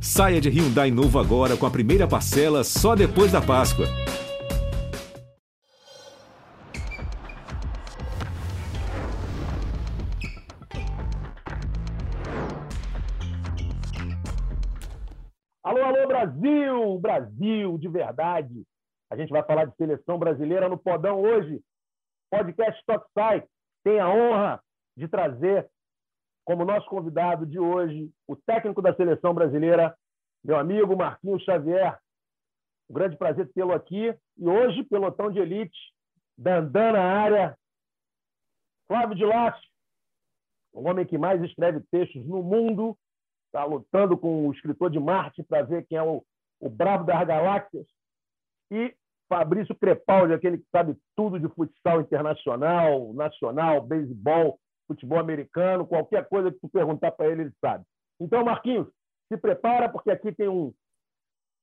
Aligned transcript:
Saia 0.00 0.40
de 0.40 0.48
Hyundai 0.48 0.90
novo 0.90 1.18
agora 1.18 1.56
com 1.56 1.66
a 1.66 1.70
primeira 1.70 2.06
parcela 2.06 2.62
só 2.62 2.94
depois 2.94 3.32
da 3.32 3.40
Páscoa. 3.40 3.86
Alô, 15.62 15.82
alô, 15.82 16.06
Brasil! 16.06 16.98
Brasil 17.00 17.78
de 17.78 17.88
verdade! 17.88 18.62
A 19.10 19.16
gente 19.16 19.30
vai 19.30 19.42
falar 19.42 19.64
de 19.64 19.76
seleção 19.76 20.18
brasileira 20.18 20.68
no 20.68 20.78
Podão 20.78 21.20
hoje. 21.20 21.60
Podcast 22.30 22.78
Stock 22.80 23.06
Site 23.12 23.46
tem 23.84 23.98
a 23.98 24.08
honra 24.08 24.60
de 24.96 25.08
trazer 25.08 25.68
como 26.46 26.64
nosso 26.64 26.88
convidado 26.88 27.44
de 27.44 27.58
hoje 27.58 28.08
o 28.26 28.36
técnico 28.36 28.80
da 28.80 28.94
seleção 28.94 29.34
brasileira, 29.34 29.94
meu 30.42 30.56
amigo 30.56 30.96
Marquinhos 30.96 31.42
Xavier. 31.42 31.98
Um 32.88 32.94
grande 32.94 33.16
prazer 33.16 33.52
tê-lo 33.52 33.72
aqui. 33.72 34.16
E 34.38 34.48
hoje, 34.48 34.84
pelotão 34.84 35.30
de 35.30 35.40
elite, 35.40 35.76
Dandan 36.38 36.92
na 36.92 37.02
área, 37.02 37.58
Flávio 38.86 39.16
de 39.16 39.24
Lácio, 39.24 39.68
o 40.72 40.88
homem 40.88 41.04
que 41.04 41.18
mais 41.18 41.42
escreve 41.42 41.80
textos 41.90 42.24
no 42.24 42.42
mundo, 42.44 42.96
está 43.46 43.64
lutando 43.64 44.16
com 44.16 44.46
o 44.46 44.52
escritor 44.52 44.88
de 44.88 45.00
Marte 45.00 45.42
para 45.42 45.62
ver 45.62 45.84
quem 45.86 45.98
é 45.98 46.02
o, 46.02 46.24
o 46.60 46.70
brabo 46.70 47.04
das 47.04 47.26
galáxias. 47.26 47.86
E 48.70 48.94
Fabrício 49.28 49.74
Crepaldi, 49.74 50.34
aquele 50.34 50.58
que 50.58 50.68
sabe 50.70 50.96
tudo 51.16 51.40
de 51.40 51.48
futsal 51.48 52.02
internacional, 52.02 53.12
nacional, 53.14 53.80
beisebol, 53.80 54.60
futebol 54.86 55.18
americano, 55.18 55.86
qualquer 55.86 56.28
coisa 56.28 56.50
que 56.50 56.58
tu 56.60 56.68
perguntar 56.68 57.12
para 57.12 57.28
ele, 57.28 57.42
ele 57.42 57.52
sabe. 57.60 57.84
Então, 58.20 58.44
Marquinhos, 58.44 58.88
se 59.28 59.36
prepara, 59.36 59.88
porque 59.88 60.10
aqui 60.10 60.32
tem 60.32 60.48
um, 60.48 60.72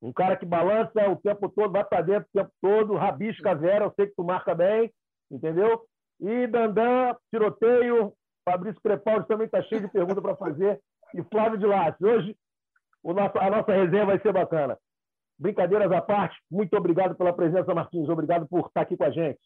um 0.01 0.11
cara 0.11 0.35
que 0.35 0.45
balança 0.45 1.09
o 1.09 1.15
tempo 1.15 1.49
todo, 1.49 1.71
vai 1.71 1.83
para 1.83 2.01
dentro 2.01 2.27
o 2.33 2.37
tempo 2.37 2.51
todo, 2.61 2.95
rabisca 2.95 3.55
Vera, 3.55 3.85
eu 3.85 3.93
sei 3.95 4.07
que 4.07 4.15
tu 4.15 4.23
marca 4.23 4.53
bem, 4.53 4.91
entendeu? 5.31 5.83
E 6.19 6.47
Dandan, 6.47 7.15
tiroteio, 7.31 8.13
Fabrício 8.45 8.81
Crepaldi 8.81 9.27
também 9.27 9.45
está 9.45 9.61
cheio 9.63 9.81
de 9.81 9.87
perguntas 9.87 10.21
para 10.21 10.35
fazer, 10.35 10.79
e 11.15 11.23
Flávio 11.23 11.57
de 11.57 11.65
Lattes. 11.65 12.01
Hoje 12.01 12.35
o 13.03 13.13
nosso, 13.13 13.37
a 13.37 13.49
nossa 13.49 13.71
resenha 13.71 14.05
vai 14.05 14.19
ser 14.19 14.31
bacana. 14.31 14.77
Brincadeiras 15.37 15.91
à 15.91 16.01
parte, 16.01 16.37
muito 16.49 16.75
obrigado 16.77 17.15
pela 17.15 17.33
presença, 17.33 17.73
Marquinhos. 17.73 18.09
Obrigado 18.09 18.47
por 18.47 18.67
estar 18.67 18.81
aqui 18.81 18.95
com 18.95 19.03
a 19.03 19.09
gente. 19.09 19.39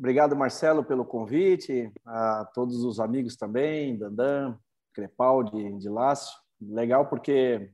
Obrigado, 0.00 0.34
Marcelo, 0.34 0.82
pelo 0.82 1.04
convite, 1.04 1.92
a 2.06 2.46
todos 2.54 2.84
os 2.84 2.98
amigos 2.98 3.36
também, 3.36 3.98
Dandan, 3.98 4.56
Crepaldi, 4.94 5.76
de 5.76 5.90
Lácio. 5.90 6.32
Legal 6.58 7.04
porque 7.06 7.70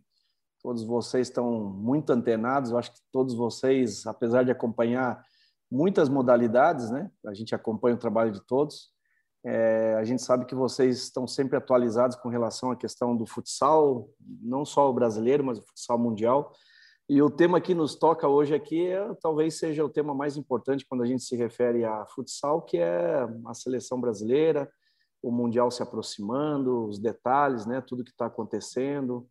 todos 0.61 0.83
vocês 0.83 1.29
estão 1.29 1.53
muito 1.71 2.11
antenados, 2.11 2.73
eu 2.73 2.79
acho 2.79 2.93
que 2.93 2.99
todos 3.13 3.33
vocês, 3.33 4.05
apesar 4.09 4.43
de 4.43 4.51
acompanhar 4.51 5.25
muitas 5.71 6.09
modalidades, 6.09 6.91
né? 6.91 7.09
A 7.25 7.33
gente 7.33 7.55
acompanha 7.55 7.95
o 7.95 8.01
trabalho 8.01 8.33
de 8.33 8.45
todos. 8.45 8.91
É, 9.45 9.95
a 9.95 10.03
gente 10.03 10.21
sabe 10.21 10.47
que 10.47 10.55
vocês 10.57 11.05
estão 11.05 11.29
sempre 11.29 11.57
atualizados 11.57 12.17
com 12.17 12.29
relação 12.29 12.73
à 12.73 12.77
questão 12.77 13.17
do 13.17 13.25
futsal, 13.25 14.11
não 14.43 14.65
só 14.65 14.91
o 14.91 14.93
brasileiro, 14.93 15.45
mas 15.45 15.61
o 15.61 15.63
futsal 15.65 15.97
mundial. 15.97 16.53
E 17.09 17.23
o 17.23 17.31
tema 17.31 17.61
que 17.61 17.73
nos 17.73 17.95
toca 17.95 18.27
hoje 18.27 18.53
aqui 18.53 18.85
é, 18.89 19.15
talvez 19.21 19.57
seja 19.57 19.85
o 19.85 19.89
tema 19.89 20.13
mais 20.13 20.37
importante 20.37 20.85
quando 20.85 21.05
a 21.05 21.07
gente 21.07 21.23
se 21.23 21.37
refere 21.37 21.85
a 21.85 22.05
futsal, 22.07 22.63
que 22.63 22.79
é 22.79 23.25
a 23.47 23.55
seleção 23.55 24.01
brasileira, 24.01 24.69
o 25.23 25.31
mundial 25.31 25.71
se 25.71 25.83
aproximando, 25.83 26.85
os 26.87 26.99
detalhes, 26.99 27.65
né, 27.65 27.81
tudo 27.81 28.03
que 28.03 28.11
está 28.11 28.27
acontecendo. 28.27 29.25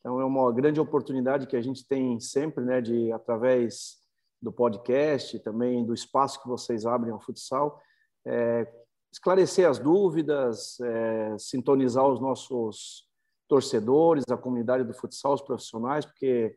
Então 0.00 0.20
é 0.20 0.24
uma 0.26 0.52
grande 0.52 0.78
oportunidade 0.78 1.46
que 1.46 1.56
a 1.56 1.62
gente 1.62 1.86
tem 1.86 2.20
sempre, 2.20 2.64
né, 2.64 2.82
de 2.82 3.10
através 3.12 3.96
do 4.40 4.52
podcast, 4.52 5.38
também 5.38 5.86
do 5.86 5.94
espaço 5.94 6.42
que 6.42 6.48
vocês 6.48 6.84
abrem 6.84 7.12
ao 7.12 7.20
futsal, 7.20 7.80
é, 8.26 8.70
esclarecer 9.10 9.66
as 9.66 9.78
dúvidas, 9.78 10.78
é, 10.80 11.38
sintonizar 11.38 12.06
os 12.06 12.20
nossos 12.20 13.06
torcedores, 13.48 14.24
a 14.30 14.36
comunidade 14.36 14.84
do 14.84 14.92
futsal, 14.92 15.32
os 15.32 15.42
profissionais, 15.42 16.04
porque 16.04 16.54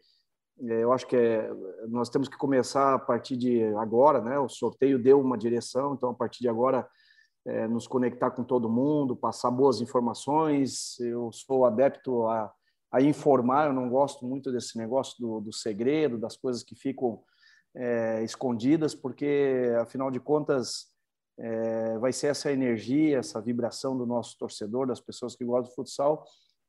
eu 0.62 0.94
acho 0.94 1.06
que 1.06 1.16
é, 1.16 1.52
nós 1.88 2.10
temos 2.10 2.30
que 2.30 2.38
começar 2.38 2.96
a 2.96 3.00
partir 3.00 3.36
de 3.36 3.64
agora, 3.76 4.22
né? 4.22 4.40
O 4.40 4.48
sorteio 4.48 4.98
deu 4.98 5.20
uma 5.20 5.38
direção, 5.38 5.94
então 5.94 6.10
a 6.10 6.14
partir 6.14 6.40
de 6.40 6.50
agora 6.50 6.88
é, 7.46 7.68
nos 7.68 7.88
conectar 7.88 8.32
com 8.32 8.44
todo 8.44 8.70
mundo, 8.70 9.16
passar 9.16 9.52
boas 9.52 9.82
informações. 9.82 11.00
Eu 11.00 11.32
sou 11.32 11.66
adepto 11.66 12.28
a, 12.28 12.52
a 12.92 13.02
informar, 13.02 13.68
eu 13.68 13.74
não 13.74 13.90
gosto 13.90 14.26
muito 14.26 14.52
desse 14.52 14.78
negócio 14.78 15.16
do, 15.20 15.42
do 15.42 15.54
segredo, 15.54 16.18
das 16.18 16.38
coisas 16.38 16.64
que 16.64 16.76
ficam 16.76 17.22
é, 17.76 18.24
escondidas, 18.24 18.96
porque 18.96 19.74
afinal 19.82 20.10
de 20.10 20.20
contas 20.20 20.88
é, 21.38 21.98
vai 21.98 22.14
ser 22.14 22.28
essa 22.28 22.52
energia, 22.52 23.20
essa 23.20 23.42
vibração 23.42 23.98
do 23.98 24.06
nosso 24.06 24.38
torcedor, 24.38 24.88
das 24.88 25.02
pessoas 25.02 25.36
que 25.36 25.44
gostam 25.44 25.70
do 25.70 25.76
futsal, 25.76 26.26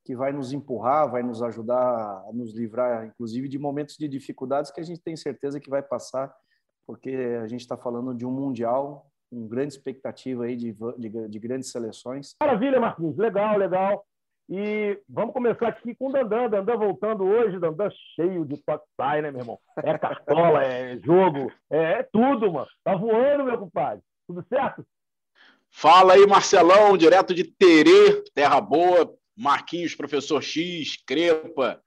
que 0.07 0.15
vai 0.15 0.33
nos 0.33 0.53
empurrar, 0.53 1.11
vai 1.11 1.21
nos 1.21 1.43
ajudar 1.43 2.25
a 2.29 2.31
nos 2.33 2.57
livrar, 2.57 3.07
inclusive, 3.07 3.49
de 3.49 3.59
momentos 3.59 3.97
de 3.97 4.07
dificuldades 4.07 4.71
que 4.71 4.81
a 4.81 4.85
gente 4.85 5.01
tem 5.03 5.17
certeza 5.17 5.59
que 5.59 5.69
vai 5.69 5.83
passar, 5.83 6.33
porque 6.87 7.11
a 7.43 7.49
gente 7.49 7.63
está 7.63 7.77
falando 7.77 8.15
de 8.15 8.25
um 8.25 8.31
mundial, 8.31 9.11
com 9.29 9.49
grande 9.49 9.75
expectativa 9.75 10.45
aí 10.45 10.55
de, 10.55 10.73
de, 10.97 11.29
de, 11.29 11.39
grandes 11.41 11.73
seleções. 11.73 12.37
Maravilha, 12.41 12.79
Marquinhos, 12.79 13.17
legal, 13.17 13.59
legal. 13.59 14.07
E 14.49 14.97
vamos 15.09 15.35
começar 15.35 15.67
aqui 15.67 15.93
com 15.97 16.09
o 16.09 16.13
Dandan. 16.13 16.49
Dandan 16.49 16.77
voltando 16.77 17.25
hoje, 17.25 17.59
Dandan 17.59 17.91
cheio 18.15 18.45
de 18.45 18.63
toque 18.63 18.85
né, 19.21 19.33
meu 19.33 19.41
irmão? 19.41 19.59
É 19.83 19.99
cartola, 19.99 20.63
é 20.63 20.97
jogo, 20.99 21.51
é, 21.69 21.95
é 21.95 22.03
tudo, 22.05 22.53
mano. 22.53 22.69
Tá 22.85 22.95
voando, 22.95 23.43
meu 23.43 23.59
compadre. 23.59 24.05
Tudo 24.29 24.47
certo? 24.49 24.87
Fala 25.69 26.13
aí, 26.13 26.25
Marcelão, 26.29 26.97
direto 26.97 27.35
de 27.35 27.43
Terê, 27.43 28.23
Terra 28.33 28.61
Boa, 28.61 29.13
Marquinhos, 29.37 29.95
Professor 29.95 30.43
X, 30.43 30.97
Crepa, 31.07 31.83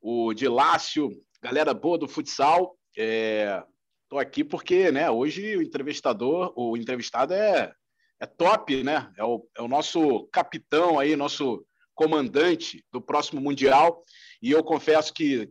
o 0.00 0.32
Dilácio, 0.32 1.10
galera 1.42 1.74
boa 1.74 1.98
do 1.98 2.08
futsal. 2.08 2.76
Estou 2.96 4.18
é, 4.18 4.22
aqui 4.22 4.42
porque 4.42 4.90
né, 4.90 5.10
hoje 5.10 5.56
o 5.56 5.62
entrevistador, 5.62 6.52
o 6.56 6.76
entrevistado 6.76 7.34
é, 7.34 7.74
é 8.18 8.26
top, 8.26 8.82
né? 8.82 9.12
É 9.18 9.24
o, 9.24 9.46
é 9.56 9.60
o 9.60 9.68
nosso 9.68 10.26
capitão 10.32 10.98
aí, 10.98 11.14
nosso 11.14 11.66
comandante 11.94 12.82
do 12.90 13.00
próximo 13.00 13.40
Mundial. 13.40 14.02
E 14.40 14.50
eu 14.50 14.64
confesso 14.64 15.12
que 15.12 15.50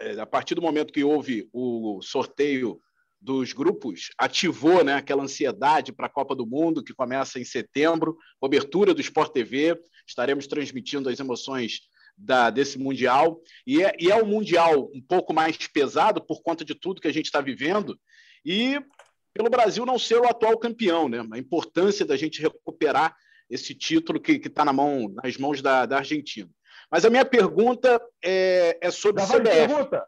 é, 0.00 0.18
a 0.18 0.26
partir 0.26 0.54
do 0.54 0.62
momento 0.62 0.92
que 0.92 1.04
houve 1.04 1.48
o 1.52 2.00
sorteio 2.02 2.80
dos 3.20 3.52
grupos 3.52 4.10
ativou 4.18 4.84
né, 4.84 4.94
aquela 4.94 5.22
ansiedade 5.22 5.92
para 5.92 6.06
a 6.06 6.10
Copa 6.10 6.34
do 6.34 6.46
Mundo, 6.46 6.82
que 6.82 6.94
começa 6.94 7.40
em 7.40 7.44
setembro, 7.44 8.16
cobertura 8.38 8.94
do 8.94 9.00
Sport 9.00 9.32
TV, 9.32 9.78
estaremos 10.06 10.46
transmitindo 10.46 11.08
as 11.08 11.18
emoções 11.18 11.80
da, 12.16 12.50
desse 12.50 12.78
Mundial. 12.78 13.40
E 13.66 13.82
é, 13.82 13.94
e 13.98 14.10
é 14.10 14.22
um 14.22 14.26
Mundial 14.26 14.90
um 14.94 15.00
pouco 15.00 15.34
mais 15.34 15.56
pesado 15.68 16.24
por 16.24 16.42
conta 16.42 16.64
de 16.64 16.74
tudo 16.74 17.00
que 17.00 17.08
a 17.08 17.12
gente 17.12 17.26
está 17.26 17.40
vivendo, 17.40 17.98
e 18.44 18.80
pelo 19.34 19.50
Brasil 19.50 19.84
não 19.84 19.98
ser 19.98 20.18
o 20.18 20.28
atual 20.28 20.56
campeão, 20.58 21.08
né? 21.08 21.26
a 21.30 21.38
importância 21.38 22.06
da 22.06 22.16
gente 22.16 22.40
recuperar 22.40 23.14
esse 23.50 23.74
título 23.74 24.20
que 24.20 24.32
está 24.32 24.64
na 24.64 24.72
mão, 24.72 25.08
nas 25.22 25.36
mãos 25.36 25.60
da, 25.60 25.84
da 25.84 25.98
Argentina. 25.98 26.48
Mas 26.90 27.04
a 27.04 27.10
minha 27.10 27.24
pergunta 27.24 28.00
é, 28.24 28.78
é 28.80 28.90
sobre 28.90 29.22
Já 29.22 29.38
CBF. 29.38 29.50
Pergunta. 29.50 30.06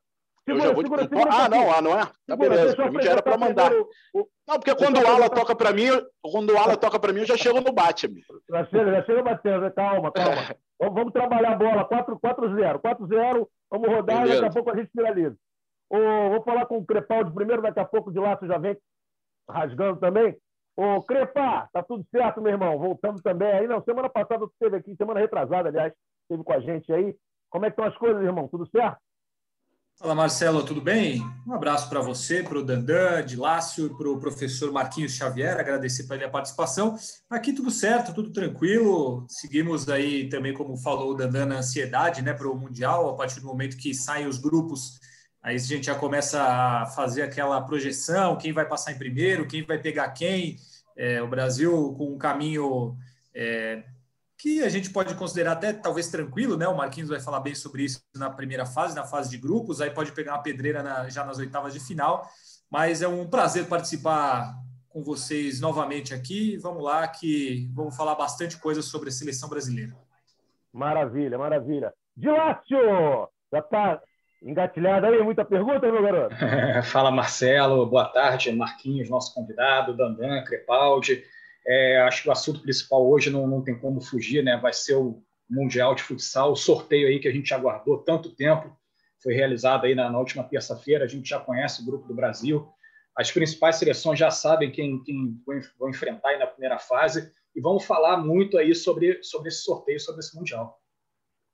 Segura, 0.49 0.65
eu 0.65 0.69
já 0.69 0.73
vou 0.73 0.83
segura, 0.83 1.07
te... 1.07 1.09
segura, 1.09 1.31
ah, 1.33 1.49
não, 1.49 1.73
ah, 1.73 1.83
não 1.83 1.99
é? 1.99 2.07
Tá 2.27 2.37
beleza, 2.37 2.77
pra 2.77 2.91
mim 2.91 3.03
já 3.03 3.13
era 3.13 3.23
para 3.23 3.39
mandar. 3.39 3.71
Não, 3.71 4.55
porque 4.55 4.75
quando 4.75 4.99
o 4.99 5.07
Ala 5.07 5.29
toca 5.29 5.55
para 5.55 5.73
mim, 5.73 5.89
quando 6.23 6.51
o 6.51 6.59
Ala 6.59 6.77
toca 6.77 6.99
para 6.99 7.13
mim, 7.13 7.21
eu 7.21 7.27
já 7.27 7.37
chego 7.37 7.61
no 7.61 7.73
bate, 7.73 8.07
amigo. 8.07 8.27
Já 8.49 8.65
chega, 8.67 8.93
já 8.93 9.05
chega 9.05 9.23
batendo, 9.23 9.71
calma, 9.73 10.11
calma. 10.11 10.41
É. 10.81 10.89
Vamos 10.89 11.13
trabalhar 11.13 11.53
a 11.53 11.57
bola, 11.57 11.89
4-0. 11.89 12.81
4-0, 12.81 13.49
vamos 13.71 13.89
rodar 13.89 14.27
e 14.27 14.31
daqui 14.31 14.45
a 14.47 14.51
pouco 14.51 14.71
a 14.71 14.77
gente 14.77 14.91
finaliza. 14.91 15.37
Oh, 15.91 16.31
vou 16.31 16.43
falar 16.43 16.67
com 16.67 16.79
o 16.79 16.87
Crepaldi 16.87 17.33
primeiro, 17.33 17.63
daqui 17.63 17.81
a 17.81 17.85
pouco 17.85 18.13
de 18.13 18.19
laço 18.19 18.47
já 18.47 18.59
vem 18.59 18.77
rasgando 19.49 19.99
também. 19.99 20.37
Ô, 20.77 21.03
Crepa, 21.03 21.69
tá 21.73 21.83
tudo 21.83 22.07
certo, 22.11 22.41
meu 22.41 22.53
irmão? 22.53 22.79
Voltamos 22.79 23.21
também 23.21 23.51
aí. 23.51 23.67
Não, 23.67 23.83
semana 23.83 24.09
passada 24.09 24.47
tu 24.47 24.53
esteve 24.53 24.77
aqui, 24.77 24.95
semana 24.95 25.19
retrasada, 25.19 25.69
aliás, 25.69 25.93
esteve 26.23 26.45
com 26.45 26.53
a 26.53 26.61
gente 26.61 26.93
aí. 26.93 27.17
Como 27.51 27.65
é 27.65 27.71
que 27.71 27.73
estão 27.73 27.87
as 27.87 27.99
coisas, 27.99 28.23
irmão? 28.23 28.47
Tudo 28.47 28.69
certo? 28.69 28.99
Fala 30.01 30.15
Marcelo, 30.15 30.65
tudo 30.65 30.81
bem? 30.81 31.21
Um 31.45 31.53
abraço 31.53 31.89
para 31.89 32.01
você, 32.01 32.41
para 32.41 32.57
o 32.57 32.63
Dandan, 32.63 33.27
de 33.27 33.35
Lácio 33.35 33.87
e 33.87 33.97
para 33.97 34.09
o 34.09 34.21
professor 34.21 34.71
Marquinhos 34.71 35.11
Xavier, 35.11 35.59
agradecer 35.59 36.05
pela 36.05 36.31
participação. 36.31 36.97
Aqui 37.29 37.53
tudo 37.53 37.69
certo, 37.69 38.15
tudo 38.15 38.31
tranquilo. 38.31 39.27
Seguimos 39.29 39.89
aí 39.89 40.29
também, 40.29 40.55
como 40.55 40.77
falou 40.77 41.11
o 41.11 41.15
Dandan, 41.15 41.47
na 41.47 41.57
ansiedade 41.57 42.23
né, 42.23 42.33
para 42.33 42.49
o 42.49 42.57
Mundial, 42.57 43.09
a 43.09 43.17
partir 43.17 43.41
do 43.41 43.47
momento 43.49 43.77
que 43.77 43.93
saem 43.93 44.29
os 44.29 44.39
grupos, 44.39 45.01
aí 45.43 45.57
a 45.57 45.59
gente 45.59 45.87
já 45.87 45.97
começa 45.97 46.45
a 46.45 46.87
fazer 46.87 47.23
aquela 47.23 47.61
projeção, 47.61 48.39
quem 48.39 48.53
vai 48.53 48.69
passar 48.69 48.93
em 48.93 48.99
primeiro, 48.99 49.49
quem 49.49 49.67
vai 49.67 49.79
pegar 49.79 50.11
quem. 50.11 50.59
É, 50.97 51.21
o 51.21 51.27
Brasil 51.27 51.93
com 51.99 52.13
um 52.13 52.19
caminho 52.19 52.97
é, 53.35 53.83
que 54.39 54.63
a 54.63 54.69
gente 54.69 54.91
pode 54.91 55.15
considerar 55.17 55.53
até 55.53 55.73
talvez 55.73 56.09
tranquilo, 56.09 56.57
né? 56.57 56.69
O 56.69 56.77
Marquinhos 56.77 57.11
vai 57.11 57.19
falar 57.19 57.41
bem 57.41 57.57
sobre 57.57 57.83
isso 57.83 58.01
na 58.15 58.31
primeira 58.31 58.65
fase, 58.65 58.95
na 58.95 59.05
fase 59.05 59.29
de 59.29 59.37
grupos, 59.37 59.81
aí 59.81 59.91
pode 59.91 60.13
pegar 60.13 60.35
uma 60.35 60.43
pedreira 60.43 60.81
na, 60.81 61.09
já 61.09 61.25
nas 61.25 61.39
oitavas 61.39 61.75
de 61.75 61.81
final. 61.81 62.25
Mas 62.71 63.03
é 63.03 63.09
um 63.09 63.29
prazer 63.29 63.67
participar 63.67 64.55
com 64.89 65.03
vocês 65.03 65.61
novamente 65.61 66.15
aqui. 66.15 66.57
Vamos 66.59 66.85
lá, 66.85 67.09
que 67.09 67.69
vamos 67.75 67.97
falar 67.97 68.15
bastante 68.15 68.57
coisa 68.59 68.81
sobre 68.81 69.09
a 69.09 69.13
seleção 69.13 69.49
brasileira. 69.49 69.93
Maravilha, 70.73 71.37
maravilha. 71.37 71.93
Dilácio, 72.17 73.29
já 73.53 73.59
está 73.59 74.01
engatilhado 74.41 75.07
aí? 75.07 75.21
Muita 75.21 75.45
pergunta, 75.45 75.91
meu 75.91 76.03
garoto? 76.03 76.37
Fala, 76.93 77.11
Marcelo. 77.11 77.87
Boa 77.87 78.07
tarde, 78.07 78.53
Marquinhos, 78.53 79.11
nosso 79.11 79.35
convidado, 79.35 79.97
Dandan, 79.97 80.45
Crepaldi. 80.45 81.25
É, 81.67 82.01
acho 82.01 82.23
que 82.23 82.29
o 82.29 82.33
assunto 82.33 82.61
principal 82.61 83.07
hoje 83.07 83.31
não, 83.31 83.47
não 83.47 83.63
tem 83.63 83.79
como 83.79 84.01
fugir, 84.01 84.43
né? 84.43 84.57
Vai 84.57 84.73
ser 84.73 84.95
o 84.95 85.23
Mundial 85.49 85.95
de 85.95 86.03
Futsal, 86.03 86.53
o 86.53 86.57
sorteio 86.57 87.09
aí 87.09 87.19
que 87.19 87.29
a 87.29 87.33
gente 87.33 87.53
aguardou 87.53 87.99
tanto 87.99 88.35
tempo. 88.35 88.77
Foi 89.23 89.35
realizado 89.35 89.85
aí 89.85 89.95
na, 89.95 90.11
na 90.11 90.19
última 90.19 90.45
terça-feira. 90.45 91.05
A 91.05 91.09
gente 91.09 91.29
já 91.29 91.41
conhece 91.41 91.83
o 91.83 91.87
grupo 91.87 92.07
do 92.07 92.15
Brasil. 92.15 92.69
As 93.17 93.33
principais 93.33 93.77
seleções 93.77 94.19
já 94.19 94.31
sabem 94.31 94.71
quem, 94.71 95.03
quem 95.03 95.41
vão 95.79 95.89
enfrentar 95.89 96.31
aí 96.31 96.39
na 96.39 96.47
primeira 96.47 96.79
fase. 96.79 97.33
E 97.55 97.61
vamos 97.61 97.85
falar 97.85 98.19
muito 98.19 98.57
aí 98.57 98.75
sobre, 98.75 99.23
sobre 99.23 99.49
esse 99.49 99.63
sorteio, 99.63 99.99
sobre 99.99 100.21
esse 100.21 100.37
Mundial. 100.37 100.79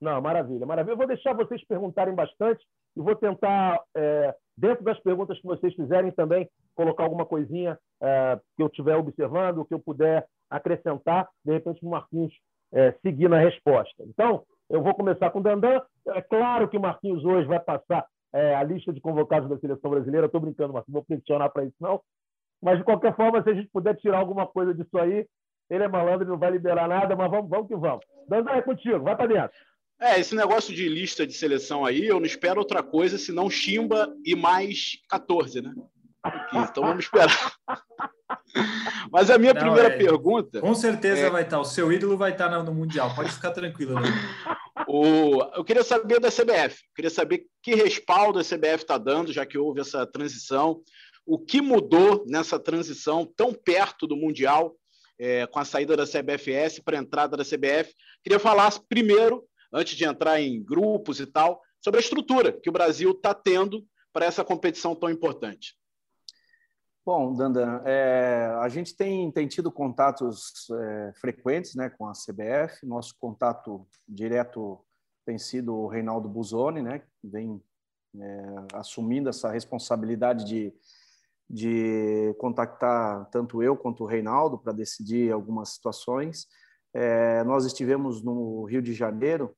Não, 0.01 0.21
maravilha, 0.21 0.67
maravilha. 0.67 0.93
Eu 0.93 0.99
vou 0.99 1.07
deixar 1.07 1.33
vocês 1.33 1.65
perguntarem 1.67 2.15
bastante 2.15 2.63
e 2.95 3.01
vou 3.01 3.17
tentar, 3.17 3.81
é, 3.97 4.35
dentro 4.57 4.85
das 4.85 5.01
perguntas 5.01 5.41
que 5.41 5.47
vocês 5.47 5.75
fizerem 5.75 6.13
também, 6.13 6.49
colocar 6.75 7.05
alguma 7.05 7.25
coisinha 7.25 7.79
é, 8.03 8.39
que 8.57 8.63
eu 8.63 8.67
estiver 8.67 8.97
observando, 8.97 9.65
que 9.65 9.75
eu 9.75 9.79
puder 9.79 10.27
acrescentar, 10.51 11.29
de 11.45 11.53
repente 11.53 11.85
o 11.85 11.91
Marquinhos 11.91 12.33
é, 12.73 12.93
seguir 13.03 13.29
na 13.29 13.39
resposta. 13.39 14.03
Então, 14.05 14.45
eu 14.69 14.83
vou 14.83 14.95
começar 14.95 15.31
com 15.31 15.39
o 15.39 15.43
Dandan. 15.43 15.81
É 16.09 16.21
claro 16.23 16.69
que 16.69 16.77
o 16.77 16.81
Marquinhos 16.81 17.25
hoje 17.25 17.47
vai 17.47 17.61
passar 17.61 18.07
é, 18.33 18.55
a 18.55 18.63
lista 18.63 18.93
de 18.93 19.01
convocados 19.01 19.49
da 19.49 19.59
seleção 19.59 19.91
brasileira. 19.91 20.27
Estou 20.27 20.41
brincando, 20.41 20.73
Marquinhos, 20.73 20.95
vou 20.95 21.05
pressionar 21.05 21.51
para 21.53 21.65
isso, 21.65 21.77
não. 21.81 22.01
Mas, 22.63 22.79
de 22.79 22.85
qualquer 22.85 23.15
forma, 23.15 23.43
se 23.43 23.51
a 23.51 23.55
gente 23.55 23.69
puder 23.69 23.97
tirar 23.97 24.19
alguma 24.19 24.47
coisa 24.47 24.75
disso 24.75 24.99
aí, 24.99 25.27
ele 25.71 25.85
é 25.85 25.89
malandro, 25.89 26.23
ele 26.23 26.31
não 26.31 26.39
vai 26.39 26.51
liberar 26.51 26.89
nada, 26.89 27.15
mas 27.15 27.31
vamos, 27.31 27.49
vamos 27.49 27.69
que 27.69 27.77
vamos. 27.77 28.05
Dandan, 28.29 28.53
é 28.53 28.63
contigo, 28.63 29.01
vai 29.01 29.17
para 29.17 29.27
dentro. 29.27 29.57
É, 30.01 30.19
esse 30.19 30.35
negócio 30.35 30.75
de 30.75 30.89
lista 30.89 31.27
de 31.27 31.33
seleção 31.33 31.85
aí, 31.85 32.07
eu 32.07 32.19
não 32.19 32.27
espero 32.27 32.59
outra 32.59 32.83
coisa 32.83 33.17
senão 33.17 33.49
Chimba 33.49 34.13
e 34.25 34.35
mais 34.35 34.99
14, 35.09 35.63
né? 35.63 35.73
Então 36.53 36.85
vamos 36.85 37.05
esperar. 37.05 37.55
Mas 39.11 39.31
a 39.31 39.39
minha 39.39 39.53
não, 39.53 39.61
primeira 39.61 39.89
é, 39.89 39.99
pergunta. 39.99 40.61
Com 40.61 40.75
certeza 40.75 41.23
é... 41.27 41.31
vai 41.31 41.43
estar. 41.43 41.61
O 41.61 41.65
seu 41.65 41.93
ídolo 41.93 42.17
vai 42.17 42.33
estar 42.33 42.49
no 42.63 42.75
Mundial. 42.75 43.15
Pode 43.15 43.31
ficar 43.31 43.51
tranquilo. 43.51 44.01
Né? 44.01 44.09
O... 44.89 45.43
Eu 45.55 45.65
queria 45.65 45.85
saber 45.85 46.21
da 46.21 46.31
CBF. 46.31 46.83
Eu 46.83 46.95
queria 46.95 47.11
saber 47.11 47.47
que 47.63 47.75
respaldo 47.75 48.39
a 48.39 48.45
CBF 48.45 48.83
está 48.83 48.99
dando, 48.99 49.33
já 49.33 49.45
que 49.45 49.59
houve 49.59 49.81
essa 49.81 50.07
transição. 50.07 50.81
O 51.27 51.39
que 51.39 51.61
mudou 51.61 52.25
nessa 52.27 52.59
transição 52.59 53.27
tão 53.37 53.53
perto 53.53 54.07
do 54.07 54.17
Mundial, 54.17 54.75
é, 55.19 55.47
com 55.47 55.59
a 55.59 55.65
saída 55.65 55.97
da 55.97 56.07
CBFS 56.07 56.81
para 56.81 56.99
a 56.99 57.01
entrada 57.01 57.37
da 57.37 57.45
CBF? 57.45 57.93
Queria 58.23 58.39
falar 58.39 58.73
primeiro 58.89 59.45
antes 59.75 59.97
de 59.97 60.05
entrar 60.05 60.41
em 60.41 60.63
grupos 60.63 61.19
e 61.19 61.27
tal, 61.27 61.61
sobre 61.83 61.99
a 61.99 62.01
estrutura 62.01 62.53
que 62.53 62.71
o 62.71 62.73
Brasil 62.73 63.11
está 63.11 63.35
tendo 63.35 63.85
para 64.13 64.25
essa 64.25 64.45
competição 64.45 64.95
tão 64.95 65.11
importante. 65.11 65.75
Bom, 67.07 67.35
Dandan, 67.35 67.83
é, 67.85 68.47
a 68.63 68.69
gente 68.71 68.97
tem, 68.97 69.31
tem 69.31 69.47
tido 69.47 69.71
contatos 69.71 70.71
é, 70.71 71.13
frequentes 71.21 71.75
né, 71.75 71.91
com 71.91 72.09
a 72.09 72.13
CBF. 72.13 72.87
Nosso 72.87 73.15
contato 73.21 73.87
direto 74.09 74.83
tem 75.27 75.37
sido 75.37 75.75
o 75.75 75.87
Reinaldo 75.87 76.31
Busoni, 76.31 76.81
né, 76.81 77.01
que 77.01 77.29
vem 77.29 77.63
é, 78.19 78.55
assumindo 78.73 79.29
essa 79.29 79.51
responsabilidade 79.51 80.47
de, 80.47 80.73
de 81.49 82.35
contactar 82.39 83.29
tanto 83.31 83.63
eu 83.63 83.77
quanto 83.77 84.05
o 84.05 84.07
Reinaldo 84.07 84.57
para 84.57 84.73
decidir 84.73 85.31
algumas 85.31 85.75
situações. 85.75 86.47
É, 86.95 87.45
nós 87.45 87.67
estivemos 87.67 88.23
no 88.23 88.65
Rio 88.65 88.81
de 88.81 88.95
Janeiro 88.95 89.55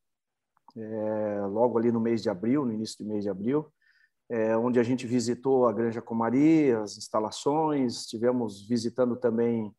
é, 0.76 1.46
logo 1.46 1.78
ali 1.78 1.92
no 1.92 2.00
mês 2.00 2.24
de 2.24 2.28
abril, 2.28 2.66
no 2.66 2.72
início 2.72 3.04
do 3.04 3.08
mês 3.08 3.22
de 3.22 3.30
abril, 3.30 3.72
é, 4.28 4.56
onde 4.56 4.80
a 4.80 4.82
gente 4.82 5.06
visitou 5.06 5.66
a 5.66 5.72
Granja 5.72 6.02
Comari, 6.02 6.72
as 6.72 6.96
instalações, 6.96 8.00
estivemos 8.00 8.66
visitando 8.66 9.16
também 9.16 9.74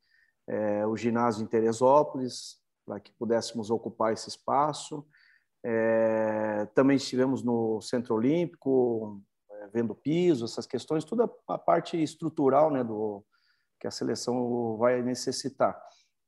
é, 0.48 0.86
o 0.86 0.96
ginásio 0.96 1.44
em 1.44 1.48
Teresópolis, 1.48 2.58
para 2.86 3.00
que 3.00 3.12
pudéssemos 3.14 3.70
ocupar 3.70 4.14
esse 4.14 4.30
espaço. 4.30 5.06
É, 5.66 6.66
também 6.74 6.96
estivemos 6.96 7.44
no 7.44 7.82
Centro 7.82 8.16
Olímpico, 8.16 9.22
é, 9.52 9.68
vendo 9.68 9.94
piso, 9.94 10.46
essas 10.46 10.66
questões, 10.66 11.04
toda 11.04 11.30
a 11.48 11.58
parte 11.58 12.02
estrutural 12.02 12.72
né, 12.72 12.84
do, 12.84 13.26
que 13.80 13.88
a 13.88 13.92
seleção 13.92 14.78
vai 14.78 15.02
necessitar. 15.02 15.78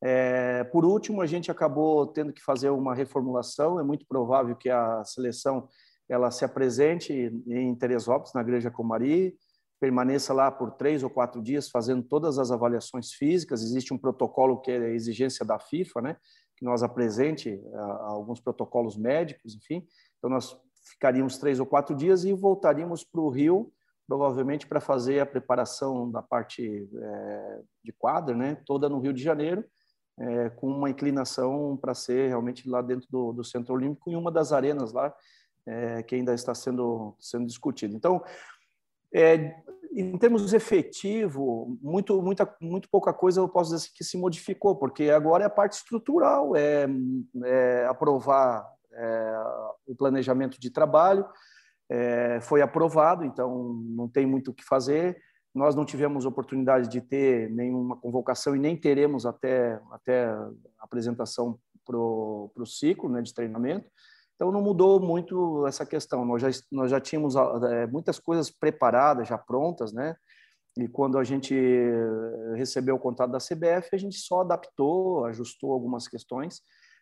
É, 0.01 0.63
por 0.65 0.85
último, 0.85 1.21
a 1.21 1.25
gente 1.25 1.51
acabou 1.51 2.07
tendo 2.07 2.31
que 2.31 2.43
fazer 2.43 2.69
uma 2.69 2.95
reformulação. 2.95 3.79
É 3.79 3.83
muito 3.83 4.05
provável 4.05 4.55
que 4.55 4.69
a 4.69 5.03
seleção 5.03 5.67
ela 6.09 6.31
se 6.31 6.43
apresente 6.43 7.13
em 7.47 7.75
Teresópolis, 7.75 8.33
na 8.33 8.41
Igreja 8.41 8.71
Comari, 8.71 9.37
permaneça 9.79 10.33
lá 10.33 10.51
por 10.51 10.71
três 10.71 11.03
ou 11.03 11.09
quatro 11.09 11.41
dias 11.41 11.69
fazendo 11.69 12.03
todas 12.03 12.37
as 12.37 12.51
avaliações 12.51 13.13
físicas. 13.13 13.61
Existe 13.61 13.93
um 13.93 13.97
protocolo 13.97 14.59
que 14.59 14.71
é 14.71 14.77
a 14.77 14.89
exigência 14.89 15.45
da 15.45 15.57
FIFA, 15.57 16.01
né? 16.01 16.17
Que 16.57 16.65
nós 16.65 16.83
apresente 16.83 17.61
a, 17.73 17.79
a 17.79 18.07
alguns 18.09 18.41
protocolos 18.41 18.97
médicos, 18.97 19.55
enfim. 19.55 19.85
Então 20.17 20.29
nós 20.29 20.59
ficaríamos 20.83 21.37
três 21.37 21.59
ou 21.59 21.65
quatro 21.65 21.95
dias 21.95 22.25
e 22.25 22.33
voltaríamos 22.33 23.03
para 23.03 23.21
o 23.21 23.29
Rio, 23.29 23.71
provavelmente 24.05 24.67
para 24.67 24.81
fazer 24.81 25.19
a 25.19 25.25
preparação 25.25 26.11
da 26.11 26.21
parte 26.21 26.89
é, 26.93 27.61
de 27.83 27.93
quadra, 27.93 28.35
né? 28.35 28.61
Toda 28.65 28.89
no 28.89 28.99
Rio 28.99 29.13
de 29.13 29.23
Janeiro 29.23 29.63
é, 30.19 30.49
com 30.49 30.67
uma 30.67 30.89
inclinação 30.89 31.77
para 31.77 31.93
ser 31.93 32.27
realmente 32.27 32.67
lá 32.67 32.81
dentro 32.81 33.07
do, 33.09 33.31
do, 33.31 33.43
Centro 33.43 33.73
Olímpico 33.73 34.09
em 34.09 34.15
uma 34.15 34.31
das 34.31 34.51
arenas 34.51 34.91
lá 34.91 35.13
é, 35.65 36.03
que 36.03 36.15
ainda 36.15 36.33
está 36.33 36.53
sendo 36.53 37.15
sendo 37.19 37.45
discutido. 37.45 37.95
Então, 37.95 38.23
é, 39.13 39.55
em 39.91 40.17
termos 40.17 40.41
efetivo, 40.53 41.77
muito 41.81 42.21
muita 42.21 42.55
muito 42.61 42.89
pouca 42.89 43.13
coisa 43.13 43.41
eu 43.41 43.49
posso 43.49 43.75
dizer 43.75 43.89
que 43.93 44.03
se 44.03 44.17
modificou, 44.17 44.75
porque 44.75 45.09
agora 45.09 45.43
é 45.43 45.47
a 45.47 45.49
parte 45.49 45.73
estrutural, 45.73 46.55
é, 46.55 46.87
é 47.45 47.85
aprovar 47.87 48.67
é, 48.93 49.43
o 49.87 49.95
planejamento 49.95 50.59
de 50.59 50.69
trabalho, 50.69 51.25
é, 51.89 52.39
foi 52.41 52.61
aprovado, 52.61 53.25
então 53.25 53.73
não 53.95 54.07
tem 54.07 54.25
muito 54.25 54.51
o 54.51 54.53
que 54.53 54.63
fazer 54.63 55.17
nós 55.53 55.75
não 55.75 55.85
tivemos 55.85 56.25
oportunidade 56.25 56.87
de 56.87 57.01
ter 57.01 57.49
nenhuma 57.49 57.97
convocação 57.97 58.55
e 58.55 58.59
nem 58.59 58.77
teremos 58.77 59.25
até, 59.25 59.79
até 59.91 60.25
a 60.25 60.49
apresentação 60.79 61.59
para 61.85 61.97
o 61.97 62.65
ciclo 62.65 63.09
né, 63.09 63.21
de 63.21 63.33
treinamento. 63.33 63.89
Então, 64.39 64.51
não 64.51 64.61
mudou 64.61 65.01
muito 65.01 65.67
essa 65.67 65.85
questão. 65.85 66.23
Nós 66.23 66.41
já, 66.41 66.49
nós 66.71 66.89
já 66.89 67.01
tínhamos 67.01 67.35
é, 67.35 67.85
muitas 67.87 68.19
coisas 68.19 68.49
preparadas, 68.49 69.27
já 69.27 69.37
prontas, 69.37 69.91
né? 69.91 70.15
E 70.77 70.87
quando 70.87 71.17
a 71.17 71.23
gente 71.25 71.53
recebeu 72.55 72.95
o 72.95 72.99
contato 72.99 73.31
da 73.31 73.39
CBF, 73.39 73.89
a 73.91 73.97
gente 73.97 74.17
só 74.17 74.41
adaptou, 74.41 75.25
ajustou 75.25 75.73
algumas 75.73 76.07
questões, 76.07 76.61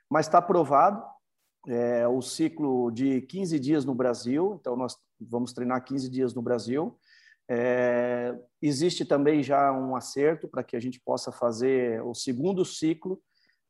mas 0.09 0.25
está 0.25 0.39
aprovado 0.39 1.03
é, 1.67 2.07
o 2.07 2.21
ciclo 2.21 2.89
de 2.89 3.21
15 3.21 3.59
dias 3.59 3.85
no 3.85 3.93
Brasil. 3.93 4.57
Então, 4.59 4.75
nós 4.75 4.97
vamos 5.21 5.53
treinar 5.53 5.83
15 5.83 6.09
dias 6.09 6.33
no 6.33 6.41
Brasil 6.41 6.97
é, 7.49 8.37
existe 8.61 9.05
também 9.05 9.41
já 9.41 9.71
um 9.71 9.95
acerto 9.95 10.47
para 10.47 10.63
que 10.63 10.75
a 10.75 10.79
gente 10.79 10.99
possa 10.99 11.31
fazer 11.31 12.03
o 12.03 12.13
segundo 12.13 12.65
ciclo 12.65 13.21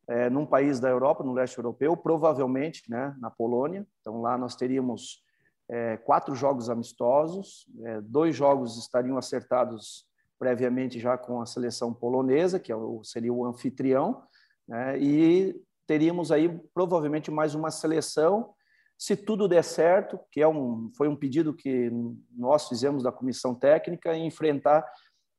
é, 0.08 0.30
num 0.30 0.46
país 0.46 0.80
da 0.80 0.90
Europa, 0.90 1.24
no 1.24 1.34
leste 1.34 1.58
europeu, 1.58 1.96
provavelmente 1.98 2.84
né, 2.90 3.16
na 3.20 3.30
Polônia. 3.30 3.86
Então, 4.00 4.22
lá 4.22 4.38
nós 4.38 4.56
teríamos 4.56 5.24
é, 5.70 5.98
quatro 5.98 6.34
jogos 6.34 6.70
amistosos, 6.70 7.68
é, 7.84 8.02
dois 8.02 8.36
jogos 8.36 8.78
estariam 8.78 9.18
acertados 9.18 10.06
previamente 10.40 11.00
já 11.00 11.18
com 11.18 11.42
a 11.42 11.46
seleção 11.46 11.94
polonesa, 11.94 12.60
que 12.60 12.72
é 12.72 12.76
o, 12.76 13.04
seria 13.04 13.34
o 13.34 13.46
anfitrião, 13.46 14.24
né, 14.68 14.98
e 15.00 15.60
teríamos 15.86 16.32
aí 16.32 16.50
provavelmente 16.74 17.32
mais 17.32 17.56
uma 17.56 17.72
seleção 17.72 18.54
se 18.98 19.16
tudo 19.16 19.48
der 19.48 19.64
certo, 19.64 20.20
que 20.32 20.42
é 20.42 20.48
um, 20.48 20.90
foi 20.98 21.08
um 21.08 21.16
pedido 21.16 21.54
que 21.54 21.92
nós 22.36 22.68
fizemos 22.68 23.04
da 23.04 23.12
comissão 23.12 23.54
técnica, 23.54 24.18
enfrentar 24.18 24.84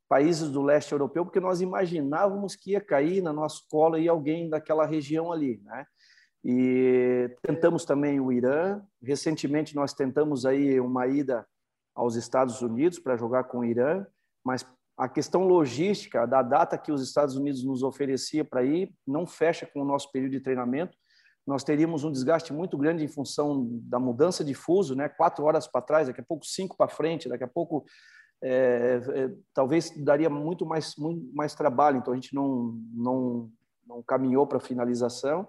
países 0.09 0.51
do 0.51 0.63
leste 0.63 0.93
europeu, 0.93 1.25
porque 1.25 1.41
nós 1.41 1.61
imaginávamos 1.61 2.57
que 2.57 2.73
ia 2.73 2.81
cair 2.81 3.23
na 3.23 3.33
nossa 3.33 3.57
escola 3.57 3.99
aí 3.99 4.09
alguém 4.09 4.49
daquela 4.49 4.87
região 4.87 5.31
ali, 5.31 5.61
né? 5.65 5.85
E 6.45 7.31
tentamos 7.43 7.85
também 7.85 8.19
o 8.21 8.33
Irã. 8.33 8.81
Recentemente 9.03 9.75
nós 9.75 9.93
tentamos 9.93 10.47
aí 10.47 10.81
uma 10.81 11.07
ida 11.07 11.47
aos 11.95 12.15
Estados 12.15 12.63
Unidos 12.63 12.99
para 12.99 13.17
jogar 13.17 13.45
com 13.45 13.59
o 13.59 13.65
Irã, 13.65 14.07
mas 14.45 14.65
a 14.97 15.09
questão 15.09 15.47
logística 15.47 16.27
da 16.27 16.43
data 16.43 16.79
que 16.79 16.91
os 16.91 17.03
Estados 17.03 17.37
Unidos 17.37 17.65
nos 17.65 17.83
oferecia 17.83 18.45
para 18.45 18.65
ir 18.65 18.93
não 19.07 19.27
fecha 19.27 19.67
com 19.67 19.83
o 19.83 19.85
nosso 19.85 20.11
período 20.11 20.33
de 20.33 20.41
treinamento. 20.41 20.97
Nós 21.47 21.65
teríamos 21.65 22.05
um 22.05 22.13
desgaste 22.13 22.53
muito 22.53 22.77
grande 22.77 23.05
em 23.05 23.09
função 23.09 23.67
da 23.83 23.99
mudança 23.99 24.45
de 24.45 24.55
fuso, 24.55 24.95
né? 24.95 25.09
Quatro 25.09 25.45
horas 25.45 25.67
para 25.67 25.83
trás, 25.83 26.09
daqui 26.09 26.21
a 26.21 26.25
pouco 26.25 26.45
cinco 26.45 26.77
para 26.77 26.89
frente, 26.89 27.29
daqui 27.29 27.45
a 27.45 27.49
pouco 27.49 27.85
é, 28.43 29.01
é, 29.15 29.35
talvez 29.53 29.91
daria 30.05 30.31
muito 30.31 30.65
mais 30.65 30.95
muito 30.97 31.35
mais 31.35 31.55
trabalho. 31.55 31.99
Então 31.99 32.13
a 32.13 32.17
gente 32.17 32.35
não 32.35 32.81
não 32.93 33.51
não 33.87 34.03
caminhou 34.03 34.47
para 34.47 34.59
a 34.59 34.61
finalização. 34.61 35.49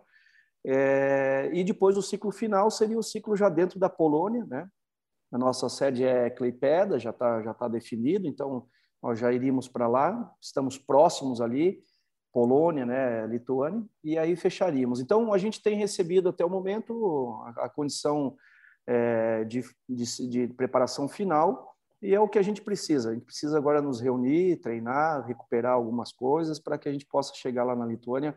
É, 0.65 1.49
e 1.53 1.63
depois 1.63 1.97
o 1.97 2.01
ciclo 2.01 2.31
final 2.31 2.69
seria 2.69 2.97
o 2.97 3.03
ciclo 3.03 3.35
já 3.35 3.47
dentro 3.49 3.79
da 3.79 3.89
Polônia, 3.89 4.45
né? 4.45 4.67
A 5.31 5.37
nossa 5.37 5.69
sede 5.69 6.03
é 6.03 6.29
Kleipeda, 6.29 6.99
já 6.99 7.11
está 7.11 7.41
já 7.41 7.53
tá 7.53 7.67
definido, 7.67 8.27
então 8.27 8.67
nós 9.01 9.19
já 9.19 9.31
iríamos 9.31 9.67
para 9.67 9.87
lá, 9.87 10.33
estamos 10.41 10.77
próximos 10.77 11.39
ali, 11.39 11.81
Polônia, 12.33 12.85
né, 12.85 13.25
Lituânia, 13.27 13.83
e 14.03 14.17
aí 14.17 14.35
fecharíamos. 14.35 14.99
Então 14.99 15.33
a 15.33 15.37
gente 15.37 15.61
tem 15.61 15.77
recebido 15.77 16.29
até 16.29 16.43
o 16.43 16.49
momento 16.49 17.41
a, 17.45 17.65
a 17.65 17.69
condição 17.69 18.35
é, 18.85 19.45
de, 19.45 19.63
de, 19.87 20.27
de 20.27 20.47
preparação 20.49 21.07
final 21.07 21.78
e 22.01 22.13
é 22.13 22.19
o 22.19 22.29
que 22.29 22.39
a 22.39 22.41
gente 22.41 22.61
precisa. 22.61 23.09
A 23.09 23.13
gente 23.13 23.25
precisa 23.25 23.57
agora 23.57 23.81
nos 23.81 23.99
reunir, 23.99 24.57
treinar, 24.57 25.25
recuperar 25.25 25.73
algumas 25.73 26.11
coisas 26.11 26.59
para 26.59 26.77
que 26.77 26.87
a 26.87 26.91
gente 26.91 27.05
possa 27.05 27.33
chegar 27.35 27.63
lá 27.63 27.75
na 27.75 27.85
Lituânia, 27.85 28.35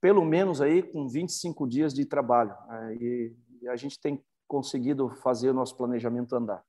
pelo 0.00 0.24
menos 0.24 0.60
aí 0.60 0.82
com 0.82 1.08
25 1.08 1.68
dias 1.68 1.92
de 1.92 2.06
trabalho. 2.06 2.54
Né? 2.68 2.96
E, 2.96 3.36
a 3.68 3.76
gente 3.76 3.98
tem 3.98 4.22
conseguido 4.46 5.08
fazer 5.22 5.48
o 5.48 5.54
nosso 5.54 5.74
planejamento 5.74 6.36
andar. 6.36 6.62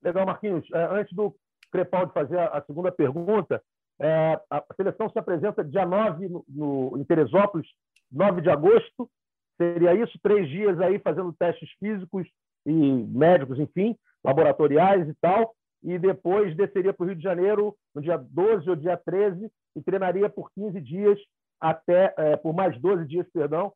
Legal, 0.00 0.24
Marquinhos. 0.24 0.64
É, 0.72 0.84
antes 0.84 1.12
do 1.12 1.34
Crepaldi 1.72 2.12
fazer 2.12 2.38
a 2.38 2.62
segunda 2.64 2.92
pergunta, 2.92 3.60
é, 4.00 4.40
a 4.48 4.64
seleção 4.76 5.10
se 5.10 5.18
apresenta 5.18 5.64
dia 5.64 5.84
9 5.84 6.28
no, 6.28 6.44
no, 6.48 6.98
em 6.98 7.04
Teresópolis, 7.04 7.66
9 8.10 8.42
de 8.42 8.48
agosto. 8.48 9.10
Seria 9.56 9.92
isso? 9.92 10.18
Três 10.22 10.48
dias 10.48 10.80
aí 10.80 11.00
fazendo 11.00 11.32
testes 11.32 11.68
físicos 11.80 12.28
e 12.64 12.72
médicos, 12.72 13.58
enfim, 13.58 13.98
laboratoriais 14.24 15.08
e 15.08 15.14
tal. 15.20 15.54
E 15.82 15.98
depois 15.98 16.56
desceria 16.56 16.92
para 16.92 17.04
o 17.04 17.06
Rio 17.06 17.16
de 17.16 17.22
Janeiro 17.22 17.76
no 17.94 18.02
dia 18.02 18.16
12 18.16 18.68
ou 18.68 18.76
dia 18.76 18.96
13 18.96 19.50
e 19.76 19.82
treinaria 19.82 20.28
por 20.28 20.50
15 20.52 20.80
dias 20.80 21.18
até, 21.60 22.14
é, 22.16 22.36
por 22.36 22.54
mais 22.54 22.78
12 22.80 23.06
dias, 23.06 23.26
perdão, 23.32 23.72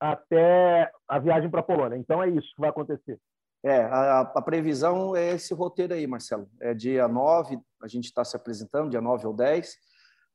até 0.00 0.90
a 1.06 1.18
viagem 1.18 1.50
para 1.50 1.60
a 1.60 1.64
Polônia. 1.64 1.96
Então 1.96 2.22
é 2.22 2.28
isso 2.28 2.48
que 2.54 2.60
vai 2.60 2.70
acontecer. 2.70 3.18
É, 3.64 3.82
a, 3.82 4.20
a, 4.22 4.42
previsão 4.42 5.14
é 5.14 5.34
esse 5.34 5.54
roteiro 5.54 5.94
aí, 5.94 6.06
Marcelo. 6.06 6.48
É 6.60 6.74
dia 6.74 7.06
9, 7.06 7.58
a 7.82 7.86
gente 7.86 8.06
está 8.06 8.24
se 8.24 8.34
apresentando, 8.34 8.90
dia 8.90 9.00
9 9.00 9.26
ou 9.26 9.32
10. 9.32 9.76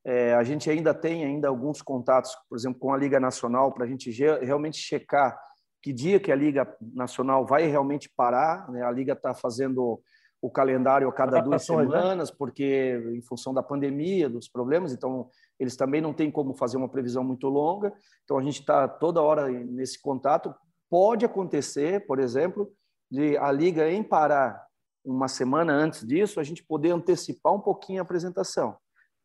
É, 0.06 0.34
a 0.34 0.44
gente 0.44 0.70
ainda 0.70 0.94
tem 0.94 1.26
ainda 1.26 1.50
alguns 1.50 1.82
contatos, 1.82 2.34
por 2.50 2.58
exemplo, 2.58 2.80
com 2.80 2.94
a 2.94 2.98
Liga 2.98 3.20
Nacional, 3.20 3.74
para 3.74 3.84
a 3.84 3.88
gente 3.88 4.10
realmente 4.12 4.78
checar 4.78 5.38
que 5.88 5.94
dia 5.94 6.20
que 6.20 6.34
a 6.34 6.36
Liga 6.36 6.68
Nacional 6.82 7.46
vai 7.46 7.66
realmente 7.66 8.10
parar. 8.10 8.70
Né? 8.70 8.84
A 8.84 8.92
Liga 8.92 9.14
está 9.14 9.34
fazendo 9.34 10.02
o 10.42 10.52
calendário 10.52 11.08
a 11.08 11.14
cada 11.14 11.40
duas 11.40 11.66
né? 11.70 11.78
semanas, 11.78 12.30
porque 12.30 13.02
em 13.16 13.22
função 13.22 13.54
da 13.54 13.64
pandemia, 13.64 14.30
dos 14.30 14.50
problemas, 14.50 14.92
então 14.92 15.30
eles 15.58 15.78
também 15.78 16.02
não 16.02 16.14
têm 16.14 16.30
como 16.30 16.54
fazer 16.54 16.76
uma 16.76 16.90
previsão 16.90 17.24
muito 17.24 17.48
longa. 17.48 17.94
Então 18.26 18.38
a 18.38 18.44
gente 18.44 18.60
está 18.60 18.86
toda 18.86 19.22
hora 19.22 19.48
nesse 19.50 20.02
contato. 20.02 20.54
Pode 20.90 21.24
acontecer, 21.24 22.06
por 22.06 22.20
exemplo, 22.20 22.70
de 23.10 23.38
a 23.38 23.50
liga 23.50 23.90
em 23.90 24.04
parar 24.04 24.62
uma 25.06 25.30
semana 25.30 25.72
antes 25.72 26.06
disso, 26.06 26.38
a 26.38 26.44
gente 26.44 26.66
poder 26.66 26.92
antecipar 26.92 27.54
um 27.54 27.62
pouquinho 27.62 28.02
a 28.02 28.04
apresentação, 28.04 28.76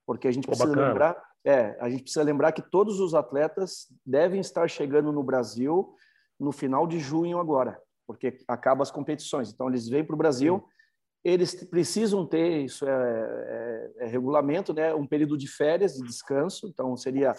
porque 0.07 0.29
a 0.29 0.31
gente 0.31 0.47
precisa 0.47 0.69
bacana. 0.69 0.87
lembrar, 0.87 1.23
é, 1.45 1.77
a 1.81 1.91
gente 1.91 2.05
precisa 2.05 2.23
lembrar 2.23 2.53
que 2.53 2.63
todos 2.63 3.01
os 3.01 3.17
atletas 3.17 3.89
devem 4.07 4.41
estar 4.41 4.71
chegando 4.71 5.11
no 5.11 5.25
Brasil 5.25 5.97
no 6.39 6.53
final 6.53 6.87
de 6.87 6.99
junho 6.99 7.39
agora, 7.39 7.81
porque 8.07 8.39
acaba 8.49 8.83
as 8.83 8.91
competições. 8.91 9.53
Então 9.53 9.69
eles 9.69 9.89
vêm 9.89 10.05
para 10.05 10.15
o 10.15 10.19
Brasil. 10.19 10.59
Sim 10.59 10.83
eles 11.25 11.55
precisam 11.55 12.27
ter, 12.27 12.65
isso 12.65 12.87
é, 12.87 12.91
é, 12.91 14.05
é, 14.05 14.07
regulamento, 14.07 14.75
né, 14.75 14.93
um 14.95 15.07
período 15.07 15.39
de 15.39 15.47
férias, 15.47 15.95
de 15.95 16.03
descanso, 16.03 16.67
então 16.67 16.97
seria 16.97 17.35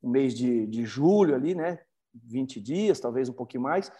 o 0.00 0.08
mês 0.08 0.34
de, 0.34 0.66
de 0.66 0.84
julho 0.84 1.34
ali, 1.34 1.54
né, 1.54 1.80
20 2.14 2.60
dias, 2.60 3.00
talvez 3.00 3.28
um 3.28 3.32
pouquinho 3.32 3.64
mais, 3.64 3.90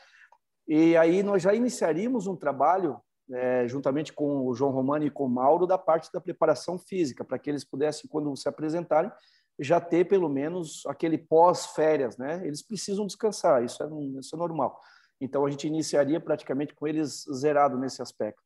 e 0.69 0.97
aí 0.97 1.23
nós 1.23 1.43
já 1.43 1.53
iniciaríamos 1.53 2.27
um 2.27 2.37
trabalho, 2.37 3.01
é, 3.33 3.67
juntamente 3.67 4.13
com 4.13 4.47
o 4.47 4.55
João 4.55 4.71
Romano 4.71 5.05
e 5.05 5.11
com 5.11 5.25
o 5.25 5.29
Mauro, 5.29 5.67
da 5.67 5.79
parte 5.79 6.11
da 6.13 6.21
preparação 6.21 6.79
física, 6.79 7.25
para 7.25 7.39
que 7.39 7.51
eles 7.51 7.65
pudessem, 7.65 8.09
quando 8.09 8.35
se 8.37 8.49
apresentarem, 8.49 9.11
já 9.59 9.81
ter 9.81 10.07
pelo 10.07 10.29
menos 10.29 10.85
aquele 10.87 11.19
pós-férias, 11.19 12.17
né? 12.17 12.45
Eles 12.47 12.63
precisam 12.63 13.07
descansar, 13.07 13.65
isso 13.65 13.83
é, 13.83 13.89
isso 14.19 14.35
é 14.35 14.39
normal. 14.39 14.81
Então 15.21 15.47
a 15.47 15.51
gente 15.51 15.67
iniciaria 15.67 16.21
praticamente 16.21 16.75
com 16.75 16.87
eles 16.87 17.25
zerado 17.33 17.79
nesse 17.79 18.03
aspecto. 18.03 18.43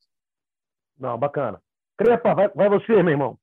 Não, 0.99 1.19
bacana. 1.19 1.63
Crepa, 1.97 2.35
vai, 2.35 2.49
vai 2.49 2.69
você, 2.69 3.03
meu 3.03 3.13
irmão. 3.13 3.39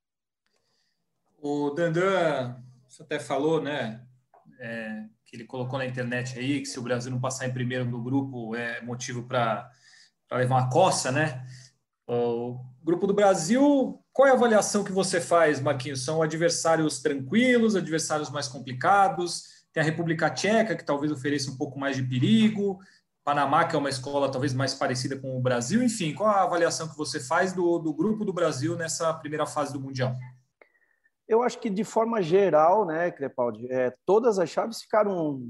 O 1.38 1.70
Dandan, 1.70 2.56
você 2.88 3.02
até 3.02 3.18
falou, 3.18 3.60
né? 3.60 4.04
É, 4.58 5.04
que 5.24 5.36
ele 5.36 5.44
colocou 5.44 5.78
na 5.78 5.84
internet 5.84 6.38
aí, 6.38 6.60
que 6.60 6.66
se 6.66 6.78
o 6.78 6.82
Brasil 6.82 7.10
não 7.10 7.20
passar 7.20 7.46
em 7.46 7.52
primeiro 7.52 7.84
no 7.84 8.02
grupo 8.02 8.54
é 8.54 8.80
motivo 8.80 9.24
para 9.24 9.70
levar 10.32 10.56
uma 10.56 10.70
coça, 10.70 11.10
né? 11.12 11.44
O 12.06 12.58
grupo 12.82 13.06
do 13.06 13.12
Brasil, 13.12 14.02
qual 14.16 14.26
é 14.26 14.30
a 14.30 14.34
avaliação 14.34 14.82
que 14.82 14.92
você 14.92 15.20
faz, 15.20 15.60
Marquinhos? 15.60 16.02
São 16.02 16.22
adversários 16.22 17.02
tranquilos, 17.02 17.76
adversários 17.76 18.30
mais 18.30 18.48
complicados? 18.48 19.42
Tem 19.74 19.82
a 19.82 19.84
República 19.84 20.30
Tcheca, 20.30 20.74
que 20.74 20.86
talvez 20.86 21.12
ofereça 21.12 21.50
um 21.50 21.56
pouco 21.58 21.78
mais 21.78 21.96
de 21.96 22.02
perigo. 22.02 22.78
Panamá, 23.22 23.66
que 23.66 23.76
é 23.76 23.78
uma 23.78 23.90
escola 23.90 24.30
talvez 24.30 24.54
mais 24.54 24.72
parecida 24.72 25.18
com 25.18 25.36
o 25.36 25.42
Brasil. 25.42 25.82
Enfim, 25.82 26.14
qual 26.14 26.30
a 26.30 26.44
avaliação 26.44 26.88
que 26.88 26.96
você 26.96 27.20
faz 27.20 27.52
do, 27.52 27.78
do 27.78 27.92
grupo 27.92 28.24
do 28.24 28.32
Brasil 28.32 28.74
nessa 28.74 29.12
primeira 29.12 29.44
fase 29.44 29.74
do 29.74 29.80
Mundial? 29.80 30.14
Eu 31.28 31.42
acho 31.42 31.58
que 31.58 31.68
de 31.68 31.84
forma 31.84 32.22
geral, 32.22 32.86
né, 32.86 33.10
Crepaldi, 33.10 33.70
é, 33.70 33.92
todas 34.06 34.38
as 34.38 34.48
chaves 34.48 34.80
ficaram 34.80 35.46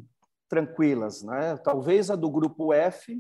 tranquilas, 0.48 1.22
né? 1.22 1.56
Talvez 1.58 2.10
a 2.10 2.16
do 2.16 2.28
grupo 2.28 2.72
F, 2.72 3.16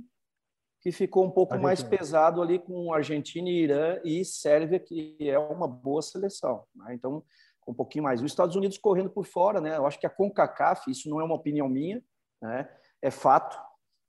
que 0.86 0.92
ficou 0.92 1.24
um 1.24 1.30
pouco 1.32 1.58
mais 1.58 1.82
pesado 1.82 2.40
ali 2.40 2.60
com 2.60 2.94
Argentina, 2.94 3.50
Irã 3.50 3.98
e 4.04 4.24
Sérvia, 4.24 4.78
que 4.78 5.16
é 5.20 5.36
uma 5.36 5.66
boa 5.66 6.00
seleção. 6.00 6.62
Né? 6.76 6.94
Então, 6.94 7.24
um 7.66 7.74
pouquinho 7.74 8.04
mais. 8.04 8.22
Os 8.22 8.30
Estados 8.30 8.54
Unidos 8.54 8.78
correndo 8.78 9.10
por 9.10 9.26
fora, 9.26 9.60
né? 9.60 9.76
Eu 9.76 9.84
acho 9.84 9.98
que 9.98 10.06
a 10.06 10.10
CONCACAF, 10.10 10.88
isso 10.88 11.10
não 11.10 11.20
é 11.20 11.24
uma 11.24 11.34
opinião 11.34 11.68
minha, 11.68 12.00
né? 12.40 12.68
É 13.02 13.10
fato 13.10 13.58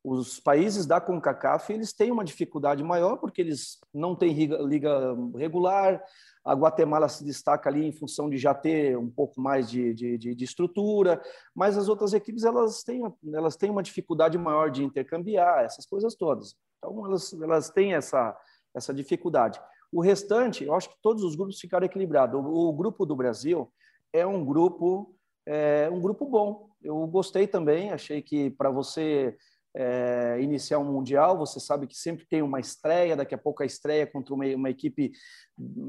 os 0.03 0.39
países 0.39 0.85
da 0.85 1.01
CONCACAF 1.01 1.73
eles 1.73 1.91
têm 1.91 2.11
uma 2.11 2.23
dificuldade 2.23 2.81
maior 2.81 3.17
porque 3.17 3.41
eles 3.41 3.77
não 3.93 4.15
têm 4.15 4.33
liga 4.33 5.13
regular. 5.35 6.01
A 6.45 6.53
Guatemala 6.53 7.09
se 7.09 7.25
destaca 7.25 7.69
ali 7.69 7.85
em 7.85 7.91
função 7.91 8.29
de 8.29 8.37
já 8.37 8.53
ter 8.53 8.97
um 8.97 9.09
pouco 9.09 9.41
mais 9.41 9.69
de, 9.69 9.93
de, 9.93 10.17
de, 10.17 10.43
estrutura, 10.45 11.21
mas 11.53 11.77
as 11.77 11.89
outras 11.89 12.13
equipes 12.13 12.45
elas 12.45 12.83
têm, 12.83 13.01
elas 13.33 13.57
têm 13.57 13.69
uma 13.69 13.83
dificuldade 13.83 14.37
maior 14.37 14.71
de 14.71 14.81
intercambiar 14.81 15.65
essas 15.65 15.85
coisas 15.85 16.15
todas. 16.15 16.55
Então 16.87 17.05
elas, 17.05 17.33
elas 17.33 17.69
têm 17.69 17.93
essa, 17.93 18.35
essa 18.73 18.93
dificuldade. 18.93 19.59
O 19.91 20.01
restante, 20.01 20.63
eu 20.63 20.73
acho 20.73 20.89
que 20.89 20.95
todos 21.01 21.23
os 21.23 21.35
grupos 21.35 21.59
ficaram 21.59 21.85
equilibrados. 21.85 22.39
O, 22.39 22.69
o 22.69 22.73
grupo 22.73 23.05
do 23.05 23.15
Brasil 23.15 23.71
é 24.13 24.25
um 24.25 24.45
grupo 24.45 25.13
é 25.45 25.89
um 25.89 26.01
grupo 26.01 26.25
bom. 26.25 26.69
Eu 26.83 27.07
gostei 27.07 27.47
também, 27.47 27.91
achei 27.91 28.21
que 28.21 28.49
para 28.49 28.69
você 28.69 29.37
é, 29.73 30.37
iniciar 30.41 30.77
um 30.77 30.91
mundial, 30.91 31.37
você 31.37 31.57
sabe 31.57 31.87
que 31.87 31.95
sempre 31.95 32.25
tem 32.25 32.41
uma 32.41 32.59
estreia, 32.59 33.15
daqui 33.15 33.33
a 33.33 33.37
pouco 33.37 33.63
a 33.63 33.65
estreia 33.65 34.05
contra 34.05 34.33
uma, 34.33 34.45
uma 34.45 34.69
equipe 34.69 35.13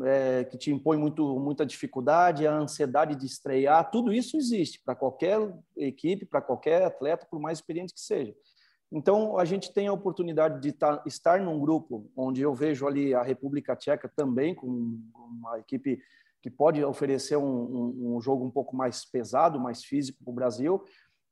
é, 0.04 0.44
que 0.44 0.56
te 0.56 0.70
impõe 0.70 0.96
muito, 0.96 1.40
muita 1.40 1.66
dificuldade, 1.66 2.46
a 2.46 2.54
ansiedade 2.54 3.16
de 3.16 3.26
estrear, 3.26 3.90
tudo 3.90 4.12
isso 4.12 4.36
existe 4.36 4.80
para 4.84 4.94
qualquer 4.94 5.40
equipe, 5.76 6.24
para 6.24 6.40
qualquer 6.40 6.84
atleta, 6.84 7.26
por 7.28 7.40
mais 7.40 7.58
experiente 7.58 7.92
que 7.92 8.00
seja. 8.00 8.34
Então, 8.90 9.38
a 9.38 9.44
gente 9.44 9.72
tem 9.72 9.86
a 9.86 9.92
oportunidade 9.92 10.60
de 10.60 10.72
tá, 10.72 11.02
estar 11.06 11.40
num 11.40 11.60
grupo 11.60 12.10
onde 12.16 12.40
eu 12.40 12.54
vejo 12.54 12.86
ali 12.86 13.14
a 13.14 13.22
República 13.22 13.76
Tcheca 13.76 14.08
também, 14.08 14.54
com 14.54 14.66
uma 15.14 15.58
equipe 15.58 16.00
que 16.40 16.50
pode 16.50 16.82
oferecer 16.82 17.36
um, 17.36 17.44
um, 17.44 18.16
um 18.16 18.20
jogo 18.20 18.44
um 18.44 18.50
pouco 18.50 18.74
mais 18.74 19.04
pesado, 19.04 19.60
mais 19.60 19.84
físico 19.84 20.22
para 20.24 20.30
o 20.30 20.34
Brasil, 20.34 20.82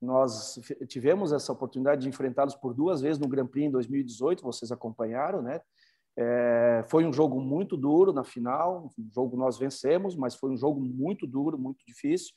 nós 0.00 0.60
tivemos 0.88 1.32
essa 1.32 1.52
oportunidade 1.52 2.02
de 2.02 2.08
enfrentá-los 2.08 2.54
por 2.54 2.74
duas 2.74 3.00
vezes 3.00 3.18
no 3.18 3.28
Grand 3.28 3.46
Prix 3.46 3.66
em 3.66 3.70
2018, 3.70 4.42
vocês 4.42 4.70
acompanharam, 4.70 5.40
né? 5.40 5.60
É, 6.18 6.82
foi 6.88 7.04
um 7.04 7.12
jogo 7.12 7.40
muito 7.40 7.76
duro 7.76 8.12
na 8.12 8.24
final, 8.24 8.90
um 8.98 9.10
jogo 9.12 9.36
nós 9.36 9.58
vencemos, 9.58 10.16
mas 10.16 10.34
foi 10.34 10.50
um 10.50 10.56
jogo 10.56 10.80
muito 10.80 11.26
duro, 11.26 11.58
muito 11.58 11.84
difícil. 11.86 12.32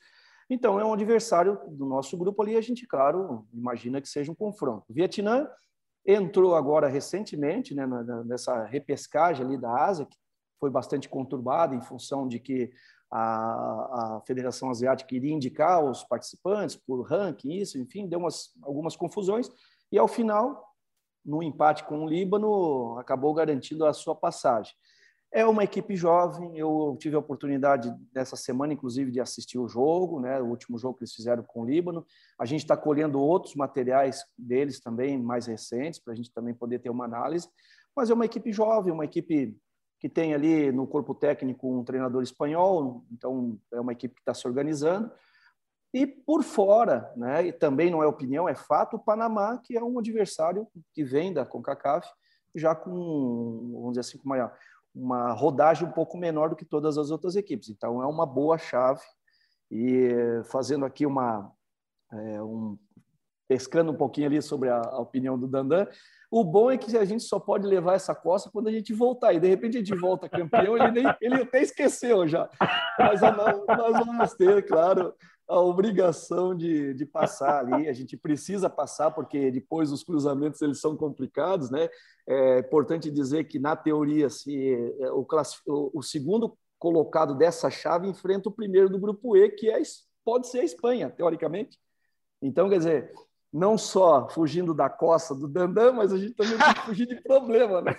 Então, 0.50 0.80
é 0.80 0.84
um 0.84 0.92
adversário 0.92 1.60
do 1.68 1.86
nosso 1.86 2.18
grupo 2.18 2.42
ali, 2.42 2.56
a 2.56 2.60
gente, 2.60 2.84
claro, 2.84 3.46
imagina 3.54 4.00
que 4.00 4.08
seja 4.08 4.32
um 4.32 4.34
confronto. 4.34 4.84
O 4.90 4.92
Vietnã 4.92 5.48
entrou 6.04 6.56
agora 6.56 6.88
recentemente, 6.88 7.72
né, 7.72 7.86
nessa 8.26 8.64
repescagem 8.64 9.46
ali 9.46 9.56
da 9.56 9.72
Ásia, 9.84 10.06
que 10.06 10.16
foi 10.58 10.68
bastante 10.68 11.08
conturbada 11.08 11.74
em 11.74 11.80
função 11.80 12.26
de 12.26 12.40
que 12.40 12.72
a, 13.08 14.16
a 14.16 14.22
Federação 14.26 14.70
Asiática 14.70 15.14
iria 15.14 15.32
indicar 15.32 15.84
os 15.84 16.02
participantes 16.02 16.74
por 16.74 17.02
ranking, 17.02 17.52
isso, 17.52 17.78
enfim, 17.78 18.08
deu 18.08 18.18
umas, 18.18 18.50
algumas 18.62 18.96
confusões. 18.96 19.48
E, 19.92 19.98
ao 19.98 20.08
final, 20.08 20.68
no 21.24 21.44
empate 21.44 21.84
com 21.84 22.04
o 22.04 22.08
Líbano, 22.08 22.98
acabou 22.98 23.32
garantindo 23.34 23.86
a 23.86 23.92
sua 23.92 24.16
passagem. 24.16 24.74
É 25.32 25.46
uma 25.46 25.62
equipe 25.62 25.94
jovem, 25.94 26.58
eu 26.58 26.96
tive 26.98 27.14
a 27.14 27.20
oportunidade 27.20 27.94
nessa 28.12 28.34
semana, 28.34 28.72
inclusive, 28.72 29.12
de 29.12 29.20
assistir 29.20 29.58
o 29.58 29.68
jogo, 29.68 30.18
né, 30.18 30.40
o 30.40 30.46
último 30.46 30.76
jogo 30.76 30.98
que 30.98 31.04
eles 31.04 31.14
fizeram 31.14 31.44
com 31.44 31.62
o 31.62 31.64
Líbano. 31.64 32.04
A 32.36 32.44
gente 32.44 32.62
está 32.62 32.76
colhendo 32.76 33.20
outros 33.20 33.54
materiais 33.54 34.24
deles 34.36 34.80
também, 34.80 35.16
mais 35.16 35.46
recentes, 35.46 36.00
para 36.00 36.14
a 36.14 36.16
gente 36.16 36.32
também 36.32 36.52
poder 36.52 36.80
ter 36.80 36.90
uma 36.90 37.04
análise. 37.04 37.48
Mas 37.94 38.10
é 38.10 38.14
uma 38.14 38.24
equipe 38.24 38.52
jovem, 38.52 38.92
uma 38.92 39.04
equipe 39.04 39.56
que 40.00 40.08
tem 40.08 40.34
ali 40.34 40.72
no 40.72 40.84
corpo 40.84 41.14
técnico 41.14 41.78
um 41.78 41.84
treinador 41.84 42.22
espanhol, 42.22 43.04
então 43.12 43.56
é 43.72 43.80
uma 43.80 43.92
equipe 43.92 44.16
que 44.16 44.22
está 44.22 44.34
se 44.34 44.48
organizando. 44.48 45.12
E 45.94 46.08
por 46.08 46.42
fora, 46.42 47.12
né, 47.16 47.46
e 47.46 47.52
também 47.52 47.88
não 47.88 48.02
é 48.02 48.06
opinião, 48.06 48.48
é 48.48 48.54
fato, 48.56 48.96
o 48.96 48.98
Panamá, 48.98 49.58
que 49.58 49.76
é 49.76 49.82
um 49.82 49.98
adversário 49.98 50.66
que 50.92 51.04
vem 51.04 51.32
da 51.32 51.46
CONCACAF, 51.46 52.08
já 52.54 52.74
com, 52.74 53.70
vamos 53.72 53.90
dizer 53.90 54.00
assim, 54.00 54.18
com 54.18 54.24
uma, 54.24 54.52
uma 54.94 55.32
rodagem 55.32 55.86
um 55.86 55.92
pouco 55.92 56.16
menor 56.16 56.50
do 56.50 56.56
que 56.56 56.64
todas 56.64 56.98
as 56.98 57.10
outras 57.10 57.36
equipes. 57.36 57.68
Então 57.68 58.02
é 58.02 58.06
uma 58.06 58.26
boa 58.26 58.58
chave. 58.58 59.02
E 59.70 60.10
fazendo 60.50 60.84
aqui 60.84 61.06
uma. 61.06 61.52
É, 62.12 62.42
um, 62.42 62.76
pescando 63.46 63.90
um 63.90 63.96
pouquinho 63.96 64.28
ali 64.28 64.40
sobre 64.40 64.68
a, 64.68 64.80
a 64.80 65.00
opinião 65.00 65.36
do 65.36 65.48
Dandan, 65.48 65.86
o 66.30 66.44
bom 66.44 66.70
é 66.70 66.78
que 66.78 66.96
a 66.96 67.04
gente 67.04 67.24
só 67.24 67.40
pode 67.40 67.66
levar 67.66 67.94
essa 67.94 68.14
costa 68.14 68.48
quando 68.48 68.68
a 68.68 68.72
gente 68.72 68.92
voltar. 68.92 69.32
E 69.32 69.40
de 69.40 69.48
repente 69.48 69.76
a 69.76 69.80
gente 69.80 69.96
volta 69.96 70.28
campeão, 70.28 70.76
ele, 70.76 70.92
nem, 70.92 71.04
ele 71.20 71.42
até 71.42 71.60
esqueceu 71.60 72.28
já. 72.28 72.48
Mas 72.96 73.20
nós 73.20 74.06
vamos 74.06 74.34
ter, 74.34 74.64
claro, 74.66 75.12
a 75.50 75.60
obrigação 75.60 76.54
de, 76.54 76.94
de 76.94 77.04
passar 77.04 77.58
ali. 77.58 77.88
A 77.88 77.92
gente 77.92 78.16
precisa 78.16 78.70
passar, 78.70 79.10
porque 79.10 79.50
depois 79.50 79.90
os 79.90 80.04
cruzamentos 80.04 80.62
eles 80.62 80.80
são 80.80 80.96
complicados. 80.96 81.70
Né? 81.70 81.88
É 82.26 82.60
importante 82.60 83.10
dizer 83.10 83.44
que, 83.44 83.58
na 83.58 83.74
teoria, 83.74 84.30
se 84.30 84.72
é, 85.00 85.10
o, 85.10 85.26
o 85.92 86.02
segundo 86.02 86.56
colocado 86.78 87.34
dessa 87.34 87.68
chave 87.68 88.08
enfrenta 88.08 88.48
o 88.48 88.52
primeiro 88.52 88.88
do 88.88 88.98
grupo 88.98 89.36
E, 89.36 89.50
que 89.50 89.68
é, 89.68 89.82
pode 90.24 90.46
ser 90.46 90.60
a 90.60 90.64
Espanha, 90.64 91.10
teoricamente. 91.10 91.76
Então, 92.40 92.70
quer 92.70 92.78
dizer, 92.78 93.12
não 93.52 93.76
só 93.76 94.28
fugindo 94.28 94.72
da 94.72 94.88
coça 94.88 95.34
do 95.34 95.48
Dandan, 95.48 95.92
mas 95.92 96.12
a 96.12 96.16
gente 96.16 96.34
também 96.34 96.56
tem 96.56 96.74
que 96.74 96.80
fugir 96.82 97.06
de 97.06 97.20
problema, 97.22 97.82
né? 97.82 97.96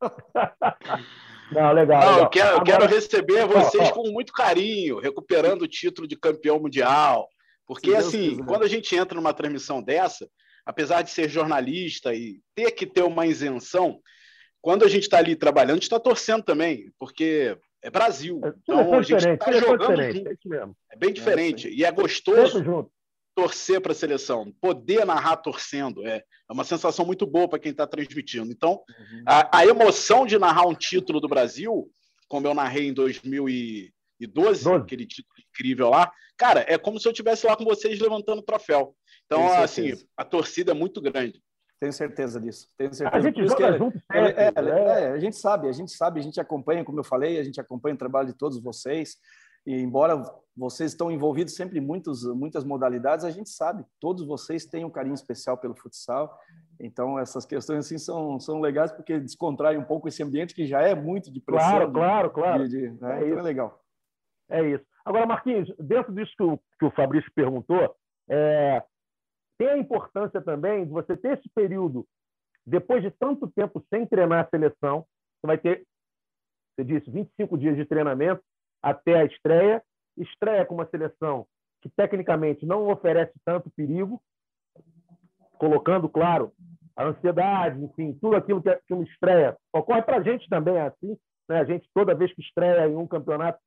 Não, 1.52 1.72
legal. 1.72 2.00
Não, 2.00 2.10
legal. 2.10 2.18
Eu, 2.20 2.28
quero, 2.28 2.48
Agora... 2.48 2.64
quero 2.64 2.86
receber 2.86 3.46
vocês 3.46 3.90
com 3.90 4.10
muito 4.10 4.32
carinho, 4.32 4.98
recuperando 4.98 5.62
o 5.62 5.68
título 5.68 6.06
de 6.06 6.16
campeão 6.16 6.60
mundial. 6.60 7.28
Porque, 7.66 7.94
assim, 7.94 8.30
quiser. 8.30 8.44
quando 8.46 8.64
a 8.64 8.68
gente 8.68 8.94
entra 8.96 9.14
numa 9.14 9.32
transmissão 9.32 9.82
dessa, 9.82 10.28
apesar 10.66 11.02
de 11.02 11.10
ser 11.10 11.28
jornalista 11.28 12.14
e 12.14 12.40
ter 12.54 12.72
que 12.72 12.86
ter 12.86 13.02
uma 13.02 13.26
isenção, 13.26 14.00
quando 14.60 14.84
a 14.84 14.88
gente 14.88 15.04
está 15.04 15.18
ali 15.18 15.36
trabalhando, 15.36 15.72
a 15.72 15.74
gente 15.74 15.84
está 15.84 16.00
torcendo 16.00 16.42
também, 16.42 16.92
porque 16.98 17.56
é 17.82 17.90
Brasil. 17.90 18.40
É, 18.44 18.52
então 18.62 18.94
a 18.94 19.02
gente 19.02 19.28
está 19.28 19.52
jogando 19.52 20.02
junto. 20.02 20.28
É, 20.28 20.68
é 20.92 20.96
bem 20.96 21.12
diferente. 21.12 21.68
É, 21.68 21.70
e 21.70 21.84
é 21.84 21.92
gostoso 21.92 22.90
torcer 23.34 23.80
para 23.80 23.92
a 23.92 23.94
seleção, 23.94 24.52
poder 24.60 25.04
narrar 25.04 25.36
torcendo, 25.36 26.06
é, 26.06 26.16
é 26.16 26.52
uma 26.52 26.64
sensação 26.64 27.04
muito 27.06 27.26
boa 27.26 27.48
para 27.48 27.58
quem 27.58 27.72
está 27.72 27.86
transmitindo. 27.86 28.50
Então, 28.50 28.82
uhum. 28.88 29.24
a, 29.26 29.58
a, 29.58 29.66
emoção 29.66 30.26
de 30.26 30.38
narrar 30.38 30.66
um 30.66 30.74
título 30.74 31.20
do 31.20 31.28
Brasil, 31.28 31.90
como 32.28 32.46
eu 32.46 32.54
narrei 32.54 32.88
em 32.88 32.92
2012, 32.92 33.92
12. 34.64 34.68
aquele 34.74 35.06
título 35.06 35.34
incrível 35.48 35.90
lá, 35.90 36.10
cara, 36.36 36.64
é 36.68 36.76
como 36.76 36.98
se 36.98 37.06
eu 37.06 37.12
estivesse 37.12 37.46
lá 37.46 37.56
com 37.56 37.64
vocês 37.64 37.98
levantando 38.00 38.40
o 38.40 38.44
troféu. 38.44 38.94
Então, 39.26 39.46
assim, 39.52 39.92
a 40.16 40.24
torcida 40.24 40.72
é 40.72 40.74
muito 40.74 41.00
grande. 41.00 41.40
Tenho 41.80 41.92
certeza 41.94 42.38
disso. 42.38 42.68
Tenho 42.76 42.92
certeza. 42.92 43.16
A 43.16 43.20
gente 43.20 43.46
joga 43.46 43.68
é, 43.68 43.78
junto 43.78 44.02
é, 44.12 44.18
é, 44.18 44.52
é, 44.54 45.12
a 45.12 45.18
gente 45.18 45.36
sabe, 45.36 45.66
a 45.66 45.72
gente 45.72 45.92
sabe, 45.92 46.20
a 46.20 46.22
gente 46.22 46.38
acompanha, 46.38 46.84
como 46.84 47.00
eu 47.00 47.04
falei, 47.04 47.38
a 47.38 47.42
gente 47.42 47.58
acompanha 47.58 47.94
o 47.94 47.98
trabalho 47.98 48.28
de 48.28 48.36
todos 48.36 48.60
vocês. 48.62 49.16
E 49.66 49.74
embora 49.74 50.22
vocês 50.56 50.92
estão 50.92 51.10
envolvidos 51.10 51.54
sempre 51.54 51.78
em 51.78 51.80
muitos, 51.80 52.24
muitas 52.34 52.64
modalidades, 52.64 53.24
a 53.24 53.30
gente 53.30 53.48
sabe, 53.48 53.84
todos 53.98 54.26
vocês 54.26 54.66
têm 54.66 54.84
um 54.84 54.90
carinho 54.90 55.14
especial 55.14 55.56
pelo 55.56 55.74
futsal. 55.74 56.38
Então, 56.78 57.18
essas 57.18 57.46
questões 57.46 57.86
assim 57.86 57.98
são, 57.98 58.38
são 58.38 58.60
legais 58.60 58.92
porque 58.92 59.18
descontraem 59.18 59.78
um 59.78 59.84
pouco 59.84 60.08
esse 60.08 60.22
ambiente 60.22 60.54
que 60.54 60.66
já 60.66 60.82
é 60.82 60.94
muito 60.94 61.32
de 61.32 61.40
pressão. 61.40 61.70
Claro, 61.70 61.86
de, 61.86 61.92
claro, 61.92 62.30
claro. 62.30 62.68
De, 62.68 62.90
de, 62.90 63.00
né? 63.00 63.22
é, 63.22 63.26
então 63.26 63.38
é 63.38 63.42
legal. 63.42 63.84
É 64.50 64.68
isso. 64.68 64.84
Agora, 65.04 65.26
Marquinhos, 65.26 65.72
dentro 65.78 66.12
disso 66.12 66.32
que 66.36 66.42
o, 66.42 66.58
que 66.78 66.84
o 66.84 66.90
Fabrício 66.90 67.30
perguntou, 67.34 67.96
é, 68.28 68.82
tem 69.58 69.68
a 69.68 69.78
importância 69.78 70.40
também 70.42 70.84
de 70.84 70.90
você 70.90 71.16
ter 71.16 71.38
esse 71.38 71.48
período, 71.54 72.06
depois 72.66 73.02
de 73.02 73.10
tanto 73.10 73.50
tempo 73.50 73.84
sem 73.88 74.06
treinar 74.06 74.44
a 74.44 74.48
seleção, 74.48 75.06
você 75.40 75.46
vai 75.46 75.58
ter, 75.58 75.86
você 76.76 76.84
disse, 76.84 77.10
25 77.10 77.56
dias 77.56 77.76
de 77.76 77.84
treinamento, 77.84 78.42
até 78.82 79.20
a 79.20 79.24
estreia. 79.24 79.82
Estreia 80.16 80.66
com 80.66 80.74
uma 80.74 80.86
seleção 80.86 81.46
que 81.80 81.88
tecnicamente 81.90 82.66
não 82.66 82.90
oferece 82.90 83.32
tanto 83.44 83.70
perigo, 83.70 84.20
colocando, 85.58 86.08
claro, 86.08 86.52
a 86.96 87.04
ansiedade, 87.04 87.82
enfim, 87.82 88.12
tudo 88.20 88.36
aquilo 88.36 88.62
que, 88.62 88.94
uma 88.94 89.04
estreia 89.04 89.56
ocorre 89.72 90.02
para 90.02 90.18
a 90.18 90.22
gente 90.22 90.48
também 90.48 90.76
é 90.76 90.82
assim. 90.82 91.16
Né? 91.48 91.60
A 91.60 91.64
gente, 91.64 91.88
toda 91.94 92.14
vez 92.14 92.32
que 92.34 92.42
estreia 92.42 92.88
em 92.88 92.96
um 92.96 93.06
campeonato, 93.06 93.58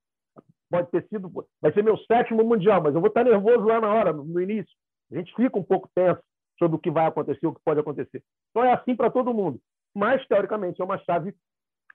pode 0.70 0.90
ter 0.92 1.08
sido, 1.08 1.32
vai 1.62 1.72
ser 1.74 1.84
meu 1.84 1.98
sétimo 1.98 2.44
mundial, 2.44 2.82
mas 2.82 2.94
eu 2.94 3.02
vou 3.02 3.08
estar 3.08 3.24
nervoso 3.24 3.66
lá 3.66 3.82
na 3.82 3.94
hora, 3.94 4.14
no 4.14 4.42
início. 4.42 4.74
A 5.12 5.16
gente 5.16 5.34
fica 5.36 5.58
um 5.58 5.64
pouco 5.64 5.90
tenso 5.96 6.22
sobre 6.58 6.78
o 6.78 6.80
que 6.80 6.92
vai 6.92 7.06
acontecer, 7.06 7.46
o 7.46 7.54
que 7.54 7.62
pode 7.64 7.80
acontecer. 7.80 8.24
Então 8.50 8.64
é 8.64 8.74
assim 8.74 8.96
para 8.96 9.12
todo 9.12 9.34
mundo. 9.34 9.60
Mas, 9.96 10.26
teoricamente, 10.28 10.82
é 10.82 10.86
uma 10.86 10.98
chave 11.00 11.36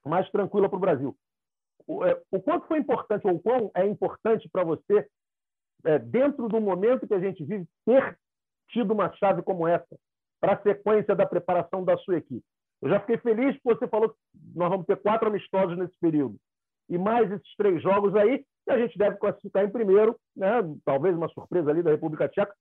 mais 0.04 0.30
tranquila 0.30 0.68
para 0.68 0.76
o 0.76 0.80
Brasil. 0.80 1.16
É, 2.04 2.20
o 2.30 2.40
quanto 2.40 2.66
foi 2.66 2.78
importante, 2.78 3.26
ou 3.26 3.38
quão 3.40 3.70
é 3.74 3.86
importante 3.86 4.48
para 4.50 4.64
você, 4.64 5.06
é, 5.84 5.98
dentro 5.98 6.48
do 6.48 6.60
momento 6.60 7.06
que 7.06 7.14
a 7.14 7.20
gente 7.20 7.44
vive, 7.44 7.66
ter 7.84 8.18
tido 8.70 8.92
uma 8.92 9.12
chave 9.14 9.42
como 9.42 9.66
essa 9.66 9.98
para 10.40 10.54
a 10.54 10.62
sequência 10.62 11.16
da 11.16 11.26
preparação 11.26 11.84
da 11.84 11.96
sua 11.98 12.18
equipe. 12.18 12.44
Eu 12.80 12.90
já 12.90 13.00
fiquei 13.00 13.18
feliz 13.18 13.56
que 13.56 13.64
você 13.64 13.88
falou 13.88 14.10
que 14.10 14.16
nós 14.54 14.68
vamos 14.68 14.86
ter 14.86 14.96
quatro 14.96 15.28
amistosos 15.28 15.76
nesse 15.76 15.98
período. 15.98 16.36
E 16.88 16.96
mais 16.96 17.30
esses 17.30 17.56
três 17.56 17.82
jogos 17.82 18.14
aí, 18.14 18.44
que 18.64 18.70
a 18.70 18.78
gente 18.78 18.96
deve 18.96 19.16
classificar 19.16 19.64
em 19.64 19.70
primeiro, 19.70 20.16
né? 20.36 20.62
talvez 20.84 21.16
uma 21.16 21.28
surpresa 21.28 21.70
ali 21.70 21.82
da 21.82 21.90
República 21.90 22.28
Tcheca. 22.28 22.54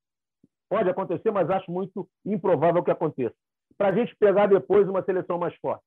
Pode 0.70 0.90
acontecer, 0.90 1.32
mas 1.32 1.50
acho 1.50 1.72
muito 1.72 2.08
improvável 2.26 2.84
que 2.84 2.92
aconteça. 2.92 3.36
Para 3.78 3.90
a 3.90 3.92
gente 3.92 4.16
pegar 4.16 4.48
depois 4.48 4.90
uma 4.90 5.04
seleção 5.04 5.38
mais 5.38 5.56
forte. 5.58 5.84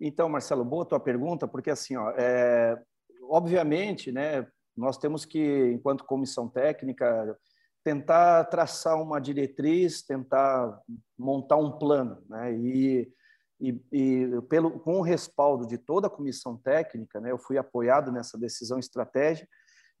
Então, 0.00 0.28
Marcelo, 0.28 0.64
boa 0.64 0.84
tua 0.84 1.00
pergunta, 1.00 1.48
porque 1.48 1.70
assim, 1.70 1.96
ó, 1.96 2.10
é, 2.10 2.80
obviamente, 3.22 4.12
né, 4.12 4.46
nós 4.76 4.96
temos 4.96 5.24
que, 5.24 5.72
enquanto 5.72 6.04
comissão 6.04 6.48
técnica, 6.48 7.36
tentar 7.82 8.44
traçar 8.44 9.00
uma 9.00 9.20
diretriz, 9.20 10.02
tentar 10.02 10.80
montar 11.18 11.56
um 11.56 11.78
plano, 11.78 12.22
né, 12.28 12.54
e, 12.54 13.12
e, 13.60 13.82
e 13.90 14.42
pelo, 14.48 14.78
com 14.78 14.98
o 14.98 15.02
respaldo 15.02 15.66
de 15.66 15.76
toda 15.76 16.06
a 16.06 16.10
comissão 16.10 16.56
técnica, 16.56 17.20
né, 17.20 17.32
eu 17.32 17.38
fui 17.38 17.58
apoiado 17.58 18.12
nessa 18.12 18.38
decisão 18.38 18.78
estratégica 18.78 19.48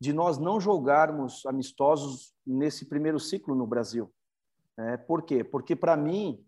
de 0.00 0.12
nós 0.12 0.38
não 0.38 0.60
jogarmos 0.60 1.44
amistosos 1.44 2.32
nesse 2.46 2.84
primeiro 2.86 3.18
ciclo 3.18 3.56
no 3.56 3.66
Brasil. 3.66 4.12
Né? 4.76 4.96
Por 4.96 5.22
quê? 5.22 5.42
Porque, 5.42 5.74
para 5.74 5.96
mim, 5.96 6.40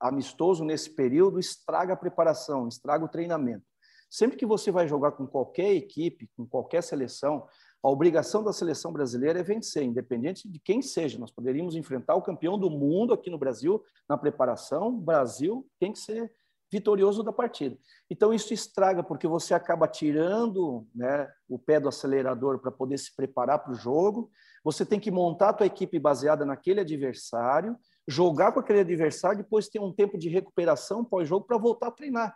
amistoso 0.00 0.64
nesse 0.64 0.90
período 0.90 1.38
estraga 1.38 1.94
a 1.94 1.96
preparação, 1.96 2.68
estraga 2.68 3.04
o 3.04 3.08
treinamento. 3.08 3.64
Sempre 4.10 4.36
que 4.36 4.46
você 4.46 4.70
vai 4.70 4.88
jogar 4.88 5.12
com 5.12 5.26
qualquer 5.26 5.74
equipe, 5.74 6.30
com 6.36 6.46
qualquer 6.46 6.82
seleção, 6.82 7.46
a 7.82 7.88
obrigação 7.88 8.42
da 8.42 8.52
seleção 8.52 8.92
brasileira 8.92 9.38
é 9.38 9.42
vencer, 9.42 9.84
independente 9.84 10.48
de 10.48 10.58
quem 10.58 10.82
seja. 10.82 11.18
Nós 11.18 11.30
poderíamos 11.30 11.76
enfrentar 11.76 12.16
o 12.16 12.22
campeão 12.22 12.58
do 12.58 12.70
mundo 12.70 13.14
aqui 13.14 13.30
no 13.30 13.38
Brasil 13.38 13.82
na 14.08 14.18
preparação. 14.18 14.98
Brasil 14.98 15.66
tem 15.78 15.92
que 15.92 15.98
ser 15.98 16.32
vitorioso 16.70 17.22
da 17.22 17.32
partida. 17.32 17.78
Então 18.10 18.34
isso 18.34 18.52
estraga 18.52 19.02
porque 19.02 19.26
você 19.26 19.54
acaba 19.54 19.86
tirando 19.86 20.86
né, 20.94 21.30
o 21.48 21.58
pé 21.58 21.80
do 21.80 21.88
acelerador 21.88 22.58
para 22.58 22.70
poder 22.70 22.98
se 22.98 23.14
preparar 23.14 23.60
para 23.60 23.72
o 23.72 23.76
jogo. 23.76 24.30
Você 24.64 24.84
tem 24.84 25.00
que 25.00 25.10
montar 25.10 25.50
a 25.50 25.52
tua 25.52 25.66
equipe 25.66 25.98
baseada 25.98 26.44
naquele 26.44 26.80
adversário 26.80 27.76
jogar 28.08 28.52
com 28.52 28.60
aquele 28.60 28.80
adversário, 28.80 29.42
depois 29.42 29.68
ter 29.68 29.80
um 29.80 29.92
tempo 29.92 30.16
de 30.16 30.30
recuperação 30.30 31.04
pós-jogo 31.04 31.46
para 31.46 31.58
voltar 31.58 31.88
a 31.88 31.92
treinar. 31.92 32.34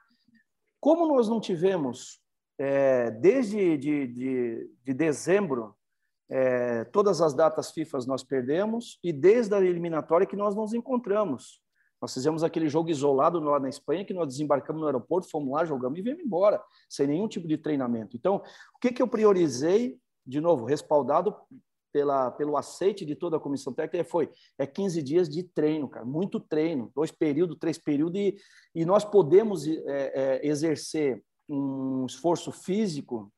Como 0.79 1.07
nós 1.07 1.29
não 1.29 1.41
tivemos, 1.41 2.21
é, 2.59 3.11
desde 3.11 3.79
de, 3.79 4.07
de, 4.07 4.71
de 4.85 4.95
dezembro, 4.95 5.75
é, 6.29 6.85
todas 6.85 7.23
as 7.23 7.33
datas 7.33 7.71
FIFA 7.71 8.01
nós 8.07 8.23
perdemos, 8.23 8.99
e 9.03 9.15
desde 9.15 9.55
a 9.55 9.61
eliminatória 9.61 10.27
que 10.27 10.37
nós 10.37 10.55
nos 10.55 10.75
encontramos. 10.75 11.63
Nós 12.03 12.13
fizemos 12.13 12.45
aquele 12.45 12.69
jogo 12.69 12.91
isolado 12.91 13.41
lá 13.41 13.59
na 13.59 13.69
Espanha, 13.69 14.05
que 14.05 14.13
nós 14.13 14.27
desembarcamos 14.27 14.83
no 14.83 14.87
aeroporto, 14.87 15.31
fomos 15.31 15.55
lá, 15.55 15.65
jogamos 15.65 15.99
e 15.99 16.03
viemos 16.03 16.23
embora, 16.23 16.63
sem 16.87 17.07
nenhum 17.07 17.29
tipo 17.29 17.49
de 17.49 17.57
treinamento. 17.57 18.15
Então, 18.15 18.43
o 18.75 18.79
que, 18.79 18.93
que 18.93 19.01
eu 19.01 19.09
priorizei, 19.09 19.99
de 20.27 20.41
novo, 20.41 20.67
respaldado 20.67 21.35
pela, 21.93 22.31
pelo 22.31 22.57
aceite 22.57 23.05
de 23.05 23.15
toda 23.15 23.37
a 23.37 23.41
comissão 23.41 23.73
técnica, 23.73 24.09
foi 24.09 24.31
é 24.59 24.67
15 24.67 25.03
dias 25.03 25.29
de 25.29 25.43
treino, 25.43 25.89
cara, 25.89 26.05
muito 26.05 26.41
treino, 26.41 26.91
dois 26.95 27.11
períodos, 27.11 27.59
três 27.59 27.79
períodos, 27.79 28.19
e, 28.19 28.37
e 28.75 28.85
nós 28.85 29.05
podemos 29.05 29.67
é, 29.67 29.81
é, 29.87 30.47
exercer 30.47 31.23
um 31.49 32.07
esforço 32.07 32.51
físico 32.51 33.31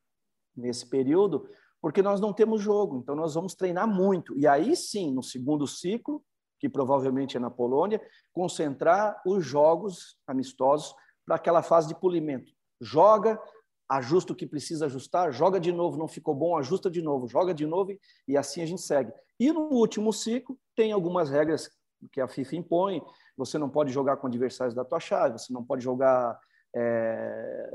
nesse 0.55 0.89
período, 0.89 1.47
porque 1.81 2.01
nós 2.01 2.19
não 2.19 2.33
temos 2.33 2.61
jogo, 2.61 2.97
então 2.97 3.15
nós 3.15 3.35
vamos 3.35 3.53
treinar 3.53 3.87
muito. 3.87 4.37
E 4.37 4.47
aí 4.47 4.75
sim, 4.75 5.11
no 5.11 5.21
segundo 5.21 5.67
ciclo, 5.67 6.23
que 6.59 6.69
provavelmente 6.69 7.37
é 7.37 7.39
na 7.39 7.51
Polônia, 7.51 8.01
concentrar 8.33 9.21
os 9.25 9.45
jogos 9.45 10.17
amistosos 10.25 10.95
para 11.25 11.35
aquela 11.35 11.61
fase 11.61 11.87
de 11.87 11.99
polimento. 11.99 12.51
Joga, 12.81 13.39
ajusta 13.87 14.33
o 14.33 14.35
que 14.35 14.47
precisa 14.47 14.85
ajustar, 14.85 15.31
joga 15.31 15.59
de 15.59 15.71
novo, 15.71 15.97
não 15.97 16.07
ficou 16.07 16.33
bom, 16.33 16.57
ajusta 16.57 16.89
de 16.89 17.01
novo, 17.01 17.27
joga 17.27 17.53
de 17.53 17.65
novo 17.65 17.91
e 18.27 18.37
assim 18.37 18.61
a 18.61 18.65
gente 18.65 18.81
segue. 18.81 19.11
E 19.39 19.51
no 19.51 19.69
último 19.71 20.11
ciclo 20.11 20.57
tem 20.75 20.91
algumas 20.91 21.29
regras 21.29 21.69
que 22.11 22.19
a 22.19 22.27
FIFA 22.27 22.55
impõe. 22.55 23.01
Você 23.37 23.57
não 23.57 23.69
pode 23.69 23.91
jogar 23.91 24.17
com 24.17 24.27
adversários 24.27 24.73
da 24.73 24.85
tua 24.85 24.99
chave, 24.99 25.37
você 25.39 25.53
não 25.53 25.63
pode 25.63 25.83
jogar 25.83 26.39
é, 26.75 27.69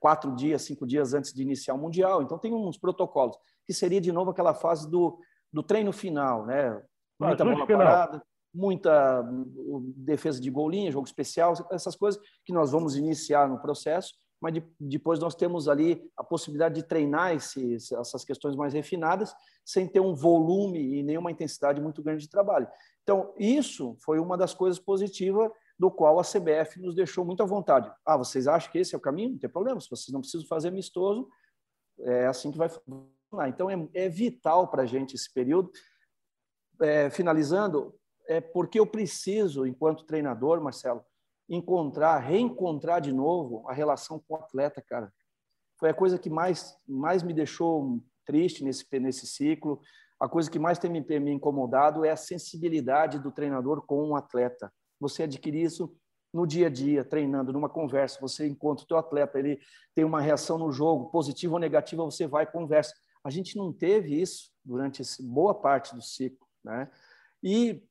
quatro 0.00 0.34
dias, 0.34 0.62
cinco 0.62 0.86
dias 0.86 1.14
antes 1.14 1.32
de 1.32 1.42
iniciar 1.42 1.74
o 1.74 1.78
mundial. 1.78 2.22
Então 2.22 2.38
tem 2.38 2.52
uns 2.52 2.78
protocolos 2.78 3.36
que 3.66 3.74
seria 3.74 4.00
de 4.00 4.12
novo 4.12 4.30
aquela 4.30 4.54
fase 4.54 4.90
do, 4.90 5.18
do 5.52 5.62
treino 5.62 5.92
final, 5.92 6.46
né? 6.46 6.80
Muita 7.18 7.44
bola 7.44 7.66
parada, 7.66 8.22
muita 8.52 9.22
defesa 9.96 10.40
de 10.40 10.50
golinha, 10.50 10.90
jogo 10.90 11.06
especial, 11.06 11.54
essas 11.70 11.94
coisas 11.94 12.20
que 12.44 12.52
nós 12.52 12.72
vamos 12.72 12.96
iniciar 12.96 13.48
no 13.48 13.60
processo 13.60 14.14
mas 14.42 14.54
de, 14.54 14.62
depois 14.80 15.20
nós 15.20 15.36
temos 15.36 15.68
ali 15.68 16.10
a 16.16 16.24
possibilidade 16.24 16.74
de 16.74 16.82
treinar 16.82 17.32
esse, 17.32 17.76
essas 17.76 18.24
questões 18.24 18.56
mais 18.56 18.74
refinadas 18.74 19.32
sem 19.64 19.86
ter 19.86 20.00
um 20.00 20.16
volume 20.16 20.98
e 20.98 21.02
nenhuma 21.04 21.30
intensidade 21.30 21.80
muito 21.80 22.02
grande 22.02 22.24
de 22.24 22.28
trabalho. 22.28 22.66
Então, 23.04 23.32
isso 23.38 23.96
foi 24.00 24.18
uma 24.18 24.36
das 24.36 24.52
coisas 24.52 24.80
positivas 24.80 25.48
do 25.78 25.92
qual 25.92 26.18
a 26.18 26.24
CBF 26.24 26.80
nos 26.80 26.96
deixou 26.96 27.24
muito 27.24 27.40
à 27.40 27.46
vontade. 27.46 27.88
Ah, 28.04 28.16
vocês 28.16 28.48
acham 28.48 28.72
que 28.72 28.78
esse 28.78 28.96
é 28.96 28.98
o 28.98 29.00
caminho? 29.00 29.30
Não 29.30 29.38
tem 29.38 29.48
problema, 29.48 29.80
se 29.80 29.88
vocês 29.88 30.12
não 30.12 30.20
precisam 30.20 30.46
fazer 30.48 30.68
amistoso, 30.68 31.28
é 32.00 32.26
assim 32.26 32.50
que 32.50 32.58
vai 32.58 32.68
funcionar. 32.68 33.48
Então, 33.48 33.70
é, 33.70 33.88
é 33.94 34.08
vital 34.08 34.66
para 34.66 34.82
a 34.82 34.86
gente 34.86 35.14
esse 35.14 35.32
período. 35.32 35.70
É, 36.80 37.08
finalizando, 37.10 37.94
é 38.26 38.40
porque 38.40 38.80
eu 38.80 38.86
preciso, 38.86 39.64
enquanto 39.64 40.04
treinador, 40.04 40.60
Marcelo, 40.60 41.04
encontrar, 41.54 42.18
reencontrar 42.18 43.00
de 43.00 43.12
novo 43.12 43.68
a 43.68 43.74
relação 43.74 44.18
com 44.26 44.34
o 44.34 44.38
atleta, 44.38 44.82
cara. 44.82 45.12
Foi 45.78 45.90
a 45.90 45.94
coisa 45.94 46.18
que 46.18 46.30
mais, 46.30 46.74
mais 46.88 47.22
me 47.22 47.34
deixou 47.34 48.00
triste 48.24 48.64
nesse, 48.64 48.86
nesse 48.98 49.26
ciclo. 49.26 49.80
A 50.18 50.28
coisa 50.28 50.50
que 50.50 50.58
mais 50.58 50.78
tem 50.78 50.90
me, 50.90 51.00
me 51.20 51.32
incomodado 51.32 52.04
é 52.04 52.10
a 52.10 52.16
sensibilidade 52.16 53.18
do 53.18 53.30
treinador 53.30 53.82
com 53.84 54.10
o 54.10 54.16
atleta. 54.16 54.72
Você 54.98 55.24
adquire 55.24 55.60
isso 55.60 55.94
no 56.32 56.46
dia 56.46 56.68
a 56.68 56.70
dia, 56.70 57.04
treinando, 57.04 57.52
numa 57.52 57.68
conversa. 57.68 58.20
Você 58.20 58.46
encontra 58.46 58.84
o 58.84 58.86
teu 58.88 58.96
atleta, 58.96 59.38
ele 59.38 59.60
tem 59.94 60.04
uma 60.04 60.20
reação 60.20 60.56
no 60.56 60.72
jogo, 60.72 61.10
positiva 61.10 61.54
ou 61.54 61.58
negativa, 61.58 62.04
você 62.04 62.26
vai 62.26 62.44
e 62.44 62.46
conversa. 62.46 62.94
A 63.22 63.28
gente 63.28 63.56
não 63.56 63.72
teve 63.72 64.18
isso 64.18 64.50
durante 64.64 65.02
esse, 65.02 65.22
boa 65.22 65.54
parte 65.54 65.94
do 65.94 66.00
ciclo, 66.00 66.46
né? 66.64 66.90
E 67.42 67.82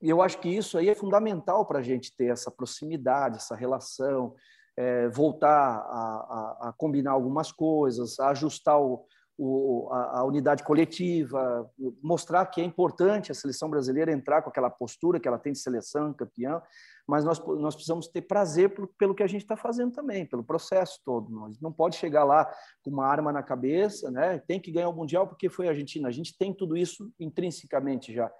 e 0.00 0.08
eu 0.08 0.22
acho 0.22 0.38
que 0.38 0.48
isso 0.48 0.78
aí 0.78 0.88
é 0.88 0.94
fundamental 0.94 1.66
para 1.66 1.80
a 1.80 1.82
gente 1.82 2.14
ter 2.16 2.26
essa 2.26 2.50
proximidade, 2.50 3.38
essa 3.38 3.56
relação, 3.56 4.34
é, 4.76 5.08
voltar 5.08 5.48
a, 5.48 5.78
a, 5.80 6.68
a, 6.68 6.74
combinar 6.76 7.10
algumas 7.10 7.50
coisas, 7.50 8.20
a 8.20 8.28
ajustar 8.28 8.80
o, 8.80 9.04
o, 9.36 9.88
a, 9.90 10.20
a, 10.20 10.24
unidade 10.24 10.62
coletiva, 10.62 11.68
mostrar 12.00 12.46
que 12.46 12.60
é 12.60 12.64
importante 12.64 13.32
a 13.32 13.34
seleção 13.34 13.68
brasileira 13.68 14.12
entrar 14.12 14.40
com 14.40 14.50
aquela 14.50 14.70
postura 14.70 15.18
que 15.18 15.26
ela 15.26 15.38
tem 15.38 15.52
de 15.52 15.58
seleção, 15.58 16.12
campeã, 16.12 16.62
mas 17.06 17.24
nós, 17.24 17.38
nós 17.38 17.74
precisamos 17.74 18.06
ter 18.06 18.22
prazer 18.22 18.72
pelo, 18.98 19.14
que 19.14 19.22
a 19.22 19.26
gente 19.26 19.42
está 19.42 19.56
fazendo 19.56 19.92
também, 19.92 20.24
pelo 20.24 20.44
processo 20.44 21.00
todo. 21.04 21.28
Nós 21.28 21.60
não 21.60 21.72
pode 21.72 21.96
chegar 21.96 22.22
lá 22.22 22.48
com 22.82 22.90
uma 22.90 23.06
arma 23.06 23.32
na 23.32 23.42
cabeça, 23.42 24.10
né? 24.12 24.38
tem 24.38 24.60
que 24.60 24.70
ganhar 24.70 24.90
o 24.90 24.94
Mundial 24.94 25.26
porque 25.26 25.48
foi 25.48 25.66
a 25.66 25.70
Argentina. 25.70 26.06
A 26.06 26.12
gente 26.12 26.36
tem 26.36 26.54
tudo 26.54 26.76
isso 26.76 27.10
intrinsecamente 27.18 28.12
já. 28.12 28.30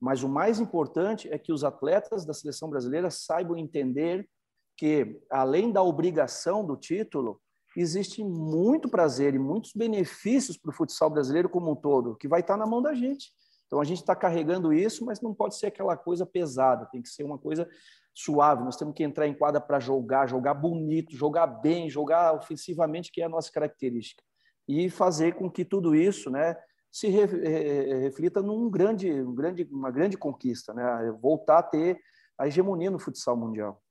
Mas 0.00 0.22
o 0.22 0.28
mais 0.28 0.60
importante 0.60 1.28
é 1.32 1.38
que 1.38 1.52
os 1.52 1.64
atletas 1.64 2.24
da 2.24 2.34
seleção 2.34 2.68
brasileira 2.68 3.10
saibam 3.10 3.56
entender 3.56 4.28
que, 4.76 5.20
além 5.30 5.72
da 5.72 5.82
obrigação 5.82 6.64
do 6.64 6.76
título, 6.76 7.40
existe 7.76 8.22
muito 8.24 8.88
prazer 8.88 9.34
e 9.34 9.38
muitos 9.38 9.72
benefícios 9.74 10.56
para 10.56 10.70
o 10.70 10.74
futsal 10.74 11.10
brasileiro 11.10 11.48
como 11.48 11.72
um 11.72 11.76
todo, 11.76 12.16
que 12.16 12.28
vai 12.28 12.40
estar 12.40 12.56
na 12.56 12.66
mão 12.66 12.82
da 12.82 12.94
gente. 12.94 13.30
Então 13.66 13.80
a 13.80 13.84
gente 13.84 13.98
está 13.98 14.14
carregando 14.14 14.72
isso, 14.72 15.04
mas 15.04 15.20
não 15.20 15.34
pode 15.34 15.56
ser 15.56 15.66
aquela 15.66 15.96
coisa 15.96 16.24
pesada, 16.24 16.86
tem 16.86 17.02
que 17.02 17.08
ser 17.08 17.24
uma 17.24 17.38
coisa 17.38 17.68
suave. 18.14 18.64
Nós 18.64 18.76
temos 18.76 18.94
que 18.94 19.02
entrar 19.02 19.26
em 19.26 19.34
quadra 19.34 19.60
para 19.60 19.80
jogar, 19.80 20.28
jogar 20.28 20.54
bonito, 20.54 21.14
jogar 21.16 21.46
bem, 21.46 21.90
jogar 21.90 22.34
ofensivamente, 22.34 23.10
que 23.12 23.20
é 23.20 23.24
a 23.24 23.28
nossa 23.28 23.50
característica. 23.50 24.22
E 24.68 24.88
fazer 24.88 25.34
com 25.34 25.50
que 25.50 25.64
tudo 25.64 25.94
isso, 25.94 26.30
né, 26.30 26.56
se 26.96 27.08
reflita 27.08 28.40
num 28.40 28.70
grande, 28.70 29.12
um 29.12 29.34
grande, 29.34 29.68
uma 29.70 29.90
grande 29.90 30.16
conquista, 30.16 30.72
né? 30.72 31.14
Voltar 31.20 31.58
a 31.58 31.62
ter 31.62 32.00
a 32.38 32.46
hegemonia 32.46 32.90
no 32.90 32.98
futsal 32.98 33.36
mundial. 33.36 33.82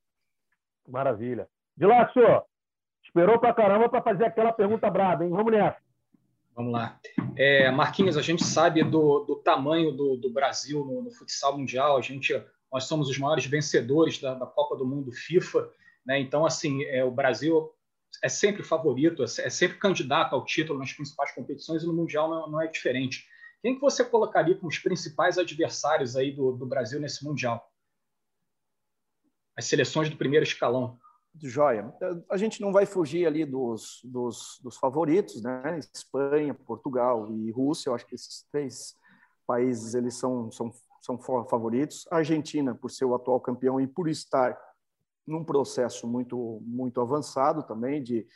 Maravilha. 0.88 1.48
Dilácio, 1.76 2.20
esperou 3.04 3.38
pra 3.38 3.54
caramba 3.54 3.88
para 3.88 4.02
fazer 4.02 4.24
aquela 4.24 4.52
pergunta 4.52 4.90
braba, 4.90 5.24
hein? 5.24 5.30
Vamos 5.30 5.52
nessa. 5.52 5.78
Vamos 6.52 6.72
lá. 6.72 6.98
É, 7.36 7.70
Marquinhos, 7.70 8.16
a 8.16 8.22
gente 8.22 8.42
sabe 8.42 8.82
do, 8.82 9.20
do 9.20 9.36
tamanho 9.36 9.92
do, 9.92 10.16
do 10.16 10.28
Brasil 10.28 10.84
no, 10.84 11.02
no, 11.02 11.12
futsal 11.12 11.56
mundial. 11.56 11.96
A 11.96 12.00
gente, 12.00 12.34
nós 12.72 12.84
somos 12.84 13.08
os 13.08 13.18
maiores 13.18 13.46
vencedores 13.46 14.20
da, 14.20 14.34
da 14.34 14.46
Copa 14.46 14.74
do 14.74 14.84
Mundo 14.84 15.12
FIFA. 15.12 15.70
Né? 16.04 16.18
Então, 16.18 16.44
assim, 16.44 16.82
é, 16.86 17.04
o 17.04 17.12
Brasil 17.12 17.70
é 18.22 18.28
sempre 18.28 18.62
favorito, 18.62 19.22
é, 19.22 19.24
é 19.24 19.50
sempre 19.50 19.78
candidato 19.78 20.34
ao 20.34 20.44
título 20.44 20.78
nas 20.78 20.92
principais 20.92 21.32
competições 21.32 21.82
e 21.82 21.86
no 21.86 21.92
Mundial 21.92 22.28
não, 22.28 22.50
não 22.50 22.60
é 22.60 22.66
diferente. 22.66 23.26
Quem 23.62 23.74
que 23.74 23.80
você 23.80 24.04
colocaria 24.04 24.54
como 24.54 24.68
os 24.68 24.78
principais 24.78 25.38
adversários 25.38 26.16
aí 26.16 26.30
do, 26.32 26.52
do 26.52 26.66
Brasil 26.66 27.00
nesse 27.00 27.24
Mundial? 27.24 27.68
As 29.56 29.64
seleções 29.64 30.10
do 30.10 30.16
primeiro 30.16 30.44
escalão. 30.44 30.98
Joia. 31.42 31.92
A 32.30 32.36
gente 32.36 32.60
não 32.60 32.72
vai 32.72 32.86
fugir 32.86 33.26
ali 33.26 33.44
dos, 33.44 34.00
dos, 34.04 34.58
dos, 34.62 34.76
favoritos, 34.76 35.42
né? 35.42 35.78
Espanha, 35.94 36.54
Portugal 36.54 37.30
e 37.30 37.50
Rússia. 37.50 37.90
Eu 37.90 37.94
acho 37.94 38.06
que 38.06 38.14
esses 38.14 38.46
três 38.50 38.96
países 39.46 39.94
eles 39.94 40.14
são, 40.14 40.50
são, 40.50 40.72
são 41.00 41.18
favoritos. 41.18 42.06
A 42.10 42.16
Argentina, 42.16 42.74
por 42.74 42.90
ser 42.90 43.04
o 43.04 43.14
atual 43.14 43.40
campeão 43.40 43.80
e 43.80 43.86
por 43.86 44.08
estar 44.08 44.58
num 45.26 45.44
processo 45.44 46.06
muito, 46.06 46.62
muito 46.64 47.00
avançado 47.00 47.62
também 47.62 48.02
de, 48.02 48.26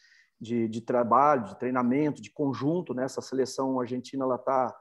de, 0.41 0.69
de 0.69 0.81
trabalho, 0.81 1.45
de 1.45 1.59
treinamento, 1.59 2.21
de 2.21 2.31
conjunto. 2.31 2.93
Né? 2.93 3.05
Essa 3.05 3.21
seleção 3.21 3.79
argentina 3.81 4.25
ela 4.25 4.37
está 4.37 4.77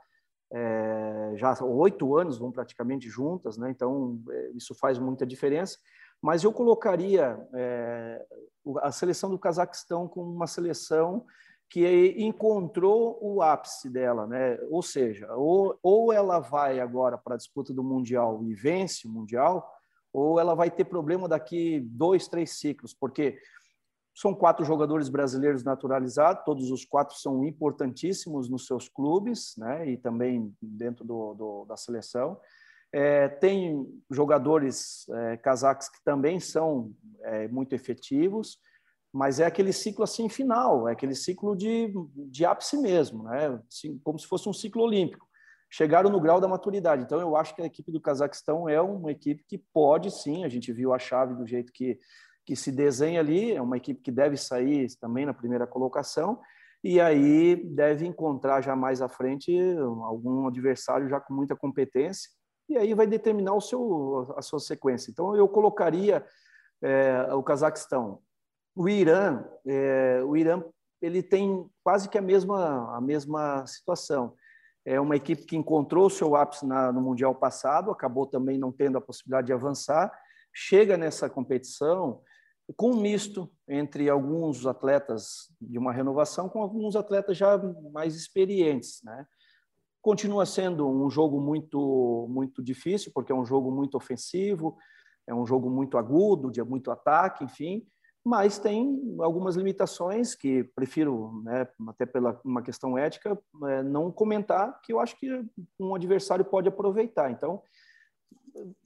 é, 0.52 1.34
já 1.36 1.54
há 1.54 1.64
oito 1.64 2.18
anos, 2.18 2.40
vão 2.40 2.52
praticamente 2.52 3.08
juntas, 3.08 3.58
né? 3.58 3.70
então 3.70 4.20
é, 4.30 4.52
isso 4.56 4.74
faz 4.74 4.98
muita 4.98 5.26
diferença. 5.26 5.78
Mas 6.22 6.44
eu 6.44 6.52
colocaria 6.52 7.48
é, 7.54 8.26
a 8.82 8.92
seleção 8.92 9.30
do 9.30 9.40
Cazaquistão 9.40 10.08
como 10.08 10.32
uma 10.32 10.48
seleção 10.48 11.26
que 11.70 12.16
encontrou 12.18 13.20
o 13.22 13.44
ápice 13.44 13.90
dela, 13.90 14.26
né? 14.26 14.58
Ou 14.72 14.82
seja, 14.82 15.32
ou, 15.36 15.78
ou 15.84 16.12
ela 16.12 16.40
vai 16.40 16.80
agora 16.80 17.16
para 17.16 17.36
a 17.36 17.38
disputa 17.38 17.72
do 17.72 17.84
mundial 17.84 18.44
e 18.44 18.56
vence 18.56 19.08
o 19.08 19.12
mundial, 19.12 19.72
ou 20.14 20.40
ela 20.40 20.56
vai 20.56 20.72
ter 20.72 20.86
problema 20.86 21.28
daqui 21.28 21.80
dois, 21.80 22.28
três 22.28 22.60
ciclos, 22.60 22.94
porque 22.94 23.38
são 24.16 24.34
quatro 24.34 24.66
jogadores 24.66 25.08
brasileiros 25.08 25.64
naturalizados, 25.64 26.44
todos 26.44 26.72
os 26.72 26.84
quatro 26.84 27.16
são 27.16 27.46
importantíssimos 27.46 28.50
nos 28.50 28.66
seus 28.66 28.90
clubes, 28.90 29.54
né, 29.58 29.90
e 29.90 29.98
também 29.98 30.54
dentro 30.62 31.06
do, 31.06 31.34
do 31.34 31.66
da 31.66 31.78
seleção. 31.78 32.38
É, 32.92 33.30
tem 33.30 33.88
jogadores 34.10 35.08
é, 35.10 35.38
que 35.38 36.04
também 36.04 36.40
são 36.40 36.92
é, 37.22 37.48
muito 37.48 37.74
efetivos, 37.74 38.58
mas 39.14 39.40
é 39.40 39.46
aquele 39.46 39.72
ciclo 39.72 40.04
assim 40.04 40.28
final, 40.28 40.88
é 40.88 40.92
aquele 40.92 41.16
ciclo 41.16 41.56
de, 41.56 41.94
de 42.16 42.46
ápice 42.46 42.78
mesmo, 42.78 43.24
né? 43.24 43.60
Assim, 43.72 43.98
como 44.04 44.20
se 44.20 44.28
fosse 44.28 44.50
um 44.50 44.54
ciclo 44.54 44.84
olímpico 44.84 45.29
chegaram 45.70 46.10
no 46.10 46.20
grau 46.20 46.42
da 46.42 46.48
maturidade. 46.48 47.04
Então, 47.04 47.20
eu 47.20 47.36
acho 47.36 47.56
que 47.56 47.62
a 47.62 47.66
equipe 47.66 47.92
do 47.92 48.02
Cazaquistão 48.02 48.68
é 48.68 48.82
uma 48.82 49.12
equipe 49.12 49.44
que 49.48 49.58
pode 49.58 50.10
sim, 50.10 50.44
a 50.44 50.50
gente 50.50 50.74
viu 50.74 50.94
a 50.94 51.00
chave 51.00 51.36
do 51.36 51.46
jeito 51.46 51.72
que, 51.72 52.00
que 52.46 52.56
se 52.56 52.72
desenha 52.72 53.20
ali, 53.20 53.54
é 53.54 53.62
uma 53.62 53.78
equipe 53.78 54.02
que 54.02 54.12
deve 54.12 54.36
sair 54.36 54.88
também 55.00 55.26
na 55.26 55.34
primeira 55.34 55.68
colocação, 55.68 56.40
e 56.84 57.00
aí 57.00 57.56
deve 57.56 58.06
encontrar 58.06 58.62
já 58.62 58.76
mais 58.76 59.02
à 59.02 59.10
frente 59.10 59.54
algum 60.04 60.48
adversário 60.48 61.10
já 61.10 61.20
com 61.20 61.34
muita 61.34 61.56
competência, 61.56 62.30
e 62.68 62.78
aí 62.78 62.94
vai 62.94 63.06
determinar 63.06 63.54
o 63.54 63.62
seu, 63.62 64.34
a 64.38 64.42
sua 64.42 64.60
sequência. 64.60 65.12
Então, 65.12 65.36
eu 65.36 65.48
colocaria 65.48 66.26
é, 66.82 67.34
o 67.34 67.44
Cazaquistão. 67.44 68.22
O 68.76 68.88
Irã, 68.88 69.44
é, 69.68 70.22
o 70.24 70.38
Irã 70.38 70.64
ele 71.02 71.24
tem 71.24 71.70
quase 71.84 72.10
que 72.10 72.18
a 72.18 72.22
mesma, 72.22 72.96
a 72.96 73.02
mesma 73.02 73.66
situação. 73.66 74.34
É 74.86 75.00
uma 75.00 75.16
equipe 75.16 75.46
que 75.46 75.58
encontrou 75.58 76.10
seu 76.10 76.36
ápice 76.36 76.66
na, 76.66 76.92
no 76.92 77.02
Mundial 77.02 77.36
passado, 77.36 77.92
acabou 77.92 78.26
também 78.26 78.58
não 78.58 78.72
tendo 78.72 78.98
a 78.98 79.02
possibilidade 79.02 79.48
de 79.48 79.54
avançar, 79.54 80.12
chega 80.54 80.98
nessa 80.98 81.30
competição 81.30 82.22
com 82.76 82.92
um 82.92 83.02
misto 83.02 83.52
entre 83.68 84.10
alguns 84.10 84.66
atletas 84.66 85.52
de 85.60 85.78
uma 85.78 85.92
renovação 85.92 86.48
com 86.48 86.62
alguns 86.62 86.96
atletas 86.96 87.38
já 87.38 87.58
mais 87.92 88.16
experientes, 88.16 89.02
né? 89.04 89.26
Continua 90.02 90.46
sendo 90.46 90.88
um 90.88 91.10
jogo 91.10 91.42
muito 91.42 92.28
muito 92.30 92.64
difícil 92.64 93.12
porque 93.14 93.32
é 93.32 93.36
um 93.36 93.46
jogo 93.46 93.72
muito 93.72 93.96
ofensivo, 93.98 94.78
é 95.28 95.34
um 95.34 95.46
jogo 95.46 95.70
muito 95.70 95.98
agudo, 95.98 96.52
de 96.52 96.64
muito 96.64 96.92
ataque, 96.92 97.44
enfim, 97.44 97.86
mas 98.24 98.60
tem 98.60 99.16
algumas 99.20 99.56
limitações 99.56 100.36
que 100.36 100.64
prefiro, 100.76 101.42
né, 101.44 101.68
até 101.88 102.06
pela 102.06 102.40
uma 102.44 102.62
questão 102.62 102.98
ética, 102.98 103.40
é, 103.64 103.82
não 103.82 104.12
comentar, 104.12 104.80
que 104.82 104.94
eu 104.94 105.00
acho 105.00 105.18
que 105.18 105.46
um 105.80 105.96
adversário 105.96 106.44
pode 106.44 106.68
aproveitar. 106.68 107.32
Então, 107.32 107.62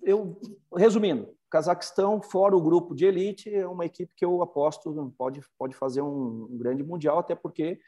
eu 0.02 0.40
resumindo, 0.76 1.28
Cazaquistão, 1.50 2.22
fora 2.22 2.56
o 2.56 2.62
grupo 2.62 2.96
de 2.96 3.06
elite, 3.06 3.54
é 3.54 3.68
uma 3.68 3.86
equipe 3.86 4.14
que 4.16 4.26
eu 4.26 4.42
aposto 4.42 5.14
pode, 5.18 5.42
pode 5.58 5.76
fazer 5.76 6.02
um, 6.02 6.48
um 6.50 6.58
grande 6.58 6.84
mundial, 6.84 7.20
até 7.20 7.36
porque 7.36 7.80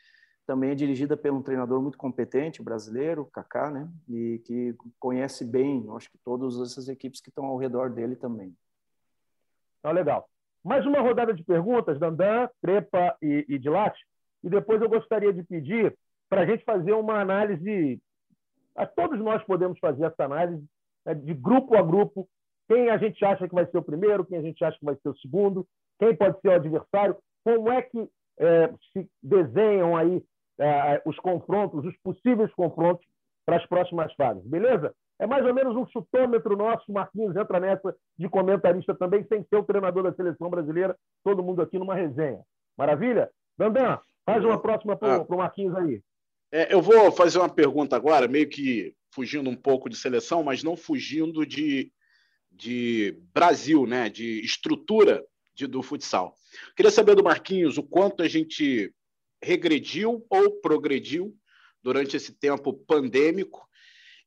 também 0.45 0.69
é 0.69 0.75
dirigida 0.75 1.17
por 1.17 1.31
um 1.31 1.41
treinador 1.41 1.81
muito 1.81 1.97
competente, 1.97 2.61
brasileiro, 2.61 3.25
Kaká, 3.25 3.71
né? 3.71 3.89
E 4.07 4.39
que 4.45 4.75
conhece 4.99 5.43
bem, 5.43 5.85
acho 5.95 6.11
que 6.11 6.17
todas 6.19 6.59
essas 6.59 6.87
equipes 6.87 7.19
que 7.19 7.29
estão 7.29 7.45
ao 7.45 7.57
redor 7.57 7.89
dele 7.89 8.15
também. 8.15 8.55
Então, 9.79 9.91
legal. 9.91 10.29
Mais 10.65 10.83
uma 10.83 10.99
rodada 10.99 11.31
de 11.31 11.43
perguntas, 11.43 11.99
Dandan, 11.99 12.49
Crepa 12.59 13.15
e, 13.21 13.45
e 13.47 13.59
Dilate, 13.59 14.03
e 14.43 14.49
depois 14.49 14.81
eu 14.81 14.89
gostaria 14.89 15.31
de 15.31 15.43
pedir 15.43 15.95
para 16.27 16.41
a 16.41 16.45
gente 16.47 16.65
fazer 16.65 16.91
uma 16.93 17.21
análise. 17.21 18.01
Todos 18.95 19.19
nós 19.19 19.43
podemos 19.43 19.77
fazer 19.77 20.05
essa 20.05 20.23
análise 20.23 20.65
né, 21.05 21.13
de 21.13 21.35
grupo 21.35 21.77
a 21.77 21.83
grupo. 21.83 22.27
Quem 22.67 22.89
a 22.89 22.97
gente 22.97 23.23
acha 23.23 23.47
que 23.47 23.53
vai 23.53 23.67
ser 23.67 23.77
o 23.77 23.83
primeiro, 23.83 24.25
quem 24.25 24.39
a 24.39 24.41
gente 24.41 24.65
acha 24.65 24.75
que 24.79 24.85
vai 24.85 24.95
ser 24.95 25.09
o 25.09 25.17
segundo, 25.17 25.67
quem 25.99 26.15
pode 26.15 26.41
ser 26.41 26.47
o 26.47 26.53
adversário, 26.53 27.15
como 27.43 27.71
é 27.71 27.83
que 27.83 28.09
é, 28.39 28.73
se 28.91 29.07
desenham 29.21 29.95
aí 29.95 30.19
é, 30.59 30.99
os 31.05 31.15
confrontos, 31.17 31.85
os 31.85 31.95
possíveis 31.97 32.51
confrontos 32.55 33.05
para 33.45 33.57
as 33.57 33.65
próximas 33.67 34.11
fases, 34.15 34.43
beleza? 34.47 34.95
É 35.19 35.25
mais 35.25 35.45
ou 35.45 35.53
menos 35.53 35.75
um 35.75 35.85
chutômetro 35.87 36.57
nosso, 36.57 36.91
Marquinhos 36.91 37.35
entra 37.35 37.59
nessa 37.59 37.95
de 38.17 38.27
comentarista 38.27 38.93
também, 38.93 39.25
sem 39.27 39.43
ser 39.45 39.55
o 39.55 39.63
treinador 39.63 40.03
da 40.03 40.13
seleção 40.13 40.49
brasileira, 40.49 40.97
todo 41.23 41.43
mundo 41.43 41.61
aqui 41.61 41.79
numa 41.79 41.95
resenha. 41.95 42.41
Maravilha? 42.77 43.29
Dandan, 43.57 43.99
faz 44.25 44.43
uma 44.43 44.59
próxima 44.59 44.97
para 44.97 45.21
o 45.21 45.33
ah. 45.33 45.37
Marquinhos 45.37 45.75
aí. 45.75 46.01
É, 46.51 46.73
eu 46.73 46.81
vou 46.81 47.11
fazer 47.11 47.39
uma 47.39 47.49
pergunta 47.49 47.95
agora, 47.95 48.27
meio 48.27 48.49
que 48.49 48.93
fugindo 49.11 49.49
um 49.49 49.55
pouco 49.55 49.89
de 49.89 49.95
seleção, 49.95 50.43
mas 50.43 50.61
não 50.61 50.75
fugindo 50.75 51.45
de, 51.45 51.91
de 52.51 53.17
Brasil, 53.33 53.87
né? 53.87 54.09
de 54.09 54.41
estrutura 54.41 55.23
de, 55.55 55.65
do 55.67 55.81
futsal. 55.81 56.35
Queria 56.75 56.91
saber 56.91 57.15
do 57.15 57.23
Marquinhos 57.23 57.77
o 57.77 57.83
quanto 57.83 58.21
a 58.21 58.27
gente 58.27 58.93
regrediu 59.41 60.25
ou 60.29 60.59
progrediu 60.59 61.33
durante 61.81 62.17
esse 62.17 62.33
tempo 62.33 62.73
pandêmico. 62.73 63.64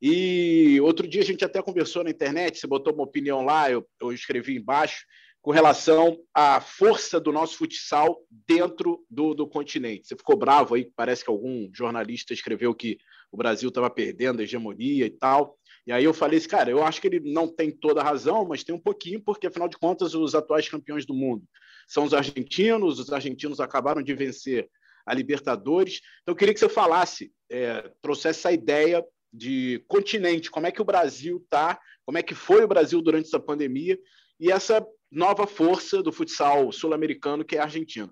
E 0.01 0.81
outro 0.81 1.07
dia 1.09 1.23
a 1.23 1.25
gente 1.25 1.45
até 1.45 1.61
conversou 1.61 2.05
na 2.05 2.11
internet, 2.11 2.59
você 2.59 2.67
botou 2.67 2.95
uma 2.95 3.05
opinião 3.05 3.45
lá, 3.45 3.71
eu, 3.71 3.87
eu 4.01 4.13
escrevi 4.13 4.57
embaixo, 4.57 5.05
com 5.41 5.51
relação 5.51 6.19
à 6.35 6.61
força 6.61 7.19
do 7.21 7.33
nosso 7.33 7.57
futsal 7.59 8.21
dentro 8.47 9.05
do, 9.09 9.35
do 9.35 9.49
continente. 9.49 10.07
Você 10.07 10.17
ficou 10.17 10.37
bravo 10.37 10.75
aí, 10.75 10.91
parece 10.97 11.25
que 11.25 11.31
algum 11.31 11.71
jornalista 11.73 12.35
escreveu 12.35 12.75
que 12.75 12.99
o 13.33 13.37
Brasil 13.37 13.69
estava 13.69 13.89
perdendo 13.89 14.41
a 14.41 14.43
hegemonia 14.43 15.07
e 15.07 15.11
tal. 15.11 15.57
E 15.87 15.93
aí 15.93 16.05
eu 16.05 16.13
falei 16.13 16.39
assim, 16.39 16.49
cara, 16.49 16.71
eu 16.71 16.83
acho 16.83 17.01
que 17.01 17.07
ele 17.07 17.21
não 17.21 17.49
tem 17.49 17.71
toda 17.71 18.01
a 18.01 18.05
razão, 18.05 18.47
mas 18.47 18.63
tem 18.63 18.75
um 18.75 18.81
pouquinho, 18.81 19.23
porque 19.23 19.47
afinal 19.47 19.69
de 19.69 19.79
contas 19.79 20.15
os 20.15 20.35
atuais 20.35 20.69
campeões 20.69 21.07
do 21.07 21.15
mundo 21.15 21.45
são 21.89 22.05
os 22.05 22.13
argentinos, 22.13 23.01
os 23.01 23.11
argentinos 23.11 23.59
acabaram 23.59 24.03
de 24.03 24.15
vencer 24.15 24.69
a 25.07 25.15
Libertadores. 25.15 26.03
Então, 26.23 26.33
eu 26.33 26.37
queria 26.37 26.53
que 26.53 26.61
você 26.61 26.69
falasse, 26.69 27.33
é, 27.51 27.91
trouxesse 28.03 28.41
essa 28.41 28.53
ideia 28.53 29.03
de 29.33 29.85
continente, 29.87 30.51
como 30.51 30.67
é 30.67 30.73
que 30.73 30.83
o 30.83 30.85
Brasil 30.85 31.39
está, 31.39 31.79
como 32.05 32.19
é 32.19 32.23
que 32.23 32.35
foi 32.35 32.65
o 32.65 32.69
Brasil 32.69 33.03
durante 33.03 33.27
essa 33.27 33.41
pandemia 33.41 33.99
e 34.41 34.51
essa 34.51 34.87
nova 35.11 35.47
força 35.47 36.03
do 36.03 36.13
futsal 36.13 36.71
sul-americano 36.73 37.45
que 37.45 37.57
é 37.57 37.61
a 37.61 37.65
Argentina. 37.65 38.11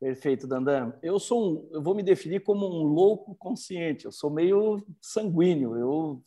Perfeito, 0.00 0.46
Dandan. 0.46 0.92
Eu 1.02 1.18
sou 1.18 1.42
um, 1.42 1.68
eu 1.72 1.82
vou 1.82 1.94
me 1.94 2.02
definir 2.02 2.40
como 2.40 2.66
um 2.66 2.82
louco 2.82 3.34
consciente. 3.36 4.04
Eu 4.04 4.12
sou 4.12 4.30
meio 4.30 4.84
sanguíneo. 5.00 5.76
Eu 5.76 6.22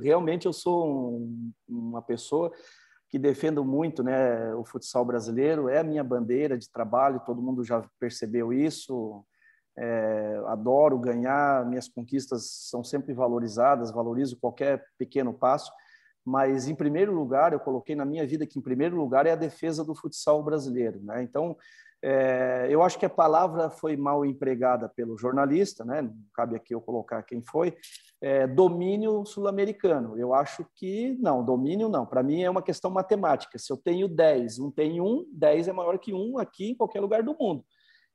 realmente 0.00 0.46
eu 0.46 0.52
sou 0.52 1.18
um, 1.18 1.52
uma 1.68 2.00
pessoa 2.00 2.50
que 3.10 3.18
defendo 3.18 3.64
muito 3.64 4.02
né, 4.02 4.54
o 4.54 4.64
futsal 4.64 5.04
brasileiro, 5.04 5.68
é 5.68 5.78
a 5.78 5.84
minha 5.84 6.04
bandeira 6.04 6.56
de 6.56 6.70
trabalho, 6.70 7.22
todo 7.24 7.42
mundo 7.42 7.64
já 7.64 7.82
percebeu 7.98 8.52
isso. 8.52 9.24
É, 9.80 10.42
adoro 10.46 10.98
ganhar, 10.98 11.64
minhas 11.64 11.88
conquistas 11.88 12.68
são 12.68 12.82
sempre 12.82 13.14
valorizadas, 13.14 13.92
valorizo 13.92 14.38
qualquer 14.40 14.84
pequeno 14.98 15.32
passo, 15.32 15.70
mas 16.24 16.68
em 16.68 16.74
primeiro 16.74 17.12
lugar, 17.12 17.52
eu 17.52 17.60
coloquei 17.60 17.94
na 17.94 18.04
minha 18.04 18.26
vida 18.26 18.46
que 18.46 18.58
em 18.58 18.62
primeiro 18.62 18.96
lugar 18.96 19.26
é 19.26 19.30
a 19.30 19.36
defesa 19.36 19.84
do 19.84 19.94
futsal 19.94 20.42
brasileiro. 20.42 21.00
Né? 21.02 21.22
Então, 21.22 21.56
é, 22.02 22.66
eu 22.70 22.82
acho 22.82 22.98
que 22.98 23.06
a 23.06 23.10
palavra 23.10 23.70
foi 23.70 23.96
mal 23.96 24.24
empregada 24.24 24.88
pelo 24.88 25.16
jornalista, 25.16 25.84
né? 25.84 26.02
não 26.02 26.14
cabe 26.34 26.54
aqui 26.54 26.74
eu 26.74 26.80
colocar 26.80 27.22
quem 27.22 27.42
foi, 27.42 27.76
é, 28.20 28.46
domínio 28.46 29.24
sul-americano. 29.24 30.18
Eu 30.18 30.34
acho 30.34 30.66
que 30.74 31.16
não, 31.20 31.44
domínio 31.44 31.88
não. 31.88 32.04
Para 32.04 32.22
mim 32.22 32.42
é 32.42 32.50
uma 32.50 32.62
questão 32.62 32.90
matemática. 32.90 33.58
Se 33.58 33.72
eu 33.72 33.76
tenho 33.76 34.08
10, 34.08 34.58
um 34.58 34.70
tem 34.70 35.00
um, 35.00 35.24
10 35.32 35.68
é 35.68 35.72
maior 35.72 35.98
que 35.98 36.12
um 36.12 36.38
aqui 36.38 36.70
em 36.70 36.74
qualquer 36.74 37.00
lugar 37.00 37.22
do 37.22 37.36
mundo. 37.38 37.64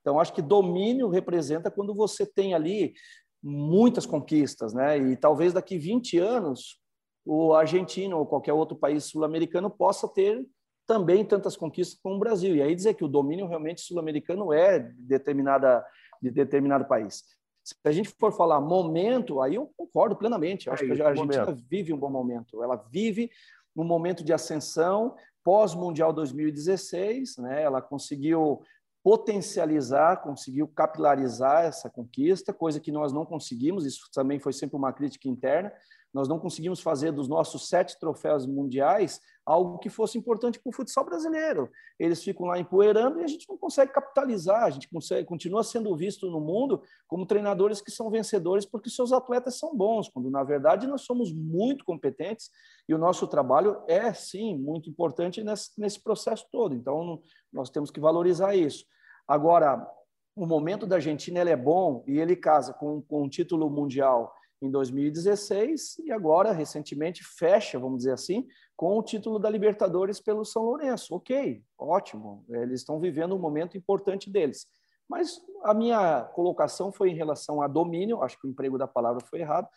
Então, 0.04 0.20
acho 0.20 0.34
que 0.34 0.42
domínio 0.42 1.08
representa 1.08 1.72
quando 1.72 1.96
você 1.96 2.26
tem 2.26 2.54
ali 2.54 2.94
muitas 3.42 4.06
conquistas, 4.06 4.74
né? 4.74 4.98
E 4.98 5.16
talvez 5.16 5.54
daqui 5.54 5.78
20 5.78 6.20
anos 6.20 6.82
o 7.26 7.54
argentino 7.54 8.18
ou 8.18 8.26
qualquer 8.26 8.52
outro 8.52 8.78
país 8.78 9.06
sul-americano 9.06 9.70
possa 9.70 10.10
ter 10.10 10.46
também 10.86 11.24
tantas 11.24 11.56
conquistas 11.56 11.98
como 12.02 12.16
o 12.16 12.20
Brasil. 12.20 12.54
E 12.54 12.62
aí 12.62 12.76
dizer 12.76 12.96
que 12.96 13.04
o 13.04 13.08
domínio 13.08 13.48
realmente 13.48 13.80
sul-americano 13.80 14.52
é 14.52 14.80
determinada, 14.98 15.86
de 16.22 16.30
determinado 16.30 16.86
país. 16.86 17.24
Se 17.63 17.76
a 17.86 17.92
gente 17.92 18.10
for 18.10 18.34
falar 18.34 18.60
momento, 18.60 19.42
aí 19.42 19.56
eu 19.56 19.72
concordo 19.78 20.18
plenamente. 20.18 20.68
Eu 20.68 20.74
acho 20.74 20.84
é 20.84 20.94
que 20.94 21.02
a 21.02 21.08
Argentina 21.08 21.46
momento. 21.46 21.63
vive 21.70 21.94
um 21.94 21.98
bom 21.98 22.10
momento. 22.10 22.62
Ela 22.62 22.76
vive 22.92 23.32
um 23.74 23.86
momento 23.86 24.22
de 24.22 24.34
ascensão 24.34 25.16
pós-Mundial 25.46 26.12
2016. 26.12 27.38
Né? 27.38 27.63
Ela 27.63 27.82
conseguiu 27.82 28.62
potencializar, 29.04 30.24
conseguiu 30.24 30.66
capilarizar 30.68 31.66
essa 31.66 31.89
conquista, 31.89 32.54
coisa 32.54 32.80
que 32.80 32.92
nós 32.92 33.12
não 33.12 33.26
conseguimos. 33.26 33.86
Isso 33.86 34.10
também 34.13 34.39
foi 34.39 34.54
sempre 34.54 34.78
uma 34.78 34.94
crítica 34.94 35.28
interna. 35.28 35.74
Nós 36.13 36.28
não 36.28 36.39
conseguimos 36.39 36.80
fazer 36.80 37.12
dos 37.12 37.28
nossos 37.28 37.68
sete 37.68 38.00
troféus 38.00 38.46
mundiais 38.46 39.20
algo 39.44 39.80
que 39.80 39.89
fosse 39.89 40.18
importante 40.18 40.60
para 40.60 40.70
o 40.70 40.74
futsal 40.74 41.04
brasileiro. 41.04 41.70
Eles 42.00 42.24
ficam 42.24 42.46
lá 42.46 42.60
empoeirando 42.60 43.20
e 43.20 43.24
a 43.24 43.28
gente 43.28 43.50
não 43.50 43.58
consegue 43.58 43.92
capitalizar, 43.92 44.63
a 44.63 44.70
gente 44.70 44.88
consegue, 44.88 45.28
continua 45.28 45.63
sendo 45.63 45.94
visto 45.98 46.30
no 46.30 46.39
mundo 46.39 46.82
como 47.08 47.26
treinadores 47.26 47.82
que 47.82 47.92
são 47.92 48.12
vencedores 48.12 48.63
porque 48.66 48.89
seus 48.89 49.12
atletas 49.12 49.58
são 49.58 49.76
bons, 49.76 50.08
quando 50.08 50.30
na 50.30 50.44
verdade 50.44 50.88
nós 50.88 51.02
somos 51.02 51.34
muito 51.34 51.84
competentes 51.84 52.50
e 52.88 52.94
o 52.94 52.98
nosso 52.98 53.28
trabalho 53.28 53.82
é 53.88 54.13
sim 54.13 54.56
muito 54.56 54.89
importante 54.89 55.44
nesse, 55.44 55.72
nesse 55.80 56.02
processo 56.02 56.46
todo. 56.52 56.76
Então 56.76 57.22
nós 57.52 57.72
temos 57.72 57.89
que 57.89 58.00
valorizar 58.00 58.56
isso. 58.56 58.86
Agora, 59.27 59.88
o 60.36 60.45
momento 60.45 60.86
da 60.86 60.95
Argentina 60.95 61.39
é 61.39 61.55
bom 61.55 62.03
e 62.07 62.19
ele 62.19 62.36
casa 62.36 62.73
com, 62.73 63.01
com 63.01 63.23
um 63.23 63.29
título 63.29 63.69
mundial 63.69 64.33
em 64.62 64.71
2016 64.71 65.99
e 66.05 66.12
agora, 66.12 66.53
recentemente, 66.53 67.23
fecha, 67.23 67.77
vamos 67.77 67.97
dizer 67.97 68.13
assim, 68.13 68.47
com 68.75 68.97
o 68.97 69.03
título 69.03 69.38
da 69.38 69.49
Libertadores 69.49 70.21
pelo 70.21 70.45
São 70.45 70.63
Lourenço. 70.63 71.13
Ok, 71.13 71.62
ótimo, 71.77 72.45
eles 72.49 72.79
estão 72.79 72.99
vivendo 72.99 73.36
um 73.36 73.39
momento 73.39 73.77
importante 73.77 74.29
deles. 74.31 74.65
Mas 75.07 75.39
a 75.63 75.73
minha 75.73 76.23
colocação 76.33 76.91
foi 76.91 77.09
em 77.09 77.15
relação 77.15 77.62
a 77.62 77.67
domínio, 77.67 78.23
acho 78.23 78.39
que 78.39 78.47
o 78.47 78.49
emprego 78.49 78.77
da 78.77 78.88
palavra 78.88 79.23
foi 79.25 79.41
errado, 79.41 79.67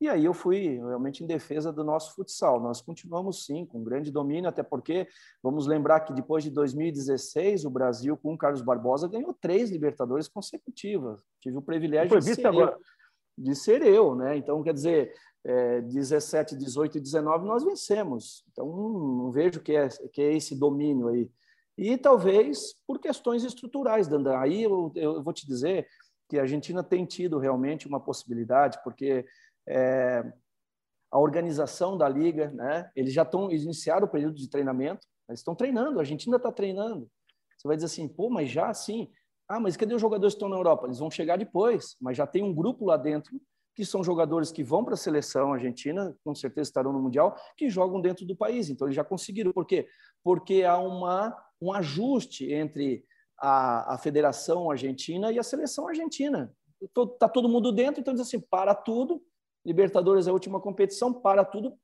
e 0.00 0.08
aí 0.08 0.24
eu 0.24 0.34
fui 0.34 0.78
realmente 0.78 1.24
em 1.24 1.26
defesa 1.26 1.72
do 1.72 1.82
nosso 1.82 2.14
futsal. 2.14 2.60
Nós 2.60 2.80
continuamos 2.80 3.44
sim 3.44 3.64
com 3.64 3.82
grande 3.82 4.10
domínio, 4.10 4.48
até 4.48 4.62
porque 4.62 5.08
vamos 5.42 5.66
lembrar 5.66 6.00
que 6.00 6.12
depois 6.12 6.44
de 6.44 6.50
2016 6.50 7.64
o 7.64 7.70
Brasil 7.70 8.16
com 8.16 8.34
o 8.34 8.38
Carlos 8.38 8.62
Barbosa 8.62 9.08
ganhou 9.08 9.32
três 9.32 9.70
Libertadores 9.70 10.28
consecutivas. 10.28 11.22
Tive 11.40 11.56
o 11.56 11.62
privilégio 11.62 12.18
de 12.20 12.34
ser 12.34 12.46
agora. 12.46 12.72
Eu 12.72 12.96
de 13.36 13.54
ser 13.54 13.82
eu, 13.82 14.14
né? 14.14 14.36
Então, 14.36 14.62
quer 14.62 14.72
dizer, 14.72 15.12
é, 15.44 15.80
17, 15.82 16.56
18 16.56 16.98
e 16.98 17.00
19 17.00 17.46
nós 17.46 17.62
vencemos. 17.62 18.44
Então, 18.50 18.66
não 18.66 19.30
vejo 19.30 19.60
que 19.60 19.76
é, 19.76 19.88
que 20.12 20.22
é 20.22 20.34
esse 20.34 20.58
domínio 20.58 21.08
aí. 21.08 21.30
E 21.76 21.98
talvez 21.98 22.74
por 22.86 22.98
questões 22.98 23.44
estruturais, 23.44 24.08
Dandan. 24.08 24.38
Aí 24.38 24.62
eu, 24.62 24.90
eu 24.94 25.22
vou 25.22 25.34
te 25.34 25.46
dizer 25.46 25.86
que 26.28 26.38
a 26.38 26.42
Argentina 26.42 26.82
tem 26.82 27.04
tido 27.04 27.38
realmente 27.38 27.86
uma 27.86 28.00
possibilidade, 28.00 28.80
porque 28.82 29.24
é, 29.68 30.24
a 31.10 31.18
organização 31.18 31.96
da 31.96 32.08
liga, 32.08 32.50
né? 32.50 32.90
Eles 32.94 33.12
já 33.12 33.22
estão 33.22 33.50
iniciaram 33.50 34.06
o 34.06 34.10
período 34.10 34.36
de 34.36 34.48
treinamento, 34.48 35.06
eles 35.28 35.40
estão 35.40 35.54
treinando, 35.54 35.98
a 35.98 36.02
Argentina 36.02 36.36
está 36.36 36.52
treinando. 36.52 37.08
Você 37.56 37.66
vai 37.66 37.76
dizer 37.76 37.86
assim, 37.86 38.08
pô, 38.08 38.28
mas 38.28 38.50
já 38.50 38.68
assim, 38.68 39.10
ah, 39.48 39.60
mas 39.60 39.76
cadê 39.76 39.94
os 39.94 40.00
jogadores 40.00 40.34
que 40.34 40.38
estão 40.38 40.48
na 40.48 40.56
Europa? 40.56 40.86
Eles 40.86 40.98
vão 40.98 41.10
chegar 41.10 41.36
depois, 41.36 41.96
mas 42.00 42.16
já 42.16 42.26
tem 42.26 42.42
um 42.42 42.54
grupo 42.54 42.84
lá 42.84 42.96
dentro 42.96 43.40
que 43.76 43.84
são 43.84 44.02
jogadores 44.02 44.50
que 44.50 44.64
vão 44.64 44.82
para 44.82 44.94
a 44.94 44.96
seleção 44.96 45.52
argentina, 45.52 46.16
com 46.24 46.34
certeza 46.34 46.70
estarão 46.70 46.94
no 46.94 46.98
Mundial, 47.00 47.36
que 47.58 47.68
jogam 47.68 48.00
dentro 48.00 48.24
do 48.24 48.34
país. 48.34 48.70
Então, 48.70 48.86
eles 48.86 48.96
já 48.96 49.04
conseguiram. 49.04 49.52
Por 49.52 49.66
quê? 49.66 49.86
Porque 50.24 50.64
há 50.64 50.78
uma, 50.78 51.36
um 51.60 51.70
ajuste 51.70 52.50
entre 52.50 53.04
a, 53.38 53.94
a 53.94 53.98
Federação 53.98 54.70
Argentina 54.70 55.30
e 55.30 55.38
a 55.38 55.42
seleção 55.42 55.86
argentina. 55.86 56.50
Está 56.80 57.28
todo 57.28 57.50
mundo 57.50 57.70
dentro, 57.70 58.00
então 58.00 58.14
diz 58.14 58.22
assim, 58.22 58.40
para 58.40 58.74
tudo, 58.74 59.22
Libertadores 59.66 60.28
é 60.28 60.30
a 60.30 60.32
última 60.32 60.60
competição, 60.60 61.12
para 61.12 61.44
tudo, 61.44 61.76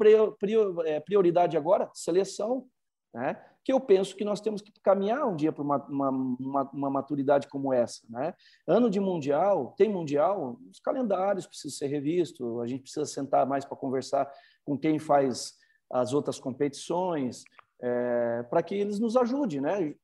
é, 0.84 1.00
prioridade 1.00 1.56
agora, 1.56 1.90
seleção, 1.92 2.64
né? 3.12 3.44
que 3.64 3.72
eu 3.72 3.80
penso 3.80 4.14
que 4.14 4.24
nós 4.24 4.40
temos 4.40 4.62
que 4.62 4.72
caminhar 4.80 5.26
um 5.26 5.34
dia 5.34 5.52
para 5.52 5.64
uma, 5.64 5.84
uma, 5.86 6.10
uma, 6.10 6.70
uma, 6.72 6.90
maturidade 6.90 7.48
como 7.48 7.72
essa. 7.72 8.02
Né? 8.08 8.34
Ano 8.68 8.88
de 8.88 9.00
Mundial, 9.00 9.74
tem 9.76 9.88
Mundial, 9.88 10.60
os 10.70 10.78
calendários 10.78 11.44
precisam 11.44 11.76
ser 11.76 11.88
revistos, 11.88 12.60
a 12.60 12.66
gente 12.68 12.82
precisa 12.82 13.04
sentar 13.04 13.44
mais 13.46 13.64
para 13.64 13.76
conversar 13.76 14.32
com 14.64 14.78
quem 14.78 15.00
faz 15.00 15.54
as 15.90 16.12
outras 16.12 16.38
competições, 16.38 17.42
é, 17.80 18.44
para 18.44 18.62
que 18.62 18.76
eles 18.76 19.00
nos 19.00 19.16
ajudem. 19.16 19.60
Né? 19.60 19.94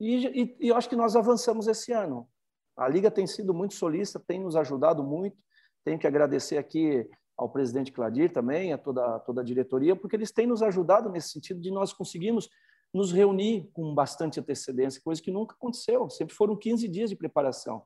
E, 0.00 0.26
e, 0.26 0.56
e 0.58 0.68
eu 0.68 0.76
acho 0.76 0.88
que 0.88 0.96
nós 0.96 1.14
avançamos 1.14 1.68
esse 1.68 1.92
ano. 1.92 2.28
A 2.76 2.88
Liga 2.88 3.12
tem 3.12 3.28
sido 3.28 3.54
muito 3.54 3.74
solista, 3.74 4.18
tem 4.18 4.40
nos 4.40 4.56
ajudado 4.56 5.04
muito. 5.04 5.36
Tenho 5.84 5.98
que 5.98 6.06
agradecer 6.06 6.58
aqui 6.58 7.08
ao 7.38 7.48
presidente 7.48 7.92
Cladir 7.92 8.32
também, 8.32 8.72
a 8.72 8.78
toda, 8.78 9.20
toda 9.20 9.40
a 9.40 9.44
diretoria, 9.44 9.94
porque 9.94 10.16
eles 10.16 10.32
têm 10.32 10.46
nos 10.46 10.60
ajudado 10.60 11.08
nesse 11.08 11.30
sentido 11.30 11.60
de 11.60 11.70
nós 11.70 11.92
conseguirmos 11.92 12.50
nos 12.92 13.12
reunir 13.12 13.70
com 13.72 13.94
bastante 13.94 14.40
antecedência, 14.40 15.00
coisa 15.00 15.22
que 15.22 15.30
nunca 15.30 15.54
aconteceu. 15.54 16.10
Sempre 16.10 16.34
foram 16.34 16.56
15 16.56 16.88
dias 16.88 17.10
de 17.10 17.16
preparação. 17.16 17.84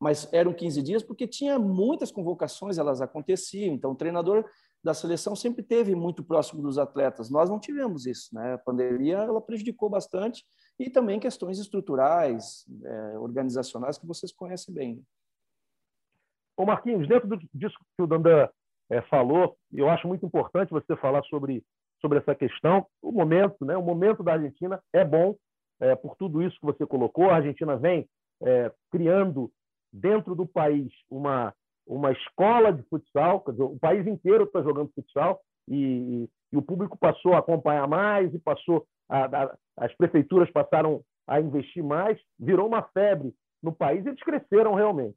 Mas 0.00 0.32
eram 0.32 0.54
15 0.54 0.82
dias 0.82 1.02
porque 1.02 1.26
tinha 1.26 1.58
muitas 1.58 2.10
convocações, 2.10 2.78
elas 2.78 3.00
aconteciam. 3.02 3.74
Então, 3.74 3.92
o 3.92 3.96
treinador 3.96 4.44
da 4.82 4.94
seleção 4.94 5.36
sempre 5.36 5.62
teve 5.62 5.94
muito 5.94 6.22
próximo 6.22 6.62
dos 6.62 6.78
atletas. 6.78 7.30
Nós 7.30 7.50
não 7.50 7.58
tivemos 7.58 8.06
isso. 8.06 8.34
Né? 8.34 8.54
A 8.54 8.58
pandemia 8.58 9.18
ela 9.18 9.40
prejudicou 9.40 9.88
bastante 9.90 10.44
e 10.78 10.88
também 10.88 11.20
questões 11.20 11.58
estruturais, 11.58 12.64
é, 12.84 13.18
organizacionais, 13.18 13.98
que 13.98 14.06
vocês 14.06 14.32
conhecem 14.32 14.74
bem. 14.74 15.02
Ô 16.56 16.64
Marquinhos, 16.64 17.08
dentro 17.08 17.28
disso 17.52 17.76
que 17.96 18.02
o 18.02 18.06
Dandan 18.06 18.48
é, 18.94 19.02
falou, 19.02 19.56
eu 19.72 19.88
acho 19.88 20.06
muito 20.06 20.24
importante 20.24 20.70
você 20.70 20.96
falar 20.96 21.22
sobre 21.24 21.62
sobre 22.00 22.18
essa 22.18 22.34
questão. 22.34 22.86
O 23.02 23.10
momento, 23.10 23.64
né? 23.64 23.76
O 23.76 23.82
momento 23.82 24.22
da 24.22 24.34
Argentina 24.34 24.78
é 24.92 25.02
bom 25.04 25.34
é, 25.80 25.96
por 25.96 26.14
tudo 26.16 26.42
isso 26.42 26.58
que 26.60 26.66
você 26.66 26.86
colocou. 26.86 27.30
A 27.30 27.36
Argentina 27.36 27.76
vem 27.76 28.06
é, 28.42 28.70
criando 28.90 29.50
dentro 29.92 30.34
do 30.34 30.46
país 30.46 30.92
uma 31.10 31.52
uma 31.86 32.12
escola 32.12 32.72
de 32.72 32.82
futsal, 32.84 33.44
dizer, 33.46 33.62
o 33.62 33.78
país 33.78 34.06
inteiro 34.06 34.44
está 34.44 34.62
jogando 34.62 34.90
futsal 34.94 35.38
e, 35.68 36.26
e, 36.50 36.56
o 36.56 36.62
público 36.62 36.96
passou 36.96 37.34
a 37.34 37.38
acompanhar 37.38 37.86
mais 37.86 38.32
e 38.32 38.38
passou 38.38 38.86
a, 39.06 39.24
a, 39.24 39.56
as 39.76 39.94
prefeituras 39.94 40.50
passaram 40.50 41.02
a 41.26 41.38
investir 41.40 41.84
mais, 41.84 42.18
virou 42.38 42.66
uma 42.66 42.82
febre 42.94 43.34
no 43.62 43.70
país 43.70 44.02
e 44.04 44.08
eles 44.08 44.22
cresceram 44.22 44.72
realmente. 44.74 45.16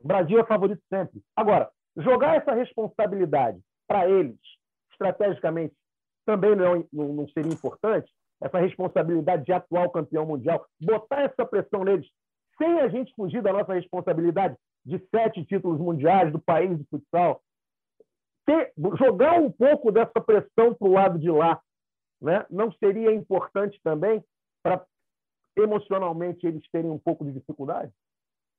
O 0.00 0.06
Brasil 0.06 0.38
é 0.38 0.44
favorito 0.44 0.82
sempre. 0.88 1.20
Agora, 1.34 1.68
jogar 1.96 2.36
essa 2.36 2.52
responsabilidade 2.52 3.58
para 3.86 4.08
eles 4.08 4.38
estrategicamente 4.90 5.74
também 6.24 6.56
não, 6.56 6.86
não, 6.92 7.12
não 7.12 7.28
seria 7.28 7.52
importante? 7.52 8.10
Essa 8.42 8.58
responsabilidade 8.58 9.44
de 9.44 9.52
atual 9.52 9.90
campeão 9.90 10.26
mundial, 10.26 10.66
botar 10.80 11.22
essa 11.22 11.46
pressão 11.46 11.84
neles, 11.84 12.06
sem 12.58 12.80
a 12.80 12.88
gente 12.88 13.14
fugir 13.14 13.42
da 13.42 13.52
nossa 13.52 13.72
responsabilidade 13.72 14.56
de 14.84 14.98
sete 15.10 15.44
títulos 15.44 15.80
mundiais 15.80 16.30
do 16.32 16.38
país 16.38 16.76
de 16.76 16.84
futsal, 16.84 17.40
ter, 18.44 18.72
jogar 18.98 19.40
um 19.40 19.50
pouco 19.50 19.90
dessa 19.90 20.20
pressão 20.20 20.74
para 20.74 20.88
o 20.88 20.92
lado 20.92 21.18
de 21.18 21.30
lá, 21.30 21.60
né? 22.20 22.44
não 22.50 22.70
seria 22.72 23.12
importante 23.12 23.80
também 23.82 24.22
para 24.62 24.84
emocionalmente 25.56 26.46
eles 26.46 26.62
terem 26.70 26.90
um 26.90 26.98
pouco 26.98 27.24
de 27.24 27.32
dificuldade? 27.32 27.92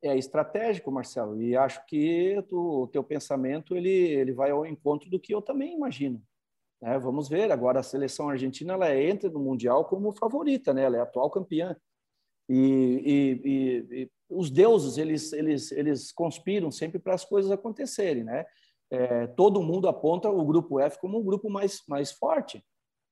É 0.02 0.16
estratégico, 0.16 0.92
Marcelo, 0.92 1.42
e 1.42 1.56
acho 1.56 1.84
que 1.88 2.42
tu, 2.48 2.84
o 2.84 2.88
teu 2.88 3.04
pensamento 3.04 3.76
ele, 3.76 3.90
ele 3.90 4.32
vai 4.32 4.52
ao 4.52 4.66
encontro 4.66 5.10
do 5.10 5.20
que 5.20 5.34
eu 5.34 5.42
também 5.42 5.74
imagino. 5.74 6.22
Né? 6.82 7.00
Vamos 7.00 7.28
ver, 7.28 7.52
agora 7.52 7.80
a 7.80 7.84
seleção 7.84 8.30
argentina 8.30 8.74
ela 8.74 8.96
entra 8.96 9.30
no 9.30 9.40
Mundial 9.40 9.86
como 9.86 10.14
favorita, 10.14 10.74
né? 10.74 10.84
ela 10.84 10.98
é 10.98 11.02
atual 11.02 11.30
campeã. 11.32 11.76
E, 12.50 12.62
e, 13.06 13.42
e, 13.44 14.04
e 14.04 14.12
os 14.30 14.50
deuses, 14.50 14.98
eles, 14.98 15.34
eles, 15.34 15.72
eles 15.72 16.12
conspiram 16.12 16.72
sempre 16.72 17.00
para 17.00 17.16
as 17.16 17.26
coisas 17.26 17.52
acontecerem. 17.52 18.24
Né? 18.24 18.46
É, 18.92 19.28
todo 19.28 19.64
mundo 19.64 19.88
aponta 19.88 20.30
o 20.30 20.46
grupo 20.46 20.80
F 20.80 21.00
como 21.00 21.18
o 21.18 21.24
grupo 21.24 21.50
mais, 21.50 21.82
mais 21.88 22.12
forte. 22.12 22.64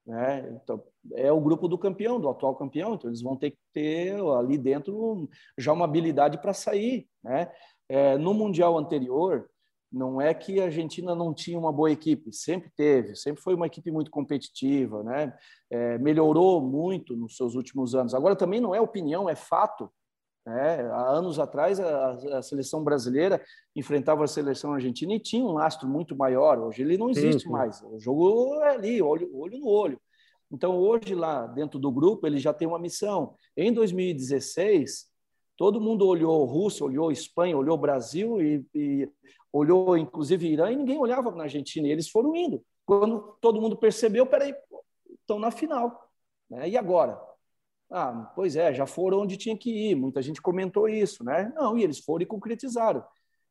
Né? 0.05 0.59
Então, 0.61 0.83
é 1.13 1.31
o 1.31 1.41
grupo 1.41 1.67
do 1.67 1.77
campeão, 1.77 2.19
do 2.19 2.29
atual 2.29 2.55
campeão, 2.55 2.93
então 2.93 3.09
eles 3.09 3.21
vão 3.21 3.35
ter 3.35 3.51
que 3.51 3.57
ter 3.73 4.19
ali 4.37 4.57
dentro 4.57 5.27
já 5.57 5.73
uma 5.73 5.85
habilidade 5.85 6.37
para 6.39 6.53
sair. 6.53 7.07
Né? 7.23 7.51
É, 7.89 8.17
no 8.17 8.33
Mundial 8.33 8.77
anterior, 8.77 9.49
não 9.91 10.19
é 10.19 10.33
que 10.33 10.59
a 10.59 10.65
Argentina 10.65 11.15
não 11.15 11.33
tinha 11.33 11.57
uma 11.57 11.71
boa 11.71 11.89
equipe, 11.89 12.33
sempre 12.33 12.69
teve, 12.75 13.15
sempre 13.15 13.41
foi 13.41 13.55
uma 13.55 13.67
equipe 13.67 13.89
muito 13.91 14.11
competitiva, 14.11 15.01
né? 15.03 15.33
É, 15.69 15.97
melhorou 15.97 16.59
muito 16.59 17.15
nos 17.15 17.37
seus 17.37 17.55
últimos 17.55 17.95
anos. 17.95 18.13
Agora 18.13 18.35
também 18.35 18.59
não 18.59 18.75
é 18.75 18.81
opinião, 18.81 19.29
é 19.29 19.35
fato. 19.35 19.89
Né? 20.45 20.81
Há 20.91 21.09
anos 21.09 21.39
atrás 21.39 21.79
a, 21.79 22.37
a, 22.37 22.41
seleção 22.41 22.83
brasileira 22.83 23.41
enfrentava 23.75 24.23
a 24.23 24.27
seleção 24.27 24.73
argentina 24.73 25.13
e 25.13 25.19
tinha 25.19 25.43
um 25.43 25.53
lastro 25.53 25.87
muito 25.87 26.15
maior. 26.15 26.59
Hoje 26.59 26.83
ele 26.83 26.97
não 26.97 27.09
existe 27.09 27.41
sim, 27.41 27.47
sim. 27.47 27.51
mais. 27.51 27.81
O 27.81 27.99
jogo 27.99 28.61
é 28.61 28.75
ali, 28.75 29.01
olho, 29.01 29.29
olho 29.35 29.57
no 29.57 29.67
olho. 29.67 29.99
Então 30.51 30.77
hoje 30.77 31.15
lá 31.15 31.47
dentro 31.47 31.79
do 31.79 31.91
grupo 31.91 32.27
ele 32.27 32.37
já 32.37 32.53
tem 32.53 32.67
uma 32.67 32.77
missão. 32.77 33.35
Em 33.57 33.73
2016 33.73 35.07
todo 35.57 35.81
mundo 35.81 36.05
olhou 36.05 36.45
Rússia, 36.45 36.85
olhou 36.85 37.11
Espanha, 37.11 37.57
olhou 37.57 37.77
Brasil 37.77 38.39
e, 38.39 38.63
e 38.75 39.09
olhou 39.51 39.97
inclusive 39.97 40.47
Irã 40.47 40.71
e 40.71 40.75
ninguém 40.75 40.99
olhava 40.99 41.31
na 41.31 41.43
Argentina. 41.43 41.87
E 41.87 41.91
eles 41.91 42.09
foram 42.09 42.35
indo. 42.35 42.63
Quando 42.85 43.35
todo 43.41 43.59
mundo 43.59 43.75
percebeu, 43.75 44.27
peraí, 44.27 44.53
estão 45.19 45.39
na 45.39 45.49
final. 45.49 46.07
Né? 46.47 46.69
E 46.69 46.77
agora? 46.77 47.19
Ah, 47.91 48.31
pois 48.35 48.55
é, 48.55 48.73
já 48.73 48.85
foram 48.85 49.21
onde 49.21 49.37
tinha 49.37 49.57
que 49.57 49.69
ir. 49.69 49.95
Muita 49.95 50.21
gente 50.21 50.41
comentou 50.41 50.89
isso, 50.89 51.23
né? 51.23 51.51
Não, 51.55 51.77
e 51.77 51.83
eles 51.83 51.99
foram 51.99 52.23
e 52.23 52.25
concretizaram. 52.25 53.03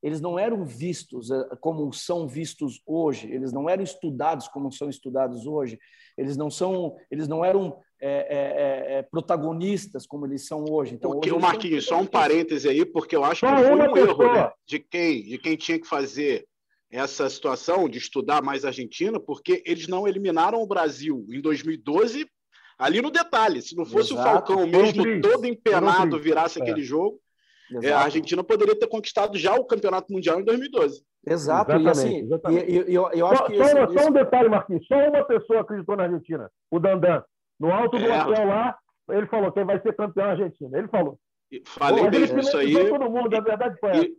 Eles 0.03 0.21
não 0.21 0.39
eram 0.39 0.67
vistos 0.67 1.31
eh, 1.31 1.49
como 1.61 1.91
são 1.93 2.29
vistos 2.29 2.83
hoje. 2.85 3.33
Eles 3.33 3.53
não 3.53 3.71
eram 3.71 3.83
estudados 3.83 4.47
como 4.49 4.71
são 4.71 4.91
estudados 4.91 5.47
hoje. 5.47 5.79
Eles 6.19 6.37
não 6.37 6.51
são, 6.51 6.95
eles 7.11 7.27
não 7.27 7.43
eram 7.43 7.79
é, 7.99 8.09
é, 8.09 8.99
é, 8.99 9.03
protagonistas 9.03 10.07
como 10.07 10.27
eles 10.27 10.47
são 10.47 10.67
hoje. 10.69 10.95
Então, 10.95 11.13
o 11.13 11.41
Marquinhos, 11.41 11.87
só 11.87 11.99
um 11.99 12.07
parêntese 12.07 12.69
aí, 12.69 12.85
porque 12.85 13.17
eu 13.17 13.25
acho 13.25 13.47
que 13.47 13.47
foi 13.47 13.75
um 13.75 13.97
erro 13.97 14.35
né, 14.35 14.53
de, 14.67 14.79
quem, 14.79 15.23
de 15.23 15.39
quem 15.39 15.57
tinha 15.57 15.81
que 15.81 15.87
fazer 15.87 16.47
essa 16.91 17.29
situação 17.31 17.89
de 17.89 17.97
estudar 17.97 18.43
mais 18.43 18.65
a 18.65 18.69
Argentina, 18.69 19.19
porque 19.19 19.63
eles 19.65 19.89
não 19.89 20.07
eliminaram 20.07 20.63
o 20.63 20.67
Brasil 20.67 21.27
em 21.31 21.41
2012 21.41 22.29
ali 22.79 23.01
no 23.01 23.11
detalhe. 23.11 23.63
Se 23.63 23.77
não 23.77 23.85
fosse 23.85 24.13
Exato. 24.13 24.29
o 24.29 24.33
Falcão 24.33 24.67
mesmo 24.67 25.21
todo 25.21 25.47
empenado 25.47 26.19
virasse 26.19 26.61
aquele 26.61 26.81
é. 26.81 26.85
jogo, 26.85 27.21
é, 27.83 27.93
a 27.93 28.01
Argentina 28.01 28.45
poderia 28.45 28.79
ter 28.79 28.87
conquistado 28.87 29.39
já 29.39 29.55
o 29.55 29.65
Campeonato 29.65 30.13
Mundial 30.13 30.41
em 30.41 30.45
2012. 30.45 31.03
Exato, 31.27 31.73
exatamente, 31.73 31.87
e 31.87 31.91
assim, 31.91 32.25
exatamente. 32.25 32.71
E, 32.71 32.91
e, 32.91 32.95
eu, 32.95 33.11
eu 33.13 33.27
acho 33.27 33.43
só, 33.43 33.47
que. 33.47 33.57
Só, 33.57 33.65
esse, 33.65 33.99
só 33.99 34.09
um 34.09 34.13
detalhe, 34.13 34.49
Marquinhos, 34.49 34.87
só 34.87 34.95
uma 35.09 35.25
pessoa 35.25 35.61
acreditou 35.61 35.97
na 35.97 36.05
Argentina, 36.05 36.51
o 36.71 36.79
Dandan. 36.79 37.23
No 37.59 37.73
alto 37.73 37.99
do 37.99 38.05
é. 38.05 38.23
hotel 38.23 38.47
lá, 38.47 38.77
ele 39.11 39.27
falou 39.27 39.53
quem 39.53 39.65
vai 39.65 39.81
ser 39.81 39.95
campeão 39.97 40.27
argentino. 40.27 40.77
Ele 40.77 40.89
falou. 40.89 41.19
Falei 41.67 42.11
mesmo 42.11 42.41
isso 42.41 42.57
aí. 42.57 42.75
Todo 42.89 43.11
mundo, 43.11 43.35
e, 43.35 43.41
verdade 43.41 43.79
foi 43.79 43.97
e, 43.97 44.15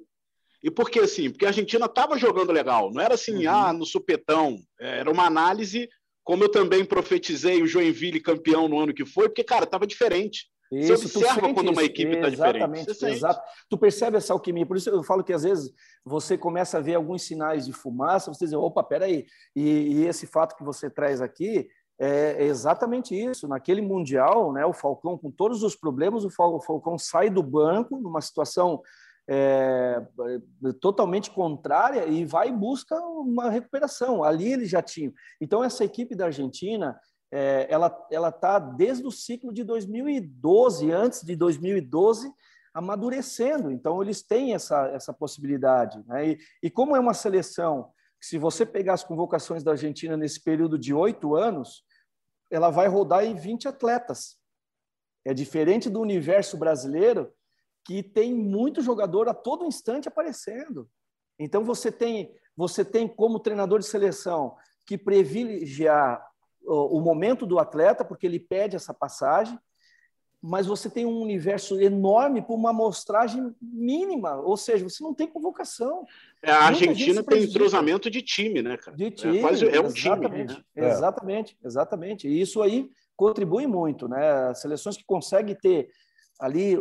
e 0.64 0.72
por 0.72 0.90
que 0.90 1.00
assim? 1.00 1.30
Porque 1.30 1.46
a 1.46 1.50
Argentina 1.50 1.86
estava 1.86 2.18
jogando 2.18 2.52
legal. 2.52 2.92
Não 2.92 3.02
era 3.02 3.14
assim, 3.16 3.46
uhum. 3.46 3.54
ah, 3.54 3.74
no 3.74 3.86
supetão. 3.86 4.58
Era 4.80 5.12
uma 5.12 5.26
análise, 5.26 5.88
como 6.26 6.44
eu 6.44 6.50
também 6.50 6.84
profetizei 6.84 7.62
o 7.62 7.68
Joinville 7.68 8.20
campeão 8.20 8.68
no 8.68 8.80
ano 8.80 8.94
que 8.94 9.06
foi, 9.06 9.30
porque, 9.30 9.44
cara, 9.44 9.64
estava 9.64 9.86
diferente. 9.86 10.50
Isso, 10.72 11.08
você 11.08 11.20
observa 11.20 11.54
quando 11.54 11.70
uma 11.70 11.84
equipe 11.84 12.16
está 12.16 12.28
diferente. 12.28 13.06
Exato. 13.06 13.40
Tu 13.70 13.78
percebe 13.78 14.18
essa 14.18 14.34
alquimia. 14.34 14.66
Por 14.66 14.76
isso 14.76 14.90
eu 14.90 15.04
falo 15.04 15.24
que 15.24 15.32
às 15.32 15.44
vezes 15.44 15.72
você 16.04 16.36
começa 16.36 16.80
a 16.80 16.82
ver 16.82 16.96
alguns 16.96 17.22
sinais 17.22 17.68
de 17.68 17.72
fumaça, 17.72 18.34
você 18.34 18.46
diz, 18.46 18.54
opa, 18.56 18.84
peraí. 18.84 19.28
E, 19.56 20.00
e 20.00 20.06
esse 20.08 20.26
fato 20.26 20.56
que 20.58 20.64
você 20.64 20.90
traz 20.90 21.22
aqui 21.22 21.70
é 22.00 22.44
exatamente 22.44 23.16
isso. 23.16 23.48
Naquele 23.48 23.82
Mundial, 23.82 24.52
né, 24.52 24.66
o 24.66 24.74
Falcão, 24.74 25.18
com 25.20 25.30
todos 25.30 25.62
os 25.62 25.76
problemas, 25.76 26.26
o 26.26 26.30
Falcão 26.32 26.98
sai 26.98 27.30
do 27.30 27.44
banco 27.44 27.98
numa 27.98 28.20
situação 28.20 28.82
é, 29.28 30.02
totalmente 30.80 31.32
contrária 31.32 32.06
e 32.06 32.24
vai 32.26 32.50
e 32.50 32.54
busca 32.54 32.96
uma 33.00 33.50
recuperação. 33.50 34.24
Ali 34.24 34.54
ele 34.54 34.66
já 34.66 34.82
tinha. 34.82 35.12
Então, 35.42 35.64
essa 35.64 35.84
equipe 35.84 36.16
da 36.16 36.26
Argentina, 36.26 37.00
é, 37.32 37.68
ela 37.70 37.96
ela 38.12 38.30
está 38.30 38.60
desde 38.60 39.06
o 39.06 39.12
ciclo 39.12 39.52
de 39.52 39.64
2012, 39.64 40.92
antes 40.92 41.24
de 41.24 41.36
2012, 41.36 42.32
amadurecendo. 42.74 43.72
Então, 43.72 44.02
eles 44.02 44.22
têm 44.22 44.54
essa, 44.54 44.88
essa 44.90 45.14
possibilidade. 45.14 46.04
Né? 46.08 46.30
E, 46.30 46.38
e 46.64 46.70
como 46.70 46.96
é 46.96 47.00
uma 47.00 47.14
seleção, 47.14 47.90
se 48.22 48.38
você 48.38 48.66
pegar 48.66 48.94
as 48.94 49.04
convocações 49.04 49.64
da 49.64 49.72
Argentina 49.72 50.16
nesse 50.16 50.44
período 50.44 50.78
de 50.78 50.94
oito 50.94 51.36
anos, 51.36 51.84
ela 52.52 52.70
vai 52.70 52.88
rodar 52.88 53.24
em 53.24 53.34
20 53.34 53.68
atletas. 53.68 54.38
É 55.26 55.34
diferente 55.34 55.90
do 55.90 56.00
universo 56.00 56.58
brasileiro, 56.58 57.34
que 57.86 58.02
tem 58.02 58.34
muito 58.34 58.82
jogador 58.82 59.30
a 59.30 59.34
todo 59.34 59.66
instante 59.66 60.08
aparecendo. 60.08 60.90
Então 61.40 61.64
você 61.64 61.92
tem 61.92 62.34
você 62.58 62.86
tem 62.86 63.08
como 63.08 63.40
treinador 63.40 63.80
de 63.80 63.86
seleção 63.86 64.56
que 64.86 64.98
privilegiar 64.98 66.26
o, 66.66 67.00
momento 67.02 67.46
do 67.46 67.60
atleta 67.60 68.04
porque 68.06 68.26
ele 68.26 68.40
pede 68.40 68.76
essa 68.76 68.94
passagem, 68.94 69.60
mas 70.42 70.66
você 70.66 70.90
tem 70.90 71.06
um 71.06 71.22
universo 71.22 71.80
enorme 71.82 72.42
para 72.42 72.56
uma 72.56 72.70
amostragem 72.70 73.54
mínima, 73.62 74.36
ou 74.38 74.56
seja, 74.56 74.88
você 74.88 75.04
não 75.04 75.14
tem 75.14 75.28
convocação. 75.28 76.06
É, 76.42 76.52
a 76.52 76.66
Argentina 76.68 77.24
tem 77.24 77.44
entrosamento 77.44 78.10
de 78.10 78.22
time, 78.22 78.62
né, 78.62 78.78
cara? 78.78 78.96
De 78.96 79.12
time, 79.12 79.40
é, 79.40 79.42
quase, 79.42 79.68
é 79.68 79.82
um 79.82 79.86
exatamente, 79.86 80.54
time. 80.54 80.66
Né? 80.76 80.90
Exatamente, 80.90 81.58
exatamente. 81.64 82.28
E 82.28 82.40
isso 82.40 82.62
aí 82.62 82.90
contribui 83.18 83.68
muito, 83.68 84.08
né? 84.08 84.50
As 84.50 84.62
seleções 84.62 84.96
que 84.96 85.04
conseguem 85.04 85.56
ter 85.56 85.90
ali 86.40 86.76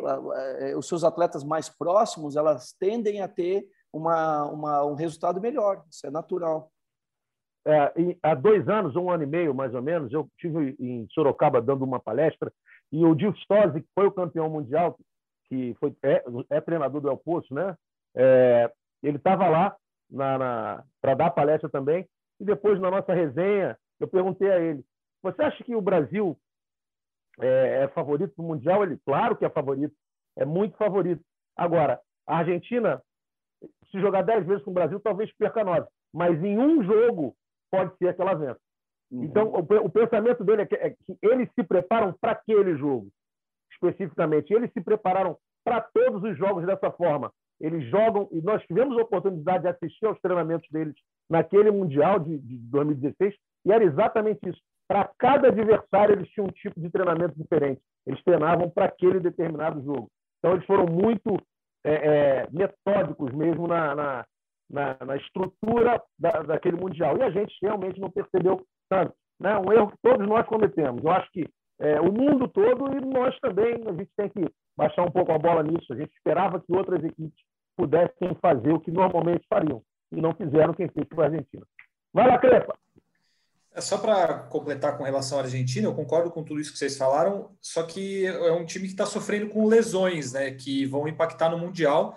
é, 0.59 0.77
os 0.77 0.89
seus 0.89 1.05
atletas 1.05 1.45
mais 1.45 1.69
próximos, 1.69 2.37
elas 2.37 2.73
tendem 2.79 3.21
a 3.23 3.29
ter 3.29 3.67
uma, 3.93 4.45
uma, 4.47 4.85
um 4.85 4.95
resultado 4.95 5.41
melhor. 5.41 5.85
Isso 5.91 6.07
é 6.07 6.11
natural. 6.11 6.71
É, 7.67 7.93
há 8.23 8.35
dois 8.35 8.69
anos, 8.69 8.95
um 8.95 9.11
ano 9.11 9.23
e 9.23 9.27
meio 9.27 9.55
mais 9.55 9.75
ou 9.75 9.81
menos, 9.81 10.13
eu 10.13 10.29
tive 10.39 10.77
em 10.79 11.07
Sorocaba 11.13 11.63
dando 11.63 11.83
uma 11.83 11.99
palestra 11.99 12.53
e 12.93 13.05
o 13.05 13.19
Gil 13.19 13.35
Stozzi, 13.35 13.81
que 13.81 13.89
foi 13.95 14.07
o 14.07 14.13
campeão 14.13 14.49
mundial, 14.49 14.97
que 15.49 15.75
foi, 15.81 15.95
é, 16.03 16.23
é 16.51 16.61
treinador 16.61 17.01
do 17.01 17.09
El 17.09 17.17
Poço, 17.17 17.53
né? 17.53 17.77
É, 18.15 18.71
ele 19.03 19.17
estava 19.17 19.49
lá 19.49 19.77
para 21.01 21.15
dar 21.17 21.31
palestra 21.31 21.69
também. 21.69 22.07
E 22.39 22.45
depois, 22.45 22.81
na 22.81 22.91
nossa 22.91 23.13
resenha, 23.13 23.77
eu 23.99 24.07
perguntei 24.07 24.51
a 24.51 24.61
ele: 24.61 24.85
Você 25.23 25.43
acha 25.43 25.65
que 25.65 25.75
o 25.75 25.81
Brasil 25.81 26.39
é, 27.41 27.85
é 27.85 27.89
favorito 27.89 28.35
para 28.35 28.45
o 28.45 28.49
Mundial? 28.49 28.83
Ele, 28.83 28.99
claro 29.05 29.37
que 29.37 29.45
é 29.45 29.51
favorito, 29.51 29.95
é 30.37 30.45
muito 30.45 30.77
favorito. 30.77 31.23
Agora, 31.57 32.01
a 32.27 32.39
Argentina, 32.39 33.03
se 33.91 34.01
jogar 34.01 34.23
dez 34.23 34.47
vezes 34.47 34.63
com 34.65 34.71
o 34.71 34.75
Brasil, 34.75 34.99
talvez 35.01 35.33
perca 35.37 35.65
nove. 35.65 35.87
Mas 36.13 36.43
em 36.43 36.59
um 36.59 36.83
jogo 36.83 37.35
pode 37.71 37.97
ser 37.97 38.15
que 38.15 38.23
ela 38.23 38.35
vença. 38.35 38.61
Uhum. 39.11 39.25
Então, 39.25 39.49
o, 39.49 39.59
o, 39.59 39.91
pensamento 39.91 40.45
dele 40.45 40.63
é 40.63 40.67
que, 40.67 40.75
é 40.75 40.91
que 40.91 41.19
eles 41.23 41.49
se 41.55 41.63
preparam 41.63 42.13
para 42.21 42.33
aquele 42.33 42.77
jogo, 42.77 43.09
especificamente. 43.73 44.53
Eles 44.53 44.73
se 44.73 44.81
prepararam 44.81 45.37
para 45.65 45.81
todos 45.81 46.23
os 46.23 46.37
jogos 46.37 46.67
dessa 46.67 46.91
forma. 46.91 47.33
Eles 47.61 47.85
jogam, 47.89 48.29
e 48.33 48.41
nós 48.43 48.63
tivemos 48.65 48.99
a 48.99 49.03
oportunidade 49.03 49.63
de 49.63 49.69
assistir 49.69 50.07
aos 50.07 50.21
treinamentos 50.21 50.69
deles 50.71 50.95
naquele 51.31 51.71
Mundial 51.71 52.19
de, 52.19 52.39
de 52.39 52.57
2016, 52.71 53.35
e 53.65 53.73
era 53.73 53.85
exatamente 53.85 54.41
isso. 54.49 54.61
Para 54.95 55.11
cada 55.19 55.49
adversário, 55.49 56.15
eles 56.15 56.29
tinham 56.29 56.47
um 56.47 56.53
tipo 56.53 56.79
de 56.79 56.89
treinamento 56.89 57.37
diferente. 57.37 57.83
Eles 58.07 58.23
treinavam 58.23 58.71
para 58.71 58.85
aquele 58.85 59.19
determinado 59.19 59.83
jogo. 59.83 60.09
Então, 60.39 60.53
eles 60.53 60.65
foram 60.67 60.87
muito 60.87 61.37
é, 61.85 61.95
é, 61.95 62.47
metódicos 62.53 63.33
mesmo 63.33 63.67
na, 63.67 63.93
na, 63.97 64.27
na, 64.71 64.97
na 65.05 65.17
estrutura 65.17 66.01
da, 66.17 66.43
daquele 66.43 66.77
Mundial. 66.77 67.19
E 67.19 67.25
a 67.25 67.31
gente 67.31 67.53
realmente 67.61 68.01
não 68.01 68.09
percebeu 68.09 68.65
tanto. 68.89 69.13
Né? 69.41 69.59
Um 69.59 69.73
erro 69.73 69.91
que 69.91 69.99
todos 70.01 70.29
nós 70.29 70.47
cometemos. 70.47 71.03
Eu 71.03 71.11
acho 71.11 71.29
que 71.33 71.45
é, 71.81 72.01
o 72.01 72.13
mundo 72.13 72.47
todo 72.47 72.97
e 72.97 73.01
nós 73.05 73.37
também, 73.41 73.75
a 73.89 73.93
gente 73.95 74.11
tem 74.17 74.29
que 74.29 74.49
baixar 74.77 75.03
um 75.03 75.11
pouco 75.11 75.33
a 75.33 75.39
bola 75.39 75.65
nisso. 75.65 75.93
A 75.93 75.97
gente 75.97 76.15
esperava 76.15 76.61
que 76.61 76.73
outras 76.73 77.03
equipes 77.03 77.43
pudessem 77.77 78.33
fazer 78.41 78.71
o 78.71 78.79
que 78.79 78.93
normalmente 78.93 79.45
fariam. 79.49 79.83
E 80.13 80.21
não 80.21 80.33
fizeram 80.37 80.73
quem 80.73 80.89
fez 80.89 81.09
para 81.09 81.25
a 81.25 81.27
Argentina. 81.27 81.67
Vai 82.13 82.29
lá, 82.29 82.39
Crepa! 82.39 82.84
É 83.75 83.81
só 83.81 83.99
para 83.99 84.39
completar 84.45 84.97
com 84.97 85.03
relação 85.03 85.37
à 85.37 85.43
Argentina, 85.43 85.89
eu 85.89 85.95
concordo 85.95 86.31
com 86.31 86.45
tudo 86.45 86.61
isso 86.61 86.73
que 86.73 86.79
vocês 86.79 86.97
falaram, 86.97 87.51
só 87.61 87.83
que 87.83 88.25
é 88.25 88.53
um 88.53 88.65
time 88.65 88.87
que 88.87 88.95
está 88.95 89.05
sofrendo 89.05 89.49
com 89.49 89.67
lesões, 89.67 90.33
né, 90.33 90.53
que 90.53 90.87
vão 90.87 91.09
impactar 91.09 91.51
no 91.51 91.59
Mundial. 91.59 92.17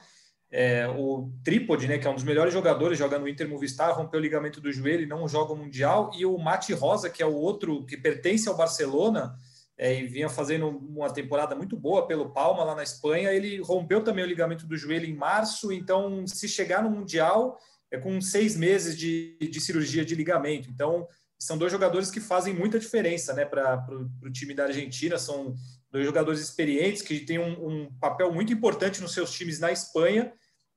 É, 0.52 0.88
o 0.88 1.32
Trípode, 1.44 1.88
né, 1.88 1.98
que 1.98 2.06
é 2.06 2.10
um 2.12 2.14
dos 2.14 2.24
melhores 2.24 2.54
jogadores, 2.54 3.00
joga 3.00 3.18
no 3.18 3.28
Inter 3.28 3.50
Movistar, 3.50 3.98
rompeu 3.98 4.20
o 4.20 4.24
ligamento 4.24 4.62
do 4.62 4.72
joelho 4.72 5.02
e 5.02 5.08
não 5.08 5.28
joga 5.28 5.54
o 5.54 5.56
Mundial, 5.56 6.12
e 6.16 6.28
o 6.28 6.38
Mati 6.38 6.74
Rosa, 6.74 7.10
que 7.10 7.24
é 7.24 7.26
o 7.26 7.34
outro 7.34 7.84
que 7.88 7.98
pertence 7.98 8.48
ao 8.48 8.56
Barcelona, 8.56 9.36
é, 9.76 10.00
e 10.00 10.06
vinha 10.06 10.30
fazendo 10.30 10.68
uma 10.68 11.12
temporada 11.12 11.56
muito 11.56 11.76
boa 11.76 12.06
pelo 12.06 12.30
Palma 12.30 12.64
lá 12.64 12.76
na 12.76 12.84
Espanha, 12.84 13.34
ele 13.34 13.60
rompeu 13.62 14.04
também 14.04 14.24
o 14.24 14.28
ligamento 14.28 14.68
do 14.68 14.78
joelho 14.78 15.08
em 15.08 15.16
março, 15.16 15.72
então 15.72 16.26
se 16.28 16.48
chegar 16.48 16.84
no 16.84 16.92
Mundial 16.92 17.58
é 17.90 17.98
com 17.98 18.22
seis 18.22 18.56
meses 18.56 18.96
de, 18.96 19.38
de 19.40 19.60
cirurgia 19.60 20.06
de 20.06 20.14
ligamento, 20.14 20.70
então 20.70 21.08
são 21.40 21.58
dois 21.58 21.72
jogadores 21.72 22.10
que 22.10 22.20
fazem 22.20 22.54
muita 22.54 22.80
diferença 22.80 23.34
né, 23.34 23.46
para 23.46 23.86
o 24.24 24.32
time 24.32 24.54
da 24.54 24.64
Argentina. 24.66 25.18
São 25.20 25.56
dois 25.92 26.06
jogadores 26.06 26.40
experientes 26.40 27.02
que 27.02 27.20
têm 27.20 27.38
um, 27.38 27.68
um, 27.68 27.94
papel 28.00 28.34
muito 28.34 28.52
importante 28.52 29.02
nos 29.02 29.14
seus 29.14 29.32
times 29.32 29.60
na 29.60 29.72
Espanha. 29.72 30.34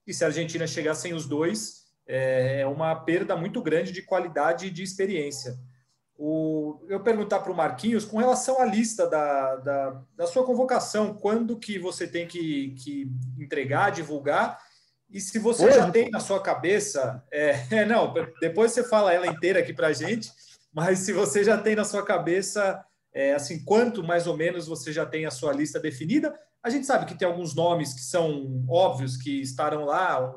E 0.06 0.12
se 0.12 0.22
a 0.22 0.26
Argentina 0.26 0.66
chegar 0.66 0.94
sem 0.94 1.14
os 1.14 1.26
dois, 1.26 1.84
é, 2.06 2.60
é 2.60 2.66
uma 2.66 2.94
perda 2.94 3.36
muito 3.36 3.62
grande 3.62 3.92
de 3.92 4.02
qualidade 4.02 4.66
e 4.66 4.70
de 4.70 4.82
experiência. 4.82 5.58
O, 6.16 6.84
eu 6.88 7.00
perguntar 7.00 7.38
para 7.38 7.52
o 7.52 7.56
Marquinhos, 7.56 8.04
com 8.04 8.18
relação 8.18 8.60
à 8.60 8.66
lista 8.66 9.08
da, 9.08 9.56
da, 9.56 10.02
da, 10.14 10.26
sua 10.26 10.44
convocação, 10.44 11.14
quando 11.14 11.58
que 11.58 11.78
você 11.78 12.06
tem 12.06 12.26
que, 12.26 12.74
que 12.78 13.10
entregar, 13.38 13.88
divulgar, 13.88 14.58
e 15.08 15.18
se 15.18 15.38
você 15.38 15.64
Hoje, 15.64 15.76
já 15.76 15.90
tem 15.90 16.10
na 16.10 16.20
sua 16.20 16.40
cabeça, 16.40 17.24
é, 17.32 17.64
é, 17.70 17.84
não, 17.86 18.12
depois 18.38 18.72
você 18.72 18.84
fala 18.84 19.14
ela 19.14 19.26
inteira 19.26 19.60
aqui 19.60 19.72
para 19.72 19.86
a 19.86 19.92
gente, 19.94 20.30
mas 20.72 21.00
se 21.00 21.12
você 21.12 21.42
já 21.42 21.58
tem 21.58 21.74
na 21.74 21.84
sua 21.84 22.04
cabeça, 22.04 22.84
é, 23.12 23.34
assim, 23.34 23.64
quanto 23.64 24.02
mais 24.02 24.26
ou 24.26 24.36
menos 24.36 24.66
você 24.66 24.92
já 24.92 25.04
tem 25.04 25.26
a 25.26 25.30
sua 25.30 25.52
lista 25.52 25.80
definida, 25.80 26.38
a 26.62 26.70
gente 26.70 26.86
sabe 26.86 27.06
que 27.06 27.18
tem 27.18 27.26
alguns 27.26 27.54
nomes 27.54 27.94
que 27.94 28.02
são 28.02 28.64
óbvios 28.68 29.16
que 29.16 29.40
estarão 29.40 29.84
lá, 29.84 30.34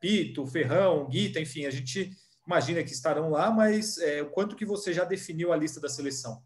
Pito, 0.00 0.46
Ferrão, 0.46 1.08
Guita, 1.08 1.40
enfim, 1.40 1.66
a 1.66 1.70
gente 1.70 2.10
imagina 2.46 2.82
que 2.82 2.92
estarão 2.92 3.30
lá, 3.30 3.50
mas 3.50 3.98
é, 3.98 4.22
o 4.22 4.30
quanto 4.30 4.56
que 4.56 4.64
você 4.64 4.92
já 4.92 5.04
definiu 5.04 5.52
a 5.52 5.56
lista 5.56 5.80
da 5.80 5.88
seleção? 5.88 6.42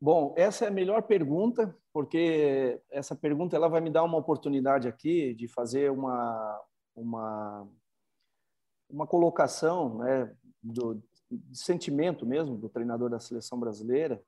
Bom, 0.00 0.34
essa 0.36 0.64
é 0.64 0.68
a 0.68 0.72
melhor 0.72 1.02
pergunta, 1.02 1.76
porque 1.92 2.80
essa 2.90 3.14
pergunta 3.14 3.54
ela 3.54 3.68
vai 3.68 3.82
me 3.82 3.90
dar 3.90 4.02
uma 4.02 4.16
oportunidade 4.16 4.88
aqui 4.88 5.34
de 5.34 5.46
fazer 5.46 5.90
uma, 5.90 6.60
uma, 6.96 7.68
uma 8.88 9.06
colocação 9.06 9.98
né, 9.98 10.34
do, 10.62 11.02
de 11.30 11.58
sentimento 11.58 12.26
mesmo 12.26 12.56
do 12.56 12.68
treinador 12.68 13.08
da 13.08 13.20
seleção 13.20 13.58
brasileira 13.58 14.22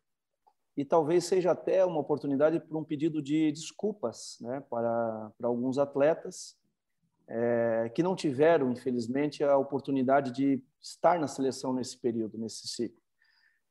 e 0.76 0.84
talvez 0.84 1.24
seja 1.24 1.50
até 1.50 1.84
uma 1.84 2.00
oportunidade 2.00 2.58
para 2.60 2.78
um 2.78 2.84
pedido 2.84 3.20
de 3.20 3.52
desculpas 3.52 4.38
né, 4.40 4.60
para, 4.70 5.30
para 5.36 5.48
alguns 5.48 5.78
atletas 5.78 6.56
é, 7.28 7.90
que 7.94 8.02
não 8.02 8.16
tiveram, 8.16 8.70
infelizmente, 8.70 9.44
a 9.44 9.56
oportunidade 9.56 10.32
de 10.32 10.62
estar 10.80 11.18
na 11.18 11.28
seleção 11.28 11.72
nesse 11.72 11.98
período, 11.98 12.38
nesse 12.38 12.66
ciclo. 12.68 13.00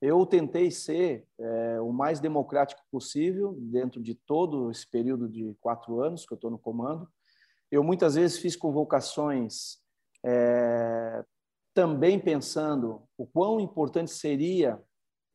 Eu 0.02 0.26
tentei 0.26 0.72
ser 0.72 1.28
é, 1.40 1.80
o 1.82 1.92
mais 1.92 2.20
democrático 2.20 2.82
possível 2.92 3.56
dentro 3.60 4.02
de 4.02 4.16
todo 4.16 4.72
esse 4.72 4.88
período 4.88 5.30
de 5.30 5.56
quatro 5.60 6.02
anos 6.02 6.26
que 6.26 6.34
eu 6.34 6.36
estou 6.36 6.50
no 6.50 6.58
comando. 6.58 7.08
Eu 7.70 7.84
muitas 7.84 8.16
vezes 8.16 8.40
fiz 8.40 8.56
convocações 8.56 9.78
é, 10.26 11.24
também 11.74 12.20
pensando 12.20 13.04
o 13.18 13.26
quão 13.26 13.60
importante 13.60 14.12
seria 14.12 14.82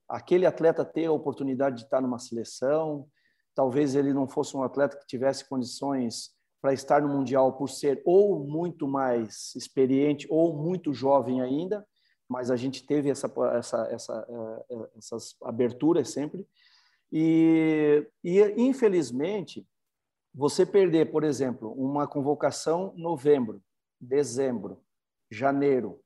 aquele 0.09 0.47
atleta 0.47 0.85
ter 0.85 1.07
a 1.07 1.13
oportunidade 1.13 1.77
de 1.77 1.83
estar 1.85 2.01
numa 2.01 2.19
seleção. 2.19 3.09
Talvez 3.55 3.95
ele 3.95 4.13
não 4.13 4.29
fosse 4.29 4.57
um 4.57 4.63
atleta 4.63 4.97
que 4.97 5.07
tivesse 5.07 5.49
condições 5.49 6.31
para 6.61 6.73
estar 6.73 7.01
no 7.03 7.09
mundial 7.09 7.57
por 7.57 7.69
ser 7.69 8.03
ou 8.05 8.45
muito 8.45 8.89
mais 8.89 9.55
experiente 9.55 10.27
ou 10.31 10.57
muito 10.57 10.93
jovem 10.93 11.41
ainda, 11.41 11.87
mas 12.29 12.51
a 12.51 12.57
gente 12.57 12.85
teve 12.85 13.09
essa, 13.09 13.33
essa, 13.55 13.87
essa, 13.91 14.27
eh, 14.29 14.65
eh, 14.71 14.91
essas 14.97 15.37
aberturas 15.43 16.11
sempre. 16.11 16.47
E, 17.13 18.05
e, 18.25 18.43
infelizmente, 18.57 19.67
você 20.35 20.67
perder, 20.67 21.11
por 21.11 21.23
exemplo, 21.25 21.73
uma 21.73 22.07
convocação 22.07 22.93
novembro, 22.97 23.63
dezembro, 24.01 24.83
janeiro, 25.31 26.01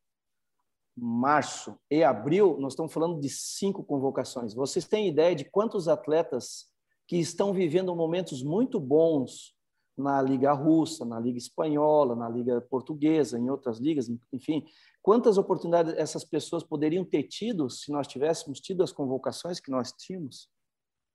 março 1.01 1.78
e 1.90 2.05
abril, 2.05 2.59
nós 2.61 2.74
estamos 2.74 2.92
falando 2.92 3.18
de 3.20 3.28
cinco 3.30 3.82
convocações. 3.82 4.53
Vocês 4.53 4.86
têm 4.86 5.09
ideia 5.09 5.34
de 5.34 5.44
quantos 5.44 5.88
atletas 5.88 6.68
que 7.09 7.16
estão 7.16 7.53
vivendo 7.53 7.96
momentos 7.96 8.42
muito 8.42 8.78
bons 8.78 9.57
na 9.96 10.20
Liga 10.20 10.53
Russa, 10.53 11.05
na 11.05 11.18
Liga 11.18 11.38
Espanhola, 11.38 12.14
na 12.14 12.28
Liga 12.28 12.61
Portuguesa, 12.61 13.38
em 13.38 13.51
outras 13.51 13.78
ligas, 13.78 14.11
enfim, 14.32 14.64
quantas 15.03 15.38
oportunidades 15.38 15.94
essas 15.96 16.24
pessoas 16.24 16.62
poderiam 16.62 17.05
ter 17.05 17.24
tido 17.24 17.68
se 17.68 17.90
nós 17.90 18.07
tivéssemos 18.07 18.61
tido 18.61 18.82
as 18.82 18.92
convocações 18.92 19.59
que 19.59 19.70
nós 19.70 19.92
tínhamos 19.92 20.48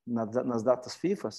nas 0.05 0.63
datas 0.63 0.95
FIFA? 0.95 1.29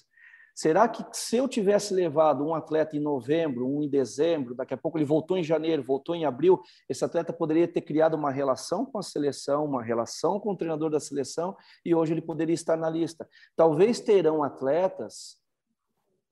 Será 0.56 0.88
que 0.88 1.04
se 1.12 1.36
eu 1.36 1.46
tivesse 1.46 1.92
levado 1.92 2.42
um 2.42 2.54
atleta 2.54 2.96
em 2.96 3.00
novembro, 3.00 3.68
um 3.68 3.82
em 3.82 3.90
dezembro, 3.90 4.54
daqui 4.54 4.72
a 4.72 4.76
pouco 4.76 4.96
ele 4.96 5.04
voltou 5.04 5.36
em 5.36 5.44
janeiro, 5.44 5.82
voltou 5.82 6.14
em 6.14 6.24
abril, 6.24 6.58
esse 6.88 7.04
atleta 7.04 7.30
poderia 7.30 7.68
ter 7.68 7.82
criado 7.82 8.14
uma 8.14 8.30
relação 8.30 8.86
com 8.86 8.98
a 8.98 9.02
seleção, 9.02 9.66
uma 9.66 9.82
relação 9.82 10.40
com 10.40 10.52
o 10.52 10.56
treinador 10.56 10.88
da 10.88 10.98
seleção 10.98 11.54
e 11.84 11.94
hoje 11.94 12.14
ele 12.14 12.22
poderia 12.22 12.54
estar 12.54 12.74
na 12.74 12.88
lista. 12.88 13.28
Talvez 13.54 14.00
terão 14.00 14.42
atletas 14.42 15.36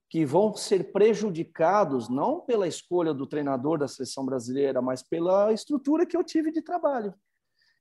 que 0.09 0.25
vão 0.25 0.55
ser 0.55 0.91
prejudicados 0.91 2.09
não 2.09 2.41
pela 2.41 2.67
escolha 2.67 3.13
do 3.13 3.27
treinador 3.27 3.77
da 3.77 3.89
seleção 3.89 4.25
brasileira, 4.25 4.81
mas 4.81 5.03
pela 5.03 5.53
estrutura 5.53 6.07
que 6.07 6.17
eu 6.17 6.25
tive 6.25 6.51
de 6.51 6.63
trabalho. 6.63 7.13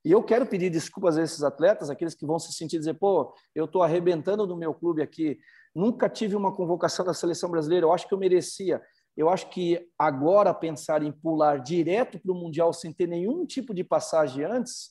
E 0.04 0.12
eu 0.12 0.22
quero 0.22 0.44
pedir 0.44 0.68
desculpas 0.68 1.16
a 1.16 1.22
esses 1.22 1.42
atletas, 1.42 1.88
aqueles 1.88 2.14
que 2.14 2.26
vão 2.26 2.38
se 2.38 2.52
sentir 2.52 2.78
dizer, 2.78 2.94
pô, 2.94 3.34
eu 3.54 3.64
estou 3.64 3.82
arrebentando 3.82 4.46
no 4.46 4.56
meu 4.56 4.74
clube 4.74 5.00
aqui, 5.00 5.38
nunca 5.74 6.08
tive 6.08 6.36
uma 6.36 6.54
convocação 6.54 7.04
da 7.04 7.14
seleção 7.14 7.50
brasileira, 7.50 7.86
eu 7.86 7.92
acho 7.92 8.06
que 8.06 8.12
eu 8.12 8.18
merecia. 8.18 8.82
Eu 9.16 9.28
acho 9.28 9.48
que 9.48 9.88
agora 9.98 10.52
pensar 10.52 11.02
em 11.02 11.12
pular 11.12 11.58
direto 11.58 12.18
para 12.18 12.32
o 12.32 12.34
Mundial 12.34 12.72
sem 12.72 12.92
ter 12.92 13.06
nenhum 13.06 13.46
tipo 13.46 13.72
de 13.72 13.84
passagem 13.84 14.44
antes, 14.44 14.90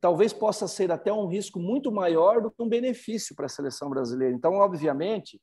talvez 0.00 0.32
possa 0.32 0.66
ser 0.66 0.90
até 0.90 1.12
um 1.12 1.26
risco 1.26 1.58
muito 1.58 1.92
maior 1.92 2.40
do 2.40 2.50
que 2.50 2.62
um 2.62 2.68
benefício 2.68 3.34
para 3.34 3.46
a 3.46 3.48
seleção 3.48 3.90
brasileira. 3.90 4.34
Então, 4.34 4.54
obviamente, 4.54 5.40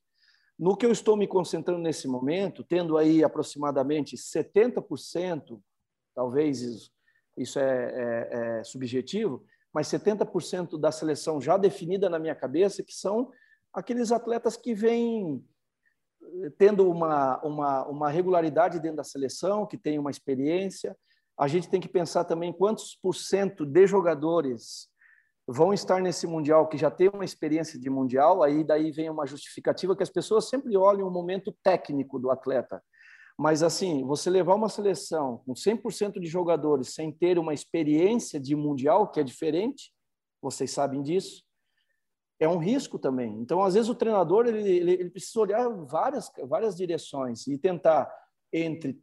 no 0.58 0.76
que 0.76 0.86
eu 0.86 0.92
estou 0.92 1.16
me 1.16 1.28
concentrando 1.28 1.82
nesse 1.82 2.08
momento, 2.08 2.64
tendo 2.64 2.98
aí 2.98 3.24
aproximadamente 3.24 4.16
70%, 4.16 5.62
talvez 6.16 6.90
isso, 7.38 7.60
é, 7.60 7.64
é, 7.64 8.60
é 8.60 8.64
subjetivo, 8.64 9.46
mas 9.74 9.88
70% 9.88 10.80
da 10.80 10.92
seleção 10.92 11.40
já 11.40 11.58
definida 11.58 12.10
na 12.10 12.20
minha 12.20 12.36
cabeça, 12.36 12.84
que 12.84 12.94
são 12.94 13.32
aqueles 13.74 14.12
atletas 14.12 14.58
que 14.58 14.74
vêm 14.74 15.44
eh, 16.44 16.50
tendo 16.58 16.90
uma, 16.90 17.40
uma, 17.44 17.86
uma 17.86 18.10
regularidade 18.10 18.80
dentro 18.80 18.98
da 18.98 19.04
seleção, 19.04 19.66
que 19.66 19.78
têm 19.78 20.00
uma 20.00 20.10
experiência. 20.10 20.98
A 21.38 21.48
gente 21.48 21.70
tem 21.70 21.80
que 21.80 21.88
pensar 21.88 22.24
também 22.24 22.52
quantos 22.52 22.96
por 22.96 23.14
cento 23.14 23.66
de 23.66 23.86
jogadores 23.86 24.90
vão 25.48 25.74
estar 25.74 26.02
nesse 26.02 26.28
mundial 26.28 26.68
que 26.68 26.78
já 26.78 26.92
tem 26.92 27.08
uma 27.08 27.24
experiência 27.24 27.80
de 27.80 27.90
mundial, 27.90 28.44
aí 28.44 28.64
daí 28.64 28.92
vem 28.92 29.10
uma 29.10 29.26
justificativa 29.26 29.96
que 29.96 30.04
as 30.04 30.10
pessoas 30.10 30.50
sempre 30.50 30.76
olham 30.76 31.08
o 31.08 31.12
momento 31.12 31.56
técnico 31.64 32.20
do 32.20 32.30
atleta. 32.30 32.84
Mas, 33.38 33.62
assim, 33.62 34.04
você 34.04 34.30
levar 34.30 34.56
uma 34.56 34.68
seleção 34.68 35.44
com 35.46 35.54
100% 35.54 36.20
de 36.20 36.26
jogadores 36.26 36.94
sem 36.94 37.12
ter 37.12 37.38
uma 37.38 37.54
experiência 37.54 38.40
de 38.40 38.56
mundial, 38.56 39.12
que 39.12 39.20
é 39.20 39.24
diferente, 39.24 39.94
vocês 40.42 40.72
sabem 40.72 41.04
disso, 41.04 41.44
é 42.40 42.48
um 42.48 42.58
risco 42.58 42.98
também. 42.98 43.40
Então, 43.40 43.62
às 43.62 43.76
vezes, 43.76 43.90
o 43.90 43.96
treinador 43.96 44.48
ele, 44.48 44.68
ele, 44.68 44.92
ele 44.94 45.10
precisa 45.10 45.40
olhar 45.40 45.70
várias, 45.70 46.32
várias 46.46 46.76
direções 46.76 47.46
e 47.48 47.58
tentar, 47.58 48.12
entre 48.52 49.00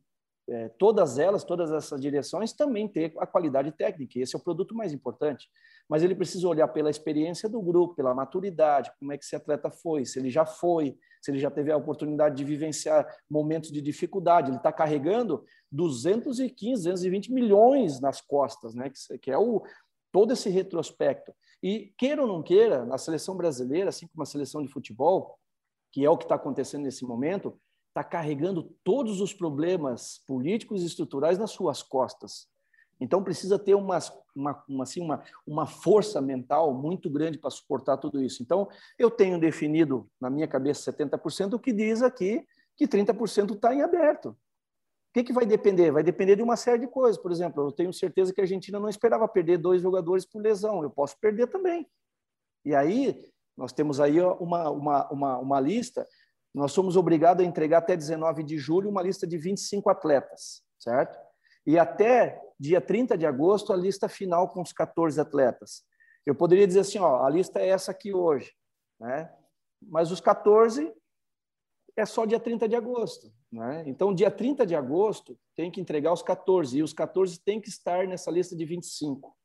é, 0.49 0.69
todas 0.71 1.19
elas, 1.19 1.45
todas 1.45 1.71
essas 1.71 2.01
direções, 2.01 2.53
também 2.53 2.89
ter 2.89 3.15
a 3.19 3.27
qualidade 3.27 3.71
técnica. 3.73 4.19
Esse 4.19 4.35
é 4.35 4.39
o 4.39 4.43
produto 4.43 4.75
mais 4.75 4.93
importante. 4.93 5.49
Mas 5.89 6.03
ele 6.03 6.15
precisa 6.15 6.49
olhar 6.49 6.69
pela 6.69 6.91
experiência 6.91 7.49
do 7.49 7.61
grupo, 7.61 7.95
pela 7.95 8.15
maturidade, 8.15 8.91
como 8.99 9.13
é 9.13 9.19
que 9.19 9.25
esse 9.25 9.37
atleta 9.37 9.71
foi, 9.71 10.05
se 10.05 10.19
ele 10.19 10.31
já 10.31 10.47
foi, 10.47 10.97
se 11.21 11.31
ele 11.31 11.39
já 11.39 11.51
teve 11.51 11.71
a 11.71 11.77
oportunidade 11.77 12.37
de 12.37 12.45
vivenciar 12.45 13.07
momentos 13.29 13.71
de 13.71 13.81
dificuldade. 13.81 14.51
Ele 14.51 14.57
está 14.57 14.73
carregando 14.73 15.45
215, 15.71 16.85
220 16.85 17.33
milhões 17.33 18.01
nas 18.01 18.21
costas, 18.21 18.75
né? 18.75 18.91
que 19.21 19.31
é 19.31 19.39
o, 19.39 19.63
todo 20.13 20.33
esse 20.33 20.49
retrospecto. 20.49 21.35
E, 21.63 21.93
queira 21.99 22.23
ou 22.23 22.29
não 22.29 22.43
queira, 22.43 22.85
na 22.85 22.99
seleção 22.99 23.37
brasileira, 23.37 23.89
assim 23.89 24.07
como 24.07 24.23
a 24.23 24.27
seleção 24.27 24.63
de 24.63 24.69
futebol, 24.69 25.39
que 25.91 26.05
é 26.05 26.11
o 26.11 26.17
que 26.17 26.25
está 26.25 26.35
acontecendo 26.35 26.83
nesse 26.83 27.05
momento, 27.05 27.59
está 27.89 28.03
carregando 28.03 28.65
todos 28.83 29.21
os 29.21 29.33
problemas 29.33 30.21
políticos 30.27 30.83
e 30.83 30.87
estruturais 30.87 31.39
nas 31.39 31.53
suas 31.53 31.83
costas. 31.83 32.49
Então, 33.01 33.23
precisa 33.23 33.59
ter 33.59 33.75
uma, 33.75 33.99
uma, 34.35 34.65
uma, 34.69 34.83
assim, 34.85 35.01
uma, 35.01 35.23
uma 35.47 35.67
força 35.67 36.21
mental 36.21 36.73
muito 36.73 37.11
grande 37.11 37.39
para 37.39 37.51
suportar 37.51 37.97
tudo 37.97 38.23
isso. 38.23 38.43
Então, 38.43 38.69
eu 38.99 39.11
tenho 39.11 39.39
definido 39.39 40.09
na 40.21 40.31
minha 40.31 40.49
cabeça 40.49 40.93
70%, 40.93 41.55
o 41.55 41.59
que 41.59 41.73
diz 41.73 42.03
aqui 42.03 42.47
que 42.77 42.87
30% 42.87 43.55
está 43.55 43.75
em 43.75 43.83
aberto. 43.83 44.31
O 44.31 44.37
que, 45.15 45.25
que 45.25 45.33
vai 45.33 45.47
depender? 45.47 45.93
Vai 45.93 46.03
depender 46.03 46.37
de 46.37 46.43
uma 46.43 46.57
série 46.57 46.81
de 46.81 46.89
coisas. 46.89 47.21
Por 47.21 47.31
exemplo, 47.31 47.69
eu 47.69 47.73
tenho 47.73 47.93
certeza 47.93 48.33
que 48.35 48.41
a 48.41 48.45
Argentina 48.45 48.81
não 48.81 48.89
esperava 48.89 49.29
perder 49.29 49.59
dois 49.59 49.81
jogadores 49.81 50.27
por 50.27 50.43
lesão. 50.43 50.83
Eu 50.83 50.91
posso 50.91 51.17
perder 51.21 51.47
também. 51.47 51.87
E 52.65 52.75
aí, 52.75 53.23
nós 53.57 53.73
temos 53.73 54.01
aí 54.01 54.21
uma, 54.21 54.71
uma, 54.71 55.09
uma, 55.13 55.39
uma 55.39 55.61
lista. 55.61 56.07
Nós 56.53 56.73
somos 56.73 56.97
obrigados 56.97 57.45
a 57.45 57.49
entregar 57.49 57.79
até 57.79 57.97
19 57.97 58.43
de 58.43 58.59
julho 58.59 58.91
uma 58.91 59.03
lista 59.03 59.27
de 59.27 59.39
25 59.39 59.89
atletas, 59.89 60.63
certo? 60.79 61.17
E 61.67 61.79
até 61.79 62.41
dia 62.65 62.81
30 62.81 63.19
de 63.19 63.27
agosto, 63.27 63.73
a 63.73 63.77
lista 63.77 64.09
final 64.09 64.49
com 64.49 64.63
os 64.63 64.73
14 64.73 65.21
atletas. 65.21 65.85
Eu 66.25 66.35
poderia 66.35 66.67
dizer 66.67 66.81
assim, 66.81 66.99
ó, 66.99 67.23
a 67.23 67.29
lista 67.29 67.61
é 67.61 67.69
essa 67.69 67.91
aqui 67.91 68.15
hoje, 68.15 68.53
né? 68.99 69.31
Mas 69.83 70.11
os 70.11 70.21
14 70.21 70.91
é 71.95 72.07
só 72.07 72.25
dia 72.25 72.41
30 72.41 72.67
de 72.67 72.75
agosto, 72.75 73.31
né? 73.53 73.85
Então, 73.87 74.15
dia 74.15 74.31
30 74.31 74.67
de 74.67 74.75
agosto 74.75 75.39
tem 75.55 75.71
que 75.71 75.81
entregar 75.81 76.13
os 76.13 76.23
14 76.23 76.79
e 76.79 76.83
os 76.83 76.95
14 76.95 77.39
têm 77.45 77.61
que 77.61 77.69
estar 77.69 78.07
nessa 78.07 78.31
lista 78.31 78.57
de 78.57 78.65
25. 78.65 79.37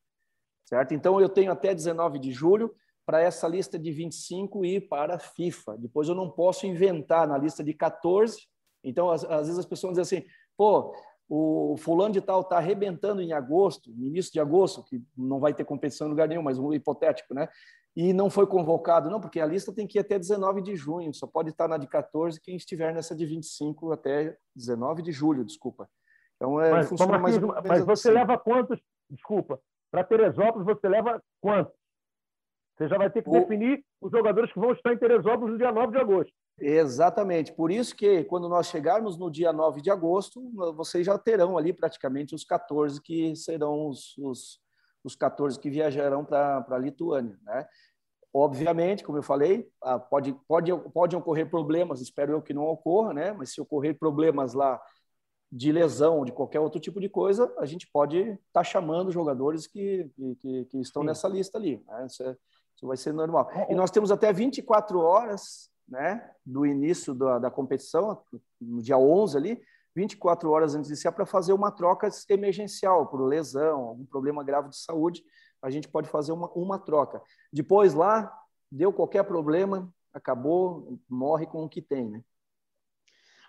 Certo? 0.65 0.93
Então, 0.93 1.19
eu 1.19 1.27
tenho 1.27 1.51
até 1.51 1.75
19 1.75 2.19
de 2.19 2.31
julho 2.31 2.73
para 3.05 3.21
essa 3.21 3.47
lista 3.47 3.77
de 3.77 3.91
25 3.91 4.63
ir 4.63 4.87
para 4.87 5.15
a 5.15 5.19
FIFA. 5.19 5.77
Depois 5.77 6.07
eu 6.07 6.15
não 6.15 6.29
posso 6.29 6.65
inventar 6.65 7.27
na 7.27 7.37
lista 7.37 7.63
de 7.63 7.73
14. 7.73 8.47
Então, 8.81 9.09
às, 9.09 9.25
às 9.25 9.47
vezes 9.47 9.59
as 9.59 9.65
pessoas 9.65 9.97
dizem 9.97 10.19
assim, 10.19 10.29
pô, 10.55 10.95
o 11.29 11.75
fulano 11.77 12.11
de 12.11 12.21
tal 12.21 12.41
está 12.41 12.57
arrebentando 12.57 13.21
em 13.21 13.31
agosto, 13.33 13.91
início 13.91 14.33
de 14.33 14.39
agosto, 14.39 14.83
que 14.83 14.99
não 15.15 15.39
vai 15.39 15.53
ter 15.53 15.63
competição 15.63 16.07
em 16.07 16.09
lugar 16.09 16.27
nenhum, 16.27 16.41
mas 16.41 16.57
um 16.57 16.73
hipotético, 16.73 17.35
né? 17.35 17.47
E 17.95 18.13
não 18.13 18.29
foi 18.29 18.47
convocado, 18.47 19.09
não, 19.09 19.21
porque 19.21 19.39
a 19.39 19.45
lista 19.45 19.73
tem 19.73 19.85
que 19.85 19.99
ir 19.99 20.01
até 20.01 20.17
19 20.17 20.61
de 20.61 20.75
junho, 20.75 21.13
só 21.13 21.27
pode 21.27 21.49
estar 21.49 21.67
na 21.67 21.77
de 21.77 21.87
14 21.87 22.41
quem 22.41 22.55
estiver 22.55 22.93
nessa 22.93 23.15
de 23.15 23.25
25 23.25 23.91
até 23.91 24.35
19 24.55 25.03
de 25.03 25.11
julho, 25.11 25.45
desculpa. 25.45 25.87
Então, 26.35 26.59
é, 26.59 26.71
mas, 26.71 26.89
funciona 26.89 27.19
mais 27.19 27.37
Mas 27.37 27.85
você 27.85 28.09
assim. 28.09 28.17
leva 28.17 28.37
quantos, 28.37 28.79
desculpa, 29.09 29.61
para 29.91 30.03
Teresópolis 30.03 30.65
você 30.65 30.87
leva 30.87 31.21
quantos? 31.39 31.73
Você 32.75 32.87
já 32.87 32.97
vai 32.97 33.09
ter 33.09 33.21
que 33.21 33.29
o... 33.29 33.33
definir 33.33 33.83
os 34.01 34.09
jogadores 34.09 34.51
que 34.51 34.59
vão 34.59 34.71
estar 34.71 34.93
em 34.93 34.97
Teresópolis 34.97 35.51
no 35.51 35.57
dia 35.57 35.71
9 35.71 35.91
de 35.91 35.97
agosto. 35.97 36.33
Exatamente. 36.61 37.53
Por 37.53 37.71
isso 37.71 37.95
que, 37.95 38.23
quando 38.25 38.49
nós 38.49 38.67
chegarmos 38.67 39.17
no 39.17 39.29
dia 39.29 39.53
9 39.53 39.81
de 39.81 39.89
agosto, 39.89 40.41
vocês 40.75 41.05
já 41.05 41.17
terão 41.17 41.57
ali 41.57 41.73
praticamente 41.73 42.35
os 42.35 42.43
14 42.43 43.01
que 43.01 43.35
serão 43.35 43.87
os, 43.87 44.17
os, 44.17 44.59
os 45.03 45.15
14 45.15 45.59
que 45.59 45.69
viajarão 45.69 46.25
para 46.25 46.65
a 46.69 46.77
Lituânia. 46.77 47.37
Né? 47.43 47.67
Obviamente, 48.33 49.03
como 49.03 49.17
eu 49.17 49.23
falei, 49.23 49.69
ah, 49.81 49.97
pode, 49.97 50.33
pode, 50.47 50.71
pode 50.93 51.15
ocorrer 51.15 51.49
problemas, 51.49 52.01
espero 52.01 52.33
eu 52.33 52.41
que 52.41 52.53
não 52.53 52.63
ocorra, 52.63 53.13
né? 53.13 53.31
mas 53.31 53.51
se 53.51 53.61
ocorrer 53.61 53.97
problemas 53.97 54.53
lá 54.53 54.81
de 55.51 55.71
lesão, 55.71 56.23
de 56.23 56.31
qualquer 56.31 56.59
outro 56.59 56.79
tipo 56.79 56.99
de 56.99 57.09
coisa, 57.09 57.51
a 57.57 57.65
gente 57.65 57.89
pode 57.91 58.17
estar 58.19 58.39
tá 58.53 58.63
chamando 58.63 59.11
jogadores 59.11 59.65
que, 59.65 60.09
que, 60.39 60.65
que 60.65 60.77
estão 60.79 61.01
Sim. 61.01 61.07
nessa 61.07 61.27
lista 61.27 61.57
ali. 61.57 61.83
Né? 61.87 62.05
Isso, 62.05 62.21
é, 62.21 62.37
isso 62.75 62.85
vai 62.85 62.97
ser 62.97 63.13
normal. 63.13 63.49
E 63.67 63.73
nós 63.73 63.89
temos 63.89 64.11
até 64.11 64.31
24 64.31 64.99
horas 64.99 65.69
né, 65.89 66.29
do 66.45 66.65
início 66.65 67.13
da, 67.13 67.39
da 67.39 67.51
competição, 67.51 68.21
no 68.61 68.81
dia 68.81 68.97
11 68.97 69.37
ali, 69.37 69.61
24 69.95 70.49
horas 70.49 70.75
antes 70.75 70.87
de 70.87 70.93
iniciar, 70.93 71.11
para 71.11 71.25
fazer 71.25 71.51
uma 71.51 71.71
troca 71.71 72.07
emergencial 72.29 73.07
por 73.07 73.21
lesão, 73.21 73.81
algum 73.81 74.05
problema 74.05 74.43
grave 74.43 74.69
de 74.69 74.77
saúde, 74.77 75.23
a 75.61 75.69
gente 75.69 75.87
pode 75.87 76.07
fazer 76.09 76.31
uma, 76.31 76.49
uma 76.51 76.79
troca. 76.79 77.21
Depois 77.51 77.93
lá, 77.93 78.31
deu 78.71 78.93
qualquer 78.93 79.23
problema, 79.23 79.91
acabou, 80.13 80.99
morre 81.09 81.45
com 81.45 81.63
o 81.63 81.69
que 81.69 81.81
tem, 81.81 82.09
né? 82.09 82.21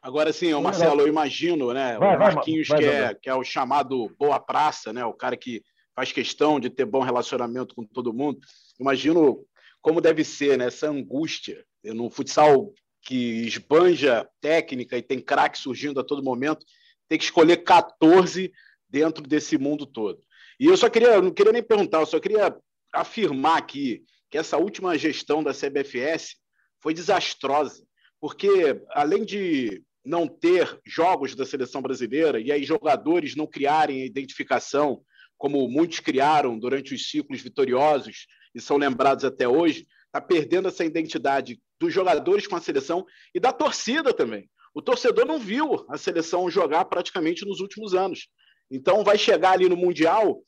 Agora, 0.02 0.32
sim, 0.32 0.54
o 0.54 0.62
Marcelo, 0.62 1.02
eu 1.02 1.08
imagino, 1.08 1.74
né? 1.74 1.98
Vai, 1.98 2.16
o 2.16 2.18
Marquinhos, 2.18 2.68
vai, 2.68 2.80
vai, 2.80 2.90
que, 2.90 2.96
é, 2.96 3.14
que 3.14 3.28
é 3.28 3.34
o 3.34 3.44
chamado 3.44 4.08
boa 4.18 4.40
praça, 4.40 4.94
né? 4.94 5.04
O 5.04 5.12
cara 5.12 5.36
que 5.36 5.62
faz 5.94 6.10
questão 6.10 6.58
de 6.58 6.70
ter 6.70 6.86
bom 6.86 7.02
relacionamento 7.02 7.74
com 7.74 7.84
todo 7.84 8.14
mundo. 8.14 8.40
Imagino 8.78 9.44
como 9.80 10.00
deve 10.00 10.24
ser, 10.24 10.58
né? 10.58 10.66
essa 10.66 10.88
angústia. 10.88 11.64
No 11.82 12.10
futsal 12.10 12.72
que 13.02 13.46
esbanja 13.46 14.28
técnica 14.40 14.98
e 14.98 15.02
tem 15.02 15.20
craque 15.20 15.58
surgindo 15.58 15.98
a 15.98 16.04
todo 16.04 16.22
momento, 16.22 16.64
tem 17.08 17.18
que 17.18 17.24
escolher 17.24 17.58
14 17.58 18.52
dentro 18.88 19.22
desse 19.22 19.56
mundo 19.56 19.86
todo. 19.86 20.20
E 20.58 20.66
eu 20.66 20.76
só 20.76 20.90
queria, 20.90 21.20
não 21.22 21.32
queria 21.32 21.52
nem 21.52 21.62
perguntar, 21.62 22.00
eu 22.00 22.06
só 22.06 22.20
queria 22.20 22.54
afirmar 22.92 23.56
aqui 23.56 24.04
que 24.30 24.36
essa 24.36 24.58
última 24.58 24.98
gestão 24.98 25.42
da 25.42 25.54
CBFS 25.54 26.36
foi 26.80 26.92
desastrosa, 26.92 27.82
porque 28.20 28.80
além 28.90 29.24
de 29.24 29.82
não 30.04 30.26
ter 30.26 30.78
jogos 30.86 31.34
da 31.34 31.44
seleção 31.44 31.82
brasileira 31.82 32.40
e 32.40 32.50
aí 32.50 32.64
jogadores 32.64 33.36
não 33.36 33.46
criarem 33.46 34.02
a 34.02 34.06
identificação 34.06 35.02
como 35.36 35.68
muitos 35.68 36.00
criaram 36.00 36.58
durante 36.58 36.94
os 36.94 37.08
ciclos 37.08 37.40
vitoriosos 37.40 38.26
e 38.54 38.60
são 38.60 38.76
lembrados 38.76 39.24
até 39.24 39.48
hoje, 39.48 39.86
está 40.06 40.20
perdendo 40.20 40.68
essa 40.68 40.84
identidade 40.84 41.60
dos 41.78 41.92
jogadores 41.92 42.46
com 42.46 42.56
a 42.56 42.60
seleção 42.60 43.06
e 43.34 43.40
da 43.40 43.52
torcida 43.52 44.12
também. 44.12 44.50
O 44.74 44.82
torcedor 44.82 45.26
não 45.26 45.38
viu 45.38 45.84
a 45.88 45.96
seleção 45.96 46.50
jogar 46.50 46.84
praticamente 46.84 47.44
nos 47.44 47.60
últimos 47.60 47.94
anos. 47.94 48.28
Então, 48.70 49.02
vai 49.02 49.18
chegar 49.18 49.52
ali 49.52 49.68
no 49.68 49.76
Mundial. 49.76 50.42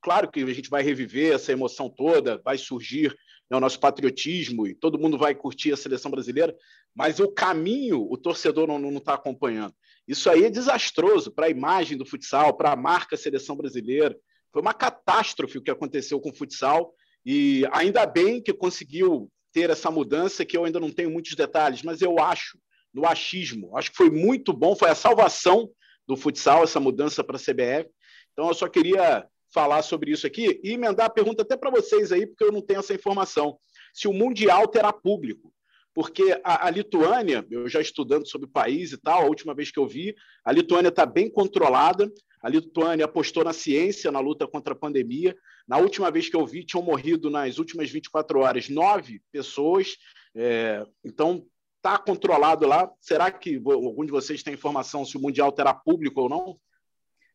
Claro 0.00 0.30
que 0.30 0.40
a 0.42 0.54
gente 0.54 0.70
vai 0.70 0.82
reviver 0.82 1.34
essa 1.34 1.52
emoção 1.52 1.88
toda, 1.88 2.40
vai 2.44 2.58
surgir 2.58 3.16
né, 3.50 3.56
o 3.56 3.60
nosso 3.60 3.78
patriotismo 3.80 4.66
e 4.66 4.74
todo 4.74 4.98
mundo 4.98 5.18
vai 5.18 5.34
curtir 5.34 5.72
a 5.72 5.76
seleção 5.76 6.10
brasileira, 6.10 6.56
mas 6.94 7.20
o 7.20 7.28
caminho 7.28 8.06
o 8.10 8.16
torcedor 8.16 8.66
não 8.66 8.96
está 8.96 9.14
acompanhando. 9.14 9.74
Isso 10.06 10.28
aí 10.28 10.44
é 10.44 10.50
desastroso 10.50 11.30
para 11.30 11.46
a 11.46 11.50
imagem 11.50 11.96
do 11.96 12.04
futsal, 12.04 12.56
para 12.56 12.72
a 12.72 12.76
marca 12.76 13.16
seleção 13.16 13.56
brasileira. 13.56 14.16
Foi 14.52 14.60
uma 14.60 14.74
catástrofe 14.74 15.58
o 15.58 15.62
que 15.62 15.70
aconteceu 15.70 16.20
com 16.20 16.30
o 16.30 16.34
futsal 16.34 16.92
e 17.24 17.66
ainda 17.72 18.04
bem 18.06 18.42
que 18.42 18.52
conseguiu 18.52 19.30
ter 19.52 19.70
essa 19.70 19.90
mudança, 19.90 20.44
que 20.44 20.56
eu 20.56 20.64
ainda 20.64 20.80
não 20.80 20.90
tenho 20.90 21.10
muitos 21.10 21.34
detalhes, 21.34 21.82
mas 21.82 22.00
eu 22.00 22.18
acho, 22.18 22.58
no 22.92 23.06
achismo, 23.06 23.76
acho 23.76 23.90
que 23.90 23.96
foi 23.96 24.10
muito 24.10 24.52
bom, 24.52 24.74
foi 24.74 24.90
a 24.90 24.94
salvação 24.94 25.70
do 26.06 26.16
futsal, 26.16 26.64
essa 26.64 26.80
mudança 26.80 27.22
para 27.22 27.36
a 27.36 27.40
CBF. 27.40 27.88
Então, 28.32 28.48
eu 28.48 28.54
só 28.54 28.68
queria 28.68 29.26
falar 29.52 29.82
sobre 29.82 30.10
isso 30.10 30.26
aqui 30.26 30.60
e 30.64 30.72
emendar 30.72 31.06
a 31.06 31.10
pergunta 31.10 31.42
até 31.42 31.56
para 31.56 31.70
vocês 31.70 32.10
aí, 32.10 32.26
porque 32.26 32.44
eu 32.44 32.52
não 32.52 32.62
tenho 32.62 32.80
essa 32.80 32.94
informação. 32.94 33.58
Se 33.92 34.08
o 34.08 34.12
Mundial 34.12 34.66
terá 34.66 34.92
público. 34.92 35.51
Porque 35.94 36.40
a, 36.42 36.66
a 36.66 36.70
Lituânia, 36.70 37.46
eu 37.50 37.68
já 37.68 37.80
estudando 37.80 38.26
sobre 38.26 38.46
o 38.46 38.50
país 38.50 38.92
e 38.92 38.98
tal, 38.98 39.22
a 39.22 39.26
última 39.26 39.54
vez 39.54 39.70
que 39.70 39.78
eu 39.78 39.86
vi, 39.86 40.14
a 40.44 40.52
Lituânia 40.52 40.88
está 40.88 41.04
bem 41.04 41.30
controlada, 41.30 42.10
a 42.42 42.48
Lituânia 42.48 43.04
apostou 43.04 43.44
na 43.44 43.52
ciência 43.52 44.10
na 44.10 44.18
luta 44.18 44.48
contra 44.48 44.72
a 44.72 44.76
pandemia. 44.76 45.36
Na 45.68 45.78
última 45.78 46.10
vez 46.10 46.28
que 46.28 46.36
eu 46.36 46.44
vi, 46.44 46.64
tinham 46.64 46.82
morrido 46.82 47.30
nas 47.30 47.58
últimas 47.58 47.88
24 47.88 48.40
horas 48.40 48.68
nove 48.68 49.22
pessoas. 49.30 49.96
É, 50.34 50.84
então, 51.04 51.46
está 51.76 51.96
controlado 51.98 52.66
lá. 52.66 52.90
Será 53.00 53.30
que 53.30 53.62
algum 53.64 54.04
de 54.04 54.10
vocês 54.10 54.42
tem 54.42 54.54
informação 54.54 55.04
se 55.04 55.16
o 55.16 55.20
Mundial 55.20 55.52
terá 55.52 55.72
público 55.72 56.22
ou 56.22 56.28
não? 56.28 56.58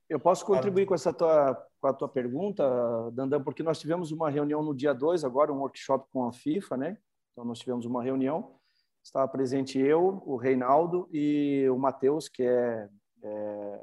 Eu 0.09 0.19
posso 0.19 0.45
contribuir 0.45 0.85
com 0.85 0.95
essa 0.95 1.13
tua, 1.13 1.55
com 1.81 1.87
a 1.87 1.93
tua 1.93 2.07
pergunta, 2.07 2.63
Dandan, 3.11 3.43
porque 3.43 3.61
nós 3.61 3.79
tivemos 3.79 4.11
uma 4.11 4.29
reunião 4.29 4.63
no 4.63 4.73
dia 4.73 4.93
2, 4.93 5.23
agora 5.25 5.51
um 5.51 5.59
workshop 5.59 6.05
com 6.11 6.25
a 6.27 6.33
FIFA, 6.33 6.77
né? 6.77 6.97
Então, 7.37 7.45
nós 7.45 7.59
tivemos 7.59 7.85
uma 7.85 8.01
reunião, 8.01 8.55
estava 9.03 9.27
presente 9.27 9.77
eu, 9.77 10.23
o 10.25 10.37
Reinaldo 10.37 11.07
e 11.13 11.69
o 11.69 11.77
Matheus, 11.77 12.27
que 12.27 12.41
é, 12.41 12.89
é 13.21 13.81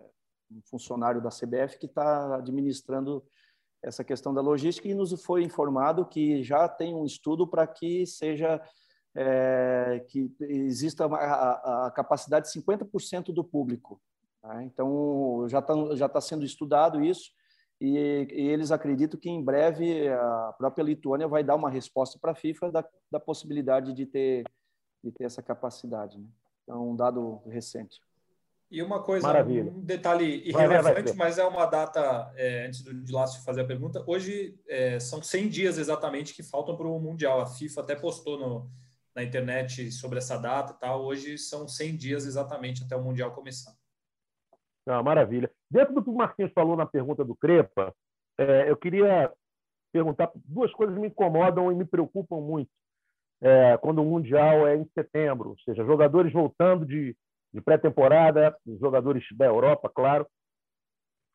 um 0.51 0.61
funcionário 0.65 1.23
da 1.23 1.29
CBF 1.29 1.79
que 1.79 1.87
está 1.87 2.35
administrando 2.35 3.25
essa 3.81 4.03
questão 4.03 4.35
da 4.35 4.41
logística 4.41 4.89
e 4.89 4.95
nos 4.95 5.13
foi 5.23 5.45
informado 5.45 6.05
que 6.05 6.43
já 6.43 6.69
tem 6.69 6.97
um 6.97 7.05
estudo 7.05 7.47
para 7.47 7.65
que 7.65 8.05
seja 8.05 8.61
é, 9.15 10.05
que 10.09 10.35
exista 10.41 11.07
a, 11.07 11.87
a 11.87 11.91
capacidade 11.93 12.51
de 12.51 12.61
50% 12.61 13.27
do 13.33 13.45
público. 13.45 14.03
Tá? 14.43 14.65
Então 14.65 15.47
já 15.49 15.61
está 15.61 15.75
já 15.95 16.09
tá 16.09 16.21
sendo 16.21 16.45
estudado 16.45 17.05
isso 17.05 17.31
e, 17.85 18.29
e, 18.33 18.49
eles 18.49 18.71
acreditam 18.71 19.19
que 19.19 19.29
em 19.29 19.43
breve 19.43 20.09
a 20.09 20.55
própria 20.57 20.83
Lituânia 20.83 21.29
vai 21.29 21.43
dar 21.43 21.55
uma 21.55 21.71
resposta 21.71 22.19
para 22.19 22.33
a 22.33 22.35
FIFA 22.35 22.71
da, 22.71 22.85
da 23.11 23.21
possibilidade 23.21 23.93
de 23.93 24.07
ter 24.07 24.45
de 25.03 25.13
ter 25.13 25.25
essa 25.25 25.43
capacidade. 25.43 26.19
Né? 26.19 26.27
Então 26.63 26.91
um 26.91 26.97
dado 26.97 27.43
recente. 27.47 28.01
E 28.71 28.83
uma 28.83 29.03
coisa, 29.03 29.27
Maravilha. 29.27 29.71
um 29.71 29.81
detalhe 29.81 30.49
irrelevante, 30.49 30.83
vai, 30.83 30.95
vai, 30.95 31.03
vai. 31.03 31.15
mas 31.15 31.39
é 31.39 31.45
uma 31.45 31.67
data, 31.67 32.33
é, 32.35 32.67
antes 32.67 32.83
do 32.83 32.95
Dilácio 32.95 33.45
fazer 33.45 33.61
a 33.61 33.67
pergunta, 33.67 34.03
hoje 34.07 34.59
é, 34.67 34.99
são 34.99 35.23
100 35.23 35.49
dias 35.49 35.79
exatamente 35.79 36.35
que 36.35 36.43
faltam 36.43 36.77
para 36.77 36.89
o 36.89 36.99
Mundial. 36.99 37.41
A 37.41 37.47
FIFA 37.47 37.83
até 37.83 37.95
postou 37.95 38.39
no, 38.39 38.71
na 39.15 39.23
internet 39.23 39.93
sobre 39.93 40.19
essa 40.19 40.37
data 40.39 40.73
tal. 40.75 41.05
Hoje 41.05 41.39
são 41.39 41.69
100 41.69 41.97
dias 41.97 42.27
exatamente 42.27 42.83
até 42.83 42.97
o 42.97 43.03
Mundial 43.03 43.33
começar. 43.33 43.77
Ah, 44.87 45.03
maravilha. 45.03 45.51
Dentro 45.75 45.95
do 45.95 46.05
que 46.05 46.11
o 46.11 46.15
Marquinhos 46.15 46.53
falou 46.53 46.77
na 46.77 46.87
pergunta 46.87 47.25
do 47.25 47.35
Crepa, 47.35 47.93
é, 48.39 48.71
eu 48.71 48.77
queria 48.77 49.33
perguntar 49.93 50.31
duas 50.35 50.73
coisas 50.73 50.97
me 50.97 51.09
incomodam 51.09 51.71
e 51.73 51.75
me 51.75 51.85
preocupam 51.85 52.41
muito. 52.41 52.71
É, 53.43 53.77
quando 53.79 54.01
o 54.01 54.05
Mundial 54.05 54.69
é 54.69 54.77
em 54.77 54.89
setembro, 54.95 55.51
ou 55.51 55.59
seja, 55.65 55.85
jogadores 55.85 56.33
voltando 56.33 56.87
de 56.87 57.17
de 57.55 57.61
pré-temporada, 57.61 58.57
jogadores 58.81 59.25
da 59.37 59.47
Europa, 59.47 59.89
claro, 59.89 60.27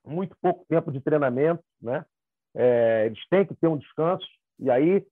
muito 0.05 0.35
pouco 0.41 0.65
tempo 0.67 0.91
de 0.91 0.99
treinamento, 0.99 1.63
né? 1.81 2.05
É, 2.53 3.05
eles 3.05 3.25
têm 3.29 3.45
que 3.45 3.55
ter 3.55 3.67
um 3.67 3.77
descanso 3.77 4.27
e 4.59 4.69
aí 4.69 5.05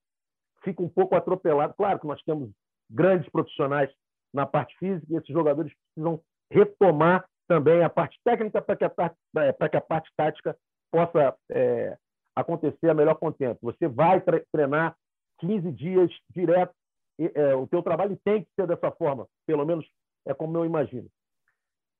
fica 0.62 0.82
um 0.82 0.88
pouco 0.88 1.16
atropelado. 1.16 1.72
Claro 1.74 1.98
que 1.98 2.06
nós 2.06 2.22
temos 2.24 2.50
grandes 2.90 3.26
profissionais 3.30 3.90
na 4.34 4.44
parte 4.44 4.76
física 4.76 5.06
e 5.08 5.16
esses 5.16 5.32
jogadores 5.32 5.72
precisam 5.94 6.20
retomar 6.50 7.26
também 7.48 7.82
a 7.82 7.88
parte 7.88 8.18
técnica 8.22 8.60
para 8.62 8.76
que 8.76 8.84
a 8.84 8.92
é, 9.38 9.52
para 9.52 9.68
que 9.68 9.76
a 9.76 9.80
parte 9.80 10.10
tática 10.16 10.56
possa 10.92 11.36
é, 11.50 11.96
acontecer 12.36 12.88
a 12.88 12.94
melhor 12.94 13.14
contento. 13.16 13.58
Você 13.62 13.88
vai 13.88 14.22
treinar 14.52 14.96
15 15.40 15.72
dias 15.72 16.10
direto, 16.30 16.72
e, 17.18 17.30
é, 17.34 17.54
o 17.54 17.66
teu 17.66 17.82
trabalho 17.82 18.18
tem 18.24 18.44
que 18.44 18.50
ser 18.54 18.66
dessa 18.66 18.90
forma, 18.92 19.26
pelo 19.46 19.64
menos 19.64 19.86
é 20.26 20.34
como 20.34 20.56
eu 20.56 20.64
imagino. 20.64 21.08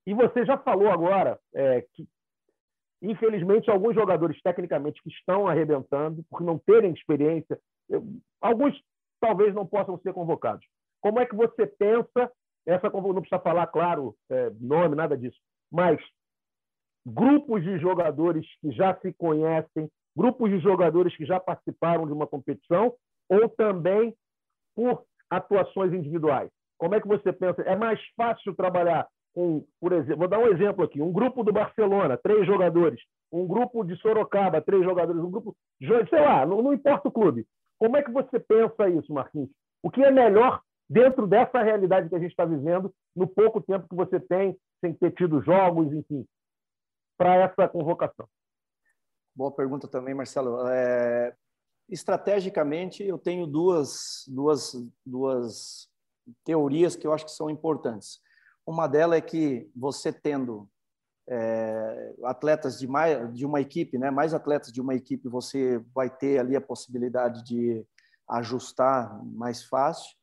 E 0.07 0.15
você 0.15 0.45
já 0.45 0.57
falou 0.59 0.91
agora 0.91 1.39
é, 1.55 1.83
que, 1.95 2.07
infelizmente, 3.03 3.71
alguns 3.71 3.95
jogadores 3.95 4.41
tecnicamente 4.43 5.03
que 5.03 5.11
estão 5.11 5.47
arrebentando, 5.47 6.25
por 6.31 6.41
não 6.41 6.59
terem 6.59 6.93
experiência, 6.93 7.59
eu, 7.89 8.05
alguns 8.41 8.81
talvez 9.21 9.55
não 9.55 9.67
possam 9.67 9.99
ser 9.99 10.13
convocados. 10.13 10.65
Como 11.01 11.19
é 11.19 11.27
que 11.27 11.35
você 11.35 11.67
pensa 11.67 12.31
essa 12.69 12.91
não 12.91 13.15
precisa 13.15 13.41
falar, 13.41 13.67
claro, 13.69 14.15
é, 14.31 14.51
nome, 14.61 14.95
nada 14.95 15.17
disso, 15.17 15.39
mas 15.73 15.99
grupos 17.07 17.63
de 17.63 17.79
jogadores 17.79 18.47
que 18.61 18.71
já 18.73 18.95
se 19.01 19.13
conhecem, 19.15 19.91
grupos 20.15 20.51
de 20.51 20.59
jogadores 20.59 21.17
que 21.17 21.25
já 21.25 21.41
participaram 21.41 22.07
de 22.07 22.13
uma 22.13 22.27
competição, 22.27 22.95
ou 23.29 23.49
também 23.49 24.15
por 24.77 25.05
atuações 25.31 25.95
individuais? 25.95 26.51
Como 26.77 26.95
é 26.95 27.01
que 27.01 27.09
você 27.09 27.33
pensa? 27.33 27.63
É 27.63 27.75
mais 27.75 27.99
fácil 28.15 28.55
trabalhar 28.55 29.09
com, 29.35 29.65
por 29.81 29.93
exemplo, 29.93 30.19
vou 30.19 30.29
dar 30.29 30.39
um 30.39 30.49
exemplo 30.49 30.85
aqui: 30.85 31.01
um 31.01 31.13
grupo 31.13 31.43
do 31.43 31.53
Barcelona, 31.53 32.19
três 32.19 32.47
jogadores, 32.47 33.01
um 33.33 33.47
grupo 33.47 33.83
de 33.83 33.97
Sorocaba, 33.97 34.61
três 34.61 34.85
jogadores, 34.85 35.23
um 35.23 35.31
grupo, 35.31 35.57
sei 35.81 36.21
lá, 36.21 36.45
não, 36.45 36.61
não 36.61 36.75
importa 36.75 37.09
o 37.09 37.13
clube. 37.13 37.47
Como 37.79 37.97
é 37.97 38.03
que 38.03 38.11
você 38.11 38.39
pensa 38.39 38.89
isso, 38.91 39.13
Marquinhos? 39.13 39.49
O 39.83 39.91
que 39.91 40.03
é 40.03 40.11
melhor 40.11 40.61
dentro 40.89 41.27
dessa 41.27 41.63
realidade 41.63 42.09
que 42.09 42.15
a 42.15 42.19
gente 42.19 42.31
está 42.31 42.45
vivendo, 42.45 42.95
no 43.15 43.27
pouco 43.27 43.61
tempo 43.61 43.89
que 43.89 43.97
você 43.97 44.19
tem, 44.19 44.59
sem 44.81 44.95
ter 44.95 45.13
tido 45.13 45.43
jogos, 45.43 45.93
enfim, 45.93 46.27
para 47.17 47.35
essa 47.37 47.69
convocação? 47.69 48.29
Boa 49.35 49.53
pergunta 49.53 49.87
também, 49.87 50.15
Marcelo. 50.15 50.67
É, 50.69 51.35
estrategicamente, 51.89 53.05
eu 53.05 53.19
tenho 53.19 53.47
duas, 53.47 54.25
duas, 54.29 54.73
duas 55.05 55.89
teorias 56.45 56.97
que 56.97 57.07
eu 57.07 57.13
acho 57.13 57.25
que 57.25 57.33
são 57.33 57.49
importantes. 57.49 58.21
Uma 58.67 58.87
delas 58.87 59.19
é 59.19 59.23
que 59.23 59.71
você 59.75 60.13
tendo 60.13 60.69
é, 61.29 62.15
atletas 62.25 62.79
de, 62.79 62.87
mais, 62.87 63.33
de 63.35 63.45
uma 63.45 63.61
equipe, 63.61 63.99
né, 63.99 64.11
mais 64.11 64.35
atletas 64.35 64.73
de 64.73 64.81
uma 64.81 64.95
equipe, 64.95 65.29
você 65.29 65.79
vai 65.95 66.11
ter 66.11 66.39
ali 66.39 66.57
a 66.57 66.61
possibilidade 66.61 67.45
de 67.45 67.85
ajustar 68.29 69.23
mais 69.25 69.63
fácil. 69.63 70.17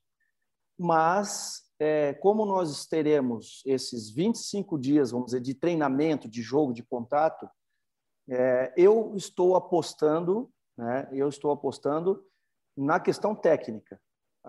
Mas, 0.78 1.64
é, 1.80 2.14
como 2.16 2.46
nós 2.46 2.86
teremos 2.86 3.62
esses 3.66 4.10
25 4.10 4.78
dias, 4.78 5.12
vamos 5.12 5.28
dizer, 5.28 5.42
de 5.42 5.54
treinamento, 5.54 6.28
de 6.28 6.42
jogo, 6.42 6.74
de 6.74 6.84
contato, 6.84 7.50
é, 8.30 8.74
eu 8.76 9.14
estou 9.16 9.56
apostando, 9.56 10.52
né, 10.78 11.08
eu 11.12 11.30
estou 11.30 11.52
apostando 11.52 12.24
na 12.76 13.00
questão 13.00 13.34
técnica 13.36 14.00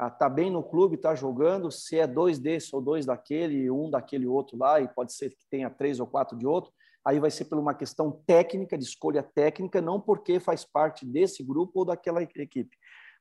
está 0.04 0.28
bem 0.28 0.50
no 0.50 0.62
clube, 0.62 0.96
está 0.96 1.14
jogando, 1.14 1.70
se 1.70 1.98
é 1.98 2.06
dois 2.06 2.38
desse 2.38 2.74
ou 2.74 2.82
dois 2.82 3.06
daquele, 3.06 3.70
um 3.70 3.90
daquele 3.90 4.26
outro 4.26 4.56
lá, 4.56 4.80
e 4.80 4.88
pode 4.88 5.14
ser 5.14 5.30
que 5.30 5.46
tenha 5.50 5.70
três 5.70 5.98
ou 5.98 6.06
quatro 6.06 6.36
de 6.36 6.46
outro, 6.46 6.70
aí 7.04 7.18
vai 7.18 7.30
ser 7.30 7.46
por 7.46 7.58
uma 7.58 7.74
questão 7.74 8.12
técnica, 8.26 8.76
de 8.76 8.84
escolha 8.84 9.22
técnica, 9.22 9.80
não 9.80 10.00
porque 10.00 10.38
faz 10.38 10.64
parte 10.64 11.06
desse 11.06 11.42
grupo 11.42 11.80
ou 11.80 11.84
daquela 11.84 12.22
equipe. 12.22 12.76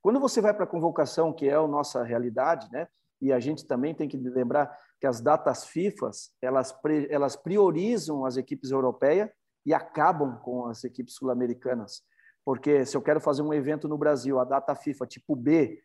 Quando 0.05 0.19
você 0.19 0.39
vai 0.39 0.53
para 0.53 0.65
a 0.65 0.67
convocação, 0.67 1.33
que 1.33 1.49
é 1.49 1.55
a 1.55 1.67
nossa 1.67 2.03
realidade, 2.03 2.69
né? 2.71 2.87
E 3.19 3.33
a 3.33 3.39
gente 3.39 3.65
também 3.65 3.91
tem 3.91 4.07
que 4.07 4.15
lembrar 4.15 4.77
que 5.01 5.07
as 5.07 5.19
datas 5.19 5.65
FIFA, 5.65 6.11
elas, 6.43 6.79
elas 7.09 7.35
priorizam 7.35 8.23
as 8.23 8.37
equipes 8.37 8.69
europeias 8.69 9.31
e 9.65 9.73
acabam 9.73 10.37
com 10.43 10.67
as 10.67 10.83
equipes 10.83 11.15
sul-americanas. 11.15 12.03
Porque 12.45 12.85
se 12.85 12.95
eu 12.95 13.01
quero 13.01 13.19
fazer 13.19 13.41
um 13.41 13.51
evento 13.51 13.87
no 13.87 13.97
Brasil, 13.97 14.39
a 14.39 14.43
data 14.43 14.75
FIFA 14.75 15.07
tipo 15.07 15.35
B, 15.35 15.81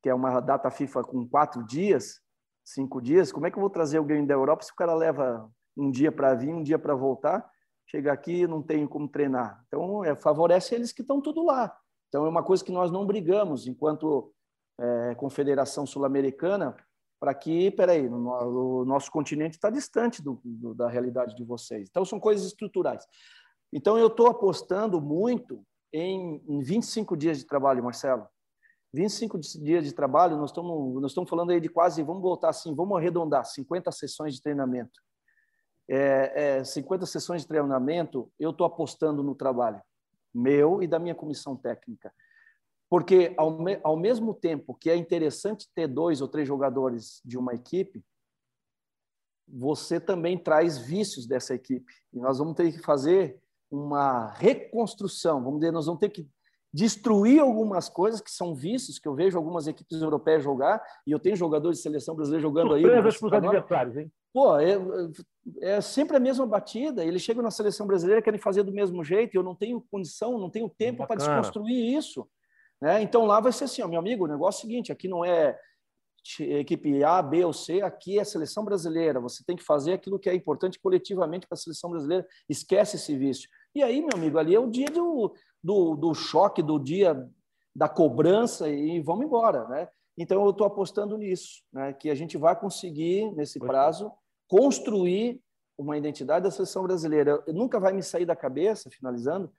que 0.00 0.08
é 0.08 0.14
uma 0.14 0.38
data 0.38 0.70
FIFA 0.70 1.02
com 1.02 1.28
quatro 1.28 1.66
dias, 1.66 2.20
cinco 2.64 3.02
dias, 3.02 3.32
como 3.32 3.48
é 3.48 3.50
que 3.50 3.56
eu 3.56 3.60
vou 3.60 3.70
trazer 3.70 3.98
alguém 3.98 4.24
da 4.24 4.34
Europa 4.34 4.62
se 4.62 4.70
o 4.70 4.76
cara 4.76 4.94
leva 4.94 5.50
um 5.76 5.90
dia 5.90 6.12
para 6.12 6.32
vir, 6.36 6.54
um 6.54 6.62
dia 6.62 6.78
para 6.78 6.94
voltar? 6.94 7.44
Chega 7.90 8.12
aqui 8.12 8.46
não 8.46 8.62
tem 8.62 8.86
como 8.86 9.08
treinar. 9.08 9.64
Então, 9.66 10.04
é, 10.04 10.14
favorece 10.14 10.76
eles 10.76 10.92
que 10.92 11.02
estão 11.02 11.20
tudo 11.20 11.42
lá. 11.44 11.76
Então, 12.14 12.26
é 12.26 12.28
uma 12.28 12.44
coisa 12.44 12.64
que 12.64 12.70
nós 12.70 12.92
não 12.92 13.04
brigamos 13.04 13.66
enquanto 13.66 14.32
é, 14.78 15.16
Confederação 15.16 15.84
Sul-Americana 15.84 16.76
para 17.18 17.34
que, 17.34 17.72
peraí, 17.72 18.06
o 18.06 18.84
nosso 18.84 19.10
continente 19.10 19.56
está 19.56 19.68
distante 19.68 20.22
do, 20.22 20.40
do, 20.44 20.74
da 20.74 20.88
realidade 20.88 21.34
de 21.34 21.42
vocês. 21.42 21.88
Então, 21.90 22.04
são 22.04 22.20
coisas 22.20 22.46
estruturais. 22.46 23.04
Então, 23.72 23.98
eu 23.98 24.06
estou 24.06 24.28
apostando 24.28 25.00
muito 25.00 25.66
em, 25.92 26.40
em 26.46 26.62
25 26.62 27.16
dias 27.16 27.38
de 27.38 27.46
trabalho, 27.46 27.82
Marcelo. 27.82 28.28
25 28.92 29.40
dias 29.40 29.84
de 29.84 29.92
trabalho, 29.92 30.36
nós 30.36 30.50
estamos, 30.50 31.02
nós 31.02 31.10
estamos 31.10 31.28
falando 31.28 31.50
aí 31.50 31.60
de 31.60 31.68
quase, 31.68 32.00
vamos 32.04 32.22
voltar 32.22 32.50
assim, 32.50 32.76
vamos 32.76 32.96
arredondar, 32.96 33.44
50 33.44 33.90
sessões 33.90 34.34
de 34.36 34.40
treinamento. 34.40 35.00
É, 35.90 36.58
é, 36.58 36.64
50 36.64 37.06
sessões 37.06 37.42
de 37.42 37.48
treinamento, 37.48 38.30
eu 38.38 38.50
estou 38.50 38.64
apostando 38.64 39.20
no 39.20 39.34
trabalho 39.34 39.82
meu 40.34 40.82
e 40.82 40.86
da 40.86 40.98
minha 40.98 41.14
comissão 41.14 41.56
técnica. 41.56 42.12
Porque, 42.88 43.34
ao, 43.36 43.58
me, 43.58 43.80
ao 43.82 43.96
mesmo 43.96 44.34
tempo 44.34 44.74
que 44.74 44.90
é 44.90 44.96
interessante 44.96 45.68
ter 45.74 45.88
dois 45.88 46.20
ou 46.20 46.28
três 46.28 46.46
jogadores 46.46 47.20
de 47.24 47.38
uma 47.38 47.54
equipe, 47.54 48.04
você 49.46 50.00
também 50.00 50.38
traz 50.38 50.78
vícios 50.78 51.26
dessa 51.26 51.54
equipe. 51.54 51.92
E 52.12 52.18
nós 52.18 52.38
vamos 52.38 52.54
ter 52.54 52.72
que 52.72 52.78
fazer 52.78 53.40
uma 53.70 54.30
reconstrução, 54.32 55.42
vamos 55.42 55.60
dizer, 55.60 55.72
nós 55.72 55.86
vamos 55.86 56.00
ter 56.00 56.10
que 56.10 56.28
destruir 56.74 57.40
algumas 57.40 57.88
coisas 57.88 58.20
que 58.20 58.32
são 58.32 58.52
vícios, 58.52 58.98
que 58.98 59.06
eu 59.06 59.14
vejo 59.14 59.38
algumas 59.38 59.68
equipes 59.68 60.02
europeias 60.02 60.42
jogar, 60.42 60.82
e 61.06 61.12
eu 61.12 61.20
tenho 61.20 61.36
jogadores 61.36 61.78
de 61.78 61.84
seleção 61.84 62.16
brasileira 62.16 62.42
jogando 62.42 62.70
Surpresas 62.70 62.96
aí. 62.96 63.00
Para 63.00 63.08
os 63.08 63.32
adversários, 63.32 63.96
hein? 63.96 64.12
Pô, 64.32 64.58
é, 64.58 64.76
é, 65.60 65.80
sempre 65.80 66.16
a 66.16 66.20
mesma 66.20 66.44
batida. 66.44 67.04
Eles 67.04 67.22
chegam 67.22 67.44
na 67.44 67.52
seleção 67.52 67.86
brasileira 67.86 68.20
querem 68.20 68.40
fazer 68.40 68.64
do 68.64 68.72
mesmo 68.72 69.04
jeito, 69.04 69.32
e 69.32 69.38
eu 69.38 69.44
não 69.44 69.54
tenho 69.54 69.80
condição, 69.88 70.36
não 70.36 70.50
tenho 70.50 70.68
tempo 70.68 71.06
para 71.06 71.14
desconstruir 71.14 71.96
isso. 71.96 72.26
Né? 72.82 73.00
Então 73.02 73.24
lá 73.24 73.38
vai 73.38 73.52
ser 73.52 73.64
assim, 73.64 73.80
ó, 73.80 73.86
meu 73.86 74.00
amigo, 74.00 74.24
o 74.24 74.28
negócio 74.28 74.58
é 74.58 74.60
o 74.64 74.68
seguinte: 74.68 74.90
aqui 74.90 75.06
não 75.06 75.24
é 75.24 75.56
equipe 76.40 77.04
A, 77.04 77.22
B 77.22 77.44
ou 77.44 77.52
C, 77.52 77.82
aqui 77.82 78.18
é 78.18 78.22
a 78.22 78.24
seleção 78.24 78.64
brasileira. 78.64 79.20
Você 79.20 79.44
tem 79.46 79.54
que 79.54 79.62
fazer 79.62 79.92
aquilo 79.92 80.18
que 80.18 80.28
é 80.28 80.34
importante 80.34 80.80
coletivamente 80.80 81.46
para 81.46 81.54
a 81.54 81.58
seleção 81.58 81.88
brasileira. 81.90 82.26
Esquece 82.48 82.96
esse 82.96 83.16
vício. 83.16 83.48
E 83.74 83.82
aí, 83.82 84.00
meu 84.00 84.10
amigo, 84.14 84.38
ali 84.38 84.54
é 84.54 84.58
o 84.58 84.70
dia 84.70 84.86
do, 84.86 85.34
do, 85.64 85.96
do 85.96 86.14
choque, 86.14 86.62
do 86.62 86.78
dia 86.78 87.26
da 87.74 87.88
cobrança 87.88 88.68
e 88.68 89.00
vamos 89.00 89.24
embora, 89.24 89.66
né? 89.66 89.88
Então 90.16 90.44
eu 90.44 90.50
estou 90.50 90.66
apostando 90.66 91.16
nisso, 91.16 91.62
né? 91.72 91.94
Que 91.94 92.10
a 92.10 92.14
gente 92.14 92.36
vai 92.36 92.54
conseguir 92.54 93.32
nesse 93.32 93.58
prazo 93.58 94.12
construir 94.46 95.40
uma 95.76 95.96
identidade 95.96 96.44
da 96.44 96.50
seleção 96.50 96.82
brasileira. 96.82 97.42
Nunca 97.48 97.80
vai 97.80 97.94
me 97.94 98.02
sair 98.02 98.26
da 98.26 98.36
cabeça, 98.36 98.90
finalizando, 98.90 99.50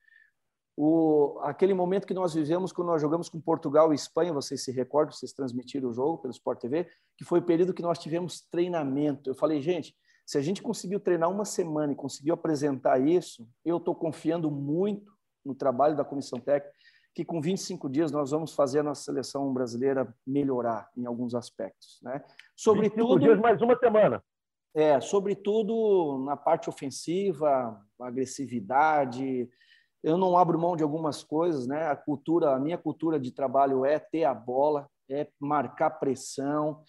o, 0.78 1.40
aquele 1.42 1.74
momento 1.74 2.06
que 2.06 2.14
nós 2.14 2.34
vivemos 2.34 2.72
quando 2.72 2.90
nós 2.90 3.02
jogamos 3.02 3.28
com 3.28 3.42
Portugal 3.42 3.92
e 3.92 3.96
Espanha, 3.96 4.32
vocês 4.32 4.64
se 4.64 4.72
recordam, 4.72 5.12
vocês 5.12 5.34
transmitiram 5.34 5.90
o 5.90 5.94
jogo 5.94 6.20
pelo 6.20 6.32
Sport 6.32 6.60
TV, 6.60 6.88
que 7.18 7.26
foi 7.26 7.40
o 7.40 7.46
período 7.46 7.74
que 7.74 7.82
nós 7.82 7.98
tivemos 7.98 8.42
treinamento. 8.42 9.30
Eu 9.30 9.36
falei, 9.36 9.62
gente, 9.62 9.96
se 10.26 10.38
a 10.38 10.42
gente 10.42 10.62
conseguiu 10.62 11.00
treinar 11.00 11.32
uma 11.32 11.46
semana 11.46 11.94
e 11.94 11.96
conseguiu 11.96 12.34
apresentar 12.34 13.00
isso, 13.00 13.48
eu 13.64 13.78
estou 13.78 13.96
confiando 13.96 14.52
muito 14.52 15.15
no 15.46 15.54
trabalho 15.54 15.96
da 15.96 16.04
comissão 16.04 16.40
técnica, 16.40 16.76
que 17.14 17.24
com 17.24 17.40
25 17.40 17.90
dias 17.90 18.12
nós 18.12 18.32
vamos 18.32 18.54
fazer 18.54 18.80
a 18.80 18.84
nossa 18.84 19.04
seleção 19.04 19.54
brasileira 19.54 20.14
melhorar 20.28 20.90
em 20.98 21.06
alguns 21.06 21.34
aspectos. 21.34 22.00
Né? 22.02 22.22
Sobretudo, 22.56 23.20
dias 23.20 23.40
mais 23.40 23.62
uma 23.62 23.78
semana. 23.78 24.22
É, 24.76 25.00
sobretudo 25.00 26.22
na 26.26 26.36
parte 26.36 26.70
ofensiva, 26.70 27.82
agressividade. 28.02 29.50
Eu 30.04 30.18
não 30.18 30.38
abro 30.38 30.60
mão 30.60 30.76
de 30.76 30.84
algumas 30.84 31.24
coisas, 31.24 31.66
né? 31.66 31.88
A 31.88 31.96
cultura, 31.96 32.54
a 32.54 32.60
minha 32.60 32.78
cultura 32.78 33.18
de 33.18 33.32
trabalho 33.32 33.86
é 33.86 33.98
ter 33.98 34.26
a 34.26 34.34
bola, 34.34 34.86
é 35.10 35.30
marcar 35.40 35.92
pressão, 35.92 36.84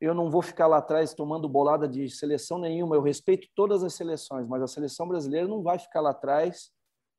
eu 0.00 0.14
não 0.14 0.30
vou 0.30 0.40
ficar 0.40 0.66
lá 0.66 0.78
atrás 0.78 1.12
tomando 1.12 1.48
bolada 1.48 1.86
de 1.86 2.08
seleção 2.08 2.58
nenhuma. 2.58 2.96
Eu 2.96 3.02
respeito 3.02 3.48
todas 3.54 3.84
as 3.84 3.94
seleções, 3.94 4.48
mas 4.48 4.62
a 4.62 4.66
seleção 4.66 5.06
brasileira 5.06 5.46
não 5.46 5.62
vai 5.62 5.78
ficar 5.78 6.00
lá 6.00 6.10
atrás 6.10 6.70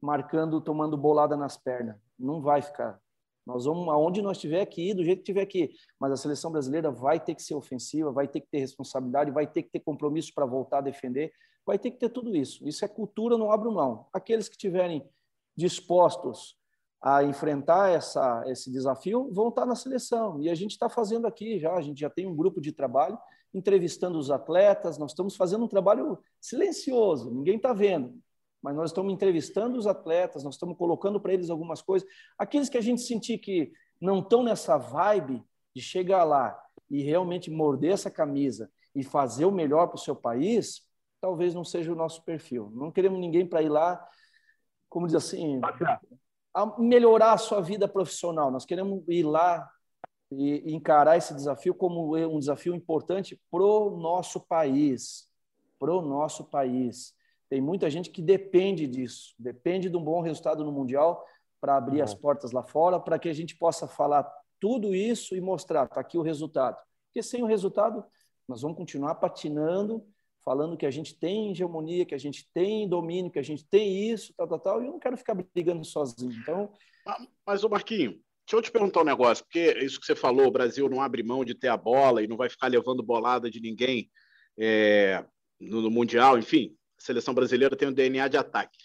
marcando, 0.01 0.59
tomando 0.59 0.97
bolada 0.97 1.37
nas 1.37 1.57
pernas. 1.57 1.95
Não 2.17 2.41
vai 2.41 2.61
ficar. 2.61 2.99
Nós 3.45 3.65
vamos 3.65 3.87
aonde 3.89 4.21
nós 4.21 4.37
tiver 4.37 4.65
que 4.65 4.89
ir, 4.89 4.93
do 4.93 5.03
jeito 5.03 5.19
que 5.19 5.25
tiver 5.25 5.45
que 5.45 5.63
ir. 5.63 5.71
Mas 5.99 6.11
a 6.11 6.17
seleção 6.17 6.51
brasileira 6.51 6.91
vai 6.91 7.19
ter 7.19 7.35
que 7.35 7.41
ser 7.41 7.55
ofensiva, 7.55 8.11
vai 8.11 8.27
ter 8.27 8.41
que 8.41 8.47
ter 8.47 8.59
responsabilidade, 8.59 9.31
vai 9.31 9.47
ter 9.47 9.63
que 9.63 9.69
ter 9.69 9.79
compromisso 9.79 10.33
para 10.33 10.45
voltar 10.45 10.79
a 10.79 10.81
defender, 10.81 11.31
vai 11.65 11.79
ter 11.79 11.91
que 11.91 11.97
ter 11.97 12.09
tudo 12.09 12.35
isso. 12.35 12.67
Isso 12.67 12.85
é 12.85 12.87
cultura, 12.87 13.37
não 13.37 13.51
abro 13.51 13.71
mão. 13.71 14.07
Aqueles 14.13 14.47
que 14.47 14.57
tiverem 14.57 15.07
dispostos 15.55 16.55
a 17.01 17.23
enfrentar 17.23 17.89
essa, 17.89 18.43
esse 18.45 18.71
desafio 18.71 19.29
vão 19.33 19.49
estar 19.49 19.65
na 19.65 19.75
seleção. 19.75 20.39
E 20.41 20.49
a 20.49 20.55
gente 20.55 20.71
está 20.71 20.87
fazendo 20.87 21.25
aqui 21.25 21.59
já, 21.59 21.73
a 21.73 21.81
gente 21.81 21.99
já 21.99 22.09
tem 22.09 22.27
um 22.27 22.35
grupo 22.35 22.61
de 22.61 22.71
trabalho 22.71 23.17
entrevistando 23.53 24.17
os 24.17 24.29
atletas, 24.29 24.97
nós 24.97 25.11
estamos 25.11 25.35
fazendo 25.35 25.65
um 25.65 25.67
trabalho 25.67 26.17
silencioso, 26.39 27.31
ninguém 27.31 27.57
está 27.57 27.73
vendo, 27.73 28.13
mas 28.62 28.76
nós 28.76 28.91
estamos 28.91 29.12
entrevistando 29.12 29.78
os 29.78 29.88
atletas, 29.88 30.43
nós 30.43 30.55
estamos 30.55 30.78
colocando 30.78 31.20
para 31.20 31.34
eles 31.34 31.49
algumas 31.49 31.82
coisas. 31.82 32.07
Aqueles 32.38 32.70
que 32.70 32.78
a 32.78 32.82
gente 32.82 33.01
sentir 33.01 33.38
que 33.39 33.72
não 33.99 34.20
estão 34.20 34.43
nessa 34.43 34.78
vibe 34.78 35.43
de 35.76 35.82
chegar 35.82 36.24
lá 36.24 36.59
e 36.89 37.01
realmente 37.01 37.49
morder 37.49 37.93
essa 37.93 38.12
camisa 38.12 38.70
e 38.93 39.03
fazer 39.03 39.45
o 39.45 39.51
melhor 39.51 39.88
para 39.88 39.95
o 39.95 39.99
seu 39.99 40.16
país, 40.16 40.82
talvez 41.20 41.53
não 41.53 41.64
seja 41.64 41.91
o 41.91 41.95
nosso 41.95 42.24
perfil. 42.24 42.72
Não 42.76 42.91
queremos 42.91 43.20
ninguém 43.20 43.47
para 43.47 43.62
ir 43.62 43.70
lá, 43.70 44.05
como 44.89 45.07
diz 45.07 45.16
assim, 45.16 45.62
a 46.53 46.80
melhorar 46.80 47.34
a 47.34 47.38
sua 47.38 47.62
vida 47.62 47.88
profissional. 47.88 48.51
Nós 48.51 48.66
queremos 48.66 49.03
ir 49.07 49.24
lá 49.24 49.70
e 50.32 50.74
encarar 50.74 51.18
esse 51.18 51.34
desafio 51.34 51.74
como 51.74 52.16
um 52.16 52.39
desafio 52.39 52.74
importante 52.76 53.39
para 53.49 53.64
o 53.64 53.97
nosso 53.97 54.39
país, 54.39 55.30
para 55.80 55.93
o 55.93 56.01
nosso 56.01 56.45
país. 56.45 57.14
Tem 57.51 57.59
muita 57.59 57.89
gente 57.89 58.09
que 58.09 58.21
depende 58.21 58.87
disso, 58.87 59.35
depende 59.37 59.89
de 59.89 59.97
um 59.97 60.01
bom 60.01 60.21
resultado 60.21 60.63
no 60.63 60.71
mundial 60.71 61.21
para 61.59 61.75
abrir 61.75 61.97
uhum. 61.97 62.03
as 62.05 62.13
portas 62.13 62.53
lá 62.53 62.63
fora, 62.63 62.97
para 62.97 63.19
que 63.19 63.27
a 63.27 63.33
gente 63.33 63.57
possa 63.57 63.89
falar 63.89 64.23
tudo 64.57 64.95
isso 64.95 65.35
e 65.35 65.41
mostrar, 65.41 65.83
está 65.83 65.99
aqui 65.99 66.17
o 66.17 66.21
resultado. 66.21 66.77
Porque 67.07 67.21
sem 67.21 67.43
o 67.43 67.45
resultado, 67.45 68.05
nós 68.47 68.61
vamos 68.61 68.77
continuar 68.77 69.15
patinando 69.15 70.01
falando 70.45 70.77
que 70.77 70.85
a 70.85 70.91
gente 70.91 71.13
tem 71.13 71.51
hegemonia, 71.51 72.05
que 72.05 72.15
a 72.15 72.17
gente 72.17 72.49
tem 72.53 72.87
domínio, 72.87 73.29
que 73.29 73.37
a 73.37 73.43
gente 73.43 73.65
tem 73.65 74.09
isso, 74.09 74.33
tal, 74.37 74.47
tal, 74.47 74.59
tal, 74.59 74.81
e 74.81 74.85
eu 74.85 74.93
não 74.93 74.99
quero 74.99 75.17
ficar 75.17 75.35
brigando 75.35 75.83
sozinho. 75.83 76.31
Então. 76.31 76.71
Mas, 77.45 77.65
o 77.65 77.69
Marquinho, 77.69 78.11
deixa 78.11 78.53
eu 78.53 78.61
te 78.61 78.71
perguntar 78.71 79.01
um 79.01 79.05
negócio, 79.05 79.43
porque 79.43 79.77
isso 79.83 79.99
que 79.99 80.05
você 80.05 80.15
falou, 80.15 80.47
o 80.47 80.51
Brasil 80.51 80.87
não 80.87 81.01
abre 81.01 81.21
mão 81.21 81.43
de 81.43 81.53
ter 81.53 81.67
a 81.67 81.75
bola 81.75 82.23
e 82.23 82.27
não 82.27 82.37
vai 82.37 82.49
ficar 82.49 82.67
levando 82.67 83.03
bolada 83.03 83.51
de 83.51 83.59
ninguém 83.59 84.09
é, 84.57 85.25
no, 85.59 85.81
no 85.81 85.91
Mundial, 85.91 86.39
enfim, 86.39 86.75
seleção 87.01 87.33
brasileira 87.33 87.75
tem 87.75 87.87
um 87.87 87.93
DNA 87.93 88.27
de 88.27 88.37
ataque. 88.37 88.77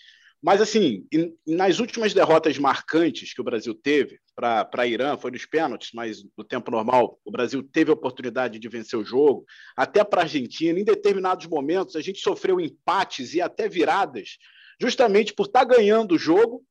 Mas, 0.42 0.60
assim, 0.60 1.06
nas 1.46 1.80
últimas 1.80 2.12
derrotas 2.12 2.58
marcantes 2.58 3.32
que 3.32 3.40
o 3.40 3.44
Brasil 3.44 3.74
teve 3.74 4.20
para 4.34 4.86
Irã, 4.86 5.16
foi 5.16 5.30
nos 5.30 5.46
pênaltis, 5.46 5.90
mas 5.94 6.22
no 6.36 6.44
tempo 6.44 6.70
normal, 6.70 7.18
o 7.24 7.30
Brasil 7.30 7.62
teve 7.62 7.90
a 7.90 7.94
oportunidade 7.94 8.58
de 8.58 8.68
vencer 8.68 8.98
o 8.98 9.04
jogo. 9.04 9.44
Até 9.76 10.04
para 10.04 10.20
a 10.20 10.24
Argentina, 10.24 10.78
em 10.78 10.84
determinados 10.84 11.46
momentos, 11.46 11.96
a 11.96 12.00
gente 12.00 12.20
sofreu 12.20 12.60
empates 12.60 13.34
e 13.34 13.40
até 13.40 13.68
viradas, 13.68 14.36
justamente 14.80 15.32
por 15.32 15.46
estar 15.46 15.66
tá 15.66 15.76
ganhando 15.76 16.14
o 16.14 16.18
jogo 16.18 16.62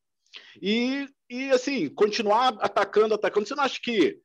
e, 0.61 1.07
e, 1.29 1.49
assim, 1.49 1.89
continuar 1.89 2.55
atacando, 2.59 3.15
atacando. 3.15 3.47
Você 3.47 3.55
não 3.55 3.63
acha 3.63 3.79
que. 3.81 4.17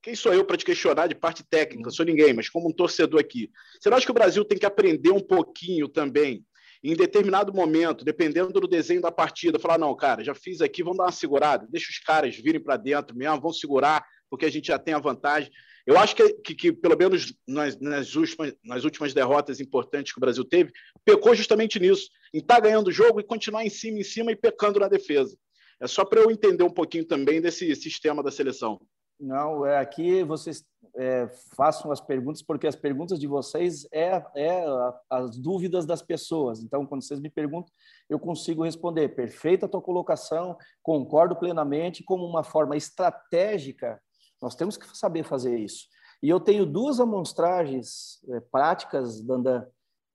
Quem 0.00 0.14
sou 0.14 0.32
eu 0.32 0.44
para 0.44 0.56
te 0.56 0.64
questionar 0.64 1.08
de 1.08 1.16
parte 1.16 1.42
técnica? 1.42 1.90
Sou 1.90 2.06
ninguém, 2.06 2.32
mas 2.32 2.48
como 2.48 2.68
um 2.68 2.72
torcedor 2.72 3.18
aqui. 3.18 3.50
Você 3.80 3.90
não 3.90 3.96
acha 3.96 4.06
que 4.06 4.12
o 4.12 4.14
Brasil 4.14 4.44
tem 4.44 4.56
que 4.56 4.64
aprender 4.64 5.10
um 5.10 5.18
pouquinho 5.18 5.88
também 5.88 6.46
em 6.92 6.94
determinado 6.96 7.52
momento, 7.52 8.04
dependendo 8.04 8.60
do 8.60 8.68
desenho 8.68 9.00
da 9.00 9.10
partida, 9.10 9.58
falar: 9.58 9.78
não, 9.78 9.94
cara, 9.96 10.22
já 10.22 10.34
fiz 10.34 10.60
aqui, 10.60 10.82
vamos 10.82 10.98
dar 10.98 11.04
uma 11.04 11.12
segurada, 11.12 11.66
deixa 11.68 11.90
os 11.90 11.98
caras 11.98 12.36
virem 12.36 12.62
para 12.62 12.76
dentro 12.76 13.16
mesmo, 13.16 13.40
vão 13.40 13.52
segurar, 13.52 14.04
porque 14.30 14.46
a 14.46 14.50
gente 14.50 14.68
já 14.68 14.78
tem 14.78 14.94
a 14.94 14.98
vantagem. 14.98 15.50
Eu 15.86 15.98
acho 15.98 16.16
que, 16.16 16.34
que, 16.34 16.54
que 16.54 16.72
pelo 16.72 16.96
menos 16.96 17.32
nas, 17.46 17.78
nas, 17.78 18.16
últimas, 18.16 18.54
nas 18.64 18.84
últimas 18.84 19.14
derrotas 19.14 19.60
importantes 19.60 20.12
que 20.12 20.18
o 20.18 20.20
Brasil 20.20 20.44
teve, 20.44 20.72
pecou 21.04 21.34
justamente 21.34 21.78
nisso, 21.78 22.08
em 22.34 22.38
estar 22.38 22.56
tá 22.56 22.60
ganhando 22.60 22.88
o 22.88 22.92
jogo 22.92 23.20
e 23.20 23.24
continuar 23.24 23.64
em 23.64 23.70
cima, 23.70 23.98
em 23.98 24.04
cima 24.04 24.32
e 24.32 24.36
pecando 24.36 24.80
na 24.80 24.88
defesa. 24.88 25.36
É 25.80 25.86
só 25.86 26.04
para 26.04 26.20
eu 26.20 26.30
entender 26.30 26.64
um 26.64 26.72
pouquinho 26.72 27.04
também 27.04 27.40
desse 27.40 27.74
sistema 27.76 28.22
da 28.22 28.30
seleção. 28.30 28.80
Não, 29.18 29.64
é 29.64 29.78
aqui 29.78 30.22
vocês 30.24 30.64
é, 30.96 31.28
façam 31.54 31.90
as 31.92 32.00
perguntas, 32.00 32.42
porque 32.42 32.66
as 32.66 32.76
perguntas 32.76 33.18
de 33.18 33.26
vocês 33.26 33.86
é, 33.92 34.22
é 34.34 34.64
as 35.10 35.36
dúvidas 35.36 35.84
das 35.84 36.02
pessoas. 36.02 36.62
Então, 36.62 36.86
quando 36.86 37.02
vocês 37.02 37.20
me 37.20 37.30
perguntam, 37.30 37.72
eu 38.08 38.18
consigo 38.18 38.64
responder. 38.64 39.10
Perfeita 39.10 39.66
a 39.66 39.68
tua 39.68 39.82
colocação, 39.82 40.56
concordo 40.82 41.36
plenamente. 41.36 42.02
Como 42.02 42.24
uma 42.24 42.42
forma 42.42 42.76
estratégica, 42.76 44.00
nós 44.40 44.54
temos 44.54 44.76
que 44.76 44.96
saber 44.96 45.24
fazer 45.24 45.58
isso. 45.58 45.86
E 46.22 46.28
eu 46.28 46.40
tenho 46.40 46.64
duas 46.64 46.98
amostragens 46.98 48.22
é, 48.30 48.40
práticas, 48.40 49.20
Dandan, 49.20 49.66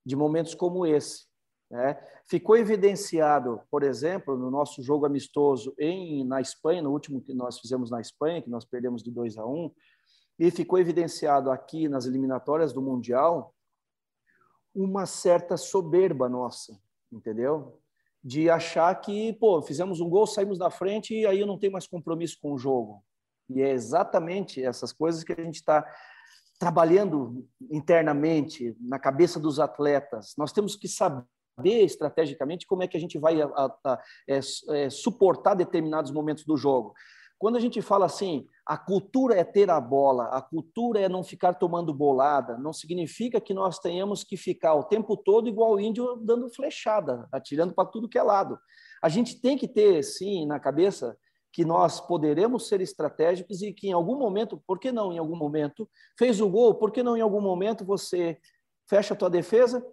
de 0.05 0.15
momentos 0.15 0.55
como 0.55 0.85
esse. 0.85 1.29
Né? 1.71 1.97
Ficou 2.25 2.57
evidenciado, 2.57 3.61
por 3.71 3.81
exemplo, 3.81 4.37
no 4.37 4.51
nosso 4.51 4.83
jogo 4.83 5.05
amistoso 5.05 5.73
em, 5.79 6.25
na 6.25 6.41
Espanha, 6.41 6.81
no 6.81 6.91
último 6.91 7.21
que 7.21 7.33
nós 7.33 7.59
fizemos 7.59 7.89
na 7.89 8.01
Espanha, 8.01 8.41
que 8.41 8.49
nós 8.49 8.65
perdemos 8.65 9.01
de 9.01 9.09
2 9.09 9.37
a 9.37 9.45
1, 9.45 9.49
um, 9.49 9.71
e 10.41 10.49
ficou 10.49 10.79
evidenciado 10.79 11.51
aqui 11.51 11.87
nas 11.87 12.07
eliminatórias 12.07 12.73
do 12.73 12.81
Mundial 12.81 13.53
uma 14.73 15.05
certa 15.05 15.55
soberba 15.55 16.27
nossa, 16.27 16.81
entendeu? 17.11 17.79
De 18.23 18.49
achar 18.49 18.99
que, 18.99 19.33
pô, 19.33 19.61
fizemos 19.61 19.99
um 19.99 20.09
gol, 20.09 20.25
saímos 20.25 20.57
da 20.57 20.71
frente 20.71 21.13
e 21.13 21.27
aí 21.27 21.39
eu 21.39 21.45
não 21.45 21.59
tenho 21.59 21.73
mais 21.73 21.85
compromisso 21.85 22.39
com 22.41 22.53
o 22.53 22.57
jogo. 22.57 23.03
E 23.47 23.61
é 23.61 23.69
exatamente 23.69 24.63
essas 24.63 24.91
coisas 24.91 25.23
que 25.23 25.31
a 25.31 25.43
gente 25.43 25.57
está 25.57 25.85
trabalhando 26.57 27.47
internamente 27.69 28.75
na 28.79 28.97
cabeça 28.97 29.39
dos 29.39 29.59
atletas. 29.59 30.33
Nós 30.39 30.51
temos 30.51 30.75
que 30.75 30.87
saber 30.87 31.27
estrategicamente 31.83 32.65
como 32.65 32.81
é 32.81 32.87
que 32.87 32.97
a 32.97 32.99
gente 32.99 33.19
vai 33.19 33.39
a, 33.39 33.45
a, 33.45 33.77
a, 33.85 34.01
é, 34.27 34.39
é, 34.69 34.89
suportar 34.89 35.53
determinados 35.53 36.11
momentos 36.11 36.45
do 36.45 36.57
jogo. 36.57 36.95
Quando 37.37 37.57
a 37.57 37.59
gente 37.59 37.79
fala 37.81 38.05
assim, 38.05 38.47
a 38.65 38.77
cultura 38.77 39.35
é 39.35 39.43
ter 39.43 39.69
a 39.69 39.81
bola, 39.81 40.25
a 40.25 40.41
cultura 40.41 40.99
é 40.99 41.09
não 41.09 41.23
ficar 41.23 41.55
tomando 41.55 41.93
bolada, 41.93 42.57
não 42.57 42.71
significa 42.71 43.41
que 43.41 43.53
nós 43.53 43.79
tenhamos 43.79 44.23
que 44.23 44.37
ficar 44.37 44.75
o 44.75 44.83
tempo 44.83 45.17
todo 45.17 45.49
igual 45.49 45.73
o 45.73 45.79
índio 45.79 46.15
dando 46.17 46.49
flechada, 46.49 47.27
atirando 47.31 47.73
para 47.73 47.89
tudo 47.89 48.07
que 48.07 48.17
é 48.17 48.23
lado. 48.23 48.59
A 49.01 49.09
gente 49.09 49.41
tem 49.41 49.57
que 49.57 49.67
ter, 49.67 50.03
sim, 50.03 50.45
na 50.45 50.59
cabeça 50.59 51.17
que 51.51 51.65
nós 51.65 51.99
poderemos 51.99 52.67
ser 52.67 52.81
estratégicos 52.81 53.61
e 53.61 53.73
que 53.73 53.89
em 53.89 53.93
algum 53.93 54.17
momento, 54.17 54.61
por 54.65 54.79
que 54.79 54.91
não 54.91 55.11
em 55.11 55.17
algum 55.17 55.35
momento, 55.35 55.89
fez 56.17 56.39
o 56.39 56.49
gol, 56.49 56.75
por 56.75 56.91
que 56.91 57.03
não 57.03 57.17
em 57.17 57.21
algum 57.21 57.41
momento 57.41 57.83
você 57.83 58.37
fecha 58.87 59.13
a 59.13 59.17
tua 59.17 59.29
defesa 59.29 59.85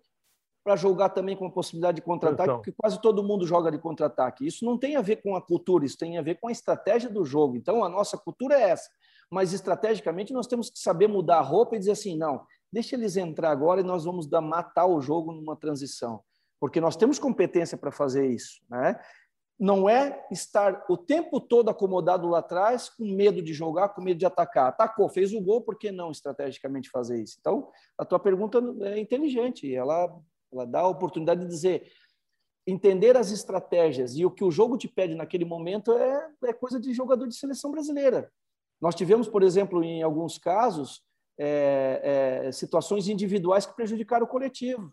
para 0.69 0.77
jogar 0.77 1.09
também 1.09 1.35
com 1.35 1.47
a 1.47 1.51
possibilidade 1.51 1.97
de 1.97 2.03
contra-ataque, 2.03 2.53
porque 2.53 2.75
quase 2.77 3.01
todo 3.01 3.23
mundo 3.23 3.47
joga 3.47 3.71
de 3.71 3.79
contra-ataque. 3.79 4.47
Isso 4.47 4.67
não 4.67 4.77
tem 4.77 4.97
a 4.97 5.01
ver 5.01 5.17
com 5.23 5.35
a 5.35 5.41
cultura, 5.41 5.87
isso 5.87 5.97
tem 5.97 6.19
a 6.19 6.23
ver 6.23 6.35
com 6.35 6.47
a 6.47 6.53
estratégia 6.53 7.09
do 7.09 7.25
jogo. 7.25 7.57
Então, 7.57 7.83
a 7.83 7.89
nossa 7.89 8.19
cultura 8.19 8.55
é 8.55 8.69
essa. 8.69 8.91
Mas, 9.31 9.55
estrategicamente, 9.55 10.31
nós 10.31 10.47
temos 10.47 10.69
que 10.69 10.79
saber 10.79 11.09
mudar 11.09 11.39
a 11.39 11.41
roupa 11.41 11.75
e 11.75 11.79
dizer 11.79 11.93
assim: 11.93 12.19
não, 12.19 12.45
deixa 12.71 12.97
eles 12.97 13.17
entrar 13.17 13.51
agora 13.51 13.81
e 13.81 13.83
nós 13.83 14.05
vamos 14.05 14.27
dar, 14.27 14.43
matar 14.43 14.85
o 14.85 15.01
jogo 15.01 15.33
numa 15.33 15.57
transição. 15.57 16.21
Porque 16.61 16.83
nós 16.83 16.97
temos 16.97 17.19
competência 17.19 17.79
para 17.79 17.91
fazer 17.91 18.27
isso. 18.27 18.61
Né? 18.69 19.01
Não 19.59 19.89
é 19.89 20.23
estar 20.31 20.85
o 20.91 20.99
tempo 20.99 21.41
todo 21.41 21.71
acomodado 21.71 22.29
lá 22.29 22.41
atrás, 22.41 22.91
com 22.91 23.07
medo 23.07 23.41
de 23.41 23.55
jogar, 23.55 23.89
com 23.89 24.03
medo 24.03 24.19
de 24.19 24.27
atacar. 24.27 24.69
Atacou, 24.69 25.09
fez 25.09 25.33
o 25.33 25.41
gol, 25.41 25.63
por 25.63 25.79
que 25.79 25.91
não 25.91 26.11
estrategicamente 26.11 26.91
fazer 26.91 27.23
isso? 27.23 27.39
Então, 27.41 27.71
a 27.97 28.05
tua 28.05 28.19
pergunta 28.19 28.63
é 28.83 28.99
inteligente, 28.99 29.75
ela 29.75 30.15
ela 30.53 30.67
dá 30.67 30.81
a 30.81 30.89
oportunidade 30.89 31.41
de 31.43 31.47
dizer, 31.47 31.91
entender 32.67 33.17
as 33.17 33.31
estratégias 33.31 34.17
e 34.17 34.25
o 34.25 34.31
que 34.31 34.45
o 34.45 34.51
jogo 34.51 34.77
te 34.77 34.87
pede 34.87 35.15
naquele 35.15 35.45
momento 35.45 35.93
é, 35.93 36.31
é 36.45 36.53
coisa 36.53 36.79
de 36.79 36.93
jogador 36.93 37.27
de 37.27 37.35
seleção 37.35 37.71
brasileira. 37.71 38.31
Nós 38.81 38.95
tivemos, 38.95 39.29
por 39.29 39.43
exemplo, 39.43 39.83
em 39.83 40.03
alguns 40.03 40.39
casos, 40.39 41.03
é, 41.39 42.45
é, 42.47 42.53
situações 42.53 43.09
individuais 43.09 43.65
que 43.65 43.75
prejudicaram 43.75 44.27
o 44.27 44.29
coletivo. 44.29 44.93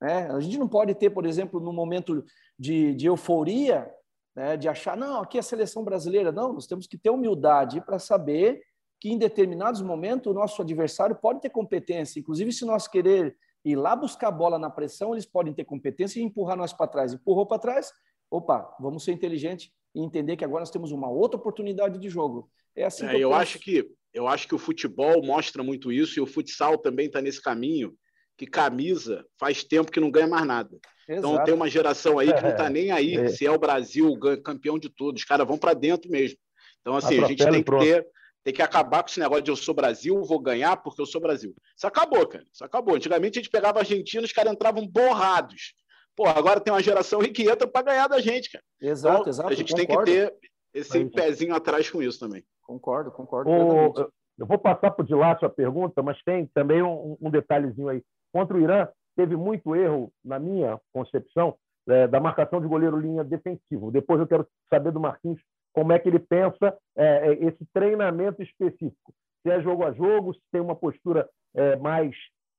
Né? 0.00 0.30
A 0.30 0.40
gente 0.40 0.58
não 0.58 0.68
pode 0.68 0.94
ter, 0.94 1.10
por 1.10 1.26
exemplo, 1.26 1.60
no 1.60 1.72
momento 1.72 2.24
de, 2.58 2.94
de 2.94 3.06
euforia, 3.06 3.92
né, 4.34 4.56
de 4.56 4.68
achar, 4.68 4.96
não, 4.96 5.20
aqui 5.20 5.36
é 5.36 5.40
a 5.40 5.42
seleção 5.42 5.84
brasileira. 5.84 6.30
Não, 6.30 6.52
nós 6.52 6.66
temos 6.66 6.86
que 6.86 6.96
ter 6.96 7.10
humildade 7.10 7.80
para 7.80 7.98
saber 7.98 8.62
que 9.00 9.10
em 9.10 9.18
determinados 9.18 9.82
momentos 9.82 10.30
o 10.30 10.34
nosso 10.34 10.60
adversário 10.62 11.16
pode 11.16 11.40
ter 11.40 11.50
competência. 11.50 12.20
Inclusive, 12.20 12.52
se 12.52 12.64
nós 12.64 12.86
querer 12.86 13.36
ir 13.64 13.76
lá 13.76 13.94
buscar 13.94 14.28
a 14.28 14.32
bola 14.32 14.58
na 14.58 14.70
pressão, 14.70 15.12
eles 15.12 15.26
podem 15.26 15.52
ter 15.52 15.64
competência 15.64 16.20
e 16.20 16.22
empurrar 16.22 16.56
nós 16.56 16.72
para 16.72 16.86
trás. 16.86 17.12
Empurrou 17.12 17.46
para 17.46 17.58
trás, 17.58 17.92
opa, 18.30 18.74
vamos 18.80 19.04
ser 19.04 19.12
inteligentes 19.12 19.70
e 19.94 20.02
entender 20.02 20.36
que 20.36 20.44
agora 20.44 20.60
nós 20.60 20.70
temos 20.70 20.92
uma 20.92 21.10
outra 21.10 21.38
oportunidade 21.38 21.98
de 21.98 22.08
jogo. 22.08 22.50
É 22.74 22.84
assim 22.84 23.06
é, 23.06 23.16
eu, 23.16 23.20
eu 23.20 23.34
acho 23.34 23.58
que 23.58 23.90
eu 24.12 24.26
acho 24.26 24.48
que 24.48 24.54
o 24.54 24.58
futebol 24.58 25.24
mostra 25.24 25.62
muito 25.62 25.92
isso 25.92 26.18
e 26.18 26.22
o 26.22 26.26
futsal 26.26 26.76
também 26.76 27.06
está 27.06 27.20
nesse 27.20 27.40
caminho 27.40 27.94
que 28.36 28.46
camisa 28.46 29.24
faz 29.38 29.62
tempo 29.62 29.92
que 29.92 30.00
não 30.00 30.10
ganha 30.10 30.26
mais 30.26 30.46
nada. 30.46 30.70
Exato. 31.08 31.34
Então 31.34 31.44
tem 31.44 31.54
uma 31.54 31.68
geração 31.68 32.18
aí 32.18 32.32
que 32.32 32.42
não 32.42 32.50
está 32.50 32.68
nem 32.70 32.90
aí 32.90 33.14
é. 33.14 33.28
se 33.28 33.46
é 33.46 33.50
o 33.50 33.58
Brasil 33.58 34.18
campeão 34.42 34.78
de 34.78 34.88
tudo. 34.88 35.16
Os 35.16 35.24
caras 35.24 35.46
vão 35.46 35.58
para 35.58 35.74
dentro 35.74 36.10
mesmo. 36.10 36.38
Então, 36.80 36.96
assim, 36.96 37.22
a 37.22 37.26
gente 37.26 37.44
tem 37.44 37.62
que 37.62 37.78
ter 37.78 38.06
tem 38.42 38.54
que 38.54 38.62
acabar 38.62 39.02
com 39.02 39.08
esse 39.08 39.20
negócio 39.20 39.42
de 39.42 39.50
eu 39.50 39.56
sou 39.56 39.74
Brasil, 39.74 40.22
vou 40.22 40.38
ganhar 40.38 40.76
porque 40.76 41.00
eu 41.00 41.06
sou 41.06 41.20
Brasil. 41.20 41.54
Isso 41.76 41.86
acabou, 41.86 42.26
cara. 42.26 42.44
Isso 42.52 42.64
acabou. 42.64 42.94
Antigamente 42.94 43.38
a 43.38 43.42
gente 43.42 43.50
pegava 43.50 43.78
a 43.78 43.82
Argentina, 43.82 44.24
os 44.24 44.32
caras 44.32 44.52
entravam 44.52 44.86
borrados. 44.86 45.74
Pô, 46.16 46.26
agora 46.26 46.60
tem 46.60 46.72
uma 46.72 46.82
geração 46.82 47.20
aí 47.20 47.28
que 47.28 47.48
entra 47.48 47.66
para 47.66 47.82
ganhar 47.82 48.08
da 48.08 48.20
gente, 48.20 48.50
cara. 48.50 48.64
Exato, 48.80 49.20
então, 49.20 49.30
exato. 49.30 49.48
A 49.48 49.54
gente 49.54 49.72
concordo. 49.74 50.04
tem 50.04 50.26
que 50.26 50.30
ter 50.30 50.50
esse 50.74 51.04
pezinho 51.06 51.54
atrás 51.54 51.90
com 51.90 52.02
isso 52.02 52.18
também. 52.18 52.44
Concordo, 52.62 53.10
concordo. 53.10 53.50
O, 53.50 54.10
eu 54.38 54.46
vou 54.46 54.58
passar 54.58 54.90
por 54.92 55.04
de 55.04 55.14
lá 55.14 55.32
a 55.32 55.38
sua 55.38 55.50
pergunta, 55.50 56.02
mas 56.02 56.20
tem 56.22 56.46
também 56.46 56.82
um, 56.82 57.16
um, 57.20 57.30
detalhezinho 57.30 57.88
aí. 57.88 58.02
Contra 58.32 58.56
o 58.56 58.60
Irã, 58.60 58.88
teve 59.16 59.36
muito 59.36 59.74
erro, 59.76 60.12
na 60.24 60.38
minha 60.38 60.80
concepção, 60.92 61.56
é, 61.88 62.06
da 62.06 62.20
marcação 62.20 62.60
de 62.60 62.66
goleiro 62.66 62.98
linha 62.98 63.24
defensivo. 63.24 63.90
Depois 63.90 64.20
eu 64.20 64.26
quero 64.26 64.46
saber 64.70 64.92
do 64.92 65.00
Marquinhos 65.00 65.40
como 65.72 65.92
é 65.92 65.98
que 65.98 66.08
ele 66.08 66.18
pensa 66.18 66.76
é, 66.96 67.28
é, 67.28 67.44
esse 67.44 67.64
treinamento 67.72 68.42
específico. 68.42 69.12
Se 69.42 69.50
é 69.50 69.60
jogo 69.62 69.84
a 69.84 69.92
jogo, 69.92 70.34
se 70.34 70.40
tem 70.52 70.60
uma 70.60 70.76
postura 70.76 71.28
é, 71.54 71.76
mais 71.76 72.14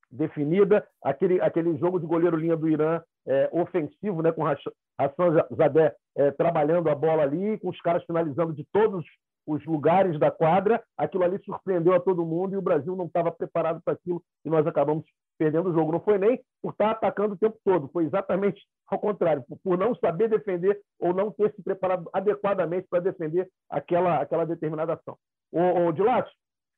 definida, 0.10 0.86
aquele, 1.02 1.40
aquele 1.42 1.78
jogo 1.78 2.00
de 2.00 2.06
goleiro 2.06 2.36
linha 2.36 2.58
do 2.58 2.68
Irã 2.68 3.02
é, 3.26 3.50
ofensivo, 3.52 4.22
né, 4.22 4.32
com 4.32 4.46
Hassan 4.46 5.46
Zadé 5.56 5.96
é, 6.16 6.32
trabalhando 6.32 6.90
a 6.90 6.96
bola 6.96 7.24
ali, 7.24 7.58
com 7.60 7.70
os 7.70 7.80
caras 7.82 8.04
finalizando 8.04 8.54
de 8.54 8.66
todos 8.72 9.06
os 9.48 9.66
lugares 9.66 10.20
da 10.20 10.30
quadra, 10.30 10.84
aquilo 10.98 11.24
ali 11.24 11.40
surpreendeu 11.44 11.94
a 11.94 12.00
todo 12.00 12.26
mundo 12.26 12.54
e 12.54 12.58
o 12.58 12.62
Brasil 12.62 12.96
não 12.96 13.06
estava 13.06 13.32
preparado 13.32 13.82
para 13.84 13.94
aquilo 13.94 14.22
e 14.46 14.50
nós 14.50 14.66
acabamos 14.68 15.06
perdendo 15.42 15.72
o 15.72 15.74
jogo. 15.74 15.92
Não 15.92 16.00
foi 16.00 16.20
nem 16.20 16.40
por 16.62 16.72
estar 16.72 16.92
atacando 16.92 17.34
o 17.34 17.38
tempo 17.38 17.58
todo, 17.66 17.90
foi 17.92 18.06
exatamente 18.06 18.62
ao 18.88 19.00
contrário, 19.00 19.44
por 19.64 19.76
não 19.76 19.96
saber 19.96 20.30
defender 20.30 20.80
ou 21.00 21.14
não 21.14 21.32
ter 21.32 21.52
se 21.56 21.64
preparado 21.64 22.08
adequadamente 22.14 22.88
para 22.88 23.00
defender 23.00 23.50
aquela, 23.70 24.18
aquela 24.18 24.46
determinada 24.46 24.94
ação. 24.94 25.18
Ô, 25.52 25.90
ô 25.90 25.94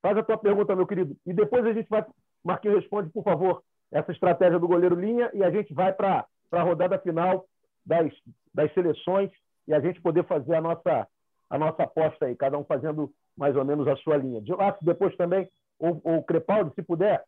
faz 0.01 0.17
a 0.17 0.23
tua 0.23 0.37
pergunta, 0.37 0.75
meu 0.75 0.87
querido, 0.87 1.17
e 1.25 1.33
depois 1.33 1.65
a 1.65 1.73
gente 1.73 1.89
vai. 1.89 2.05
Marquinhos 2.43 2.81
responde, 2.81 3.09
por 3.09 3.23
favor, 3.23 3.63
essa 3.91 4.11
estratégia 4.11 4.59
do 4.59 4.67
goleiro 4.67 4.95
linha 4.95 5.29
e 5.33 5.43
a 5.43 5.49
gente 5.49 5.73
vai 5.73 5.91
para 5.91 6.25
a 6.51 6.61
rodada 6.61 6.99
final 6.99 7.45
das, 7.85 8.13
das 8.53 8.73
seleções 8.73 9.31
e 9.67 9.73
a 9.73 9.79
gente 9.79 10.01
poder 10.01 10.23
fazer 10.25 10.55
a 10.55 10.61
nossa, 10.61 11.07
a 11.49 11.57
nossa 11.57 11.83
aposta 11.83 12.25
aí, 12.25 12.35
cada 12.35 12.57
um 12.57 12.63
fazendo 12.63 13.11
mais 13.35 13.55
ou 13.57 13.65
menos 13.65 13.87
a 13.87 13.95
sua 13.97 14.17
linha. 14.17 14.41
Dilácio, 14.41 14.85
depois 14.85 15.15
também, 15.17 15.49
o, 15.79 16.17
o 16.17 16.23
Crepaldi, 16.23 16.73
se 16.75 16.83
puder, 16.83 17.23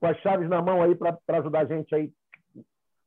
com 0.00 0.06
as 0.06 0.16
chaves 0.18 0.48
na 0.48 0.60
mão 0.60 0.82
aí 0.82 0.94
para 0.94 1.18
ajudar 1.28 1.60
a 1.60 1.64
gente 1.64 1.94
aí 1.94 2.10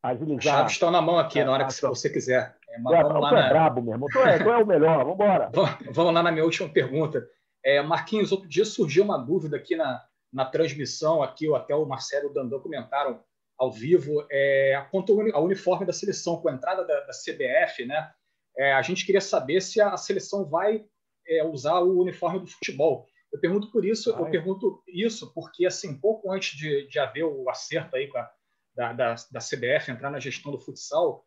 a 0.01 0.09
agilizar. 0.09 0.37
As 0.37 0.43
chaves 0.43 0.71
estão 0.73 0.91
na 0.91 1.01
mão 1.01 1.17
aqui, 1.17 1.43
na 1.43 1.51
hora 1.51 1.65
que 1.65 1.81
você 1.81 2.09
quiser. 2.09 2.57
É, 2.69 2.79
mas 2.79 3.01
vamos 3.01 3.21
lá 3.21 3.29
tu 3.29 3.35
é 3.35 3.41
na... 3.41 3.49
brabo, 3.49 3.81
meu 3.81 3.93
irmão. 3.93 4.09
Tu 4.11 4.19
é, 4.19 4.37
tu 4.39 4.49
é 4.49 4.57
o 4.57 4.65
melhor, 4.65 4.97
vamos 5.05 5.13
embora. 5.13 5.51
vamos 5.91 6.13
lá 6.13 6.23
na 6.23 6.31
minha 6.31 6.43
última 6.43 6.69
pergunta. 6.69 7.27
É, 7.63 7.81
Marquinhos, 7.81 8.31
outro 8.31 8.47
dia 8.47 8.65
surgiu 8.65 9.03
uma 9.03 9.17
dúvida 9.17 9.57
aqui 9.57 9.75
na, 9.75 10.03
na 10.31 10.45
transmissão, 10.45 11.21
aqui 11.21 11.53
até 11.53 11.75
o 11.75 11.85
Marcelo 11.85 12.33
Dandão 12.33 12.59
comentaram 12.59 13.21
ao 13.57 13.71
vivo, 13.71 14.25
é, 14.31 14.85
quanto 14.91 15.19
ao 15.33 15.43
uniforme 15.43 15.85
da 15.85 15.91
seleção, 15.91 16.37
com 16.37 16.47
a 16.47 16.53
entrada 16.53 16.85
da, 16.85 17.01
da 17.01 17.11
CBF, 17.11 17.85
né? 17.85 18.11
É, 18.55 18.73
a 18.73 18.81
gente 18.81 19.05
queria 19.05 19.21
saber 19.21 19.61
se 19.61 19.81
a, 19.81 19.89
a 19.89 19.97
seleção 19.97 20.45
vai 20.45 20.85
é, 21.27 21.43
usar 21.43 21.79
o 21.79 21.99
uniforme 21.99 22.39
do 22.39 22.47
futebol. 22.47 23.07
Eu 23.31 23.39
pergunto 23.39 23.71
por 23.71 23.85
isso, 23.85 24.13
Ai. 24.15 24.21
eu 24.21 24.29
pergunto 24.29 24.83
isso 24.87 25.33
porque, 25.33 25.65
assim, 25.65 25.99
pouco 25.99 26.31
antes 26.31 26.57
de, 26.57 26.87
de 26.87 26.99
haver 26.99 27.23
o 27.23 27.49
acerto 27.49 27.95
aí 27.95 28.09
a, 28.15 28.31
da, 28.75 28.93
da, 28.93 29.15
da 29.31 29.39
CBF 29.39 29.91
entrar 29.91 30.09
na 30.09 30.19
gestão 30.19 30.51
do 30.51 30.59
futsal, 30.59 31.25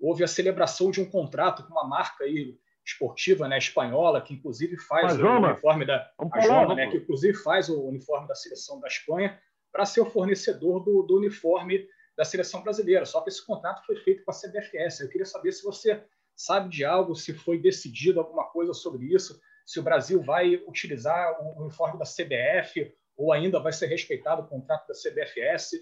houve 0.00 0.24
a 0.24 0.28
celebração 0.28 0.90
de 0.90 1.00
um 1.00 1.08
contrato 1.08 1.64
com 1.64 1.72
uma 1.72 1.86
marca 1.86 2.24
aí 2.24 2.58
esportiva, 2.84 3.46
né, 3.46 3.58
espanhola, 3.58 4.20
que 4.20 4.34
inclusive 4.34 4.76
faz 4.76 5.16
o 5.16 5.26
uniforme 5.26 5.86
da 5.86 6.10
a 6.18 6.40
Joma, 6.40 6.74
né, 6.74 6.90
que 6.90 6.96
inclusive 6.96 7.34
faz 7.34 7.68
o 7.68 7.80
uniforme 7.86 8.26
da 8.26 8.34
seleção 8.34 8.80
da 8.80 8.88
Espanha 8.88 9.40
para 9.70 9.86
ser 9.86 10.00
o 10.00 10.10
fornecedor 10.10 10.82
do, 10.84 11.02
do, 11.02 11.16
uniforme 11.16 11.86
da 12.16 12.24
seleção 12.24 12.62
brasileira. 12.62 13.06
Só 13.06 13.20
que 13.20 13.30
esse 13.30 13.44
contrato 13.46 13.86
foi 13.86 13.96
feito 13.96 14.24
com 14.24 14.30
a 14.30 14.34
CBFS. 14.34 15.00
Eu 15.00 15.08
queria 15.08 15.24
saber 15.24 15.52
se 15.52 15.62
você 15.62 16.04
sabe 16.36 16.68
de 16.68 16.84
algo, 16.84 17.14
se 17.14 17.32
foi 17.32 17.58
decidido 17.58 18.20
alguma 18.20 18.44
coisa 18.50 18.74
sobre 18.74 19.06
isso, 19.06 19.40
se 19.66 19.78
o 19.80 19.82
Brasil 19.82 20.22
vai 20.22 20.56
utilizar 20.66 21.40
o 21.42 21.62
uniforme 21.62 21.98
da 21.98 22.04
CBF 22.04 22.94
ou 23.16 23.32
ainda 23.32 23.60
vai 23.60 23.72
ser 23.72 23.86
respeitado 23.86 24.42
o 24.42 24.48
contrato 24.48 24.88
da 24.88 24.94
CBFS. 24.94 25.76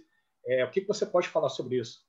É, 0.47 0.65
o 0.65 0.71
que 0.71 0.85
você 0.87 1.07
pode 1.07 1.29
falar 1.29 1.49
sobre 1.49 1.79
isso? 1.79 2.05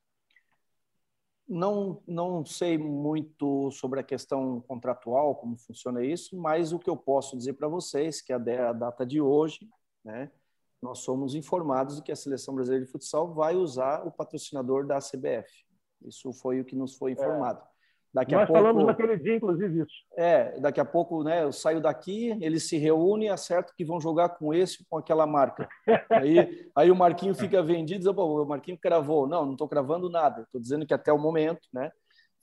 Não, 1.47 2.01
não 2.07 2.45
sei 2.45 2.77
muito 2.77 3.71
sobre 3.71 3.99
a 3.99 4.03
questão 4.03 4.61
contratual, 4.61 5.35
como 5.35 5.57
funciona 5.57 6.03
isso, 6.03 6.37
mas 6.37 6.71
o 6.71 6.79
que 6.79 6.89
eu 6.89 6.95
posso 6.95 7.37
dizer 7.37 7.53
para 7.53 7.67
vocês, 7.67 8.21
que 8.21 8.31
a 8.31 8.37
data 8.37 9.05
de 9.05 9.19
hoje, 9.19 9.69
né, 10.03 10.31
nós 10.81 10.99
somos 10.99 11.35
informados 11.35 11.97
de 11.97 12.03
que 12.03 12.11
a 12.11 12.15
Seleção 12.15 12.55
Brasileira 12.55 12.85
de 12.85 12.91
Futsal 12.91 13.33
vai 13.33 13.55
usar 13.55 14.07
o 14.07 14.11
patrocinador 14.11 14.87
da 14.87 14.99
CBF. 14.99 15.65
Isso 16.03 16.31
foi 16.33 16.61
o 16.61 16.65
que 16.65 16.75
nos 16.75 16.95
foi 16.95 17.11
informado. 17.11 17.61
É. 17.61 17.70
Daqui 18.13 18.33
Nós 18.33 18.43
a 18.43 18.47
pouco, 18.47 18.61
falamos 18.61 18.85
naquele 18.85 19.17
dia, 19.17 19.35
inclusive, 19.37 19.83
isso. 19.83 19.93
É, 20.17 20.59
daqui 20.59 20.81
a 20.81 20.85
pouco, 20.85 21.23
né, 21.23 21.43
eu 21.43 21.51
saio 21.53 21.79
daqui, 21.79 22.37
eles 22.41 22.67
se 22.67 22.77
reúnem 22.77 23.29
e 23.29 23.31
acertam 23.31 23.73
que 23.75 23.85
vão 23.85 24.01
jogar 24.01 24.29
com 24.29 24.53
esse, 24.53 24.85
com 24.89 24.97
aquela 24.97 25.25
marca. 25.25 25.69
aí, 26.11 26.69
aí 26.75 26.91
o 26.91 26.95
Marquinho 26.95 27.33
fica 27.33 27.63
vendido, 27.63 27.99
diz, 27.99 28.07
o 28.07 28.45
Marquinho 28.45 28.77
cravou. 28.77 29.27
Não, 29.27 29.45
não 29.45 29.53
estou 29.53 29.67
cravando 29.67 30.09
nada. 30.09 30.41
Estou 30.41 30.59
dizendo 30.59 30.85
que 30.85 30.93
até 30.93 31.13
o 31.13 31.17
momento, 31.17 31.61
né, 31.73 31.89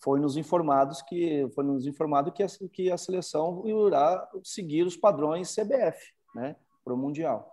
foi 0.03 0.21
nos 0.21 0.37
informados 0.37 1.03
que 1.03 1.47
foi 1.55 1.65
nos 1.65 1.87
informado 1.87 2.33
que 2.33 2.43
a, 2.43 2.47
que 2.73 2.91
a 2.91 2.97
seleção 2.97 3.63
irá 3.67 4.27
seguir 4.43 4.85
os 4.85 4.97
padrões 4.97 5.55
CBF, 5.55 6.13
né, 6.35 6.57
para 6.83 6.95
o 6.95 6.97
mundial. 6.97 7.53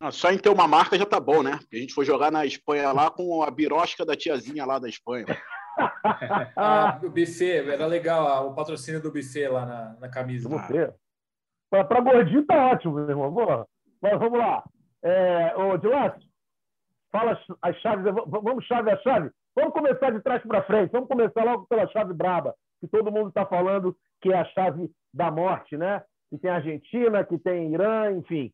Ah, 0.00 0.10
só 0.10 0.30
em 0.30 0.38
ter 0.38 0.48
uma 0.48 0.66
marca 0.66 0.98
já 0.98 1.06
tá 1.06 1.20
bom, 1.20 1.42
né? 1.42 1.56
Porque 1.58 1.76
a 1.76 1.80
gente 1.80 1.94
foi 1.94 2.04
jogar 2.04 2.30
na 2.30 2.44
Espanha 2.44 2.92
lá 2.92 3.10
com 3.10 3.42
a 3.42 3.50
birosca 3.50 4.04
da 4.04 4.16
tiazinha 4.16 4.66
lá 4.66 4.78
da 4.78 4.88
Espanha. 4.88 5.26
ah, 6.56 6.98
o 7.02 7.10
buffet, 7.10 7.68
era 7.68 7.86
legal 7.86 8.48
o 8.48 8.54
patrocínio 8.54 9.02
do 9.02 9.12
buffet 9.12 9.48
lá 9.48 9.66
na, 9.66 9.96
na 10.00 10.08
camisa. 10.08 10.48
Para 11.70 12.00
gordinho 12.00 12.46
tá 12.46 12.72
ótimo, 12.72 12.94
meu 12.94 13.08
irmão. 13.08 13.30
Boa. 13.30 13.66
Mas 14.00 14.18
vamos 14.18 14.38
lá. 14.38 14.62
É, 15.02 15.56
ô, 15.56 15.76
Dilácio, 15.76 16.22
fala 17.10 17.38
as 17.62 17.76
chaves. 17.78 18.04
Vamos 18.26 18.64
chave 18.66 18.90
a 18.90 18.96
chave? 18.98 19.30
Vamos 19.54 19.72
começar 19.72 20.10
de 20.10 20.20
trás 20.20 20.42
para 20.42 20.64
frente. 20.64 20.92
Vamos 20.92 21.08
começar 21.08 21.44
logo 21.44 21.66
pela 21.66 21.86
chave 21.88 22.12
braba, 22.12 22.54
que 22.80 22.88
todo 22.88 23.12
mundo 23.12 23.28
está 23.28 23.46
falando 23.46 23.96
que 24.20 24.32
é 24.32 24.38
a 24.38 24.44
chave 24.46 24.90
da 25.12 25.30
morte, 25.30 25.76
né? 25.76 26.02
Que 26.30 26.38
tem 26.38 26.50
Argentina, 26.50 27.24
que 27.24 27.38
tem 27.38 27.72
Irã, 27.72 28.12
enfim, 28.12 28.52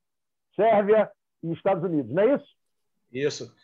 Sérvia 0.56 1.10
e 1.42 1.52
Estados 1.52 1.84
Unidos, 1.84 2.12
não 2.12 2.22
é 2.22 2.34
isso? 2.34 2.46
Isso. 3.12 3.56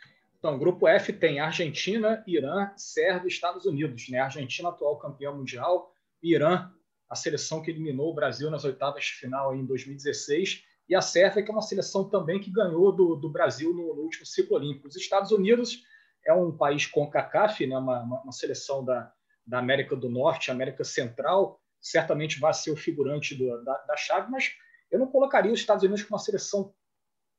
Então, 0.46 0.60
grupo 0.60 0.86
F 0.86 1.12
tem 1.12 1.40
Argentina, 1.40 2.22
Irã, 2.24 2.70
Sérvia 2.76 3.24
e 3.24 3.32
Estados 3.32 3.66
Unidos. 3.66 4.08
Né? 4.08 4.20
Argentina, 4.20 4.68
atual 4.68 4.96
campeão 4.96 5.36
mundial, 5.36 5.92
Irã, 6.22 6.70
a 7.10 7.16
seleção 7.16 7.60
que 7.60 7.68
eliminou 7.68 8.12
o 8.12 8.14
Brasil 8.14 8.48
nas 8.48 8.64
oitavas 8.64 9.06
de 9.06 9.10
final 9.14 9.56
em 9.56 9.66
2016, 9.66 10.62
e 10.88 10.94
a 10.94 11.00
Sérvia, 11.00 11.42
que 11.42 11.50
é 11.50 11.52
uma 11.52 11.62
seleção 11.62 12.08
também 12.08 12.38
que 12.38 12.48
ganhou 12.48 12.92
do, 12.92 13.16
do 13.16 13.28
Brasil 13.28 13.74
no, 13.74 13.96
no, 13.96 14.02
último 14.02 14.24
ciclo 14.24 14.54
olímpico. 14.54 14.86
Os 14.86 14.94
Estados 14.94 15.32
Unidos 15.32 15.82
é 16.24 16.32
um 16.32 16.56
país 16.56 16.86
com 16.86 17.10
CACAF, 17.10 17.66
né? 17.66 17.76
uma, 17.76 18.00
uma, 18.04 18.22
uma 18.22 18.32
seleção 18.32 18.84
da, 18.84 19.12
da 19.44 19.58
América 19.58 19.96
do 19.96 20.08
Norte, 20.08 20.52
América 20.52 20.84
Central, 20.84 21.60
certamente 21.80 22.38
vai 22.38 22.54
ser 22.54 22.70
o 22.70 22.76
figurante 22.76 23.34
do, 23.34 23.64
da, 23.64 23.78
da 23.78 23.96
chave, 23.96 24.30
mas 24.30 24.52
eu 24.92 25.00
não 25.00 25.08
colocaria 25.08 25.50
os 25.50 25.58
Estados 25.58 25.82
Unidos 25.82 26.04
como 26.04 26.14
uma 26.16 26.24
seleção 26.24 26.72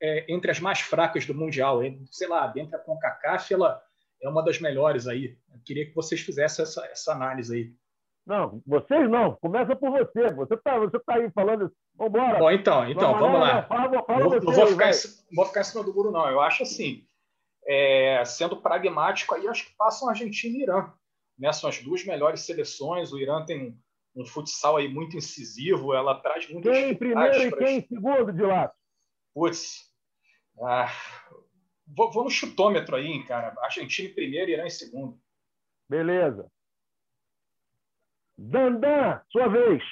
é, 0.02 0.32
entre 0.32 0.52
as 0.52 0.60
mais 0.60 0.80
fracas 0.80 1.26
do 1.26 1.34
Mundial. 1.34 1.80
Sei 2.12 2.28
lá, 2.28 2.48
dentro 2.48 2.72
da 2.72 2.80
CONCACAF, 2.80 3.54
ela 3.54 3.82
é 4.22 4.30
uma 4.30 4.44
das 4.44 4.60
melhores 4.60 5.08
aí. 5.08 5.38
Eu 5.54 5.60
queria 5.66 5.86
que 5.86 5.96
vocês 5.96 6.22
fizessem 6.22 6.64
essa, 6.64 6.86
essa 6.88 7.12
análise 7.12 7.56
aí. 7.56 7.74
Não, 8.26 8.62
vocês 8.66 9.10
não. 9.10 9.36
Começa 9.36 9.74
por 9.76 9.90
você. 9.90 10.34
Você 10.34 10.54
está 10.56 10.78
você 10.78 11.00
tá 11.00 11.16
aí 11.16 11.32
falando. 11.32 11.72
Vambora. 11.96 12.38
Bom, 12.38 12.52
então, 12.52 12.90
então 12.90 13.14
não, 13.14 13.20
vamos 13.20 13.34
não, 13.34 13.40
lá. 13.40 13.56
Não, 13.56 13.68
fala, 13.68 14.04
fala 14.04 14.20
não, 14.20 14.30
você, 14.30 14.46
não 14.46 14.54
vou, 14.54 14.68
ficar 14.68 14.90
em, 14.92 15.36
vou 15.36 15.46
ficar 15.46 15.62
em 15.62 15.64
cima 15.64 15.84
do 15.84 15.94
muro, 15.94 16.12
não. 16.12 16.30
Eu 16.30 16.42
acho 16.42 16.64
assim, 16.64 17.08
é, 17.66 18.22
sendo 18.26 18.58
pragmático, 18.58 19.34
aí 19.34 19.48
acho 19.48 19.68
que 19.68 19.78
passam 19.78 20.10
Argentina 20.10 20.58
e 20.58 20.62
Irã. 20.62 20.92
Né? 21.40 21.54
São 21.54 21.70
as 21.70 21.82
duas 21.82 22.04
melhores 22.06 22.42
seleções. 22.42 23.14
O 23.14 23.20
Irã 23.20 23.46
tem 23.46 23.70
um, 24.16 24.22
um 24.22 24.26
futsal 24.26 24.76
aí 24.76 24.90
muito 24.90 25.16
incisivo, 25.16 25.94
ela 25.94 26.20
traz 26.20 26.50
muito. 26.50 26.70
Quem 26.70 26.92
em 26.92 26.96
primeiro 26.96 27.44
e 27.44 27.52
quem 27.54 27.78
em 27.78 27.88
segundo, 27.88 28.34
de 28.34 28.42
lá? 28.42 28.72
Putz, 29.34 29.87
ah, 30.62 30.92
vou, 31.86 32.12
vou, 32.12 32.24
no 32.24 32.30
chutômetro 32.30 32.96
aí, 32.96 33.08
hein, 33.08 33.26
cara. 33.26 33.54
Argentina 33.60 34.10
em 34.10 34.14
primeiro 34.14 34.50
e 34.50 34.54
Irã 34.54 34.66
em 34.66 34.70
segundo. 34.70 35.20
Beleza. 35.90 36.50
Dandan, 38.38 39.22
sua 39.32 39.48
vez. 39.48 39.84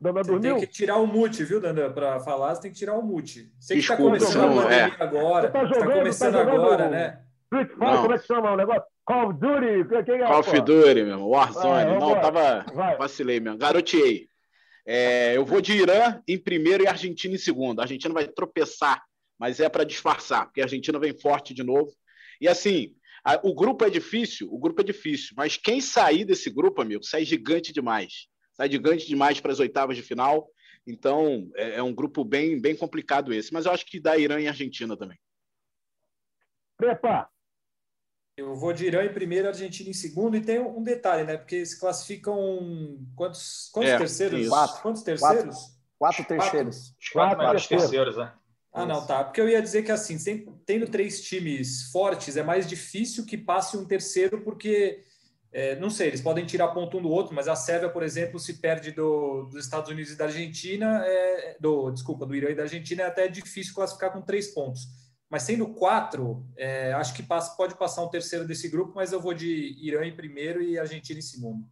Dandan 0.00 0.22
dormiu? 0.22 0.56
Tem 0.56 0.66
que 0.66 0.72
tirar 0.72 0.96
o 0.96 1.06
mute, 1.06 1.44
viu, 1.44 1.60
Dandan? 1.60 1.92
Para 1.92 2.20
falar, 2.20 2.54
você 2.54 2.62
tem 2.62 2.72
que 2.72 2.78
tirar 2.78 2.94
o 2.94 3.02
mute. 3.02 3.52
Você 3.58 3.74
que 3.74 3.80
está 3.80 3.96
começando 3.96 4.68
é. 4.70 4.84
agora. 4.98 5.42
Você 5.42 5.58
está 5.58 5.64
jogando, 5.64 5.88
tá 5.88 5.98
começando 5.98 6.32
tá 6.32 6.40
agora, 6.40 6.88
né? 6.88 7.24
Street 7.52 7.70
como 7.76 8.12
é 8.12 8.18
que 8.18 8.26
chama 8.26 8.52
o 8.52 8.56
negócio? 8.56 8.84
Call 9.04 9.30
of 9.30 9.40
Duty? 9.40 10.04
Quem 10.04 10.14
é, 10.22 10.26
Call 10.26 10.40
of 10.40 10.60
Duty, 10.60 11.02
meu 11.02 11.28
Warzone. 11.28 11.98
Não, 11.98 12.20
tava. 12.20 12.64
Vai. 12.72 12.96
Vacilei 12.96 13.40
mesmo. 13.40 13.58
Garoteei. 13.58 14.29
É, 14.92 15.36
eu 15.36 15.44
vou 15.44 15.60
de 15.60 15.72
Irã 15.72 16.20
em 16.26 16.36
primeiro 16.36 16.82
e 16.82 16.88
Argentina 16.88 17.32
em 17.32 17.38
segundo. 17.38 17.78
A 17.78 17.84
Argentina 17.84 18.12
vai 18.12 18.26
tropeçar, 18.26 19.00
mas 19.38 19.60
é 19.60 19.68
para 19.68 19.84
disfarçar, 19.84 20.46
porque 20.46 20.60
a 20.60 20.64
Argentina 20.64 20.98
vem 20.98 21.16
forte 21.16 21.54
de 21.54 21.62
novo. 21.62 21.92
E 22.40 22.48
assim, 22.48 22.96
a, 23.24 23.38
o 23.44 23.54
grupo 23.54 23.84
é 23.84 23.90
difícil, 23.90 24.52
o 24.52 24.58
grupo 24.58 24.80
é 24.80 24.84
difícil, 24.84 25.32
mas 25.36 25.56
quem 25.56 25.80
sair 25.80 26.24
desse 26.24 26.50
grupo, 26.50 26.82
amigo, 26.82 27.04
sai 27.04 27.24
gigante 27.24 27.72
demais. 27.72 28.26
Sai 28.52 28.68
gigante 28.68 29.06
demais 29.06 29.40
para 29.40 29.52
as 29.52 29.60
oitavas 29.60 29.96
de 29.96 30.02
final. 30.02 30.50
Então, 30.84 31.48
é, 31.54 31.76
é, 31.76 31.82
um 31.84 31.94
grupo 31.94 32.24
bem, 32.24 32.60
bem 32.60 32.74
complicado 32.74 33.32
esse. 33.32 33.52
Mas 33.52 33.66
eu 33.66 33.72
acho 33.72 33.86
que 33.86 34.00
dá 34.00 34.18
Irã 34.18 34.40
e 34.40 34.48
Argentina 34.48 34.96
também. 34.96 35.20
Prepa, 36.76 37.30
eu 38.36 38.54
vou 38.54 38.72
de 38.72 38.86
Irã 38.86 39.04
em 39.04 39.12
primeiro, 39.12 39.48
Argentina 39.48 39.90
em 39.90 39.94
segundo, 39.94 40.36
e 40.36 40.40
tem 40.40 40.58
um 40.58 40.82
detalhe, 40.82 41.24
né? 41.24 41.36
Porque 41.36 41.64
se 41.64 41.78
classificam 41.78 42.98
quantos, 43.14 43.68
quantos 43.72 43.90
é, 43.90 43.98
terceiros? 43.98 44.48
Quatro. 44.48 44.82
Quantos 44.82 45.02
terceiros? 45.02 45.56
Quatro, 45.98 46.24
quatro 46.24 46.24
terceiros. 46.24 46.94
Quatro, 47.12 47.36
quatro 47.36 47.68
terceiros, 47.68 48.16
né? 48.16 48.32
Ah, 48.72 48.86
não, 48.86 49.04
tá. 49.04 49.24
Porque 49.24 49.40
eu 49.40 49.48
ia 49.48 49.60
dizer 49.60 49.82
que 49.82 49.90
assim, 49.90 50.16
tendo 50.64 50.86
três 50.88 51.20
times 51.22 51.90
fortes, 51.90 52.36
é 52.36 52.42
mais 52.42 52.68
difícil 52.68 53.26
que 53.26 53.36
passe 53.36 53.76
um 53.76 53.84
terceiro, 53.84 54.42
porque 54.42 55.02
é, 55.52 55.74
não 55.76 55.90
sei, 55.90 56.06
eles 56.06 56.20
podem 56.20 56.46
tirar 56.46 56.68
ponto 56.68 56.96
um 56.96 57.02
do 57.02 57.10
outro, 57.10 57.34
mas 57.34 57.48
a 57.48 57.56
Sérvia, 57.56 57.88
por 57.88 58.04
exemplo, 58.04 58.38
se 58.38 58.54
perde 58.54 58.92
do, 58.92 59.48
dos 59.50 59.64
Estados 59.64 59.90
Unidos 59.90 60.12
e 60.12 60.16
da 60.16 60.26
Argentina, 60.26 61.02
é, 61.04 61.56
do 61.58 61.90
desculpa, 61.90 62.24
do 62.24 62.36
Irã 62.36 62.50
e 62.50 62.54
da 62.54 62.62
Argentina, 62.62 63.02
é 63.02 63.06
até 63.06 63.26
difícil 63.26 63.74
classificar 63.74 64.12
com 64.12 64.22
três 64.22 64.54
pontos. 64.54 64.86
Mas 65.30 65.44
sendo 65.44 65.72
quatro, 65.72 66.44
é, 66.56 66.92
acho 66.92 67.14
que 67.14 67.22
passa, 67.22 67.56
pode 67.56 67.76
passar 67.76 68.02
um 68.02 68.10
terceiro 68.10 68.44
desse 68.44 68.68
grupo, 68.68 68.94
mas 68.96 69.12
eu 69.12 69.20
vou 69.20 69.32
de 69.32 69.76
Irã 69.80 70.04
em 70.04 70.14
primeiro 70.14 70.60
e 70.60 70.76
Argentina 70.76 71.20
em 71.20 71.22
segundo. 71.22 71.64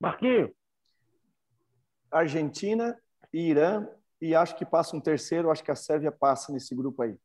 Marquinhos. 0.00 0.50
Argentina 2.08 2.96
Irã, 3.32 3.86
e 4.20 4.34
acho 4.34 4.56
que 4.56 4.64
passa 4.64 4.96
um 4.96 5.00
terceiro, 5.00 5.50
acho 5.50 5.64
que 5.64 5.72
a 5.72 5.76
Sérvia 5.76 6.12
passa 6.12 6.52
nesse 6.52 6.72
grupo 6.72 7.02
aí. 7.02 7.16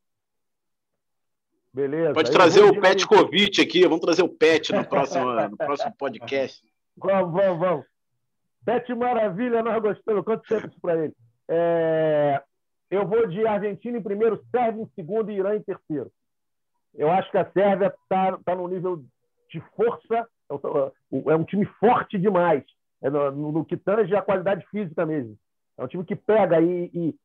Beleza. 1.71 2.13
Pode 2.13 2.31
trazer 2.31 2.61
o 2.61 2.79
Petkovic 2.79 3.61
aqui, 3.61 3.83
vamos 3.83 3.99
trazer 3.99 4.23
o 4.23 4.29
Pet 4.29 4.71
no 4.73 4.87
próximo, 4.87 5.25
no 5.49 5.57
próximo 5.57 5.93
podcast. 5.97 6.65
Vamos, 6.97 7.31
vamos, 7.31 7.59
vamos. 7.59 7.85
Pet 8.63 8.95
Maravilha, 8.95 9.61
nós 9.61 9.81
gostamos. 9.81 10.23
Quanto 10.23 10.47
tempo 10.47 10.67
isso 10.67 10.79
para 10.79 11.03
ele? 11.03 11.13
É... 11.47 12.41
Eu 12.89 13.07
vou 13.07 13.27
de 13.27 13.45
Argentina 13.45 13.97
em 13.97 14.03
primeiro, 14.03 14.43
Sérvia 14.51 14.83
em 14.83 14.89
segundo 14.95 15.31
e 15.31 15.35
Irã 15.35 15.55
em 15.55 15.61
terceiro. 15.61 16.11
Eu 16.93 17.11
acho 17.11 17.29
que 17.31 17.37
a 17.37 17.49
Sérvia 17.51 17.87
está 17.87 18.37
tá 18.37 18.55
num 18.55 18.67
nível 18.67 19.03
de 19.49 19.59
força, 19.75 20.27
é 20.49 21.35
um 21.35 21.43
time 21.43 21.65
forte 21.79 22.17
demais, 22.17 22.63
é 23.01 23.09
no, 23.09 23.51
no, 23.51 23.65
que 23.65 23.75
tange 23.75 24.15
a 24.15 24.21
qualidade 24.21 24.65
física 24.67 25.05
mesmo. 25.05 25.37
É 25.77 25.83
um 25.83 25.87
time 25.87 26.05
que 26.05 26.15
pega 26.15 26.61
e, 26.61 26.89
e 26.93 27.15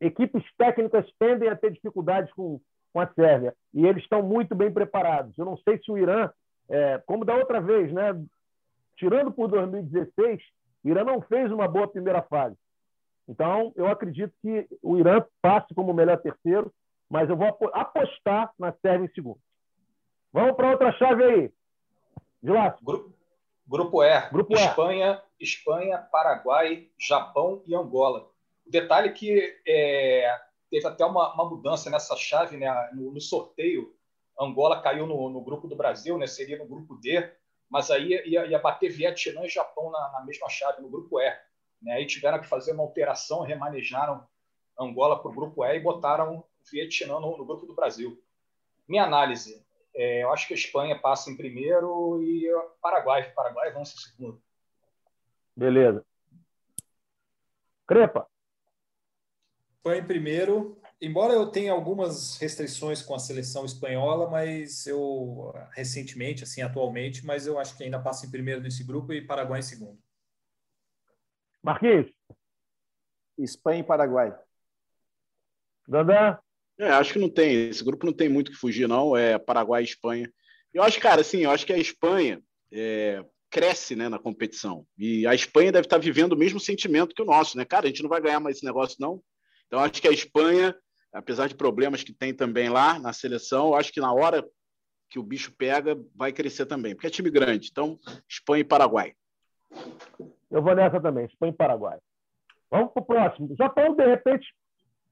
equipes 0.00 0.44
técnicas 0.58 1.06
tendem 1.18 1.48
a 1.48 1.56
ter 1.56 1.72
dificuldades 1.72 2.32
com, 2.34 2.60
com 2.92 3.00
a 3.00 3.06
Sérvia. 3.08 3.54
E 3.72 3.86
eles 3.86 4.02
estão 4.02 4.22
muito 4.22 4.54
bem 4.54 4.70
preparados. 4.70 5.36
Eu 5.38 5.44
não 5.44 5.56
sei 5.58 5.78
se 5.78 5.90
o 5.90 5.96
Irã, 5.96 6.30
é, 6.68 7.02
como 7.06 7.24
da 7.24 7.34
outra 7.34 7.60
vez, 7.60 7.92
né? 7.92 8.12
tirando 8.96 9.30
por 9.30 9.48
2016, 9.48 10.42
o 10.84 10.88
Irã 10.88 11.04
não 11.04 11.20
fez 11.22 11.50
uma 11.52 11.68
boa 11.68 11.88
primeira 11.88 12.22
fase. 12.22 12.56
Então, 13.28 13.72
eu 13.74 13.86
acredito 13.88 14.32
que 14.40 14.68
o 14.82 14.96
Irã 14.96 15.24
passe 15.42 15.74
como 15.74 15.90
o 15.90 15.94
melhor 15.94 16.18
terceiro, 16.18 16.72
mas 17.10 17.28
eu 17.28 17.36
vou 17.36 17.48
apostar 17.72 18.52
na 18.58 18.72
Sérvia 18.80 19.06
em 19.06 19.14
segundo. 19.14 19.38
Vamos 20.32 20.56
para 20.56 20.70
outra 20.70 20.92
chave 20.92 21.24
aí. 21.24 21.52
Vilas. 22.42 22.74
Grupo, 22.82 23.12
grupo 23.66 24.02
E. 24.04 24.30
Grupo 24.30 24.54
Espanha, 24.54 25.22
e. 25.40 25.44
Espanha, 25.44 25.98
Paraguai, 25.98 26.88
Japão 26.98 27.62
e 27.66 27.74
Angola. 27.74 28.30
O 28.66 28.70
detalhe 28.70 29.08
é 29.08 29.12
que 29.12 29.60
é, 29.66 30.40
teve 30.70 30.86
até 30.86 31.04
uma, 31.04 31.32
uma, 31.34 31.48
mudança 31.48 31.88
nessa 31.90 32.16
chave, 32.16 32.56
né? 32.56 32.90
no, 32.92 33.12
no 33.12 33.20
sorteio. 33.20 33.94
Angola 34.38 34.82
caiu 34.82 35.06
no, 35.06 35.30
no, 35.30 35.40
grupo 35.40 35.66
do 35.66 35.76
Brasil, 35.76 36.18
né? 36.18 36.26
seria 36.26 36.58
no 36.58 36.66
grupo 36.66 36.96
D. 36.96 37.32
mas 37.70 37.90
aí 37.90 38.08
ia, 38.26 38.46
ia 38.46 38.58
bater 38.58 38.90
Vietnã 38.90 39.44
e 39.44 39.48
Japão 39.48 39.90
na, 39.90 40.12
na, 40.12 40.24
mesma 40.24 40.48
chave, 40.48 40.82
no 40.82 40.90
grupo 40.90 41.20
E. 41.20 41.32
Né? 41.82 41.94
Aí 41.94 42.06
tiveram 42.06 42.40
que 42.40 42.46
fazer 42.46 42.72
uma 42.72 42.82
alteração, 42.82 43.42
remanejaram 43.42 44.26
Angola 44.78 45.20
para 45.20 45.30
o 45.30 45.34
grupo 45.34 45.64
E 45.64 45.76
e 45.76 45.80
botaram 45.80 46.44
Vietnã 46.70 47.18
no, 47.20 47.36
no 47.36 47.44
grupo 47.44 47.66
do 47.66 47.74
Brasil. 47.74 48.22
Minha 48.88 49.04
análise, 49.04 49.64
é, 49.94 50.22
eu 50.22 50.32
acho 50.32 50.46
que 50.46 50.54
a 50.54 50.56
Espanha 50.56 50.98
passa 50.98 51.30
em 51.30 51.36
primeiro 51.36 52.22
e 52.22 52.46
Paraguai, 52.80 53.32
Paraguai 53.32 53.72
vão 53.72 53.84
ser 53.84 53.98
segundo. 53.98 54.40
Beleza. 55.56 56.04
Crepa. 57.86 58.28
Espanha 59.76 60.02
em 60.02 60.06
primeiro, 60.06 60.78
embora 61.00 61.32
eu 61.32 61.50
tenha 61.50 61.72
algumas 61.72 62.36
restrições 62.38 63.00
com 63.00 63.14
a 63.14 63.18
seleção 63.18 63.64
espanhola, 63.64 64.28
mas 64.28 64.86
eu 64.86 65.54
recentemente, 65.72 66.42
assim, 66.44 66.60
atualmente, 66.60 67.24
mas 67.24 67.46
eu 67.46 67.58
acho 67.58 67.76
que 67.76 67.84
ainda 67.84 67.98
passa 67.98 68.26
em 68.26 68.30
primeiro 68.30 68.60
nesse 68.60 68.84
grupo 68.84 69.12
e 69.12 69.24
Paraguai 69.24 69.60
em 69.60 69.62
segundo. 69.62 69.98
Marquinhos. 71.66 72.10
Espanha 73.38 73.80
e 73.80 73.84
Paraguai. 73.84 74.34
Dandan. 75.86 76.38
É, 76.78 76.88
acho 76.90 77.12
que 77.12 77.18
não 77.18 77.28
tem. 77.28 77.68
Esse 77.68 77.84
grupo 77.84 78.06
não 78.06 78.12
tem 78.12 78.28
muito 78.28 78.50
que 78.50 78.56
fugir, 78.56 78.88
não. 78.88 79.16
É 79.16 79.38
Paraguai 79.38 79.82
e 79.82 79.84
Espanha. 79.84 80.32
Eu 80.72 80.82
acho, 80.82 80.98
cara, 81.00 81.20
assim, 81.20 81.40
eu 81.40 81.50
acho 81.50 81.66
que 81.66 81.72
a 81.72 81.78
Espanha 81.78 82.42
é, 82.72 83.24
cresce 83.50 83.94
né, 83.94 84.08
na 84.08 84.18
competição. 84.18 84.86
E 84.96 85.26
a 85.26 85.34
Espanha 85.34 85.72
deve 85.72 85.86
estar 85.86 85.98
vivendo 85.98 86.32
o 86.32 86.38
mesmo 86.38 86.58
sentimento 86.58 87.14
que 87.14 87.22
o 87.22 87.26
nosso, 87.26 87.58
né? 87.58 87.64
Cara, 87.64 87.86
a 87.86 87.88
gente 87.88 88.02
não 88.02 88.08
vai 88.08 88.20
ganhar 88.20 88.40
mais 88.40 88.56
esse 88.56 88.64
negócio, 88.64 88.96
não. 88.98 89.22
Então, 89.66 89.80
acho 89.80 90.00
que 90.00 90.08
a 90.08 90.12
Espanha 90.12 90.74
apesar 91.16 91.48
de 91.48 91.54
problemas 91.54 92.02
que 92.02 92.12
tem 92.12 92.34
também 92.34 92.68
lá 92.68 92.98
na 92.98 93.12
seleção, 93.12 93.74
acho 93.74 93.92
que 93.92 94.00
na 94.00 94.12
hora 94.12 94.46
que 95.08 95.18
o 95.18 95.22
bicho 95.22 95.52
pega, 95.56 95.98
vai 96.14 96.32
crescer 96.32 96.66
também, 96.66 96.94
porque 96.94 97.06
é 97.06 97.10
time 97.10 97.30
grande. 97.30 97.68
Então, 97.70 97.98
Espanha 98.28 98.60
e 98.60 98.64
Paraguai. 98.64 99.14
Eu 100.50 100.62
vou 100.62 100.74
nessa 100.74 101.00
também, 101.00 101.26
Espanha 101.26 101.52
e 101.52 101.56
Paraguai. 101.56 101.98
Vamos 102.70 102.92
para 102.92 103.02
o 103.02 103.06
próximo. 103.06 103.54
Japão, 103.56 103.94
de 103.94 104.04
repente, 104.04 104.46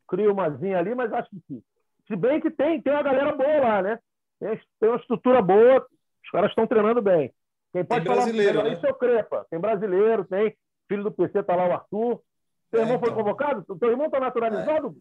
cria 0.08 0.30
umazinha 0.30 0.78
ali, 0.78 0.94
mas 0.94 1.12
acho 1.12 1.28
que 1.30 1.62
Se 2.06 2.16
bem 2.16 2.40
que 2.40 2.50
tem, 2.50 2.80
tem 2.80 2.92
uma 2.92 3.02
galera 3.02 3.34
boa 3.34 3.60
lá, 3.60 3.82
né? 3.82 3.98
Tem, 4.40 4.60
tem 4.80 4.88
uma 4.88 4.98
estrutura 4.98 5.40
boa, 5.40 5.86
os 6.24 6.30
caras 6.30 6.50
estão 6.50 6.66
treinando 6.66 7.02
bem. 7.02 7.32
Quem 7.72 7.84
pode 7.84 8.04
tem 8.04 8.14
brasileiro, 8.14 8.58
falar 8.58 8.68
né? 8.68 8.74
isso 8.74 8.86
é 8.86 8.90
o 8.90 8.94
Crepa. 8.94 9.46
Tem 9.50 9.58
brasileiro, 9.58 10.24
tem 10.24 10.56
filho 10.88 11.02
do 11.02 11.12
PC, 11.12 11.42
tá 11.42 11.56
lá 11.56 11.68
o 11.68 11.72
Arthur. 11.72 12.20
Seu 12.70 12.80
é, 12.80 12.82
irmão 12.82 12.96
então. 12.96 13.08
foi 13.08 13.16
convocado? 13.16 13.64
O 13.68 13.78
teu 13.78 13.90
irmão 13.90 14.06
está 14.06 14.20
naturalizado? 14.20 14.96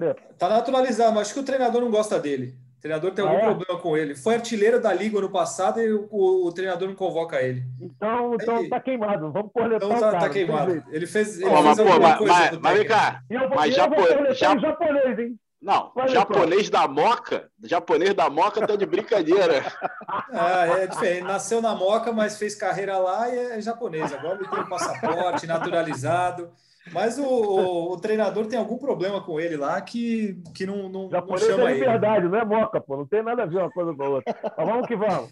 É. 0.00 0.14
Tá 0.38 0.48
naturalizado, 0.48 1.12
mas 1.12 1.22
acho 1.22 1.34
que 1.34 1.40
o 1.40 1.44
treinador 1.44 1.80
não 1.80 1.90
gosta 1.90 2.20
dele. 2.20 2.56
O 2.78 2.80
treinador 2.80 3.10
tem 3.10 3.24
ah, 3.24 3.28
algum 3.28 3.40
é? 3.40 3.44
problema 3.54 3.80
com 3.80 3.96
ele. 3.96 4.14
Foi 4.14 4.34
artilheiro 4.34 4.80
da 4.80 4.92
Liga 4.92 5.20
no 5.20 5.28
passado 5.28 5.80
e 5.80 5.92
o, 5.92 6.06
o, 6.46 6.52
treinador 6.52 6.86
não 6.86 6.94
convoca 6.94 7.42
ele. 7.42 7.64
Então, 7.80 8.34
então 8.34 8.68
tá 8.68 8.78
queimado. 8.78 9.32
Vamos 9.32 9.52
coletar 9.52 9.84
então, 9.84 9.98
tá, 9.98 10.18
tá 10.18 10.28
queimado. 10.30 10.84
Ele 10.88 11.06
fez. 11.06 11.40
Ele 11.40 11.50
oh, 11.50 11.54
fez 11.54 11.64
mas, 11.64 11.76
pô, 11.76 11.84
mas, 11.84 12.20
mas, 12.20 12.58
mas 12.58 12.78
vem 12.78 12.86
cá. 12.86 13.20
Eu, 13.28 13.48
mas 13.50 13.70
eu 13.70 13.76
japo, 13.76 13.96
já... 14.32 14.58
japonês, 14.58 15.18
hein? 15.18 15.38
Não, 15.60 15.90
Vai 15.92 16.08
japonês 16.08 16.70
da 16.70 16.86
Moca, 16.86 17.50
japonês 17.64 18.14
da 18.14 18.30
Moca 18.30 18.64
tá 18.64 18.76
de 18.76 18.86
brincadeira. 18.86 19.64
ah, 20.32 20.66
é 20.78 20.86
diferente. 20.86 21.24
Nasceu 21.24 21.60
na 21.60 21.74
Moca, 21.74 22.12
mas 22.12 22.38
fez 22.38 22.54
carreira 22.54 22.96
lá 22.96 23.28
e 23.28 23.36
é 23.36 23.60
japonês. 23.60 24.12
Agora 24.12 24.38
ele 24.38 24.48
tem 24.48 24.60
um 24.60 24.68
passaporte 24.68 25.48
naturalizado. 25.48 26.52
Mas 26.92 27.18
o, 27.18 27.24
o, 27.24 27.92
o, 27.92 28.00
treinador 28.00 28.46
tem 28.46 28.58
algum 28.58 28.78
problema 28.78 29.20
com 29.20 29.40
ele 29.40 29.56
lá 29.56 29.80
que, 29.80 30.42
que 30.54 30.66
não, 30.66 30.88
não, 30.88 31.08
não 31.08 31.38
chama 31.38 31.70
é 31.70 31.72
ele. 31.72 31.80
verdade, 31.84 32.28
não 32.28 32.38
é 32.38 32.44
moca, 32.44 32.80
pô. 32.80 32.96
Não 32.96 33.06
tem 33.06 33.22
nada 33.22 33.42
a 33.42 33.46
ver 33.46 33.58
uma 33.58 33.70
coisa 33.70 33.94
com 33.94 34.02
a 34.02 34.08
outra. 34.08 34.36
Mas 34.56 34.66
vamos 34.66 34.86
que 34.86 34.96
vamos. 34.96 35.30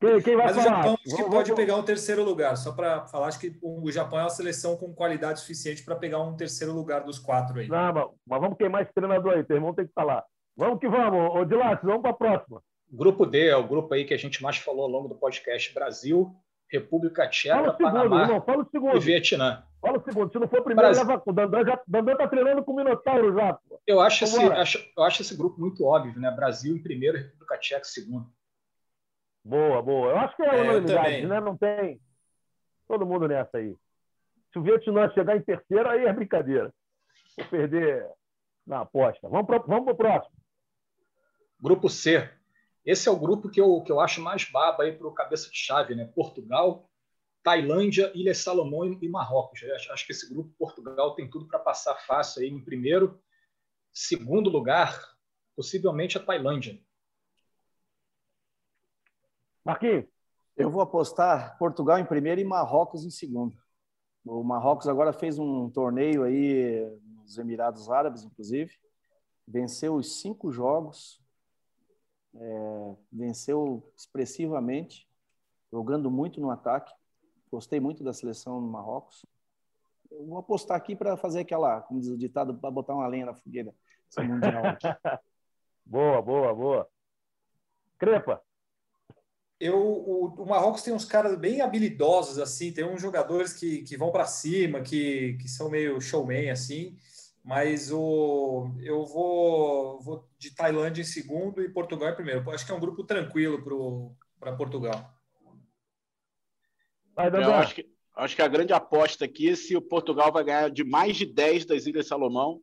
Quem, 0.00 0.22
quem 0.22 0.36
vai 0.36 0.46
Mas 0.46 0.56
falar? 0.56 0.66
o 0.66 0.76
Japão 0.76 0.98
acho 1.04 1.16
que 1.16 1.24
pode 1.24 1.54
pegar 1.54 1.76
um 1.76 1.82
terceiro 1.82 2.22
lugar. 2.22 2.56
Só 2.56 2.72
para 2.72 3.06
falar, 3.06 3.26
acho 3.26 3.40
que 3.40 3.58
o 3.60 3.90
Japão 3.90 4.20
é 4.20 4.22
uma 4.22 4.30
seleção 4.30 4.76
com 4.76 4.94
qualidade 4.94 5.40
suficiente 5.40 5.84
para 5.84 5.96
pegar 5.96 6.20
um 6.20 6.36
terceiro 6.36 6.72
lugar 6.72 7.02
dos 7.02 7.18
quatro 7.18 7.58
aí. 7.58 7.66
Não, 7.66 7.92
mas, 7.92 8.06
mas 8.26 8.40
vamos 8.40 8.56
queimar 8.56 8.82
esse 8.82 8.94
treinador 8.94 9.34
aí. 9.34 9.44
Teu 9.44 9.56
irmão 9.56 9.74
tem 9.74 9.86
que 9.86 9.92
falar. 9.92 10.24
Vamos 10.56 10.78
que 10.78 10.88
vamos. 10.88 11.34
Ô, 11.34 11.44
Dilácio, 11.44 11.86
vamos 11.86 12.02
para 12.02 12.10
a 12.12 12.14
próxima. 12.14 12.62
Grupo 12.90 13.26
D 13.26 13.48
é 13.48 13.56
o 13.56 13.66
grupo 13.66 13.92
aí 13.92 14.04
que 14.04 14.14
a 14.14 14.18
gente 14.18 14.42
mais 14.42 14.56
falou 14.56 14.84
ao 14.84 14.90
longo 14.90 15.08
do 15.08 15.14
podcast. 15.16 15.74
Brasil, 15.74 16.34
República 16.70 17.26
Tcheca, 17.28 17.56
segundo, 17.56 17.78
Panamá 17.78 18.22
irmão, 18.22 18.42
fala 18.42 18.62
o 18.62 18.70
segundo. 18.70 18.96
e 18.96 19.00
Vietnã. 19.00 19.64
Fala 19.80 19.98
o 19.98 20.04
segundo. 20.04 20.30
Se 20.30 20.38
não 20.38 20.48
for 20.48 20.62
primeiro, 20.62 20.92
Brasil. 20.92 21.06
leva 21.06 21.22
o 21.24 21.32
Dandan. 21.32 21.64
Já, 21.64 21.80
Dandan 21.86 22.16
tá 22.16 22.28
treinando 22.28 22.64
com 22.64 22.72
o 22.72 22.76
Minotauro 22.76 23.34
já. 23.34 23.54
Pô. 23.54 23.80
Eu 23.86 24.00
acho, 24.00 24.24
esse, 24.24 24.42
acho, 24.42 24.92
eu 24.96 25.02
acho 25.02 25.22
esse 25.22 25.36
grupo 25.36 25.60
muito 25.60 25.84
óbvio, 25.84 26.18
né? 26.20 26.30
Brasil 26.30 26.76
em 26.76 26.82
primeiro, 26.82 27.16
República 27.16 27.58
Tcheca 27.58 27.80
em 27.80 27.84
segundo. 27.84 28.26
Boa, 29.44 29.80
boa. 29.80 30.10
Eu 30.10 30.18
acho 30.18 30.36
que 30.36 30.42
é, 30.42 30.46
é 30.46 30.62
unanimidade, 30.62 31.26
né? 31.26 31.40
Não 31.40 31.56
tem 31.56 32.00
todo 32.86 33.06
mundo 33.06 33.26
nessa 33.26 33.58
aí. 33.58 33.74
Se 34.52 34.58
o 34.58 34.62
Vietnã 34.62 35.10
chegar 35.12 35.36
em 35.36 35.42
terceiro, 35.42 35.88
aí 35.88 36.04
é 36.04 36.12
brincadeira. 36.12 36.72
Vou 37.36 37.46
perder 37.46 38.06
na 38.66 38.80
aposta. 38.80 39.28
Vamos 39.28 39.46
para 39.46 39.58
vamos 39.58 39.92
o 39.92 39.96
próximo. 39.96 40.36
Grupo 41.60 41.88
C. 41.88 42.30
Esse 42.84 43.08
é 43.08 43.12
o 43.12 43.18
grupo 43.18 43.48
que 43.48 43.60
eu, 43.60 43.82
que 43.82 43.92
eu 43.92 44.00
acho 44.00 44.20
mais 44.20 44.44
baba 44.50 44.84
aí 44.84 44.92
para 44.92 45.06
o 45.06 45.12
cabeça 45.12 45.50
de 45.50 45.56
chave, 45.56 45.94
né? 45.94 46.06
Portugal, 46.14 46.88
Tailândia, 47.42 48.10
Ilhas 48.14 48.38
Salomão 48.38 48.84
e 48.86 49.08
Marrocos. 49.08 49.62
Acho, 49.62 49.92
acho 49.92 50.06
que 50.06 50.12
esse 50.12 50.32
grupo 50.32 50.54
Portugal 50.58 51.14
tem 51.14 51.28
tudo 51.28 51.46
para 51.46 51.58
passar 51.58 51.94
fácil 52.06 52.42
aí 52.42 52.48
em 52.48 52.64
primeiro. 52.64 53.20
Segundo 53.92 54.48
lugar, 54.50 54.98
possivelmente 55.56 56.16
a 56.16 56.22
Tailândia. 56.22 56.80
Marquinhos. 59.64 60.06
Eu 60.56 60.70
vou 60.70 60.80
apostar 60.80 61.56
Portugal 61.56 61.98
em 61.98 62.04
primeiro 62.04 62.40
e 62.40 62.44
Marrocos 62.44 63.04
em 63.04 63.10
segundo. 63.10 63.56
O 64.24 64.42
Marrocos 64.42 64.88
agora 64.88 65.12
fez 65.12 65.38
um 65.38 65.70
torneio 65.70 66.24
aí 66.24 66.84
nos 67.22 67.38
Emirados 67.38 67.88
Árabes, 67.88 68.24
inclusive. 68.24 68.74
Venceu 69.46 69.94
os 69.94 70.20
cinco 70.20 70.50
jogos, 70.50 71.22
é, 72.40 72.96
venceu 73.12 73.92
expressivamente, 73.96 75.08
jogando 75.72 76.10
muito 76.10 76.40
no 76.40 76.50
ataque. 76.50 76.92
Gostei 77.50 77.80
muito 77.80 78.04
da 78.04 78.12
seleção 78.12 78.60
do 78.60 78.66
Marrocos. 78.66 79.24
Eu 80.10 80.26
vou 80.26 80.38
apostar 80.38 80.76
aqui 80.76 80.96
para 80.96 81.16
fazer 81.16 81.40
aquela, 81.40 81.80
como 81.82 82.00
diz 82.00 82.10
o 82.10 82.16
ditado, 82.16 82.54
para 82.54 82.70
botar 82.70 82.94
uma 82.94 83.06
lenha 83.06 83.26
na 83.26 83.34
fogueira. 83.34 83.74
boa, 85.84 86.22
boa, 86.22 86.54
boa. 86.54 86.88
Crepa. 87.98 88.42
Eu, 89.60 89.76
o, 89.76 90.26
o, 90.26 90.46
Marrocos 90.46 90.82
tem 90.82 90.94
uns 90.94 91.04
caras 91.04 91.36
bem 91.36 91.60
habilidosos, 91.60 92.38
assim, 92.38 92.72
tem 92.72 92.84
uns 92.84 93.02
jogadores 93.02 93.52
que, 93.52 93.82
que 93.82 93.96
vão 93.96 94.12
para 94.12 94.24
cima, 94.24 94.80
que, 94.80 95.36
que 95.40 95.48
são 95.48 95.68
meio 95.68 96.00
showman, 96.00 96.50
assim 96.50 96.96
mas 97.48 97.90
o, 97.90 98.70
eu 98.82 99.06
vou, 99.06 99.98
vou 100.02 100.28
de 100.38 100.54
Tailândia 100.54 101.00
em 101.00 101.04
segundo 101.04 101.62
e 101.62 101.72
Portugal 101.72 102.10
em 102.10 102.14
primeiro. 102.14 102.50
Acho 102.50 102.66
que 102.66 102.70
é 102.70 102.74
um 102.74 102.80
grupo 102.80 103.02
tranquilo 103.04 104.14
para 104.38 104.54
Portugal. 104.54 105.10
eu 107.16 107.54
acho 107.54 107.74
que, 107.74 107.90
acho 108.16 108.36
que 108.36 108.42
a 108.42 108.48
grande 108.48 108.74
aposta 108.74 109.24
aqui 109.24 109.48
é 109.48 109.56
se 109.56 109.74
o 109.74 109.80
Portugal 109.80 110.30
vai 110.30 110.44
ganhar 110.44 110.70
de 110.70 110.84
mais 110.84 111.16
de 111.16 111.24
10 111.24 111.64
das 111.64 111.86
Ilhas 111.86 112.06
Salomão, 112.06 112.60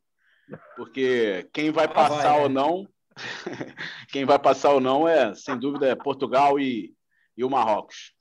porque 0.76 1.50
quem 1.52 1.72
vai 1.72 1.88
passar 1.92 2.20
ah, 2.20 2.32
vai, 2.34 2.42
ou 2.42 2.48
né? 2.48 2.54
não, 2.54 2.88
quem 4.12 4.24
vai 4.24 4.38
passar 4.38 4.70
ou 4.70 4.80
não 4.80 5.08
é, 5.08 5.34
sem 5.34 5.58
dúvida, 5.58 5.88
é 5.88 5.96
Portugal 5.96 6.60
e, 6.60 6.94
e 7.36 7.42
o 7.42 7.50
Marrocos. 7.50 8.14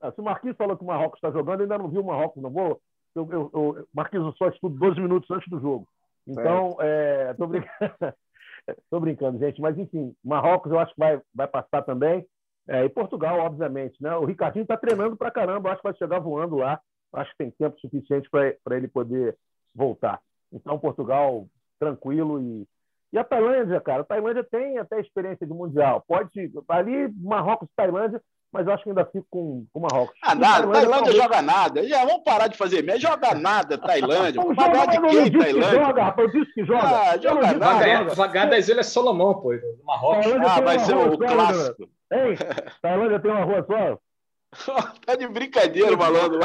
Ah, 0.00 0.10
se 0.10 0.20
o 0.20 0.24
Marquinhos 0.24 0.56
falou 0.56 0.76
que 0.76 0.82
o 0.82 0.86
Marrocos 0.88 1.18
está 1.18 1.30
jogando, 1.30 1.60
ainda 1.60 1.78
não 1.78 1.88
viu 1.88 2.00
o 2.00 2.06
Marrocos, 2.06 2.42
não 2.42 2.50
vou 2.50 2.82
eu, 3.14 3.28
eu, 3.30 3.50
eu 3.52 3.88
Marquinhos 3.94 4.36
só 4.36 4.48
estudo 4.48 4.76
12 4.78 5.00
minutos 5.00 5.30
antes 5.30 5.48
do 5.48 5.60
jogo. 5.60 5.86
Então, 6.26 6.76
é, 6.80 7.34
tô, 7.34 7.46
brincando, 7.46 7.70
brincando, 9.00 9.38
gente. 9.38 9.60
Mas, 9.60 9.78
enfim, 9.78 10.14
Marrocos 10.24 10.72
eu 10.72 10.78
acho 10.78 10.92
que 10.94 10.98
vai, 10.98 11.20
vai 11.34 11.46
passar 11.46 11.82
também. 11.82 12.26
É, 12.66 12.84
e 12.84 12.88
Portugal, 12.88 13.40
obviamente. 13.40 14.02
Né? 14.02 14.14
O 14.16 14.24
Ricardinho 14.24 14.62
está 14.62 14.76
treinando 14.76 15.16
para 15.16 15.30
caramba. 15.30 15.70
Acho 15.70 15.82
que 15.82 15.88
vai 15.88 15.96
chegar 15.96 16.18
voando 16.18 16.56
lá. 16.56 16.80
Acho 17.12 17.30
que 17.32 17.38
tem 17.38 17.50
tempo 17.50 17.78
suficiente 17.78 18.28
para 18.30 18.76
ele 18.76 18.88
poder 18.88 19.36
voltar. 19.74 20.20
Então, 20.52 20.78
Portugal, 20.78 21.46
tranquilo. 21.78 22.40
E, 22.40 22.66
e 23.12 23.18
a 23.18 23.24
Tailândia, 23.24 23.80
cara. 23.80 24.00
A 24.00 24.06
Tailândia 24.06 24.42
tem 24.44 24.78
até 24.78 24.98
experiência 24.98 25.46
de 25.46 25.52
Mundial. 25.52 26.02
Pode. 26.08 26.50
Ali, 26.68 27.12
Marrocos 27.16 27.68
e 27.68 27.76
Tailândia 27.76 28.20
mas 28.54 28.68
eu 28.68 28.72
acho 28.72 28.84
que 28.84 28.90
ainda 28.90 29.04
fico 29.06 29.26
com, 29.28 29.66
o 29.74 29.80
Marrocos. 29.80 30.16
Ah, 30.22 30.32
nada, 30.32 30.62
Tailândia, 30.68 30.88
Tailândia 30.88 31.12
joga 31.12 31.42
nada. 31.42 31.88
Já 31.88 32.04
vamos 32.04 32.22
parar 32.22 32.46
de 32.46 32.56
fazer 32.56 32.82
mesmo. 32.82 33.00
Joga 33.00 33.34
nada, 33.34 33.76
Tailândia. 33.76 34.40
Vamos 34.40 34.54
jogar 34.56 34.86
de 34.86 35.00
quem, 35.00 35.32
Tailândia? 35.32 35.84
joga, 35.84 36.04
rapaz, 36.04 36.32
eu 36.32 36.40
disse 36.40 36.54
que 36.54 36.64
joga. 36.64 36.86
Ah, 36.86 37.18
joga 37.18 37.52
nada. 37.52 38.14
Vagar 38.14 38.48
das 38.48 38.68
Ilhas 38.68 38.86
Solomão, 38.86 39.34
pô, 39.34 39.50
Marrocos. 39.82 40.24
Tailândia 40.24 40.52
ah, 40.52 40.60
vai 40.60 40.78
ser 40.78 40.94
o 40.94 41.18
clássico. 41.18 41.88
Ei, 42.12 42.36
Tailândia 42.80 43.18
tem 43.18 43.30
uma 43.32 43.44
rua 43.44 43.66
só? 43.66 43.98
tá 45.04 45.16
de 45.16 45.26
brincadeira, 45.26 45.96
malandro. 45.96 46.38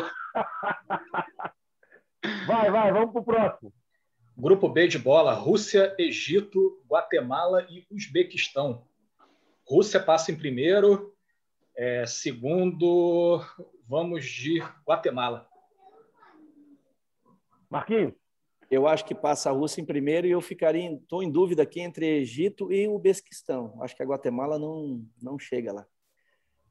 vai, 2.48 2.72
vai, 2.72 2.92
vamos 2.92 3.12
pro 3.12 3.24
próximo. 3.24 3.72
Grupo 4.36 4.68
B 4.68 4.88
de 4.88 4.98
bola: 4.98 5.34
Rússia, 5.34 5.96
Egito, 6.00 6.82
Guatemala 6.90 7.68
e 7.70 7.86
Uzbequistão. 7.92 8.82
Rússia 9.64 10.00
passa 10.00 10.32
em 10.32 10.36
primeiro, 10.36 11.14
É, 11.82 12.06
segundo, 12.06 13.40
vamos 13.88 14.26
de 14.26 14.60
Guatemala. 14.86 15.50
Marquinhos. 17.70 18.14
Eu 18.70 18.86
acho 18.86 19.06
que 19.06 19.16
passa 19.16 19.50
a 19.50 19.54
Rússia 19.54 19.80
em 19.80 19.86
primeiro 19.86 20.28
e 20.28 20.32
eu 20.32 20.42
ficaria, 20.42 20.92
estou 20.92 21.24
em 21.24 21.32
dúvida 21.32 21.64
aqui 21.64 21.80
entre 21.80 22.06
Egito 22.06 22.70
e 22.70 22.86
o 22.86 23.00
Besquistão. 23.00 23.82
Acho 23.82 23.96
que 23.96 24.04
a 24.04 24.06
Guatemala 24.06 24.60
não, 24.60 25.08
não 25.22 25.40
chega 25.40 25.72
lá. 25.72 25.88